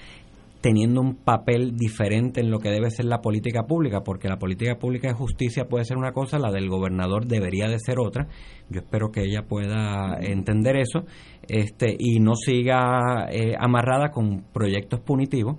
teniendo 0.62 1.00
un 1.00 1.16
papel 1.16 1.76
diferente 1.78 2.42
en 2.42 2.52
lo 2.52 2.60
que 2.60 2.70
debe 2.70 2.90
ser 2.92 3.06
la 3.06 3.22
política 3.22 3.64
pública, 3.64 4.02
porque 4.02 4.28
la 4.28 4.38
política 4.38 4.76
pública 4.76 5.08
de 5.08 5.14
justicia 5.14 5.66
puede 5.70 5.86
ser 5.86 5.98
una 5.98 6.12
cosa, 6.12 6.38
la 6.38 6.52
del 6.52 6.68
gobernador 6.68 7.26
debería 7.28 7.68
de 7.68 7.80
ser 7.80 8.00
otra. 8.00 8.28
Yo 8.70 8.82
espero 8.82 9.10
que 9.12 9.24
ella 9.24 9.44
pueda 9.48 10.18
entender 10.20 10.78
eso 10.78 11.06
este, 11.48 11.96
y 11.98 12.20
no 12.20 12.36
siga 12.36 13.30
eh, 13.32 13.54
amarrada 13.58 14.10
con 14.10 14.44
proyectos 14.52 15.00
punitivos 15.00 15.58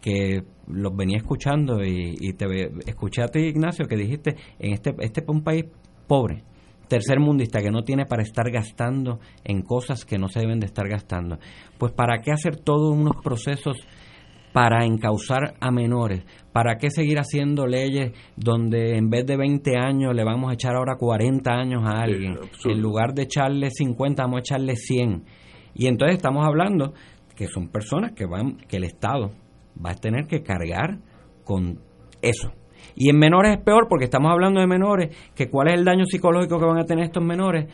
que 0.00 0.42
los 0.66 0.94
venía 0.94 1.16
escuchando 1.16 1.82
y, 1.82 2.14
y, 2.20 2.34
te 2.34 2.46
escuché 2.86 3.22
a 3.22 3.28
ti 3.28 3.40
Ignacio 3.40 3.86
que 3.86 3.96
dijiste 3.96 4.36
en 4.58 4.74
este 4.74 4.94
este 5.00 5.22
es 5.22 5.28
un 5.28 5.42
país 5.42 5.64
pobre, 6.06 6.42
tercer 6.88 7.18
mundista 7.18 7.60
que 7.60 7.70
no 7.70 7.82
tiene 7.82 8.06
para 8.06 8.22
estar 8.22 8.50
gastando 8.50 9.20
en 9.44 9.62
cosas 9.62 10.04
que 10.04 10.18
no 10.18 10.28
se 10.28 10.40
deben 10.40 10.60
de 10.60 10.66
estar 10.66 10.88
gastando. 10.88 11.38
Pues 11.78 11.92
¿para 11.92 12.20
qué 12.20 12.32
hacer 12.32 12.56
todos 12.56 12.94
unos 12.94 13.16
procesos 13.22 13.76
para 14.52 14.84
encauzar 14.84 15.54
a 15.60 15.70
menores? 15.70 16.24
¿Para 16.52 16.76
qué 16.76 16.90
seguir 16.90 17.18
haciendo 17.18 17.66
leyes 17.66 18.12
donde 18.36 18.96
en 18.96 19.10
vez 19.10 19.26
de 19.26 19.36
20 19.36 19.76
años 19.76 20.14
le 20.14 20.24
vamos 20.24 20.50
a 20.50 20.54
echar 20.54 20.76
ahora 20.76 20.96
40 20.96 21.50
años 21.50 21.82
a 21.84 22.02
alguien? 22.02 22.36
en 22.64 22.80
lugar 22.80 23.14
de 23.14 23.22
echarle 23.22 23.70
50 23.70 24.22
vamos 24.22 24.36
a 24.36 24.40
echarle 24.40 24.76
100. 24.76 25.24
Y 25.74 25.86
entonces 25.88 26.16
estamos 26.16 26.46
hablando 26.46 26.94
que 27.34 27.48
son 27.48 27.68
personas 27.68 28.12
que 28.12 28.26
van 28.26 28.58
que 28.68 28.76
el 28.76 28.84
Estado 28.84 29.32
va 29.84 29.90
a 29.90 29.94
tener 29.96 30.26
que 30.26 30.42
cargar 30.42 30.98
con 31.44 31.80
eso 32.22 32.52
y 32.96 33.10
en 33.10 33.18
menores 33.18 33.56
es 33.56 33.64
peor 33.64 33.86
porque 33.88 34.04
estamos 34.04 34.30
hablando 34.30 34.60
de 34.60 34.66
menores, 34.66 35.16
que 35.34 35.48
cuál 35.48 35.68
es 35.68 35.74
el 35.74 35.84
daño 35.84 36.04
psicológico 36.04 36.58
que 36.58 36.66
van 36.66 36.78
a 36.78 36.84
tener 36.84 37.04
estos 37.04 37.24
menores, 37.24 37.66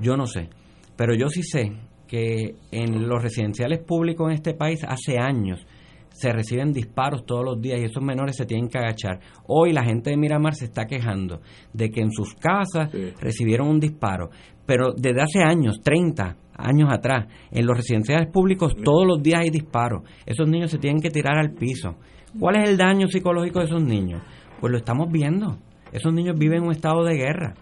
yo 0.00 0.16
no 0.16 0.26
sé. 0.26 0.48
Pero 0.96 1.14
yo 1.14 1.28
sí 1.28 1.42
sé 1.42 1.72
que 2.06 2.54
en 2.70 3.08
los 3.08 3.22
residenciales 3.22 3.80
públicos 3.80 4.28
en 4.28 4.34
este 4.34 4.54
país 4.54 4.84
hace 4.84 5.18
años 5.18 5.66
se 6.10 6.32
reciben 6.32 6.72
disparos 6.72 7.26
todos 7.26 7.44
los 7.44 7.60
días 7.60 7.80
y 7.80 7.84
esos 7.84 8.02
menores 8.02 8.36
se 8.36 8.46
tienen 8.46 8.68
que 8.68 8.78
agachar. 8.78 9.18
Hoy 9.48 9.72
la 9.72 9.84
gente 9.84 10.10
de 10.10 10.16
Miramar 10.16 10.54
se 10.54 10.66
está 10.66 10.86
quejando 10.86 11.40
de 11.72 11.90
que 11.90 12.00
en 12.00 12.12
sus 12.12 12.34
casas 12.34 12.90
recibieron 13.20 13.66
un 13.66 13.80
disparo, 13.80 14.30
pero 14.64 14.92
desde 14.92 15.22
hace 15.22 15.42
años, 15.42 15.80
30 15.82 16.36
años 16.56 16.88
atrás, 16.92 17.26
en 17.50 17.66
los 17.66 17.76
residenciales 17.76 18.30
públicos 18.30 18.74
todos 18.84 19.06
los 19.06 19.22
días 19.22 19.40
hay 19.40 19.50
disparos. 19.50 20.02
Esos 20.24 20.48
niños 20.48 20.70
se 20.70 20.78
tienen 20.78 21.02
que 21.02 21.10
tirar 21.10 21.36
al 21.36 21.52
piso. 21.52 21.96
¿Cuál 22.38 22.56
es 22.62 22.70
el 22.70 22.76
daño 22.76 23.08
psicológico 23.08 23.58
de 23.60 23.66
esos 23.66 23.82
niños? 23.82 24.22
Pues 24.64 24.72
lo 24.72 24.78
estamos 24.78 25.12
viendo. 25.12 25.58
Esos 25.92 26.14
niños 26.14 26.38
viven 26.38 26.60
en 26.60 26.64
un 26.64 26.72
estado 26.72 27.04
de 27.04 27.16
guerra. 27.16 27.52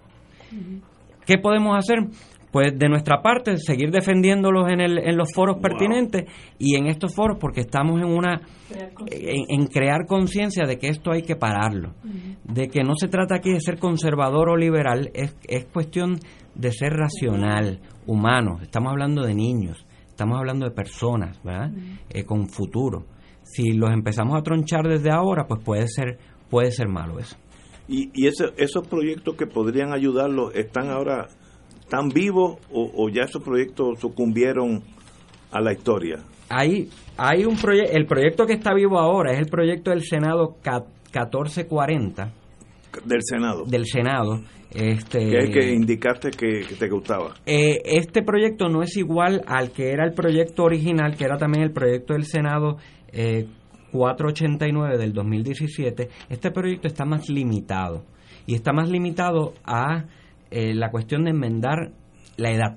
¿Qué 1.26 1.36
podemos 1.36 1.76
hacer? 1.76 1.98
Pues 2.52 2.78
de 2.78 2.88
nuestra 2.88 3.20
parte, 3.22 3.56
seguir 3.56 3.90
defendiéndolos 3.90 4.70
en, 4.70 4.80
el, 4.80 4.98
en 4.98 5.16
los 5.16 5.32
foros 5.34 5.56
pertinentes 5.60 6.26
y 6.60 6.76
en 6.76 6.86
estos 6.86 7.12
foros, 7.12 7.38
porque 7.40 7.62
estamos 7.62 8.00
en 8.00 8.06
una 8.06 8.42
en, 9.10 9.66
crear 9.66 10.06
conciencia 10.06 10.64
de 10.64 10.78
que 10.78 10.90
esto 10.90 11.10
hay 11.10 11.22
que 11.22 11.34
pararlo, 11.34 11.94
de 12.44 12.68
que 12.68 12.84
no 12.84 12.94
se 12.94 13.08
trata 13.08 13.34
aquí 13.34 13.50
de 13.50 13.58
ser 13.58 13.80
conservador 13.80 14.50
o 14.50 14.56
liberal, 14.56 15.10
es, 15.12 15.36
es 15.48 15.64
cuestión 15.64 16.20
de 16.54 16.70
ser 16.70 16.92
racional, 16.92 17.80
humano. 18.06 18.60
Estamos 18.62 18.92
hablando 18.92 19.22
de 19.22 19.34
niños, 19.34 19.84
estamos 20.06 20.38
hablando 20.38 20.66
de 20.66 20.70
personas, 20.70 21.42
¿verdad? 21.42 21.72
Eh, 22.10 22.22
con 22.22 22.48
futuro. 22.48 23.06
Si 23.42 23.72
los 23.72 23.90
empezamos 23.90 24.38
a 24.38 24.42
tronchar 24.42 24.86
desde 24.86 25.10
ahora, 25.10 25.46
pues 25.48 25.62
puede 25.64 25.88
ser 25.88 26.18
puede 26.52 26.70
ser 26.70 26.86
malo 26.86 27.18
eso. 27.18 27.34
¿Y, 27.88 28.10
y 28.12 28.26
esos 28.28 28.86
proyectos 28.86 29.36
que 29.36 29.46
podrían 29.46 29.94
ayudarlos 29.94 30.54
están 30.54 30.90
ahora 30.90 31.28
tan 31.88 32.10
vivos 32.10 32.58
o, 32.70 33.08
ya 33.08 33.22
esos 33.22 33.42
proyectos 33.42 33.98
sucumbieron 33.98 34.82
a 35.50 35.62
la 35.62 35.72
historia? 35.72 36.18
Hay, 36.50 36.90
hay 37.16 37.46
un 37.46 37.56
proyecto, 37.56 37.96
el 37.96 38.04
proyecto 38.04 38.44
que 38.44 38.52
está 38.52 38.74
vivo 38.74 38.98
ahora 38.98 39.32
es 39.32 39.38
el 39.38 39.46
proyecto 39.46 39.90
del 39.90 40.02
Senado 40.02 40.56
1440. 40.62 42.32
Del 43.06 43.20
Senado. 43.22 43.64
Del 43.64 43.86
Senado. 43.86 44.42
Este, 44.74 45.18
que 45.18 45.38
es 45.38 45.50
que 45.50 45.72
indicaste 45.72 46.30
que, 46.30 46.66
te 46.78 46.88
gustaba. 46.88 47.34
Eh, 47.46 47.80
este 47.84 48.22
proyecto 48.22 48.68
no 48.68 48.82
es 48.82 48.94
igual 48.98 49.42
al 49.46 49.70
que 49.70 49.90
era 49.90 50.04
el 50.04 50.12
proyecto 50.12 50.64
original, 50.64 51.16
que 51.16 51.24
era 51.24 51.38
también 51.38 51.64
el 51.64 51.72
proyecto 51.72 52.12
del 52.12 52.24
Senado 52.24 52.76
eh, 53.10 53.46
489 53.92 54.98
del 54.98 55.12
2017, 55.12 56.08
este 56.28 56.50
proyecto 56.50 56.88
está 56.88 57.04
más 57.04 57.28
limitado. 57.28 58.04
Y 58.46 58.54
está 58.54 58.72
más 58.72 58.88
limitado 58.88 59.52
a 59.64 60.04
eh, 60.50 60.74
la 60.74 60.90
cuestión 60.90 61.24
de 61.24 61.30
enmendar 61.30 61.92
la 62.36 62.50
edad. 62.50 62.76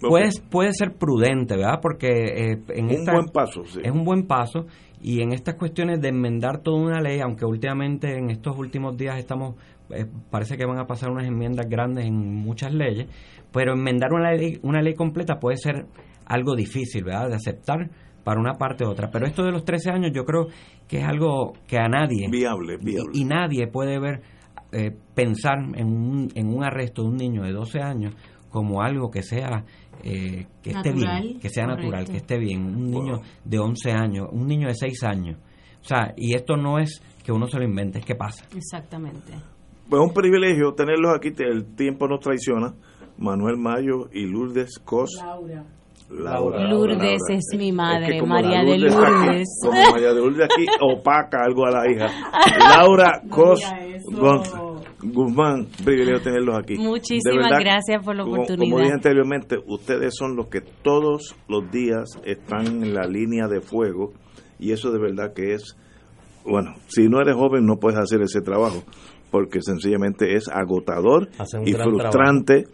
Puede, 0.00 0.30
puede 0.48 0.72
ser 0.72 0.94
prudente, 0.94 1.56
¿verdad? 1.56 1.80
Porque 1.82 2.08
eh, 2.08 2.62
en 2.68 2.84
un 2.86 3.04
buen 3.04 3.26
paso, 3.32 3.62
es 3.62 3.90
un 3.90 4.04
buen 4.04 4.26
paso 4.26 4.66
y 5.00 5.22
en 5.22 5.32
estas 5.32 5.56
cuestiones 5.56 6.00
de 6.00 6.08
enmendar 6.08 6.62
toda 6.62 6.80
una 6.80 7.00
ley, 7.00 7.20
aunque 7.20 7.44
últimamente 7.44 8.16
en 8.16 8.30
estos 8.30 8.56
últimos 8.56 8.96
días 8.96 9.18
estamos, 9.18 9.56
eh, 9.90 10.06
parece 10.30 10.56
que 10.56 10.66
van 10.66 10.78
a 10.78 10.86
pasar 10.86 11.10
unas 11.10 11.26
enmiendas 11.26 11.66
grandes 11.68 12.06
en 12.06 12.14
muchas 12.14 12.72
leyes, 12.72 13.08
pero 13.52 13.72
enmendar 13.72 14.12
una 14.12 14.32
ley, 14.32 14.58
una 14.62 14.80
ley 14.82 14.94
completa 14.94 15.40
puede 15.40 15.56
ser 15.56 15.86
algo 16.26 16.54
difícil, 16.54 17.04
¿verdad? 17.04 17.28
De 17.30 17.34
aceptar 17.36 17.90
para 18.28 18.42
una 18.42 18.58
parte 18.58 18.84
u 18.84 18.90
otra. 18.90 19.08
Pero 19.10 19.26
esto 19.26 19.42
de 19.42 19.50
los 19.50 19.64
13 19.64 19.90
años 19.90 20.12
yo 20.12 20.26
creo 20.26 20.48
que 20.86 20.98
es 20.98 21.04
algo 21.04 21.54
que 21.66 21.78
a 21.78 21.88
nadie... 21.88 22.28
Viable, 22.30 22.76
viable. 22.76 23.12
Y, 23.14 23.24
nadie 23.24 23.68
puede 23.68 23.98
ver 23.98 24.20
eh, 24.70 24.94
pensar 25.14 25.56
en 25.74 25.86
un, 25.86 26.28
en 26.34 26.54
un 26.54 26.62
arresto 26.62 27.04
de 27.04 27.08
un 27.08 27.16
niño 27.16 27.42
de 27.44 27.52
12 27.52 27.80
años 27.80 28.14
como 28.50 28.82
algo 28.82 29.10
que 29.10 29.22
sea 29.22 29.64
eh, 30.04 30.44
que 30.62 30.72
esté 30.72 30.92
bien, 30.92 31.40
que 31.40 31.48
sea 31.48 31.66
natural, 31.66 32.04
que 32.04 32.18
esté 32.18 32.36
bien. 32.38 32.66
Un 32.66 32.90
niño 32.90 33.22
de 33.46 33.58
11 33.58 33.92
años, 33.92 34.28
un 34.30 34.46
niño 34.46 34.68
de 34.68 34.74
6 34.74 35.04
años. 35.04 35.38
O 35.80 35.84
sea, 35.84 36.12
y 36.14 36.36
esto 36.36 36.54
no 36.58 36.78
es 36.78 37.00
que 37.24 37.32
uno 37.32 37.46
se 37.46 37.56
lo 37.56 37.64
invente, 37.64 38.00
es 38.00 38.04
que 38.04 38.14
pasa. 38.14 38.44
Exactamente. 38.54 39.32
Pues 39.88 40.02
es 40.02 40.06
un 40.06 40.12
privilegio 40.12 40.74
tenerlos 40.74 41.16
aquí, 41.16 41.32
el 41.38 41.64
tiempo 41.74 42.06
nos 42.06 42.20
traiciona. 42.20 42.74
Manuel 43.16 43.56
Mayo 43.56 44.10
y 44.12 44.26
Lourdes 44.26 44.78
Cos. 44.84 45.12
Laura. 45.16 45.77
Lourdes 46.10 47.20
es 47.28 47.44
mi 47.58 47.70
madre, 47.70 48.22
María 48.22 48.62
de 48.64 48.78
Lourdes. 48.78 49.46
como 49.62 49.90
María 49.90 50.08
de 50.08 50.20
Lourdes 50.20 50.44
aquí 50.44 50.66
opaca 50.80 51.44
algo 51.44 51.66
a 51.66 51.70
la 51.70 51.90
hija. 51.90 52.08
Laura 52.58 53.22
Cos 53.28 53.60
Guzmán, 55.00 55.68
privilegio 55.84 56.20
tenerlos 56.20 56.58
aquí. 56.58 56.76
Muchísimas 56.76 57.60
gracias 57.60 58.04
por 58.04 58.16
la 58.16 58.24
oportunidad. 58.24 58.58
Como, 58.58 58.78
dije 58.80 58.92
anteriormente, 58.92 59.56
ustedes 59.66 60.14
son 60.16 60.34
los 60.34 60.48
que 60.48 60.60
todos 60.60 61.36
los 61.48 61.70
días 61.70 62.18
están 62.24 62.66
en 62.66 62.94
la 62.94 63.06
línea 63.06 63.46
de 63.46 63.60
fuego 63.60 64.12
y 64.58 64.72
eso 64.72 64.90
de 64.90 64.98
verdad 64.98 65.32
que 65.34 65.54
es, 65.54 65.76
bueno, 66.44 66.74
si 66.88 67.08
no 67.08 67.20
eres 67.20 67.36
joven 67.36 67.64
no 67.64 67.76
puedes 67.76 67.98
hacer 67.98 68.22
ese 68.22 68.40
trabajo 68.40 68.82
porque 69.30 69.60
sencillamente 69.62 70.34
es 70.34 70.48
agotador 70.48 71.28
y 71.64 71.72
frustrante 71.72 72.66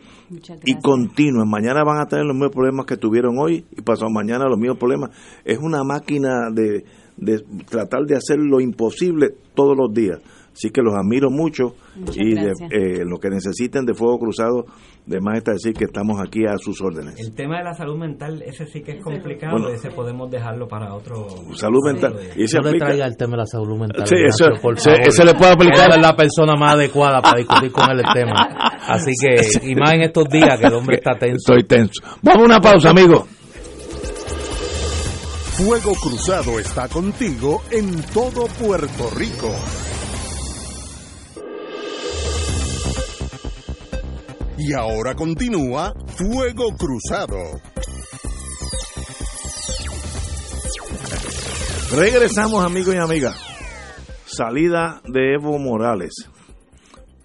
y 0.64 0.78
continuo. 0.80 1.44
Mañana 1.46 1.84
van 1.84 2.00
a 2.00 2.06
tener 2.06 2.24
los 2.24 2.34
mismos 2.34 2.52
problemas 2.52 2.86
que 2.86 2.96
tuvieron 2.96 3.38
hoy 3.38 3.64
y 3.70 3.82
pasado 3.82 4.10
mañana 4.10 4.48
los 4.48 4.58
mismos 4.58 4.78
problemas. 4.78 5.10
Es 5.44 5.58
una 5.58 5.82
máquina 5.84 6.50
de, 6.52 6.84
de 7.16 7.44
tratar 7.68 8.02
de 8.06 8.16
hacer 8.16 8.38
lo 8.38 8.60
imposible 8.60 9.34
todos 9.54 9.76
los 9.76 9.92
días. 9.92 10.20
Así 10.54 10.70
que 10.70 10.82
los 10.82 10.94
admiro 10.94 11.30
mucho 11.30 11.74
y 12.14 12.36
eh, 12.38 13.04
lo 13.04 13.18
que 13.18 13.28
necesiten 13.28 13.84
de 13.84 13.94
Fuego 13.94 14.20
Cruzado, 14.20 14.66
de 15.06 15.20
más 15.20 15.36
está 15.36 15.52
decir 15.52 15.74
que 15.74 15.84
estamos 15.84 16.18
aquí 16.20 16.46
a 16.46 16.56
sus 16.56 16.80
órdenes. 16.80 17.20
El 17.20 17.34
tema 17.34 17.58
de 17.58 17.64
la 17.64 17.74
salud 17.74 17.98
mental, 17.98 18.42
ese 18.42 18.64
sí 18.66 18.82
que 18.82 18.92
es 18.92 19.02
complicado, 19.02 19.68
ese 19.68 19.90
podemos 19.90 20.30
dejarlo 20.30 20.66
para 20.66 20.94
otro. 20.94 21.26
Salud 21.54 21.80
mental. 21.84 22.14
Y 22.36 22.48
se 22.48 22.58
no 22.58 22.70
le 22.70 22.78
traiga 22.78 23.06
el 23.06 23.16
tema 23.16 23.32
de 23.32 23.38
la 23.38 23.46
salud 23.46 23.78
mental. 23.78 24.06
Sí, 24.06 24.16
eso, 24.24 24.46
se, 24.76 25.24
le 25.24 25.34
puede 25.34 25.52
aplicar. 25.52 25.90
es 25.90 26.00
la 26.00 26.16
persona 26.16 26.54
más 26.56 26.74
adecuada 26.74 27.20
para 27.20 27.38
discutir 27.38 27.70
con 27.70 27.90
él 27.90 28.00
el 28.00 28.12
tema. 28.14 28.48
Así 28.88 29.12
que, 29.20 29.68
y 29.70 29.74
más 29.74 29.92
en 29.92 30.02
estos 30.02 30.26
días 30.28 30.58
que 30.58 30.66
el 30.66 30.74
hombre 30.74 30.96
está 30.96 31.18
tenso. 31.18 31.52
Estoy 31.52 31.64
tenso. 31.64 32.02
Vamos 32.22 32.42
a 32.42 32.46
una 32.46 32.60
pausa, 32.60 32.90
amigo. 32.90 33.26
Fuego 35.56 35.92
Cruzado 35.94 36.58
está 36.58 36.88
contigo 36.88 37.62
en 37.70 38.02
todo 38.12 38.46
Puerto 38.58 39.10
Rico. 39.16 39.54
Y 44.56 44.72
ahora 44.72 45.14
continúa 45.14 45.92
Fuego 46.06 46.76
Cruzado. 46.78 47.36
Regresamos 51.92 52.64
amigos 52.64 52.94
y 52.94 52.98
amigas. 52.98 53.36
Salida 54.26 55.02
de 55.08 55.34
Evo 55.34 55.58
Morales. 55.58 56.30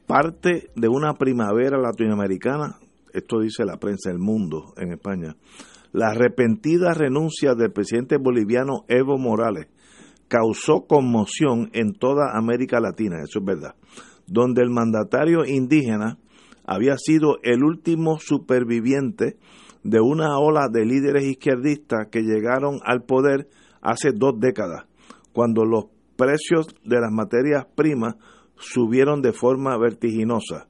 Parte 0.07 0.71
de 0.75 0.87
una 0.87 1.13
primavera 1.13 1.77
latinoamericana, 1.77 2.79
esto 3.13 3.39
dice 3.39 3.63
la 3.63 3.77
prensa 3.77 4.09
del 4.09 4.17
mundo 4.17 4.73
en 4.77 4.93
España, 4.93 5.35
la 5.91 6.09
arrepentida 6.09 6.95
renuncia 6.95 7.53
del 7.53 7.71
presidente 7.71 8.17
boliviano 8.17 8.85
Evo 8.87 9.19
Morales 9.19 9.67
causó 10.27 10.85
conmoción 10.87 11.69
en 11.73 11.93
toda 11.93 12.35
América 12.35 12.79
Latina, 12.79 13.17
eso 13.23 13.39
es 13.39 13.45
verdad, 13.45 13.75
donde 14.25 14.61
el 14.61 14.69
mandatario 14.69 15.45
indígena 15.45 16.17
había 16.69 16.99
sido 16.99 17.39
el 17.41 17.63
último 17.63 18.19
superviviente 18.19 19.37
de 19.83 20.01
una 20.01 20.37
ola 20.37 20.67
de 20.71 20.85
líderes 20.85 21.25
izquierdistas 21.25 22.09
que 22.11 22.21
llegaron 22.21 22.79
al 22.85 23.01
poder 23.01 23.49
hace 23.81 24.11
dos 24.13 24.39
décadas, 24.39 24.85
cuando 25.33 25.65
los 25.65 25.85
precios 26.15 26.67
de 26.85 27.01
las 27.01 27.11
materias 27.11 27.65
primas 27.73 28.17
subieron 28.55 29.23
de 29.23 29.33
forma 29.33 29.75
vertiginosa. 29.79 30.67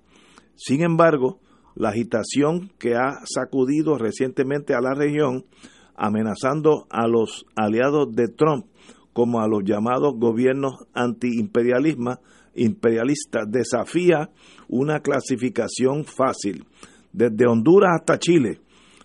Sin 0.56 0.84
embargo, 0.84 1.42
la 1.76 1.90
agitación 1.90 2.72
que 2.80 2.96
ha 2.96 3.20
sacudido 3.26 3.98
recientemente 3.98 4.76
a 4.76 4.80
la 4.80 4.94
región, 4.94 5.48
amenazando 5.98 6.88
a 6.90 7.08
los 7.08 7.46
aliados 7.58 8.16
de 8.16 8.30
Trump 8.30 8.68
como 9.12 9.42
a 9.42 9.50
los 9.50 9.66
llamados 9.66 10.14
gobiernos 10.16 10.76
antiimperialistas, 10.94 12.20
imperialista 12.56 13.42
desafía 13.48 14.30
una 14.68 15.00
clasificación 15.00 16.06
fácil. 16.06 16.66
Desde 17.12 17.48
Honduras 17.48 18.00
hasta 18.00 18.20
Chile, 18.20 18.60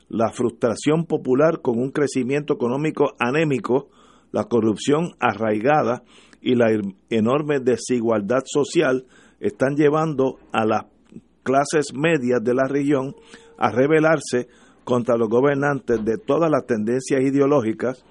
la 0.09 0.31
frustración 0.31 1.07
popular 1.07 1.61
con 1.63 1.79
un 1.79 1.91
crecimiento 1.91 2.55
económico 2.55 3.15
anémico, 3.19 3.89
la 4.33 4.45
corrupción 4.45 5.13
arraigada 5.19 6.03
y 6.41 6.55
la 6.55 6.67
enorme 7.09 7.61
desigualdad 7.61 8.43
social 8.45 9.07
están 9.41 9.77
llevando 9.77 10.39
a 10.53 10.67
las 10.67 10.85
clases 11.43 11.95
medias 11.95 12.43
de 12.43 12.55
la 12.55 12.67
región 12.69 13.15
a 13.59 13.71
rebelarse 13.71 14.49
contra 14.85 15.17
los 15.17 15.29
gobernantes 15.29 16.05
de 16.05 16.19
todas 16.19 16.51
las 16.51 16.67
tendencias 16.67 17.23
ideológicas 17.23 18.05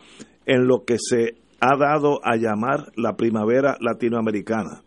en 0.46 0.68
lo 0.68 0.84
que 0.86 0.98
se 1.00 1.36
ha 1.60 1.78
dado 1.78 2.20
a 2.24 2.36
llamar 2.36 2.92
la 2.96 3.16
primavera 3.16 3.78
latinoamericana. 3.80 4.83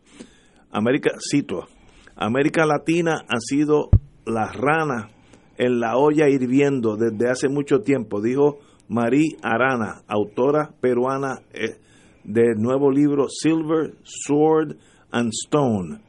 América, 0.77 1.13
cito, 1.19 1.69
América 2.17 2.67
Latina 2.67 3.25
ha 3.27 3.41
sido 3.41 3.89
la 4.27 4.53
rana 4.53 5.09
en 5.57 5.81
la 5.81 5.97
olla 5.97 6.29
hirviendo 6.29 6.99
desde 6.99 7.31
hace 7.31 7.49
mucho 7.49 7.81
tiempo, 7.81 8.21
dijo 8.21 8.59
Marí 8.87 9.39
Arana, 9.43 10.03
autora 10.07 10.75
peruana 10.79 11.41
eh, 11.55 11.79
del 12.25 12.57
nuevo 12.59 12.91
libro 12.91 13.27
Silver, 13.31 13.95
Sword 14.03 14.77
and 15.13 15.33
Stone, 15.33 16.01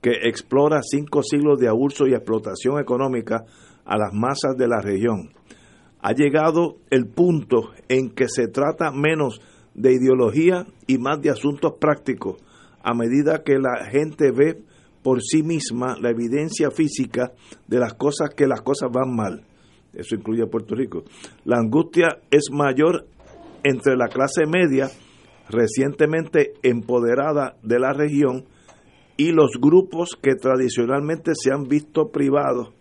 que 0.00 0.12
explora 0.28 0.82
cinco 0.84 1.24
siglos 1.24 1.58
de 1.58 1.66
abuso 1.66 2.06
y 2.06 2.14
explotación 2.14 2.78
económica 2.78 3.42
a 3.84 3.98
las 3.98 4.12
masas 4.14 4.56
de 4.56 4.68
la 4.68 4.80
región. 4.80 5.30
Ha 6.00 6.12
llegado 6.12 6.76
el 6.90 7.08
punto 7.08 7.72
en 7.88 8.10
que 8.10 8.28
se 8.28 8.46
trata 8.46 8.92
menos 8.92 9.40
de 9.74 9.94
ideología 9.94 10.64
y 10.86 10.98
más 10.98 11.20
de 11.20 11.30
asuntos 11.30 11.72
prácticos 11.80 12.36
a 12.82 12.94
medida 12.94 13.42
que 13.42 13.58
la 13.58 13.86
gente 13.90 14.30
ve 14.30 14.62
por 15.02 15.20
sí 15.22 15.42
misma 15.42 15.96
la 16.00 16.10
evidencia 16.10 16.70
física 16.70 17.32
de 17.66 17.78
las 17.78 17.94
cosas 17.94 18.30
que 18.34 18.46
las 18.46 18.62
cosas 18.62 18.90
van 18.92 19.14
mal. 19.14 19.44
Eso 19.92 20.14
incluye 20.14 20.42
a 20.42 20.46
Puerto 20.46 20.74
Rico. 20.74 21.04
La 21.44 21.58
angustia 21.58 22.18
es 22.30 22.50
mayor 22.50 23.06
entre 23.64 23.96
la 23.96 24.08
clase 24.08 24.46
media 24.46 24.88
recientemente 25.48 26.54
empoderada 26.62 27.56
de 27.62 27.78
la 27.78 27.92
región 27.92 28.44
y 29.16 29.32
los 29.32 29.52
grupos 29.60 30.16
que 30.20 30.34
tradicionalmente 30.34 31.32
se 31.34 31.52
han 31.52 31.64
visto 31.64 32.10
privados 32.10 32.72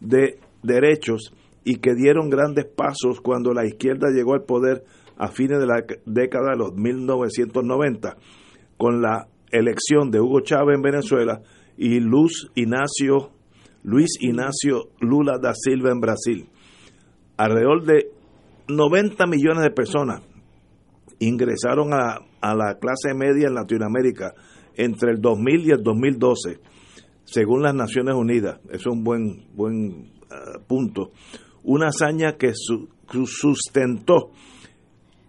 de 0.00 0.38
derechos 0.62 1.34
y 1.64 1.76
que 1.76 1.94
dieron 1.94 2.30
grandes 2.30 2.66
pasos 2.66 3.20
cuando 3.20 3.52
la 3.52 3.66
izquierda 3.66 4.08
llegó 4.10 4.34
al 4.34 4.44
poder 4.44 4.84
a 5.16 5.28
fines 5.28 5.58
de 5.58 5.66
la 5.66 5.84
década 6.06 6.52
de 6.52 6.58
los 6.58 6.74
1990 6.74 8.16
con 8.76 9.00
la 9.00 9.28
elección 9.50 10.10
de 10.10 10.20
Hugo 10.20 10.40
Chávez 10.40 10.76
en 10.76 10.82
Venezuela 10.82 11.40
y 11.76 12.00
Luis 12.00 12.48
Ignacio 12.54 13.30
Lula 15.00 15.38
da 15.40 15.52
Silva 15.54 15.90
en 15.90 16.00
Brasil. 16.00 16.48
Alrededor 17.36 17.84
de 17.84 18.10
90 18.68 19.26
millones 19.26 19.62
de 19.62 19.70
personas 19.70 20.22
ingresaron 21.18 21.92
a, 21.92 22.18
a 22.40 22.54
la 22.54 22.78
clase 22.78 23.14
media 23.14 23.48
en 23.48 23.54
Latinoamérica 23.54 24.34
entre 24.76 25.12
el 25.12 25.20
2000 25.20 25.66
y 25.66 25.70
el 25.70 25.82
2012, 25.82 26.58
según 27.24 27.62
las 27.62 27.74
Naciones 27.74 28.14
Unidas. 28.14 28.60
Es 28.70 28.86
un 28.86 29.04
buen, 29.04 29.46
buen 29.54 30.12
ah, 30.30 30.58
punto. 30.66 31.12
Una 31.62 31.88
hazaña 31.88 32.36
que 32.36 32.52
sustentó 33.24 34.30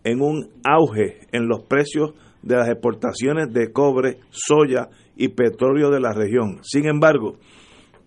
en 0.04 0.22
un 0.22 0.50
auge 0.64 1.28
en 1.32 1.48
los 1.48 1.64
precios 1.64 2.14
de 2.46 2.56
las 2.56 2.70
exportaciones 2.70 3.52
de 3.52 3.74
cobre, 3.74 4.20
soya 4.30 4.88
y 5.18 5.30
petróleo 5.30 5.90
de 5.90 6.00
la 6.00 6.14
región. 6.14 6.60
Sin 6.62 6.88
embargo, 6.88 7.38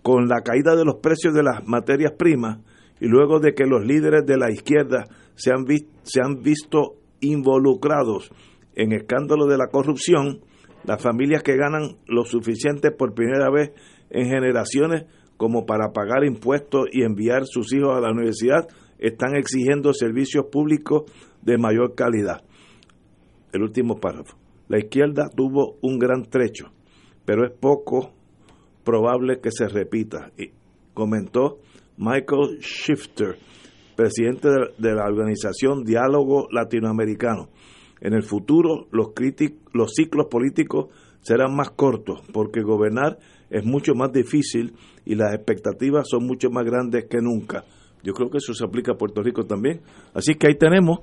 con 0.02 0.28
la 0.28 0.43
caída 0.43 0.77
de 0.77 0.85
los 0.85 1.01
precios 1.02 1.35
de 1.35 1.43
las 1.43 1.66
materias 1.66 2.12
primas 2.16 2.60
y 3.01 3.09
luego 3.09 3.40
de 3.40 3.52
que 3.52 3.66
los 3.66 3.85
líderes 3.85 4.24
de 4.24 4.39
la 4.39 4.51
izquierda 4.51 5.05
se 5.35 5.51
han, 5.51 5.66
se 6.02 6.20
han 6.23 6.40
visto 6.40 6.94
involucrados 7.20 8.31
en 8.74 8.93
escándalos 8.93 9.48
de 9.48 9.59
la 9.59 9.66
corrupción, 9.66 10.40
las 10.85 11.02
familias 11.02 11.43
que 11.43 11.56
ganan 11.56 11.98
lo 12.06 12.24
suficiente 12.24 12.93
por 12.93 13.15
primera 13.15 13.51
vez 13.51 13.73
en 14.10 14.28
generaciones 14.28 15.05
como 15.36 15.66
para 15.66 15.93
pagar 15.93 16.24
impuestos 16.24 16.86
y 16.93 17.02
enviar 17.02 17.43
sus 17.44 17.73
hijos 17.74 17.97
a 17.97 18.01
la 18.01 18.12
universidad 18.12 18.69
están 18.98 19.36
exigiendo 19.36 19.93
servicios 19.93 20.47
públicos 20.51 21.02
de 21.43 21.59
mayor 21.59 21.94
calidad 21.97 22.43
el 23.53 23.62
último 23.62 23.97
párrafo. 23.97 24.37
La 24.69 24.79
izquierda 24.79 25.31
tuvo 25.35 25.77
un 25.81 25.99
gran 25.99 26.25
trecho, 26.25 26.70
pero 27.25 27.45
es 27.47 27.53
poco 27.53 28.12
probable 28.85 29.41
que 29.41 29.51
se 29.51 29.69
repita, 29.69 30.31
y 30.39 30.51
comentó 30.95 31.59
Michael 31.97 32.59
Shifter, 32.61 33.37
presidente 33.97 34.49
de 34.79 34.95
la 34.95 35.05
organización 35.05 35.85
Diálogo 35.85 36.49
Latinoamericano. 36.51 37.49
En 38.01 38.15
el 38.15 38.23
futuro 38.23 38.87
los, 38.93 39.09
los 39.73 39.93
ciclos 39.95 40.27
políticos 40.31 40.87
serán 41.20 41.55
más 41.57 41.70
cortos 41.70 42.23
porque 42.33 42.62
gobernar 42.62 43.19
es 43.51 43.65
mucho 43.65 43.95
más 43.95 44.12
difícil 44.12 44.75
y 45.05 45.15
las 45.15 45.35
expectativas 45.35 46.07
son 46.09 46.27
mucho 46.27 46.51
más 46.51 46.65
grandes 46.65 47.07
que 47.07 47.19
nunca. 47.20 47.65
Yo 48.03 48.12
creo 48.12 48.31
que 48.31 48.39
eso 48.39 48.55
se 48.55 48.65
aplica 48.65 48.93
a 48.93 48.97
Puerto 48.97 49.23
Rico 49.23 49.45
también. 49.45 49.81
Así 50.15 50.35
que 50.35 50.47
ahí 50.47 50.55
tenemos 50.55 51.01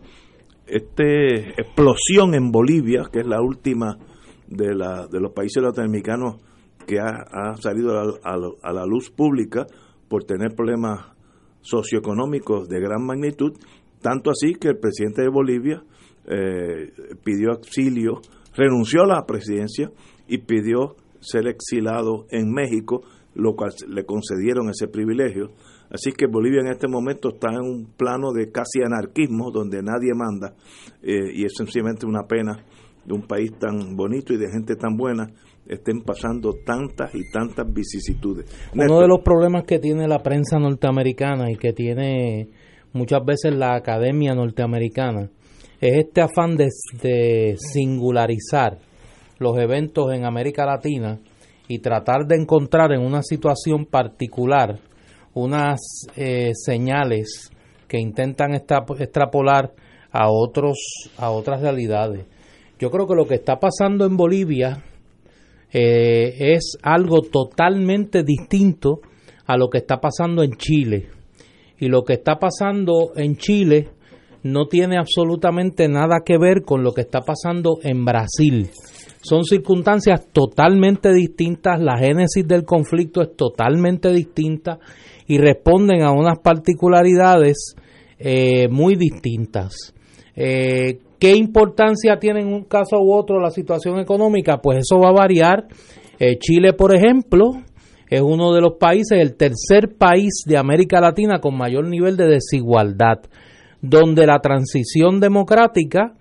esta 0.67 1.03
explosión 1.03 2.33
en 2.33 2.51
Bolivia, 2.51 3.03
que 3.11 3.19
es 3.19 3.27
la 3.27 3.41
última 3.41 3.97
de, 4.47 4.75
la, 4.75 5.07
de 5.07 5.19
los 5.19 5.31
países 5.31 5.61
latinoamericanos 5.61 6.37
que 6.85 6.99
ha, 6.99 7.55
salido 7.55 8.19
a 8.23 8.73
la, 8.73 8.85
luz 8.85 9.09
pública 9.09 9.65
por 10.07 10.23
tener 10.23 10.53
problemas 10.55 11.07
socioeconómicos 11.61 12.69
de 12.69 12.79
gran 12.79 13.03
magnitud, 13.03 13.53
tanto 14.01 14.29
así 14.29 14.53
que 14.53 14.69
el 14.69 14.77
presidente 14.77 15.23
de 15.23 15.29
Bolivia 15.29 15.83
eh, 16.27 16.91
pidió 17.23 17.51
auxilio, 17.53 18.21
renunció 18.55 19.01
a 19.03 19.07
la 19.07 19.25
presidencia 19.25 19.91
y 20.27 20.39
pidió 20.39 20.95
ser 21.19 21.47
exilado 21.47 22.27
en 22.29 22.51
México, 22.51 23.01
lo 23.33 23.55
cual 23.55 23.71
le 23.87 24.05
concedieron 24.05 24.69
ese 24.69 24.87
privilegio. 24.87 25.51
Así 25.89 26.11
que 26.11 26.27
Bolivia 26.27 26.61
en 26.61 26.67
este 26.67 26.87
momento 26.87 27.29
está 27.29 27.49
en 27.51 27.61
un 27.61 27.85
plano 27.95 28.31
de 28.31 28.51
casi 28.51 28.81
anarquismo, 28.83 29.51
donde 29.51 29.81
nadie 29.81 30.13
manda, 30.15 30.55
eh, 31.01 31.31
y 31.33 31.45
es 31.45 31.53
sencillamente 31.55 32.05
una 32.05 32.23
pena 32.23 32.63
de 33.05 33.13
un 33.13 33.21
país 33.27 33.51
tan 33.59 33.95
bonito 33.95 34.33
y 34.33 34.37
de 34.37 34.49
gente 34.51 34.75
tan 34.75 34.97
buena 34.97 35.27
estén 35.67 36.01
pasando 36.01 36.53
tantas 36.65 37.13
y 37.15 37.31
tantas 37.31 37.71
vicisitudes. 37.71 38.45
Uno 38.73 38.99
de 38.99 39.07
los 39.07 39.21
problemas 39.21 39.63
que 39.63 39.79
tiene 39.79 40.07
la 40.07 40.19
prensa 40.19 40.59
norteamericana 40.59 41.51
y 41.51 41.55
que 41.55 41.73
tiene 41.73 42.49
muchas 42.93 43.23
veces 43.25 43.55
la 43.55 43.75
academia 43.75 44.33
norteamericana 44.33 45.29
es 45.81 45.97
este 45.97 46.21
afán 46.21 46.55
de, 46.55 47.55
singularizar 47.57 48.79
los 49.39 49.57
eventos 49.57 50.13
en 50.13 50.25
América 50.25 50.65
Latina 50.65 51.19
y 51.67 51.79
tratar 51.79 52.25
de 52.25 52.37
encontrar 52.37 52.93
en 52.93 53.01
una 53.01 53.21
situación 53.21 53.85
particular 53.85 54.79
unas 55.35 55.79
eh, 56.15 56.51
señales 56.55 57.51
que 57.87 57.99
intentan 57.99 58.55
extrapolar 58.55 59.73
a 60.11 60.29
otros 60.31 60.77
a 61.17 61.29
otras 61.29 61.61
realidades. 61.61 62.25
Yo 62.79 62.89
creo 62.89 63.05
que 63.07 63.15
lo 63.15 63.27
que 63.27 63.35
está 63.35 63.59
pasando 63.59 64.05
en 64.05 64.17
Bolivia 64.17 64.83
eh, 65.71 66.53
es 66.55 66.77
algo 66.81 67.21
totalmente 67.21 68.23
distinto 68.23 69.01
a 69.45 69.57
lo 69.57 69.69
que 69.69 69.79
está 69.79 69.99
pasando 69.99 70.41
en 70.41 70.53
Chile. 70.53 71.09
Y 71.79 71.87
lo 71.89 72.03
que 72.03 72.13
está 72.13 72.37
pasando 72.37 73.11
en 73.15 73.35
Chile 73.35 73.89
no 74.43 74.67
tiene 74.67 74.97
absolutamente 74.97 75.87
nada 75.89 76.21
que 76.25 76.37
ver 76.37 76.63
con 76.63 76.83
lo 76.83 76.93
que 76.93 77.01
está 77.01 77.21
pasando 77.21 77.79
en 77.83 78.05
Brasil. 78.05 78.69
Son 79.21 79.43
circunstancias 79.43 80.27
totalmente 80.31 81.11
distintas, 81.11 81.81
la 81.81 81.97
génesis 81.97 82.47
del 82.47 82.63
conflicto 82.63 83.21
es 83.21 83.35
totalmente 83.35 84.11
distinta 84.11 84.79
y 85.27 85.38
responden 85.38 86.02
a 86.02 86.11
unas 86.11 86.39
particularidades 86.39 87.76
eh, 88.19 88.68
muy 88.69 88.95
distintas. 88.95 89.93
Eh, 90.35 90.99
¿Qué 91.19 91.35
importancia 91.35 92.18
tiene 92.19 92.41
en 92.41 92.47
un 92.47 92.65
caso 92.65 92.97
u 92.99 93.14
otro 93.14 93.39
la 93.39 93.49
situación 93.49 93.99
económica? 93.99 94.61
Pues 94.61 94.80
eso 94.80 94.99
va 94.99 95.10
a 95.10 95.14
variar. 95.14 95.68
Eh, 96.19 96.38
Chile, 96.38 96.73
por 96.73 96.93
ejemplo, 96.93 97.52
es 98.10 98.22
uno 98.22 98.53
de 98.53 98.61
los 98.61 98.73
países, 98.80 99.19
el 99.19 99.35
tercer 99.35 99.95
país 99.97 100.43
de 100.45 100.57
América 100.57 100.99
Latina 100.99 101.39
con 101.39 101.57
mayor 101.57 101.88
nivel 101.88 102.18
de 102.18 102.27
desigualdad, 102.27 103.22
donde 103.81 104.27
la 104.27 104.39
transición 104.39 105.19
democrática 105.19 106.14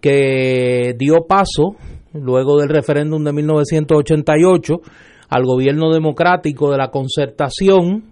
que 0.00 0.94
dio 0.98 1.26
paso 1.28 1.76
luego 2.12 2.58
del 2.58 2.70
referéndum 2.70 3.22
de 3.22 3.32
1988 3.32 4.80
al 5.28 5.44
gobierno 5.44 5.92
democrático 5.92 6.70
de 6.70 6.78
la 6.78 6.90
concertación 6.90 8.09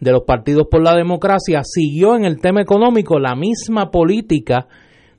de 0.00 0.12
los 0.12 0.22
partidos 0.22 0.66
por 0.70 0.82
la 0.82 0.96
democracia 0.96 1.60
siguió 1.62 2.16
en 2.16 2.24
el 2.24 2.40
tema 2.40 2.62
económico 2.62 3.18
la 3.18 3.34
misma 3.34 3.90
política 3.90 4.66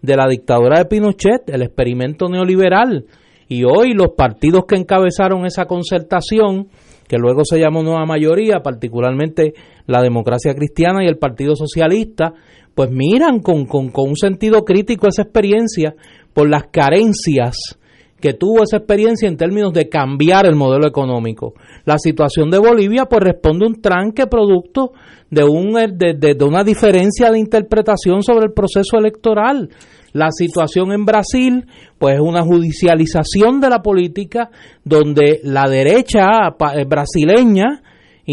de 0.01 0.15
la 0.15 0.27
dictadura 0.27 0.79
de 0.79 0.85
Pinochet, 0.85 1.49
el 1.49 1.61
experimento 1.61 2.27
neoliberal. 2.27 3.05
Y 3.47 3.63
hoy 3.63 3.93
los 3.93 4.13
partidos 4.17 4.65
que 4.67 4.75
encabezaron 4.75 5.45
esa 5.45 5.65
concertación, 5.65 6.69
que 7.07 7.17
luego 7.17 7.43
se 7.43 7.59
llamó 7.59 7.83
Nueva 7.83 8.05
Mayoría, 8.05 8.61
particularmente 8.63 9.53
la 9.85 10.01
democracia 10.01 10.55
cristiana 10.55 11.03
y 11.03 11.07
el 11.07 11.17
Partido 11.17 11.55
Socialista, 11.55 12.33
pues 12.73 12.89
miran 12.89 13.39
con, 13.39 13.65
con, 13.65 13.89
con 13.89 14.09
un 14.09 14.15
sentido 14.15 14.63
crítico 14.63 15.07
esa 15.07 15.23
experiencia 15.23 15.93
por 16.33 16.49
las 16.49 16.67
carencias 16.71 17.77
que 18.22 18.34
tuvo 18.34 18.64
esa 18.64 18.77
experiencia 18.77 19.27
en 19.27 19.35
términos 19.35 19.73
de 19.73 19.89
cambiar 19.89 20.45
el 20.45 20.56
modelo 20.56 20.88
económico. 20.88 21.53
La 21.85 21.98
situación 21.98 22.49
de 22.49 22.60
Bolivia 22.60 23.06
pues 23.06 23.22
responde 23.22 23.65
a 23.65 23.69
un 23.69 23.81
tranque 23.81 24.27
producto 24.27 24.93
de, 25.30 25.43
un, 25.43 25.73
de, 25.73 26.14
de, 26.14 26.45
una 26.45 26.64
diferencia 26.64 27.31
de 27.31 27.39
interpretación 27.39 28.22
sobre 28.22 28.45
el 28.45 28.53
proceso 28.53 28.98
electoral. 28.98 29.69
La 30.14 30.30
situación 30.31 30.91
en 30.91 31.06
Brasil 31.06 31.65
pues 31.98 32.15
es 32.15 32.22
una 32.22 32.43
judicialización 32.43 33.60
de 33.60 33.69
la 33.69 33.81
política 33.81 34.49
donde 34.84 35.39
la 35.43 35.68
derecha 35.68 36.49
eh, 36.76 36.85
brasileña 36.85 37.81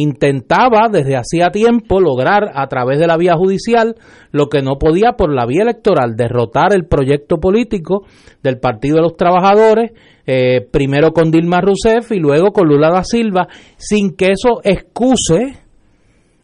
intentaba 0.00 0.88
desde 0.90 1.16
hacía 1.16 1.50
tiempo 1.50 2.00
lograr 2.00 2.50
a 2.54 2.66
través 2.68 2.98
de 2.98 3.06
la 3.06 3.16
vía 3.16 3.34
judicial 3.34 3.96
lo 4.30 4.48
que 4.48 4.62
no 4.62 4.78
podía 4.78 5.12
por 5.12 5.32
la 5.32 5.46
vía 5.46 5.62
electoral, 5.62 6.16
derrotar 6.16 6.72
el 6.74 6.86
proyecto 6.86 7.38
político 7.38 8.04
del 8.42 8.58
Partido 8.58 8.96
de 8.96 9.02
los 9.02 9.16
Trabajadores, 9.16 9.92
eh, 10.26 10.60
primero 10.70 11.12
con 11.12 11.30
Dilma 11.30 11.60
Rousseff 11.60 12.12
y 12.12 12.18
luego 12.18 12.52
con 12.52 12.68
Lula 12.68 12.90
da 12.90 13.02
Silva, 13.02 13.48
sin 13.76 14.14
que 14.14 14.32
eso 14.32 14.60
excuse 14.62 15.58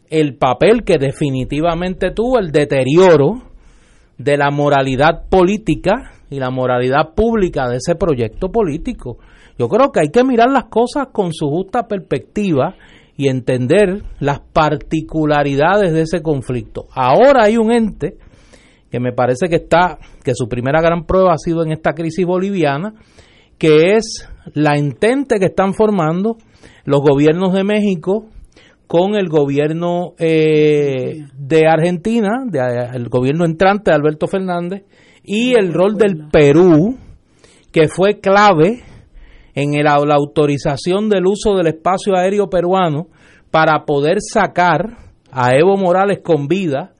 el 0.09 0.35
papel 0.35 0.83
que 0.83 0.97
definitivamente 0.97 2.11
tuvo 2.11 2.39
el 2.39 2.51
deterioro 2.51 3.43
de 4.17 4.37
la 4.37 4.49
moralidad 4.51 5.27
política 5.29 6.11
y 6.29 6.39
la 6.39 6.49
moralidad 6.49 7.13
pública 7.15 7.67
de 7.67 7.77
ese 7.77 7.95
proyecto 7.95 8.51
político. 8.51 9.17
Yo 9.57 9.69
creo 9.69 9.91
que 9.91 10.01
hay 10.01 10.09
que 10.09 10.23
mirar 10.23 10.49
las 10.51 10.65
cosas 10.65 11.07
con 11.11 11.33
su 11.33 11.47
justa 11.47 11.87
perspectiva 11.87 12.75
y 13.17 13.29
entender 13.29 14.03
las 14.19 14.39
particularidades 14.39 15.93
de 15.93 16.01
ese 16.01 16.21
conflicto. 16.21 16.87
Ahora 16.93 17.45
hay 17.45 17.57
un 17.57 17.71
ente 17.71 18.17
que 18.91 18.99
me 18.99 19.13
parece 19.13 19.47
que 19.47 19.57
está, 19.57 19.97
que 20.23 20.33
su 20.35 20.47
primera 20.47 20.81
gran 20.81 21.05
prueba 21.05 21.33
ha 21.33 21.37
sido 21.37 21.63
en 21.63 21.71
esta 21.71 21.93
crisis 21.93 22.25
boliviana, 22.25 22.93
que 23.57 23.95
es 23.95 24.29
la 24.53 24.77
entente 24.77 25.39
que 25.39 25.45
están 25.45 25.73
formando 25.73 26.37
los 26.85 27.01
gobiernos 27.01 27.53
de 27.53 27.63
México 27.63 28.27
con 28.87 29.15
el 29.15 29.27
gobierno 29.29 30.13
eh, 30.17 31.25
de 31.37 31.67
Argentina, 31.67 32.43
de, 32.45 32.59
el 32.93 33.09
gobierno 33.09 33.45
entrante 33.45 33.91
de 33.91 33.95
Alberto 33.95 34.27
Fernández, 34.27 34.83
y 35.23 35.53
el 35.55 35.73
rol 35.73 35.95
del 35.95 36.27
Perú, 36.31 36.97
que 37.71 37.87
fue 37.87 38.19
clave 38.19 38.83
en 39.55 39.83
la 39.83 40.15
autorización 40.15 41.09
del 41.09 41.25
uso 41.25 41.55
del 41.55 41.67
espacio 41.67 42.15
aéreo 42.15 42.49
peruano 42.49 43.07
para 43.51 43.85
poder 43.85 44.17
sacar 44.19 44.97
a 45.31 45.55
Evo 45.55 45.77
Morales 45.77 46.19
con 46.23 46.47
vida 46.47 46.91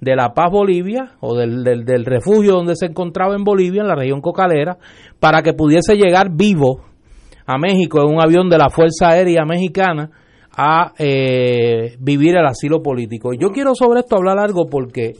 de 0.00 0.16
La 0.16 0.32
Paz, 0.32 0.50
Bolivia, 0.50 1.12
o 1.20 1.36
del, 1.36 1.62
del, 1.62 2.04
refugio 2.06 2.54
donde 2.54 2.74
se 2.74 2.86
encontraba 2.86 3.34
en 3.34 3.44
Bolivia, 3.44 3.82
en 3.82 3.88
la 3.88 3.94
región 3.94 4.22
cocalera, 4.22 4.78
para 5.18 5.42
que 5.42 5.52
pudiese 5.52 5.94
llegar 5.96 6.30
vivo 6.34 6.80
a 7.46 7.58
México 7.58 8.00
en 8.00 8.14
un 8.14 8.22
avión 8.22 8.48
de 8.48 8.56
la 8.56 8.70
Fuerza 8.70 9.08
Aérea 9.08 9.44
Mexicana 9.44 10.10
a 10.56 10.92
eh, 10.98 11.96
vivir 12.00 12.36
el 12.36 12.46
asilo 12.46 12.82
político. 12.82 13.32
Yo 13.38 13.50
quiero 13.50 13.74
sobre 13.74 14.00
esto 14.00 14.16
hablar 14.16 14.38
algo 14.38 14.66
porque 14.70 15.12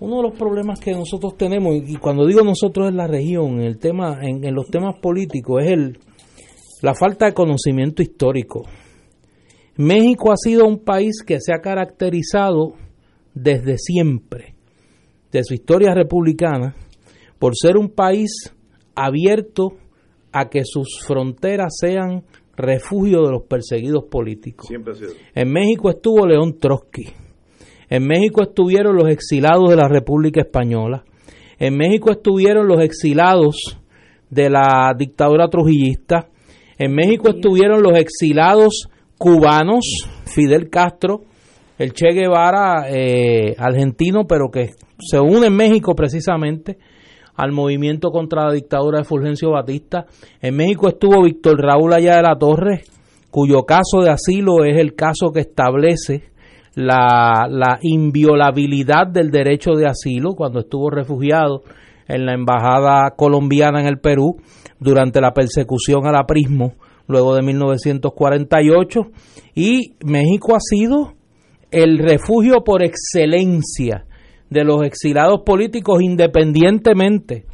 uno 0.00 0.18
de 0.18 0.22
los 0.22 0.38
problemas 0.38 0.78
que 0.78 0.92
nosotros 0.92 1.36
tenemos, 1.36 1.74
y 1.74 1.96
cuando 1.96 2.26
digo 2.26 2.42
nosotros 2.42 2.88
en 2.88 2.96
la 2.96 3.06
región, 3.06 3.60
en, 3.60 3.62
el 3.62 3.78
tema, 3.78 4.18
en, 4.22 4.54
los 4.54 4.68
temas 4.68 4.98
políticos, 5.00 5.62
es 5.64 5.72
el, 5.72 5.98
la 6.82 6.94
falta 6.94 7.26
de 7.26 7.34
conocimiento 7.34 8.02
histórico. 8.02 8.62
México 9.76 10.32
ha 10.32 10.36
sido 10.36 10.66
un 10.66 10.84
país 10.84 11.22
que 11.26 11.40
se 11.40 11.52
ha 11.52 11.60
caracterizado 11.60 12.74
desde 13.34 13.76
siempre, 13.78 14.54
de 15.32 15.42
su 15.42 15.54
historia 15.54 15.94
republicana, 15.94 16.74
por 17.38 17.56
ser 17.56 17.76
un 17.76 17.90
país 17.90 18.54
abierto 18.94 19.72
a 20.32 20.48
que 20.48 20.62
sus 20.64 21.00
fronteras 21.06 21.76
sean 21.80 22.24
refugio 22.56 23.22
de 23.22 23.32
los 23.32 23.42
perseguidos 23.44 24.04
políticos. 24.10 24.68
En 25.34 25.52
México 25.52 25.90
estuvo 25.90 26.26
León 26.26 26.58
Trotsky 26.58 27.27
en 27.90 28.06
México 28.06 28.42
estuvieron 28.42 28.96
los 28.96 29.08
exilados 29.08 29.70
de 29.70 29.76
la 29.76 29.88
República 29.88 30.40
Española. 30.40 31.04
En 31.58 31.76
México 31.76 32.10
estuvieron 32.10 32.68
los 32.68 32.80
exilados 32.80 33.78
de 34.30 34.50
la 34.50 34.92
dictadura 34.96 35.48
trujillista. 35.48 36.28
En 36.78 36.94
México 36.94 37.30
estuvieron 37.30 37.82
los 37.82 37.98
exilados 37.98 38.88
cubanos, 39.16 39.84
Fidel 40.26 40.68
Castro, 40.70 41.22
el 41.78 41.92
Che 41.92 42.12
Guevara 42.12 42.88
eh, 42.88 43.54
argentino, 43.58 44.26
pero 44.28 44.50
que 44.50 44.70
se 44.98 45.18
une 45.18 45.46
en 45.46 45.56
México 45.56 45.94
precisamente 45.94 46.78
al 47.34 47.52
movimiento 47.52 48.10
contra 48.10 48.46
la 48.46 48.52
dictadura 48.52 48.98
de 48.98 49.04
Fulgencio 49.04 49.50
Batista. 49.50 50.06
En 50.40 50.56
México 50.56 50.88
estuvo 50.88 51.22
Víctor 51.22 51.56
Raúl 51.60 51.92
Allá 51.92 52.16
de 52.16 52.22
la 52.22 52.36
Torre, 52.36 52.82
cuyo 53.30 53.62
caso 53.62 54.00
de 54.02 54.10
asilo 54.10 54.64
es 54.64 54.76
el 54.76 54.94
caso 54.94 55.30
que 55.32 55.40
establece 55.40 56.24
la, 56.78 57.48
la 57.50 57.80
inviolabilidad 57.82 59.08
del 59.08 59.32
derecho 59.32 59.72
de 59.72 59.86
asilo 59.86 60.34
cuando 60.36 60.60
estuvo 60.60 60.90
refugiado 60.90 61.62
en 62.06 62.24
la 62.24 62.34
embajada 62.34 63.10
colombiana 63.16 63.80
en 63.80 63.88
el 63.88 63.98
Perú 63.98 64.36
durante 64.78 65.20
la 65.20 65.34
persecución 65.34 66.06
al 66.06 66.14
aprismo 66.14 66.74
luego 67.08 67.34
de 67.34 67.42
1948 67.42 69.00
y 69.56 69.94
México 70.04 70.54
ha 70.54 70.60
sido 70.60 71.14
el 71.72 71.98
refugio 71.98 72.62
por 72.64 72.84
excelencia 72.84 74.04
de 74.48 74.64
los 74.64 74.84
exilados 74.84 75.40
políticos 75.44 76.00
independientemente 76.00 77.46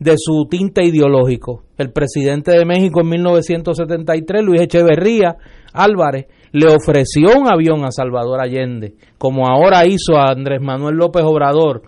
de 0.00 0.14
su 0.18 0.48
tinte 0.50 0.84
ideológico. 0.84 1.62
El 1.78 1.92
presidente 1.92 2.50
de 2.50 2.64
México 2.64 3.02
en 3.02 3.08
1973, 3.08 4.42
Luis 4.44 4.62
Echeverría 4.62 5.36
Álvarez, 5.72 6.26
le 6.54 6.68
ofreció 6.68 7.36
un 7.36 7.52
avión 7.52 7.84
a 7.84 7.90
Salvador 7.90 8.40
Allende, 8.40 8.94
como 9.18 9.48
ahora 9.48 9.88
hizo 9.88 10.16
a 10.16 10.30
Andrés 10.30 10.60
Manuel 10.62 10.94
López 10.94 11.24
Obrador 11.24 11.82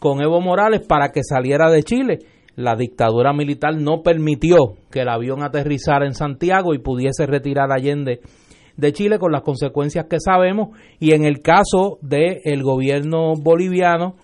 con 0.00 0.20
Evo 0.20 0.40
Morales 0.40 0.84
para 0.84 1.12
que 1.12 1.22
saliera 1.22 1.70
de 1.70 1.84
Chile. 1.84 2.18
La 2.56 2.74
dictadura 2.74 3.32
militar 3.32 3.76
no 3.80 4.02
permitió 4.02 4.74
que 4.90 5.02
el 5.02 5.08
avión 5.08 5.44
aterrizara 5.44 6.04
en 6.04 6.14
Santiago 6.14 6.74
y 6.74 6.80
pudiese 6.80 7.26
retirar 7.26 7.70
a 7.70 7.76
Allende 7.76 8.18
de 8.76 8.92
Chile 8.92 9.20
con 9.20 9.30
las 9.30 9.42
consecuencias 9.42 10.06
que 10.10 10.18
sabemos 10.18 10.76
y 10.98 11.14
en 11.14 11.24
el 11.24 11.40
caso 11.40 11.98
del 12.02 12.64
gobierno 12.64 13.34
boliviano 13.40 14.16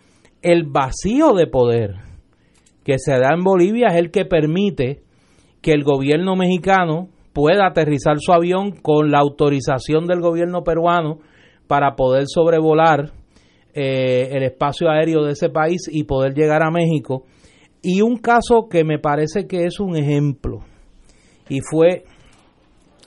el 0.42 0.64
vacío 0.64 1.34
de 1.34 1.46
poder 1.46 1.98
que 2.82 2.98
se 2.98 3.12
da 3.12 3.32
en 3.32 3.44
Bolivia 3.44 3.90
es 3.90 3.94
el 3.94 4.10
que 4.10 4.24
permite 4.24 5.02
que 5.62 5.70
el 5.70 5.84
gobierno 5.84 6.34
mexicano 6.34 7.10
pueda 7.34 7.66
aterrizar 7.66 8.16
su 8.20 8.32
avión 8.32 8.70
con 8.70 9.10
la 9.10 9.18
autorización 9.18 10.06
del 10.06 10.20
gobierno 10.20 10.62
peruano 10.62 11.18
para 11.66 11.96
poder 11.96 12.24
sobrevolar 12.26 13.12
eh, 13.74 14.28
el 14.30 14.44
espacio 14.44 14.88
aéreo 14.88 15.24
de 15.24 15.32
ese 15.32 15.50
país 15.50 15.82
y 15.90 16.04
poder 16.04 16.32
llegar 16.32 16.62
a 16.62 16.70
México. 16.70 17.24
Y 17.82 18.00
un 18.00 18.16
caso 18.16 18.68
que 18.70 18.84
me 18.84 18.98
parece 18.98 19.46
que 19.46 19.64
es 19.64 19.80
un 19.80 19.96
ejemplo, 19.96 20.60
y 21.48 21.60
fue 21.60 22.04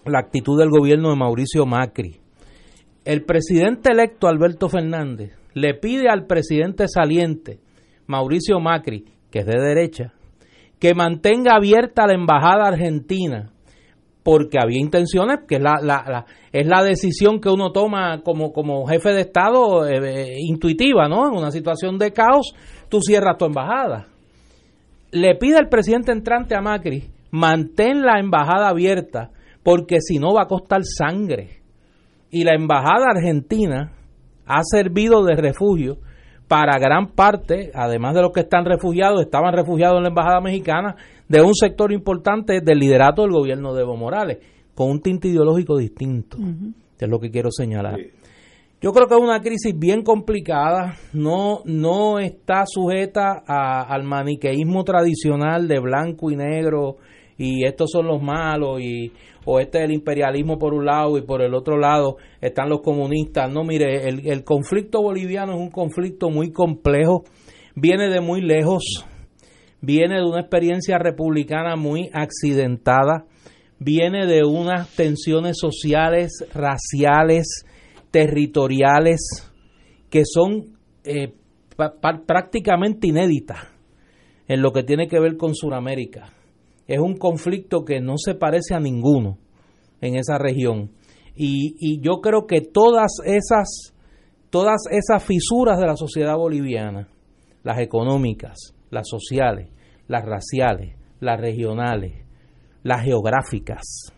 la 0.06 0.20
actitud 0.20 0.60
del 0.60 0.70
gobierno 0.70 1.10
de 1.10 1.16
Mauricio 1.16 1.66
Macri. 1.66 2.20
El 3.06 3.24
presidente 3.24 3.91
electo 3.91 4.28
Alberto 4.28 4.68
Fernández 4.68 5.32
le 5.54 5.74
pide 5.74 6.10
al 6.10 6.26
presidente 6.28 6.88
saliente 6.88 7.60
Mauricio 8.06 8.60
Macri, 8.60 9.06
que 9.32 9.40
es 9.40 9.45
de 9.45 9.60
derecha, 9.60 10.14
que 10.80 10.94
mantenga 10.94 11.56
abierta 11.56 12.06
la 12.06 12.14
embajada 12.14 12.68
argentina 12.68 13.54
porque 14.28 14.58
había 14.62 14.82
intenciones, 14.82 15.45
que 15.48 15.56
es 15.56 15.62
la, 15.62 16.26
es 16.52 16.68
la 16.68 16.84
decisión 16.84 17.40
que 17.40 17.48
uno 17.48 17.72
toma 17.72 18.20
como, 18.26 18.52
como 18.52 18.86
jefe 18.86 19.14
de 19.14 19.22
Estado 19.22 19.88
eh, 19.88 19.99
eh, 20.04 20.34
intuitiva, 20.40 21.08
¿no? 21.08 21.30
En 21.30 21.34
una 21.34 21.49
situación 21.49 21.98
de 21.98 22.12
caos, 22.12 22.54
tú 22.90 22.99
cierras 22.99 23.38
tu 23.38 23.45
embajada. 23.45 24.08
Le 25.12 25.36
pide 25.36 25.56
al 25.56 25.70
presidente 25.70 26.12
entrante 26.12 26.58
a 26.58 26.62
Macri, 26.62 27.06
mantén 27.32 28.02
la 28.02 28.20
embajada 28.20 28.68
abierta 28.68 29.32
porque 29.64 30.02
si 30.02 30.20
no 30.20 30.34
va 30.34 30.41
a 30.41 30.48
costar 30.48 30.82
sangre. 30.84 31.62
Y 32.30 32.44
la 32.44 32.54
embajada 32.54 33.06
argentina 33.16 33.94
ha 34.45 34.62
servido 34.64 35.24
de 35.24 35.38
refugio 35.38 35.99
para 36.49 36.78
gran 36.80 37.08
parte, 37.08 37.72
además 37.74 38.14
de 38.14 38.24
los 38.24 38.32
que 38.34 38.41
están 38.41 38.66
refugiados, 38.66 39.22
estaban 39.22 39.54
refugiados 39.54 39.98
en 39.98 40.04
la 40.04 40.10
embajada 40.10 40.41
mexicana, 40.41 40.98
de 41.28 41.41
un 41.41 41.54
sector 41.54 41.91
importante 41.91 42.62
del 42.62 42.80
liderato 42.80 43.24
del 43.24 43.32
gobierno 43.32 43.74
de 43.74 43.82
Evo 43.82 43.95
Morales, 43.95 44.38
con 44.74 44.90
un 44.90 45.02
tinte 45.02 45.28
ideológico 45.28 45.78
distinto, 45.78 46.38
es 46.99 47.10
lo 47.10 47.20
que 47.20 47.32
quiero 47.32 47.52
señalar. 47.52 47.98
Yo 48.80 48.91
creo 48.91 49.08
que 49.08 49.16
es 49.16 49.22
una 49.22 49.41
crisis 49.41 49.74
bien 49.76 50.04
complicada, 50.04 50.98
no, 51.12 51.62
no 51.66 52.20
está 52.20 52.64
sujeta 52.68 53.44
al 53.48 54.04
maniqueísmo 54.04 54.84
tradicional 54.84 55.68
de 55.68 55.80
blanco 55.80 56.30
y 56.30 56.36
negro 56.36 56.98
y 57.40 57.66
estos 57.66 57.90
son 57.91 58.06
los 58.06 58.22
malos 58.22 58.80
y 58.82 59.12
o 59.45 59.60
este 59.60 59.80
es 59.80 59.86
el 59.86 59.94
imperialismo 59.94 60.60
por 60.60 60.74
un 60.74 60.86
lado 60.86 61.18
y 61.18 61.22
por 61.22 61.41
el 61.41 61.56
otro 61.56 61.78
lado 61.78 62.18
están 62.40 62.70
los 62.70 62.82
comunistas. 62.82 63.52
No, 63.52 63.64
mire, 63.64 64.08
el, 64.08 64.28
el 64.28 64.44
conflicto 64.44 65.02
boliviano 65.02 65.54
es 65.54 65.60
un 65.60 65.72
conflicto 65.72 66.30
muy 66.30 66.52
complejo, 66.52 67.24
viene 67.76 68.10
de 68.10 68.22
muy 68.22 68.41
lejos, 68.41 69.08
viene 69.82 70.16
de 70.16 70.26
una 70.26 70.41
experiencia 70.41 70.98
republicana 70.98 71.76
muy 71.76 72.10
accidentada, 72.14 73.26
viene 73.80 74.26
de 74.26 74.44
unas 74.44 74.90
tensiones 74.95 75.58
sociales, 75.60 76.45
raciales, 76.54 77.66
territoriales, 78.12 79.20
que 80.10 80.24
son 80.26 80.78
eh, 81.04 81.34
prácticamente 82.26 83.08
inéditas 83.08 83.60
en 84.48 84.62
lo 84.62 84.72
que 84.72 84.84
tiene 84.84 85.08
que 85.08 85.20
ver 85.20 85.38
con 85.38 85.54
Sudamérica 85.54 86.34
es 86.88 86.99
un 86.99 87.18
conflicto 87.18 87.84
que 87.84 87.99
no 87.99 88.16
se 88.18 88.34
parece 88.34 88.74
a 88.74 88.80
ninguno 88.80 89.38
en 90.02 90.16
esa 90.16 90.38
región. 90.38 90.91
Y, 91.36 92.02
yo 92.02 92.22
creo 92.22 92.48
que 92.48 92.62
todas 92.62 93.18
esas, 93.26 93.94
todas 94.49 94.82
esas 94.90 95.24
fisuras 95.24 95.80
de 95.80 95.86
la 95.86 95.95
sociedad 95.95 96.36
boliviana, 96.36 97.10
las 97.64 97.80
económicas, 97.80 98.74
las 98.89 99.07
sociales, 99.07 99.69
las 100.07 100.23
raciales, 100.26 100.95
las 101.19 101.39
regionales, 101.39 102.26
las 102.84 103.03
geográficas 103.03 104.14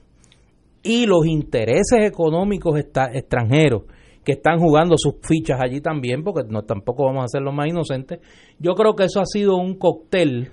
y 0.83 1.05
los 1.05 1.25
intereses 1.25 1.99
económicos 2.05 2.79
extranjeros 2.79 3.83
que 4.23 4.33
están 4.33 4.59
jugando 4.59 4.95
sus 4.97 5.15
fichas 5.21 5.59
allí 5.61 5.81
también, 5.81 6.23
porque 6.23 6.47
no 6.47 6.63
tampoco 6.63 7.05
vamos 7.05 7.23
a 7.23 7.27
ser 7.27 7.41
los 7.41 7.53
más 7.53 7.67
inocentes, 7.67 8.19
yo 8.59 8.73
creo 8.73 8.95
que 8.95 9.05
eso 9.05 9.19
ha 9.21 9.25
sido 9.25 9.55
un 9.57 9.77
cóctel 9.77 10.51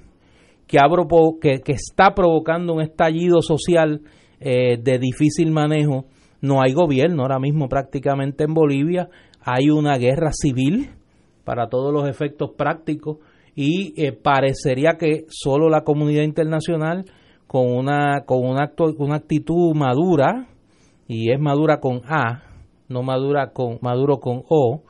que, 0.66 1.62
está 1.66 2.14
provocando 2.14 2.74
un 2.74 2.82
estallido 2.82 3.40
social 3.40 4.02
eh, 4.40 4.78
de 4.80 4.98
difícil 4.98 5.50
manejo. 5.50 6.06
No 6.40 6.60
hay 6.60 6.72
gobierno 6.72 7.22
ahora 7.22 7.38
mismo 7.38 7.68
prácticamente 7.68 8.44
en 8.44 8.54
Bolivia. 8.54 9.08
Hay 9.40 9.70
una 9.70 9.96
guerra 9.96 10.30
civil 10.32 10.90
para 11.44 11.68
todos 11.68 11.92
los 11.92 12.08
efectos 12.08 12.50
prácticos 12.56 13.18
y 13.56 13.94
eh, 13.96 14.12
parecería 14.12 14.98
que 14.98 15.24
solo 15.28 15.70
la 15.70 15.80
comunidad 15.80 16.22
internacional 16.22 17.06
con 17.46 17.72
una 17.72 18.24
con 18.26 18.46
una, 18.46 18.64
acto, 18.64 18.94
una 18.98 19.16
actitud 19.16 19.74
madura 19.74 20.46
y 21.08 21.32
es 21.32 21.40
madura 21.40 21.80
con 21.80 22.02
A, 22.06 22.42
no 22.88 23.02
madura 23.02 23.52
con 23.52 23.78
maduro 23.80 24.18
con 24.18 24.42
O, 24.48 24.82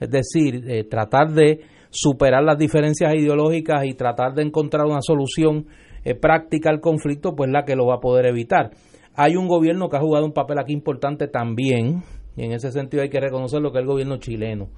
es 0.00 0.10
decir, 0.10 0.64
eh, 0.68 0.84
tratar 0.84 1.32
de 1.32 1.60
superar 1.90 2.42
las 2.42 2.56
diferencias 2.56 3.14
ideológicas 3.14 3.84
y 3.84 3.92
tratar 3.92 4.32
de 4.34 4.42
encontrar 4.42 4.86
una 4.86 5.02
solución 5.02 5.66
eh, 6.04 6.14
práctica 6.14 6.70
al 6.70 6.80
conflicto, 6.80 7.34
pues 7.34 7.50
la 7.50 7.64
que 7.64 7.76
lo 7.76 7.86
va 7.86 7.96
a 7.96 8.00
poder 8.00 8.26
evitar. 8.26 8.70
Hay 9.16 9.36
un 9.36 9.48
gobierno 9.48 9.88
que 9.88 9.96
ha 9.96 10.00
jugado 10.00 10.24
un 10.24 10.32
papel 10.32 10.58
aquí 10.58 10.72
importante 10.72 11.28
también, 11.28 12.02
y 12.36 12.44
en 12.44 12.52
ese 12.52 12.72
sentido 12.72 13.02
hay 13.02 13.10
que 13.10 13.20
reconocer 13.20 13.60
lo 13.60 13.70
que 13.70 13.78
es 13.78 13.82
el 13.82 13.88
gobierno 13.88 14.16
chileno. 14.16 14.70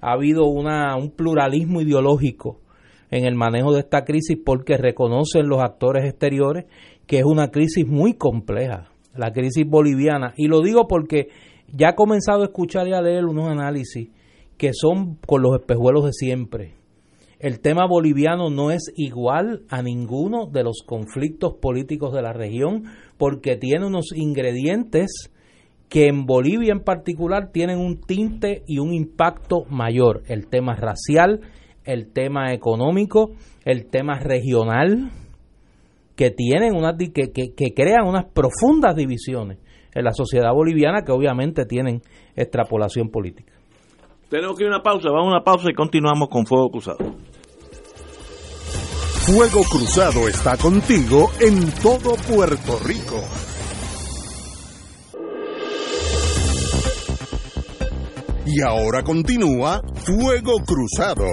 Ha 0.00 0.12
habido 0.12 0.46
una, 0.46 0.96
un 0.96 1.10
pluralismo 1.10 1.80
ideológico 1.80 2.63
en 3.14 3.26
el 3.26 3.36
manejo 3.36 3.72
de 3.72 3.78
esta 3.78 4.04
crisis 4.04 4.36
porque 4.44 4.76
reconocen 4.76 5.46
los 5.46 5.62
actores 5.62 6.04
exteriores 6.04 6.64
que 7.06 7.18
es 7.18 7.24
una 7.24 7.52
crisis 7.52 7.86
muy 7.86 8.14
compleja, 8.14 8.90
la 9.14 9.32
crisis 9.32 9.64
boliviana. 9.64 10.34
Y 10.36 10.48
lo 10.48 10.62
digo 10.62 10.88
porque 10.88 11.28
ya 11.72 11.90
he 11.90 11.94
comenzado 11.94 12.42
a 12.42 12.46
escuchar 12.46 12.88
y 12.88 12.92
a 12.92 13.00
leer 13.00 13.24
unos 13.26 13.48
análisis 13.48 14.08
que 14.56 14.72
son 14.72 15.14
con 15.26 15.42
los 15.42 15.54
espejuelos 15.60 16.06
de 16.06 16.12
siempre. 16.12 16.74
El 17.38 17.60
tema 17.60 17.86
boliviano 17.86 18.50
no 18.50 18.72
es 18.72 18.92
igual 18.96 19.62
a 19.68 19.80
ninguno 19.80 20.46
de 20.46 20.64
los 20.64 20.82
conflictos 20.84 21.54
políticos 21.62 22.12
de 22.12 22.22
la 22.22 22.32
región 22.32 22.84
porque 23.16 23.56
tiene 23.56 23.86
unos 23.86 24.06
ingredientes 24.12 25.30
que 25.88 26.08
en 26.08 26.26
Bolivia 26.26 26.72
en 26.72 26.82
particular 26.82 27.52
tienen 27.52 27.78
un 27.78 28.00
tinte 28.00 28.64
y 28.66 28.80
un 28.80 28.92
impacto 28.92 29.66
mayor. 29.70 30.24
El 30.26 30.48
tema 30.48 30.74
racial, 30.74 31.42
el 31.84 32.12
tema 32.12 32.52
económico, 32.52 33.32
el 33.64 33.86
tema 33.86 34.18
regional, 34.18 35.10
que 36.16 36.30
tienen 36.30 36.74
unas 36.74 36.96
que, 36.98 37.32
que, 37.32 37.54
que 37.54 37.74
crean 37.74 38.06
unas 38.06 38.24
profundas 38.26 38.94
divisiones 38.94 39.58
en 39.94 40.04
la 40.04 40.12
sociedad 40.12 40.52
boliviana 40.52 41.02
que 41.02 41.12
obviamente 41.12 41.66
tienen 41.66 42.02
extrapolación 42.36 43.08
política. 43.10 43.52
Tenemos 44.28 44.56
que 44.56 44.64
ir 44.64 44.70
a 44.70 44.76
una 44.76 44.82
pausa, 44.82 45.10
vamos 45.10 45.32
a 45.32 45.36
una 45.36 45.44
pausa 45.44 45.70
y 45.70 45.74
continuamos 45.74 46.28
con 46.28 46.46
Fuego 46.46 46.70
Cruzado. 46.70 46.98
Fuego 49.26 49.62
Cruzado 49.70 50.28
está 50.28 50.56
contigo 50.56 51.30
en 51.40 51.70
todo 51.82 52.14
Puerto 52.28 52.78
Rico. 52.84 53.22
Y 58.46 58.60
ahora 58.60 59.02
continúa 59.02 59.80
Fuego 60.04 60.56
Cruzado. 60.66 61.24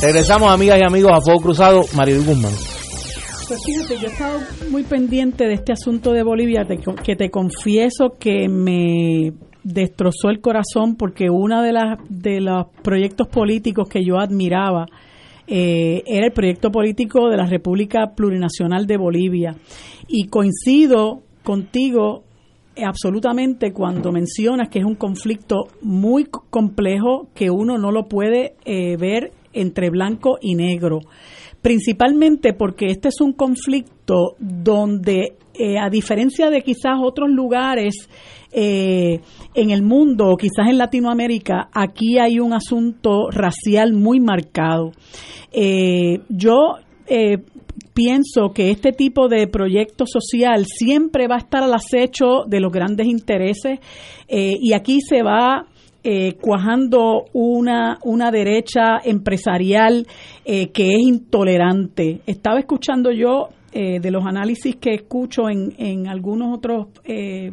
Regresamos, 0.00 0.48
amigas 0.52 0.78
y 0.78 0.82
amigos, 0.84 1.10
a 1.12 1.20
Fuego 1.20 1.40
Cruzado. 1.40 1.82
Marilu 1.96 2.22
Guzmán. 2.22 2.52
Pues 3.48 3.64
fíjate, 3.64 3.96
yo 3.96 4.06
he 4.06 4.12
estado 4.12 4.38
muy 4.70 4.84
pendiente 4.84 5.44
de 5.44 5.54
este 5.54 5.72
asunto 5.72 6.12
de 6.12 6.22
Bolivia, 6.22 6.64
que 7.02 7.16
te 7.16 7.30
confieso 7.30 8.14
que 8.16 8.48
me 8.48 9.32
destrozó 9.64 10.28
el 10.30 10.40
corazón 10.40 10.94
porque 10.96 11.30
uno 11.30 11.62
de, 11.62 11.72
de 12.10 12.40
los 12.40 12.66
proyectos 12.84 13.26
políticos 13.26 13.88
que 13.88 14.04
yo 14.04 14.18
admiraba 14.18 14.86
eh, 15.48 16.04
era 16.06 16.26
el 16.26 16.32
proyecto 16.32 16.70
político 16.70 17.28
de 17.28 17.36
la 17.36 17.46
República 17.46 18.12
Plurinacional 18.14 18.86
de 18.86 18.98
Bolivia. 18.98 19.56
Y 20.06 20.28
coincido 20.28 21.22
contigo 21.42 22.22
absolutamente 22.86 23.72
cuando 23.72 24.12
mencionas 24.12 24.68
que 24.68 24.78
es 24.78 24.84
un 24.84 24.94
conflicto 24.94 25.66
muy 25.82 26.26
complejo 26.50 27.28
que 27.34 27.50
uno 27.50 27.78
no 27.78 27.90
lo 27.90 28.04
puede 28.04 28.54
eh, 28.64 28.96
ver 28.96 29.32
entre 29.60 29.90
blanco 29.90 30.38
y 30.40 30.54
negro. 30.54 31.00
Principalmente 31.62 32.52
porque 32.52 32.86
este 32.86 33.08
es 33.08 33.20
un 33.20 33.32
conflicto 33.32 34.36
donde, 34.38 35.36
eh, 35.54 35.78
a 35.78 35.90
diferencia 35.90 36.50
de 36.50 36.62
quizás 36.62 36.98
otros 37.02 37.30
lugares 37.30 38.08
eh, 38.52 39.20
en 39.54 39.70
el 39.70 39.82
mundo 39.82 40.28
o 40.28 40.36
quizás 40.36 40.68
en 40.68 40.78
Latinoamérica, 40.78 41.68
aquí 41.72 42.18
hay 42.18 42.38
un 42.38 42.52
asunto 42.52 43.28
racial 43.30 43.92
muy 43.92 44.20
marcado. 44.20 44.92
Eh, 45.52 46.20
yo 46.28 46.76
pienso 47.92 48.52
que 48.54 48.70
este 48.70 48.92
tipo 48.92 49.28
de 49.28 49.48
proyecto 49.48 50.04
social 50.06 50.66
siempre 50.66 51.26
va 51.26 51.36
a 51.36 51.38
estar 51.38 51.64
al 51.64 51.74
acecho 51.74 52.44
de 52.46 52.60
los 52.60 52.70
grandes 52.70 53.08
intereses 53.08 53.80
y 54.28 54.72
aquí 54.74 55.00
se 55.00 55.22
va 55.22 55.66
cuajando 56.40 57.26
una, 57.32 57.98
una 58.02 58.30
derecha 58.30 58.98
empresarial 59.04 60.06
que 60.44 60.94
es 60.94 61.00
intolerante. 61.00 62.20
Estaba 62.26 62.60
escuchando 62.60 63.10
yo 63.12 63.48
de 63.72 64.10
los 64.10 64.24
análisis 64.24 64.76
que 64.76 64.94
escucho 64.94 65.50
en, 65.50 65.74
en 65.76 66.08
algunos 66.08 66.56
otros 66.56 66.86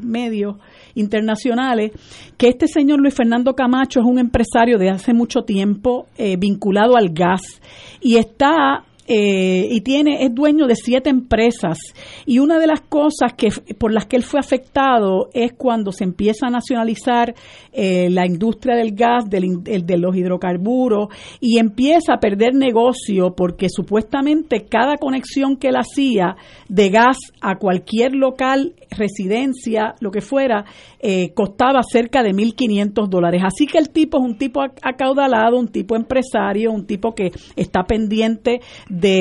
medios 0.01 0.55
internacionales, 0.95 1.91
que 2.37 2.47
este 2.47 2.67
señor 2.67 2.99
Luis 2.99 3.13
Fernando 3.13 3.53
Camacho 3.53 3.99
es 3.99 4.05
un 4.05 4.17
empresario 4.17 4.77
de 4.77 4.89
hace 4.89 5.13
mucho 5.13 5.41
tiempo 5.43 6.07
eh, 6.17 6.37
vinculado 6.37 6.95
al 6.95 7.09
gas 7.09 7.61
y 8.01 8.17
está 8.17 8.85
eh, 9.07 9.67
y 9.69 9.81
tiene 9.81 10.23
es 10.23 10.33
dueño 10.33 10.65
de 10.65 10.75
siete 10.75 11.09
empresas. 11.09 11.77
Y 12.25 12.39
una 12.39 12.59
de 12.59 12.67
las 12.67 12.81
cosas 12.81 13.33
que 13.37 13.49
por 13.77 13.93
las 13.93 14.05
que 14.05 14.15
él 14.15 14.23
fue 14.23 14.39
afectado 14.39 15.29
es 15.33 15.53
cuando 15.53 15.91
se 15.91 16.03
empieza 16.03 16.47
a 16.47 16.49
nacionalizar 16.49 17.35
eh, 17.71 18.09
la 18.09 18.25
industria 18.25 18.75
del 18.75 18.95
gas 18.95 19.29
del, 19.29 19.63
de 19.63 19.97
los 19.97 20.15
hidrocarburos 20.15 21.09
y 21.39 21.59
empieza 21.59 22.13
a 22.13 22.19
perder 22.19 22.55
negocio 22.55 23.35
porque 23.35 23.69
supuestamente 23.69 24.65
cada 24.65 24.97
conexión 24.97 25.57
que 25.57 25.69
él 25.69 25.75
hacía 25.75 26.35
de 26.67 26.89
gas 26.89 27.17
a 27.41 27.57
cualquier 27.57 28.15
local 28.15 28.73
residencia 28.89 29.95
lo 29.99 30.09
que 30.09 30.21
fuera 30.21 30.65
eh, 30.99 31.33
costaba 31.33 31.81
cerca 31.83 32.23
de 32.23 32.31
1.500 32.31 33.07
dólares. 33.07 33.41
Así 33.45 33.67
que 33.67 33.77
el 33.77 33.89
tipo 33.89 34.17
es 34.17 34.23
un 34.23 34.37
tipo 34.37 34.61
acaudalado 34.61 35.57
un 35.57 35.67
tipo 35.67 35.95
empresario 35.95 36.71
un 36.71 36.85
tipo 36.85 37.13
que 37.13 37.31
está 37.55 37.83
pendiente 37.83 38.61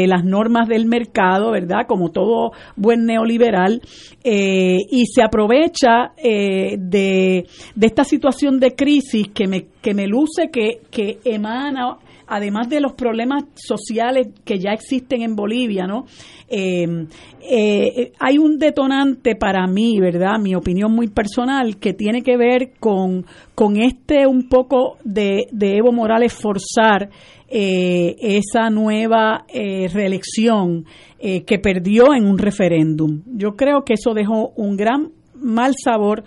las 0.06 0.24
normas 0.24 0.68
del 0.68 0.86
mercado, 0.86 1.50
¿verdad? 1.50 1.86
Como 1.86 2.10
todo 2.10 2.52
buen 2.76 3.06
neoliberal, 3.06 3.80
eh, 4.22 4.78
y 4.90 5.06
se 5.06 5.22
aprovecha 5.22 6.12
eh, 6.16 6.76
de, 6.78 7.46
esta 7.80 8.04
situación 8.04 8.58
de 8.60 8.74
crisis 8.74 9.28
que 9.34 9.46
me, 9.46 9.66
que 9.82 9.94
me 9.94 10.06
luce 10.06 10.50
que, 10.50 10.80
que 10.90 11.18
emana 11.24 11.98
además 12.26 12.68
de 12.70 12.80
los 12.80 12.94
problemas 12.94 13.44
sociales 13.54 14.28
que 14.44 14.58
ya 14.58 14.70
existen 14.70 15.22
en 15.22 15.36
Bolivia, 15.36 15.86
¿no? 15.86 16.06
Eh, 16.48 18.12
hay 18.18 18.38
un 18.38 18.58
detonante 18.58 19.36
para 19.36 19.66
mí, 19.66 19.98
¿verdad? 20.00 20.38
Mi 20.40 20.54
opinión 20.54 20.92
muy 20.92 21.08
personal, 21.08 21.76
que 21.76 21.92
tiene 21.92 22.22
que 22.22 22.38
ver 22.38 22.72
con, 22.80 23.26
con 23.54 23.76
este 23.76 24.26
un 24.26 24.48
poco 24.48 24.96
de, 25.04 25.48
de 25.52 25.76
Evo 25.76 25.92
Morales 25.92 26.32
forzar 26.32 27.10
eh, 27.56 28.16
esa 28.20 28.68
nueva 28.68 29.44
eh, 29.46 29.86
reelección 29.86 30.86
eh, 31.20 31.44
que 31.44 31.60
perdió 31.60 32.12
en 32.12 32.26
un 32.26 32.36
referéndum. 32.36 33.22
Yo 33.26 33.54
creo 33.54 33.84
que 33.84 33.94
eso 33.94 34.12
dejó 34.12 34.48
un 34.56 34.76
gran 34.76 35.12
mal 35.36 35.76
sabor 35.80 36.24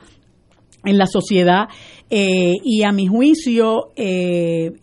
en 0.86 0.98
la 0.98 1.06
sociedad 1.06 1.68
y 2.10 2.84
a 2.84 2.94
mi 2.94 3.08
juicio 3.08 3.90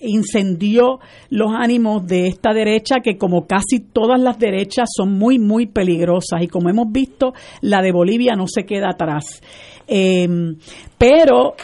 incendió 0.01 0.99
los 1.31 1.53
ánimos 1.57 2.07
de 2.07 2.27
esta 2.27 2.53
derecha 2.53 2.97
que 3.03 3.17
como 3.17 3.47
casi 3.47 3.81
todas 3.81 4.21
las 4.21 4.39
derechas 4.39 4.91
son 4.95 5.17
muy 5.17 5.39
muy 5.39 5.65
peligrosas 5.65 6.43
y 6.43 6.49
como 6.49 6.69
hemos 6.69 6.93
visto 6.93 7.33
la 7.63 7.81
de 7.81 7.93
Bolivia 7.93 8.35
no 8.37 8.47
se 8.47 8.65
queda 8.67 8.91
atrás. 8.91 9.41
pero 10.99 11.55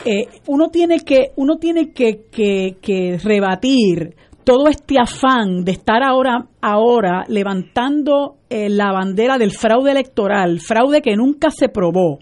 uno 0.47 0.69
tiene 0.71 1.01
que 1.01 1.33
uno 1.37 1.59
tiene 1.59 1.91
que, 1.93 2.23
que 2.31 3.19
rebatir 3.23 4.15
todo 4.51 4.67
este 4.67 4.99
afán 4.99 5.65
de 5.65 5.71
estar 5.71 6.03
ahora, 6.03 6.49
ahora 6.61 7.25
levantando 7.29 8.40
eh, 8.53 8.69
la 8.69 8.91
bandera 8.91 9.39
del 9.39 9.53
fraude 9.53 9.93
electoral, 9.93 10.59
fraude 10.59 11.03
que 11.03 11.15
nunca 11.15 11.53
se 11.53 11.69
probó, 11.69 12.19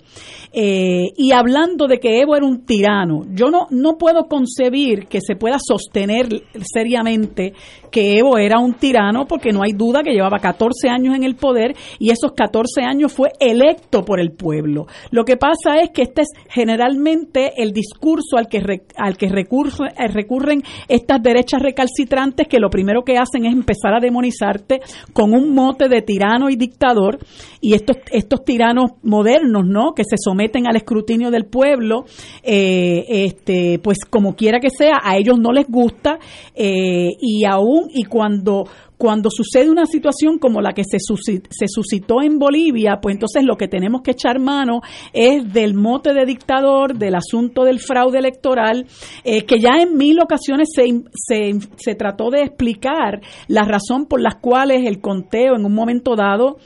eh, 0.52 1.06
y 1.16 1.32
hablando 1.32 1.86
de 1.86 1.98
que 1.98 2.20
Evo 2.20 2.36
era 2.36 2.44
un 2.44 2.66
tirano, 2.66 3.22
yo 3.32 3.50
no, 3.50 3.66
no 3.70 3.96
puedo 3.96 4.28
concebir 4.28 5.06
que 5.06 5.20
se 5.22 5.36
pueda 5.36 5.56
sostener 5.58 6.26
seriamente 6.62 7.54
que 7.90 8.18
Evo 8.18 8.36
era 8.36 8.58
un 8.58 8.74
tirano 8.74 9.26
porque 9.26 9.52
no 9.52 9.62
hay 9.62 9.72
duda 9.72 10.02
que 10.02 10.12
llevaba 10.12 10.38
14 10.38 10.90
años 10.90 11.16
en 11.16 11.24
el 11.24 11.34
poder 11.34 11.74
y 11.98 12.10
esos 12.10 12.32
14 12.32 12.82
años 12.82 13.10
fue 13.10 13.30
electo 13.40 14.04
por 14.04 14.20
el 14.20 14.32
pueblo. 14.32 14.86
Lo 15.10 15.24
que 15.24 15.38
pasa 15.38 15.78
es 15.82 15.90
que 15.90 16.02
este 16.02 16.22
es 16.22 16.28
generalmente 16.50 17.52
el 17.56 17.72
discurso 17.72 18.36
al 18.36 18.48
que, 18.48 18.82
al 18.96 19.16
que 19.16 19.28
recurre, 19.28 19.88
eh, 19.96 20.08
recurren 20.08 20.62
estas 20.88 21.22
derechas 21.22 21.62
recalcitrantes 21.62 22.48
que 22.48 22.60
lo 22.60 22.68
primero 22.68 23.02
que 23.02 23.16
hacen 23.16 23.46
es 23.46 23.54
empezar 23.54 23.94
a 23.94 24.00
demonizarte 24.00 24.80
con 25.14 25.32
un 25.32 25.54
mote 25.54 25.88
de 25.88 26.02
tirano 26.02 26.17
y 26.50 26.56
dictador 26.56 27.18
y 27.60 27.74
estos, 27.74 27.96
estos 28.10 28.44
tiranos 28.44 28.92
modernos, 29.02 29.66
¿no? 29.66 29.92
Que 29.94 30.02
se 30.04 30.16
someten 30.18 30.66
al 30.66 30.76
escrutinio 30.76 31.30
del 31.30 31.46
pueblo, 31.46 32.04
eh, 32.42 33.04
este, 33.08 33.78
pues 33.78 33.98
como 34.08 34.34
quiera 34.34 34.60
que 34.60 34.70
sea, 34.70 34.98
a 35.02 35.16
ellos 35.16 35.38
no 35.38 35.52
les 35.52 35.66
gusta 35.68 36.18
eh, 36.54 37.10
y 37.20 37.44
aún 37.44 37.88
y 37.92 38.04
cuando 38.04 38.66
cuando 38.98 39.30
sucede 39.30 39.70
una 39.70 39.86
situación 39.86 40.38
como 40.38 40.60
la 40.60 40.72
que 40.72 40.82
se, 40.84 40.98
suscitó 40.98 42.20
en 42.20 42.38
Bolivia, 42.38 42.98
pues 43.00 43.14
entonces 43.14 43.44
lo 43.44 43.56
que 43.56 43.68
tenemos 43.68 44.02
que 44.02 44.10
echar 44.10 44.40
mano 44.40 44.80
es 45.12 45.50
del 45.52 45.74
mote 45.74 46.12
de 46.12 46.26
dictador, 46.26 46.98
del 46.98 47.14
asunto 47.14 47.62
del 47.64 47.78
fraude 47.78 48.18
electoral, 48.18 48.86
eh, 49.22 49.44
que 49.44 49.60
ya 49.60 49.80
en 49.80 49.96
mil 49.96 50.20
ocasiones 50.20 50.68
se, 50.74 50.84
se, 51.14 51.52
se 51.76 51.94
trató 51.94 52.30
de 52.30 52.42
explicar 52.42 53.20
la 53.46 53.62
razón 53.62 54.06
por 54.06 54.20
las 54.20 54.34
cuales 54.34 54.84
el 54.84 55.00
conteo 55.00 55.54
en 55.56 55.64
un 55.64 55.74
momento 55.74 56.16
dado 56.16 56.56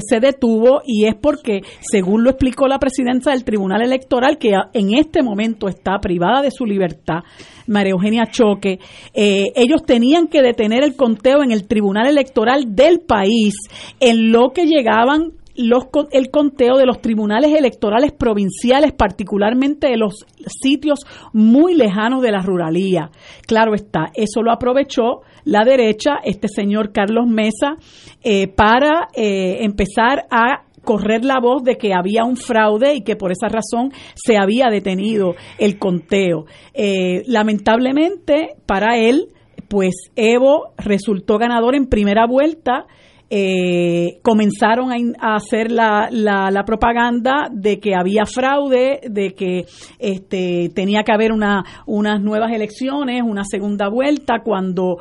se 0.00 0.20
detuvo 0.20 0.82
y 0.84 1.06
es 1.06 1.14
porque, 1.14 1.62
según 1.80 2.24
lo 2.24 2.30
explicó 2.30 2.68
la 2.68 2.78
presidenta 2.78 3.30
del 3.30 3.44
Tribunal 3.44 3.82
Electoral, 3.82 4.38
que 4.38 4.52
en 4.72 4.94
este 4.94 5.22
momento 5.22 5.68
está 5.68 5.98
privada 5.98 6.42
de 6.42 6.50
su 6.50 6.64
libertad, 6.64 7.20
María 7.66 7.92
Eugenia 7.92 8.26
Choque, 8.30 8.78
eh, 9.14 9.52
ellos 9.54 9.84
tenían 9.84 10.26
que 10.26 10.42
detener 10.42 10.82
el 10.82 10.96
conteo 10.96 11.42
en 11.42 11.52
el 11.52 11.66
Tribunal 11.66 12.06
Electoral 12.06 12.74
del 12.74 13.00
país 13.00 13.54
en 14.00 14.32
lo 14.32 14.50
que 14.52 14.66
llegaban 14.66 15.32
los, 15.60 15.84
el 16.10 16.30
conteo 16.30 16.76
de 16.76 16.86
los 16.86 17.00
tribunales 17.00 17.52
electorales 17.52 18.12
provinciales, 18.12 18.92
particularmente 18.92 19.88
de 19.88 19.96
los 19.96 20.26
sitios 20.46 21.00
muy 21.32 21.74
lejanos 21.74 22.22
de 22.22 22.32
la 22.32 22.40
ruralía. 22.40 23.10
Claro 23.46 23.74
está, 23.74 24.10
eso 24.14 24.42
lo 24.42 24.52
aprovechó 24.52 25.20
la 25.44 25.64
derecha, 25.64 26.16
este 26.24 26.48
señor 26.48 26.92
Carlos 26.92 27.26
Mesa, 27.26 27.76
eh, 28.22 28.48
para 28.48 29.08
eh, 29.14 29.58
empezar 29.60 30.26
a 30.30 30.64
correr 30.84 31.24
la 31.24 31.40
voz 31.40 31.62
de 31.62 31.76
que 31.76 31.92
había 31.92 32.24
un 32.24 32.36
fraude 32.36 32.94
y 32.94 33.02
que 33.02 33.16
por 33.16 33.32
esa 33.32 33.48
razón 33.48 33.92
se 34.14 34.38
había 34.38 34.68
detenido 34.70 35.34
el 35.58 35.78
conteo. 35.78 36.46
Eh, 36.72 37.22
lamentablemente 37.26 38.54
para 38.66 38.96
él, 38.96 39.28
pues 39.68 39.94
Evo 40.16 40.72
resultó 40.78 41.38
ganador 41.38 41.74
en 41.74 41.86
primera 41.86 42.26
vuelta 42.26 42.86
eh, 43.32 44.18
comenzaron 44.22 44.90
a, 45.20 45.36
hacer 45.36 45.70
la, 45.70 46.08
la, 46.10 46.64
propaganda 46.64 47.48
de 47.52 47.78
que 47.78 47.94
había 47.94 48.26
fraude, 48.26 49.00
de 49.08 49.34
que 49.34 49.66
este, 50.00 50.70
tenía 50.74 51.04
que 51.04 51.12
haber 51.12 51.30
una, 51.30 51.62
unas 51.86 52.20
nuevas 52.20 52.50
elecciones, 52.52 53.22
una 53.24 53.44
segunda 53.44 53.88
vuelta, 53.88 54.40
cuando, 54.44 54.96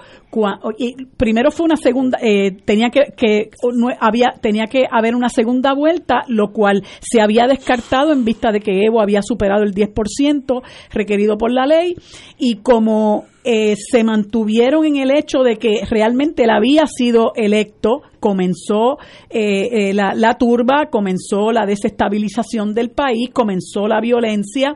primero 1.17 1.49
fue 1.49 1.65
una 1.65 1.75
segunda, 1.75 2.19
eh, 2.21 2.51
tenía 2.63 2.91
que, 2.91 3.13
que 3.17 3.49
había, 3.99 4.35
tenía 4.39 4.67
que 4.67 4.83
haber 4.89 5.15
una 5.15 5.29
segunda 5.29 5.73
vuelta, 5.73 6.21
lo 6.27 6.51
cual 6.51 6.83
se 7.01 7.21
había 7.21 7.47
descartado 7.47 8.13
en 8.13 8.25
vista 8.25 8.51
de 8.51 8.59
que 8.59 8.85
Evo 8.85 9.01
había 9.01 9.23
superado 9.23 9.63
el 9.63 9.73
10% 9.73 10.61
requerido 10.91 11.35
por 11.37 11.51
la 11.51 11.65
ley, 11.65 11.95
y 12.37 12.57
como 12.57 13.25
eh, 13.43 13.75
se 13.77 14.03
mantuvieron 14.03 14.85
en 14.85 14.97
el 14.97 15.11
hecho 15.11 15.43
de 15.43 15.55
que 15.55 15.85
realmente 15.89 16.43
él 16.43 16.49
había 16.49 16.85
sido 16.87 17.31
electo, 17.35 18.01
comenzó 18.19 18.97
eh, 19.29 19.89
eh, 19.89 19.93
la, 19.93 20.37
turba, 20.37 20.87
comenzó 20.91 21.53
la 21.53 21.65
desestabilización 21.65 22.73
del 22.73 22.89
país, 22.89 23.29
comenzó 23.31 23.87
la 23.87 24.01
violencia, 24.01 24.75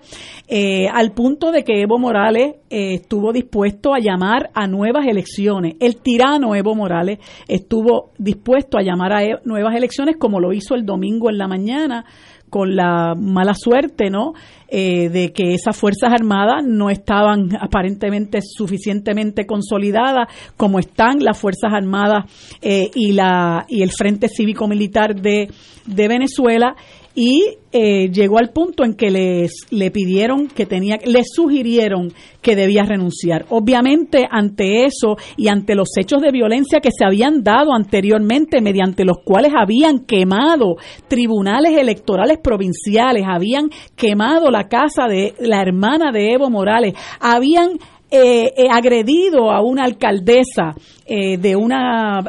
al 0.93 1.11
punto 1.11 1.51
de 1.51 1.63
que 1.63 1.81
Evo 1.81 1.99
Morales 1.99 2.55
estuvo 2.69 3.33
dispuesto 3.33 3.93
a 3.93 3.99
llamar 3.99 4.49
a 4.53 4.65
nuevas 4.65 5.07
elecciones. 5.07 5.75
El 5.81 5.97
tirano 5.97 6.55
Evo 6.55 6.73
Morales 6.73 7.19
estuvo 7.49 8.11
dispuesto 8.17 8.77
a 8.77 8.81
llamar 8.81 9.11
a 9.11 9.23
e, 9.23 9.39
nuevas 9.43 9.75
elecciones 9.75 10.15
como 10.17 10.39
lo 10.39 10.53
hizo 10.53 10.75
el 10.75 10.85
domingo 10.85 11.29
en 11.29 11.37
la 11.37 11.47
mañana 11.47 12.05
con 12.53 12.75
la 12.75 13.15
mala 13.15 13.55
suerte, 13.55 14.11
¿no? 14.11 14.33
Eh, 14.67 15.09
de 15.09 15.33
que 15.33 15.55
esas 15.55 15.75
Fuerzas 15.75 16.13
Armadas 16.13 16.63
no 16.63 16.91
estaban 16.91 17.49
aparentemente 17.59 18.41
suficientemente 18.43 19.47
consolidadas 19.47 20.27
como 20.55 20.77
están 20.77 21.17
las 21.23 21.35
Fuerzas 21.35 21.73
Armadas 21.73 22.25
eh, 22.61 22.91
y, 22.93 23.13
la, 23.13 23.65
y 23.67 23.81
el 23.81 23.89
Frente 23.91 24.27
Cívico 24.27 24.67
Militar 24.67 25.15
de, 25.15 25.49
de 25.87 26.07
Venezuela 26.07 26.75
y 27.15 27.57
eh, 27.71 28.09
llegó 28.11 28.39
al 28.39 28.49
punto 28.49 28.83
en 28.83 28.95
que 28.95 29.11
les 29.11 29.51
le 29.71 29.91
pidieron 29.91 30.47
que 30.47 30.65
tenía 30.65 30.97
le 31.05 31.23
sugirieron 31.23 32.11
que 32.41 32.55
debía 32.55 32.83
renunciar. 32.83 33.45
Obviamente 33.49 34.27
ante 34.29 34.85
eso 34.85 35.15
y 35.37 35.47
ante 35.47 35.75
los 35.75 35.89
hechos 35.97 36.21
de 36.21 36.31
violencia 36.31 36.79
que 36.79 36.89
se 36.91 37.05
habían 37.05 37.43
dado 37.43 37.73
anteriormente 37.73 38.61
mediante 38.61 39.05
los 39.05 39.17
cuales 39.23 39.53
habían 39.55 39.99
quemado 39.99 40.75
tribunales 41.07 41.77
electorales 41.77 42.39
provinciales 42.43 43.23
habían 43.27 43.69
quemado 43.95 44.49
la 44.49 44.67
casa 44.67 45.07
de 45.07 45.33
la 45.39 45.61
hermana 45.61 46.11
de 46.11 46.33
Evo 46.33 46.49
Morales 46.49 46.93
habían 47.19 47.79
eh, 48.15 48.53
eh, 48.55 48.67
agredido 48.69 49.49
a 49.49 49.63
una 49.63 49.85
alcaldesa 49.85 50.75
eh, 51.03 51.35
de 51.39 51.55
una 51.55 52.23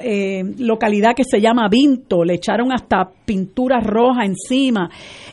localidad 0.57 1.13
que 1.15 1.25
se 1.25 1.43
llama 1.43 1.69
Vinto, 1.69 2.25
le 2.25 2.37
echaron 2.37 2.73
hasta 2.73 3.11
pintura 3.27 3.81
roja 3.81 4.25
encima 4.25 4.89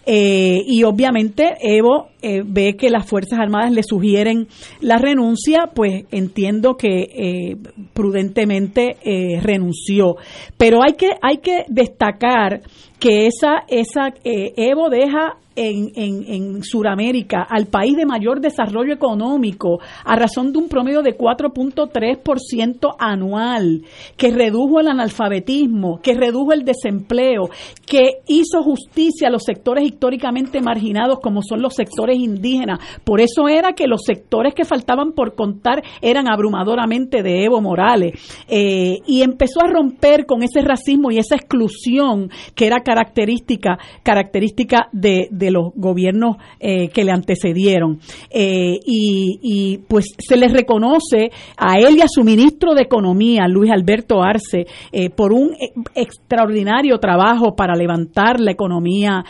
y 0.06 0.84
obviamente 0.84 1.54
Evo 1.62 2.08
ve 2.22 2.76
que 2.76 2.90
las 2.90 3.08
Fuerzas 3.08 3.40
Armadas 3.40 3.72
le 3.72 3.82
sugieren 3.84 4.48
la 4.82 4.98
renuncia, 4.98 5.70
pues 5.74 6.04
entiendo 6.12 6.76
que 6.76 7.56
prudentemente 7.94 8.98
renunció. 9.42 10.18
Pero 10.58 10.84
hay 10.84 10.94
que, 10.94 11.12
hay 11.22 11.38
que 11.38 11.64
destacar 11.70 12.62
que 13.00 13.28
esa, 13.28 13.64
esa 13.70 14.14
Evo 14.24 14.90
deja 14.90 15.38
en, 15.56 15.92
en, 15.96 16.24
en 16.28 16.64
Sudamérica 16.64 17.46
al 17.50 17.68
país 17.68 17.96
de 17.96 18.06
mayor 18.06 18.40
desarrollo 18.40 18.94
económico 18.94 19.80
a 20.06 20.16
razón 20.16 20.54
de 20.54 20.60
un 20.60 20.68
promedio 20.68 21.02
de 21.02 21.18
4.3% 21.18 22.96
anual, 22.98 23.84
que 24.18 24.32
redujo 24.32 24.80
el 24.80 24.88
analfabetismo, 24.88 26.00
que 26.02 26.14
redujo 26.14 26.54
el 26.54 26.64
desempleo, 26.64 27.50
que 27.86 28.22
hizo 28.28 28.64
justicia 28.64 29.28
a 29.28 29.32
los 29.32 29.44
sectores 29.44 29.86
históricamente 29.86 30.62
marginados 30.62 31.20
como 31.20 31.42
son 31.42 31.62
los 31.62 31.74
sectores 31.76 32.18
indígenas. 32.18 32.80
Por 33.04 33.20
eso 33.20 33.48
era 33.48 33.74
que 33.74 33.88
los 33.88 34.02
sectores 34.06 34.54
que 34.54 34.66
faltaban 34.66 35.12
por 35.12 35.36
contar 35.36 35.84
eran 36.02 36.32
abrumadoramente 36.32 37.24
de 37.24 37.44
Evo 37.44 37.62
Morales. 37.62 38.14
Eh, 38.48 39.00
y 39.06 39.22
empezó 39.22 39.62
a 39.62 39.70
romper 39.70 40.26
con 40.26 40.44
ese 40.44 40.62
racismo 40.62 41.12
y 41.12 41.18
esa 41.18 41.36
exclusión 41.36 42.30
que 42.56 42.68
era 42.68 42.80
característica, 42.82 43.78
característica 44.04 44.88
de 44.92 45.28
de 45.41 45.41
los 45.50 45.72
gobiernos 45.76 46.38
eh, 46.60 46.90
que 46.90 47.04
le 47.04 47.12
antecedieron. 47.12 48.00
Eh, 48.30 48.80
y, 48.86 49.80
pues 49.88 50.06
se 50.18 50.38
les 50.38 50.52
reconoce 50.52 51.32
a 51.58 51.78
él 51.80 51.98
y 51.98 52.02
a 52.02 52.08
su 52.08 52.24
ministro 52.24 52.74
de 52.74 52.84
Economía, 52.84 53.48
Luis 53.48 53.72
Alberto 53.72 54.22
Arce, 54.22 54.66
eh, 54.92 55.10
por 55.10 55.34
un 55.34 55.52
extraordinario 55.96 57.00
trabajo 57.00 57.56
para 57.56 57.74
levantar 57.74 58.40
la 58.40 58.52
economía 58.52 59.24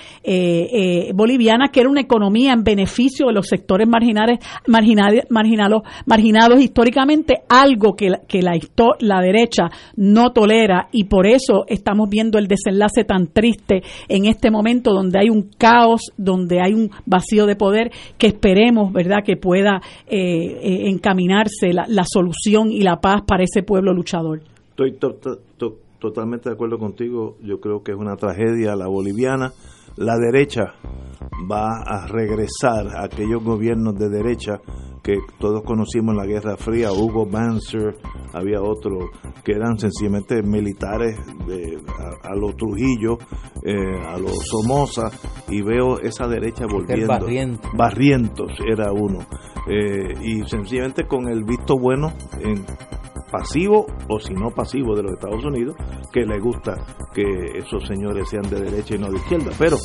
boliviana, 1.13 1.69
que 1.71 1.81
era 1.81 1.89
una 1.89 2.01
economía 2.01 2.53
en 2.53 2.63
beneficio 2.63 3.27
de 3.27 3.33
los 3.33 3.47
sectores 3.47 3.87
marginales, 3.87 4.39
marginales, 4.67 5.25
marginados, 5.29 5.83
marginados 6.05 6.61
históricamente, 6.61 7.41
algo 7.49 7.95
que, 7.95 8.09
que 8.27 8.41
la, 8.41 8.53
la 8.99 9.21
derecha 9.21 9.69
no 9.95 10.31
tolera 10.31 10.87
y 10.91 11.05
por 11.05 11.27
eso 11.27 11.65
estamos 11.67 12.09
viendo 12.09 12.37
el 12.37 12.47
desenlace 12.47 13.03
tan 13.03 13.27
triste 13.27 13.81
en 14.07 14.25
este 14.25 14.51
momento 14.51 14.93
donde 14.93 15.19
hay 15.19 15.29
un 15.29 15.49
caos 15.57 16.00
donde 16.17 16.61
hay 16.61 16.73
un 16.73 16.89
vacío 17.05 17.45
de 17.45 17.55
poder 17.55 17.91
que 18.17 18.27
esperemos, 18.27 18.91
¿verdad?, 18.93 19.23
que 19.25 19.37
pueda 19.37 19.81
eh, 20.07 20.17
eh, 20.17 20.89
encaminarse 20.89 21.73
la, 21.73 21.85
la, 21.87 22.03
solución 22.05 22.71
y 22.71 22.81
la 22.81 22.99
paz 22.99 23.21
para 23.27 23.43
ese 23.43 23.63
pueblo 23.63 23.93
luchador. 23.93 24.41
Estoy 24.69 24.97
totalmente 25.99 26.49
de 26.49 26.55
acuerdo 26.55 26.77
contigo. 26.77 27.37
Yo 27.43 27.59
creo 27.59 27.83
que 27.83 27.91
es 27.91 27.97
una 27.97 28.15
tragedia 28.15 28.75
la 28.75 28.87
boliviana 28.87 29.53
la 29.97 30.17
derecha 30.17 30.73
va 31.49 31.81
a 31.85 32.07
regresar 32.07 32.95
a 32.95 33.05
aquellos 33.05 33.43
gobiernos 33.43 33.95
de 33.95 34.09
derecha 34.09 34.59
que 35.03 35.17
todos 35.39 35.63
conocimos 35.63 36.13
en 36.13 36.17
la 36.17 36.25
Guerra 36.25 36.57
Fría, 36.57 36.91
Hugo 36.91 37.25
Banzer, 37.25 37.97
había 38.33 38.61
otros 38.61 39.09
que 39.43 39.53
eran 39.53 39.77
sencillamente 39.79 40.43
militares 40.43 41.17
de, 41.47 41.79
a, 42.21 42.35
los 42.35 42.55
Trujillo, 42.55 43.17
eh, 43.63 43.99
a 44.05 44.17
los 44.17 44.37
Somoza, 44.47 45.09
y 45.49 45.61
veo 45.61 45.99
esa 45.99 46.27
derecha 46.27 46.65
volviendo. 46.67 47.07
Barrientos 47.75 48.51
era 48.67 48.91
uno. 48.91 49.25
Eh, 49.67 50.13
y 50.21 50.47
sencillamente 50.47 51.07
con 51.07 51.27
el 51.27 51.43
visto 51.43 51.77
bueno 51.77 52.13
en 52.39 52.63
pasivo 53.31 53.85
o 54.07 54.19
si 54.19 54.33
no 54.33 54.49
pasivo 54.49 54.95
de 54.95 55.03
los 55.03 55.13
Estados 55.13 55.43
Unidos, 55.43 55.75
que 56.11 56.21
le 56.21 56.39
gusta 56.39 56.75
que 57.13 57.23
esos 57.57 57.87
señores 57.87 58.29
sean 58.29 58.43
de 58.43 58.59
derecha 58.59 58.95
y 58.95 58.99
no 58.99 59.09
de 59.09 59.17
izquierda. 59.17 59.51
Pero 59.57 59.77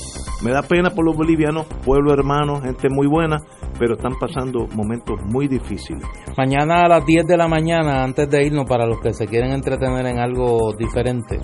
me 0.43 0.51
da 0.51 0.63
pena 0.63 0.91
por 0.91 1.05
los 1.05 1.17
bolivianos, 1.17 1.67
pueblo 1.85 2.13
hermano, 2.13 2.61
gente 2.61 2.89
muy 2.91 3.07
buena, 3.07 3.39
pero 3.79 3.95
están 3.95 4.19
pasando 4.19 4.67
momentos 4.75 5.21
muy 5.25 5.49
difíciles. 5.49 6.03
Mañana 6.37 6.83
a 6.83 6.89
las 6.89 7.07
10 7.07 7.27
de 7.27 7.37
la 7.37 7.49
mañana, 7.49 8.03
antes 8.03 8.29
de 8.29 8.45
irnos, 8.45 8.67
para 8.67 8.87
los 8.87 9.01
que 9.01 9.13
se 9.13 9.27
quieren 9.27 9.53
entretener 9.53 10.07
en 10.07 10.19
algo 10.19 10.75
diferente, 10.77 11.39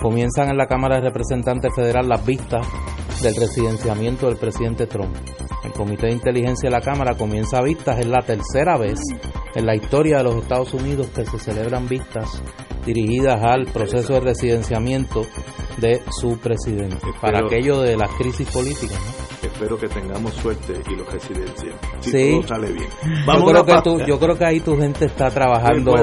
comienzan 0.00 0.50
en 0.50 0.56
la 0.56 0.66
Cámara 0.66 0.96
de 0.96 1.08
Representantes 1.08 1.74
Federal 1.74 2.08
las 2.08 2.24
vistas 2.24 2.66
del 3.22 3.34
residenciamiento 3.36 4.26
del 4.28 4.36
presidente 4.36 4.86
Trump. 4.86 5.14
El 5.64 5.72
Comité 5.72 6.06
de 6.06 6.12
Inteligencia 6.12 6.68
de 6.68 6.76
la 6.76 6.80
Cámara 6.80 7.14
comienza 7.14 7.62
vistas, 7.62 7.98
es 8.00 8.06
la 8.06 8.22
tercera 8.22 8.76
vez 8.76 9.00
en 9.54 9.66
la 9.66 9.74
historia 9.76 10.18
de 10.18 10.24
los 10.24 10.36
Estados 10.36 10.74
Unidos 10.74 11.08
que 11.14 11.24
se 11.24 11.38
celebran 11.38 11.88
vistas 11.88 12.42
dirigidas 12.84 13.42
al 13.42 13.66
proceso 13.66 14.14
de 14.14 14.20
residenciamiento 14.20 15.22
de 15.76 16.02
su 16.10 16.38
presidente, 16.38 17.06
para 17.20 17.40
aquello 17.40 17.80
de 17.80 17.96
las 17.96 18.10
crisis 18.16 18.48
políticas. 18.50 18.98
Espero 19.42 19.76
que 19.76 19.88
tengamos 19.88 20.34
suerte 20.34 20.74
y 20.88 20.96
lo 20.96 21.04
residencien, 21.04 21.72
si 22.00 22.32
todo 22.32 22.48
sale 22.48 22.72
bien. 22.72 22.88
yo, 23.26 23.44
creo 23.44 23.64
que 23.64 24.06
yo 24.06 24.18
creo 24.18 24.38
que 24.38 24.44
ahí 24.44 24.60
tu 24.60 24.76
gente 24.76 25.06
está 25.06 25.30
trabajando, 25.30 25.94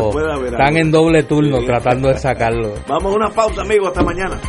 están 0.45 0.77
en 0.77 0.91
doble 0.91 1.23
turno 1.23 1.59
tratando 1.65 2.09
de 2.09 2.17
sacarlo. 2.17 2.73
Vamos 2.87 3.13
a 3.13 3.15
una 3.15 3.29
pausa, 3.29 3.61
amigos, 3.61 3.89
hasta 3.89 4.03
mañana. 4.03 4.39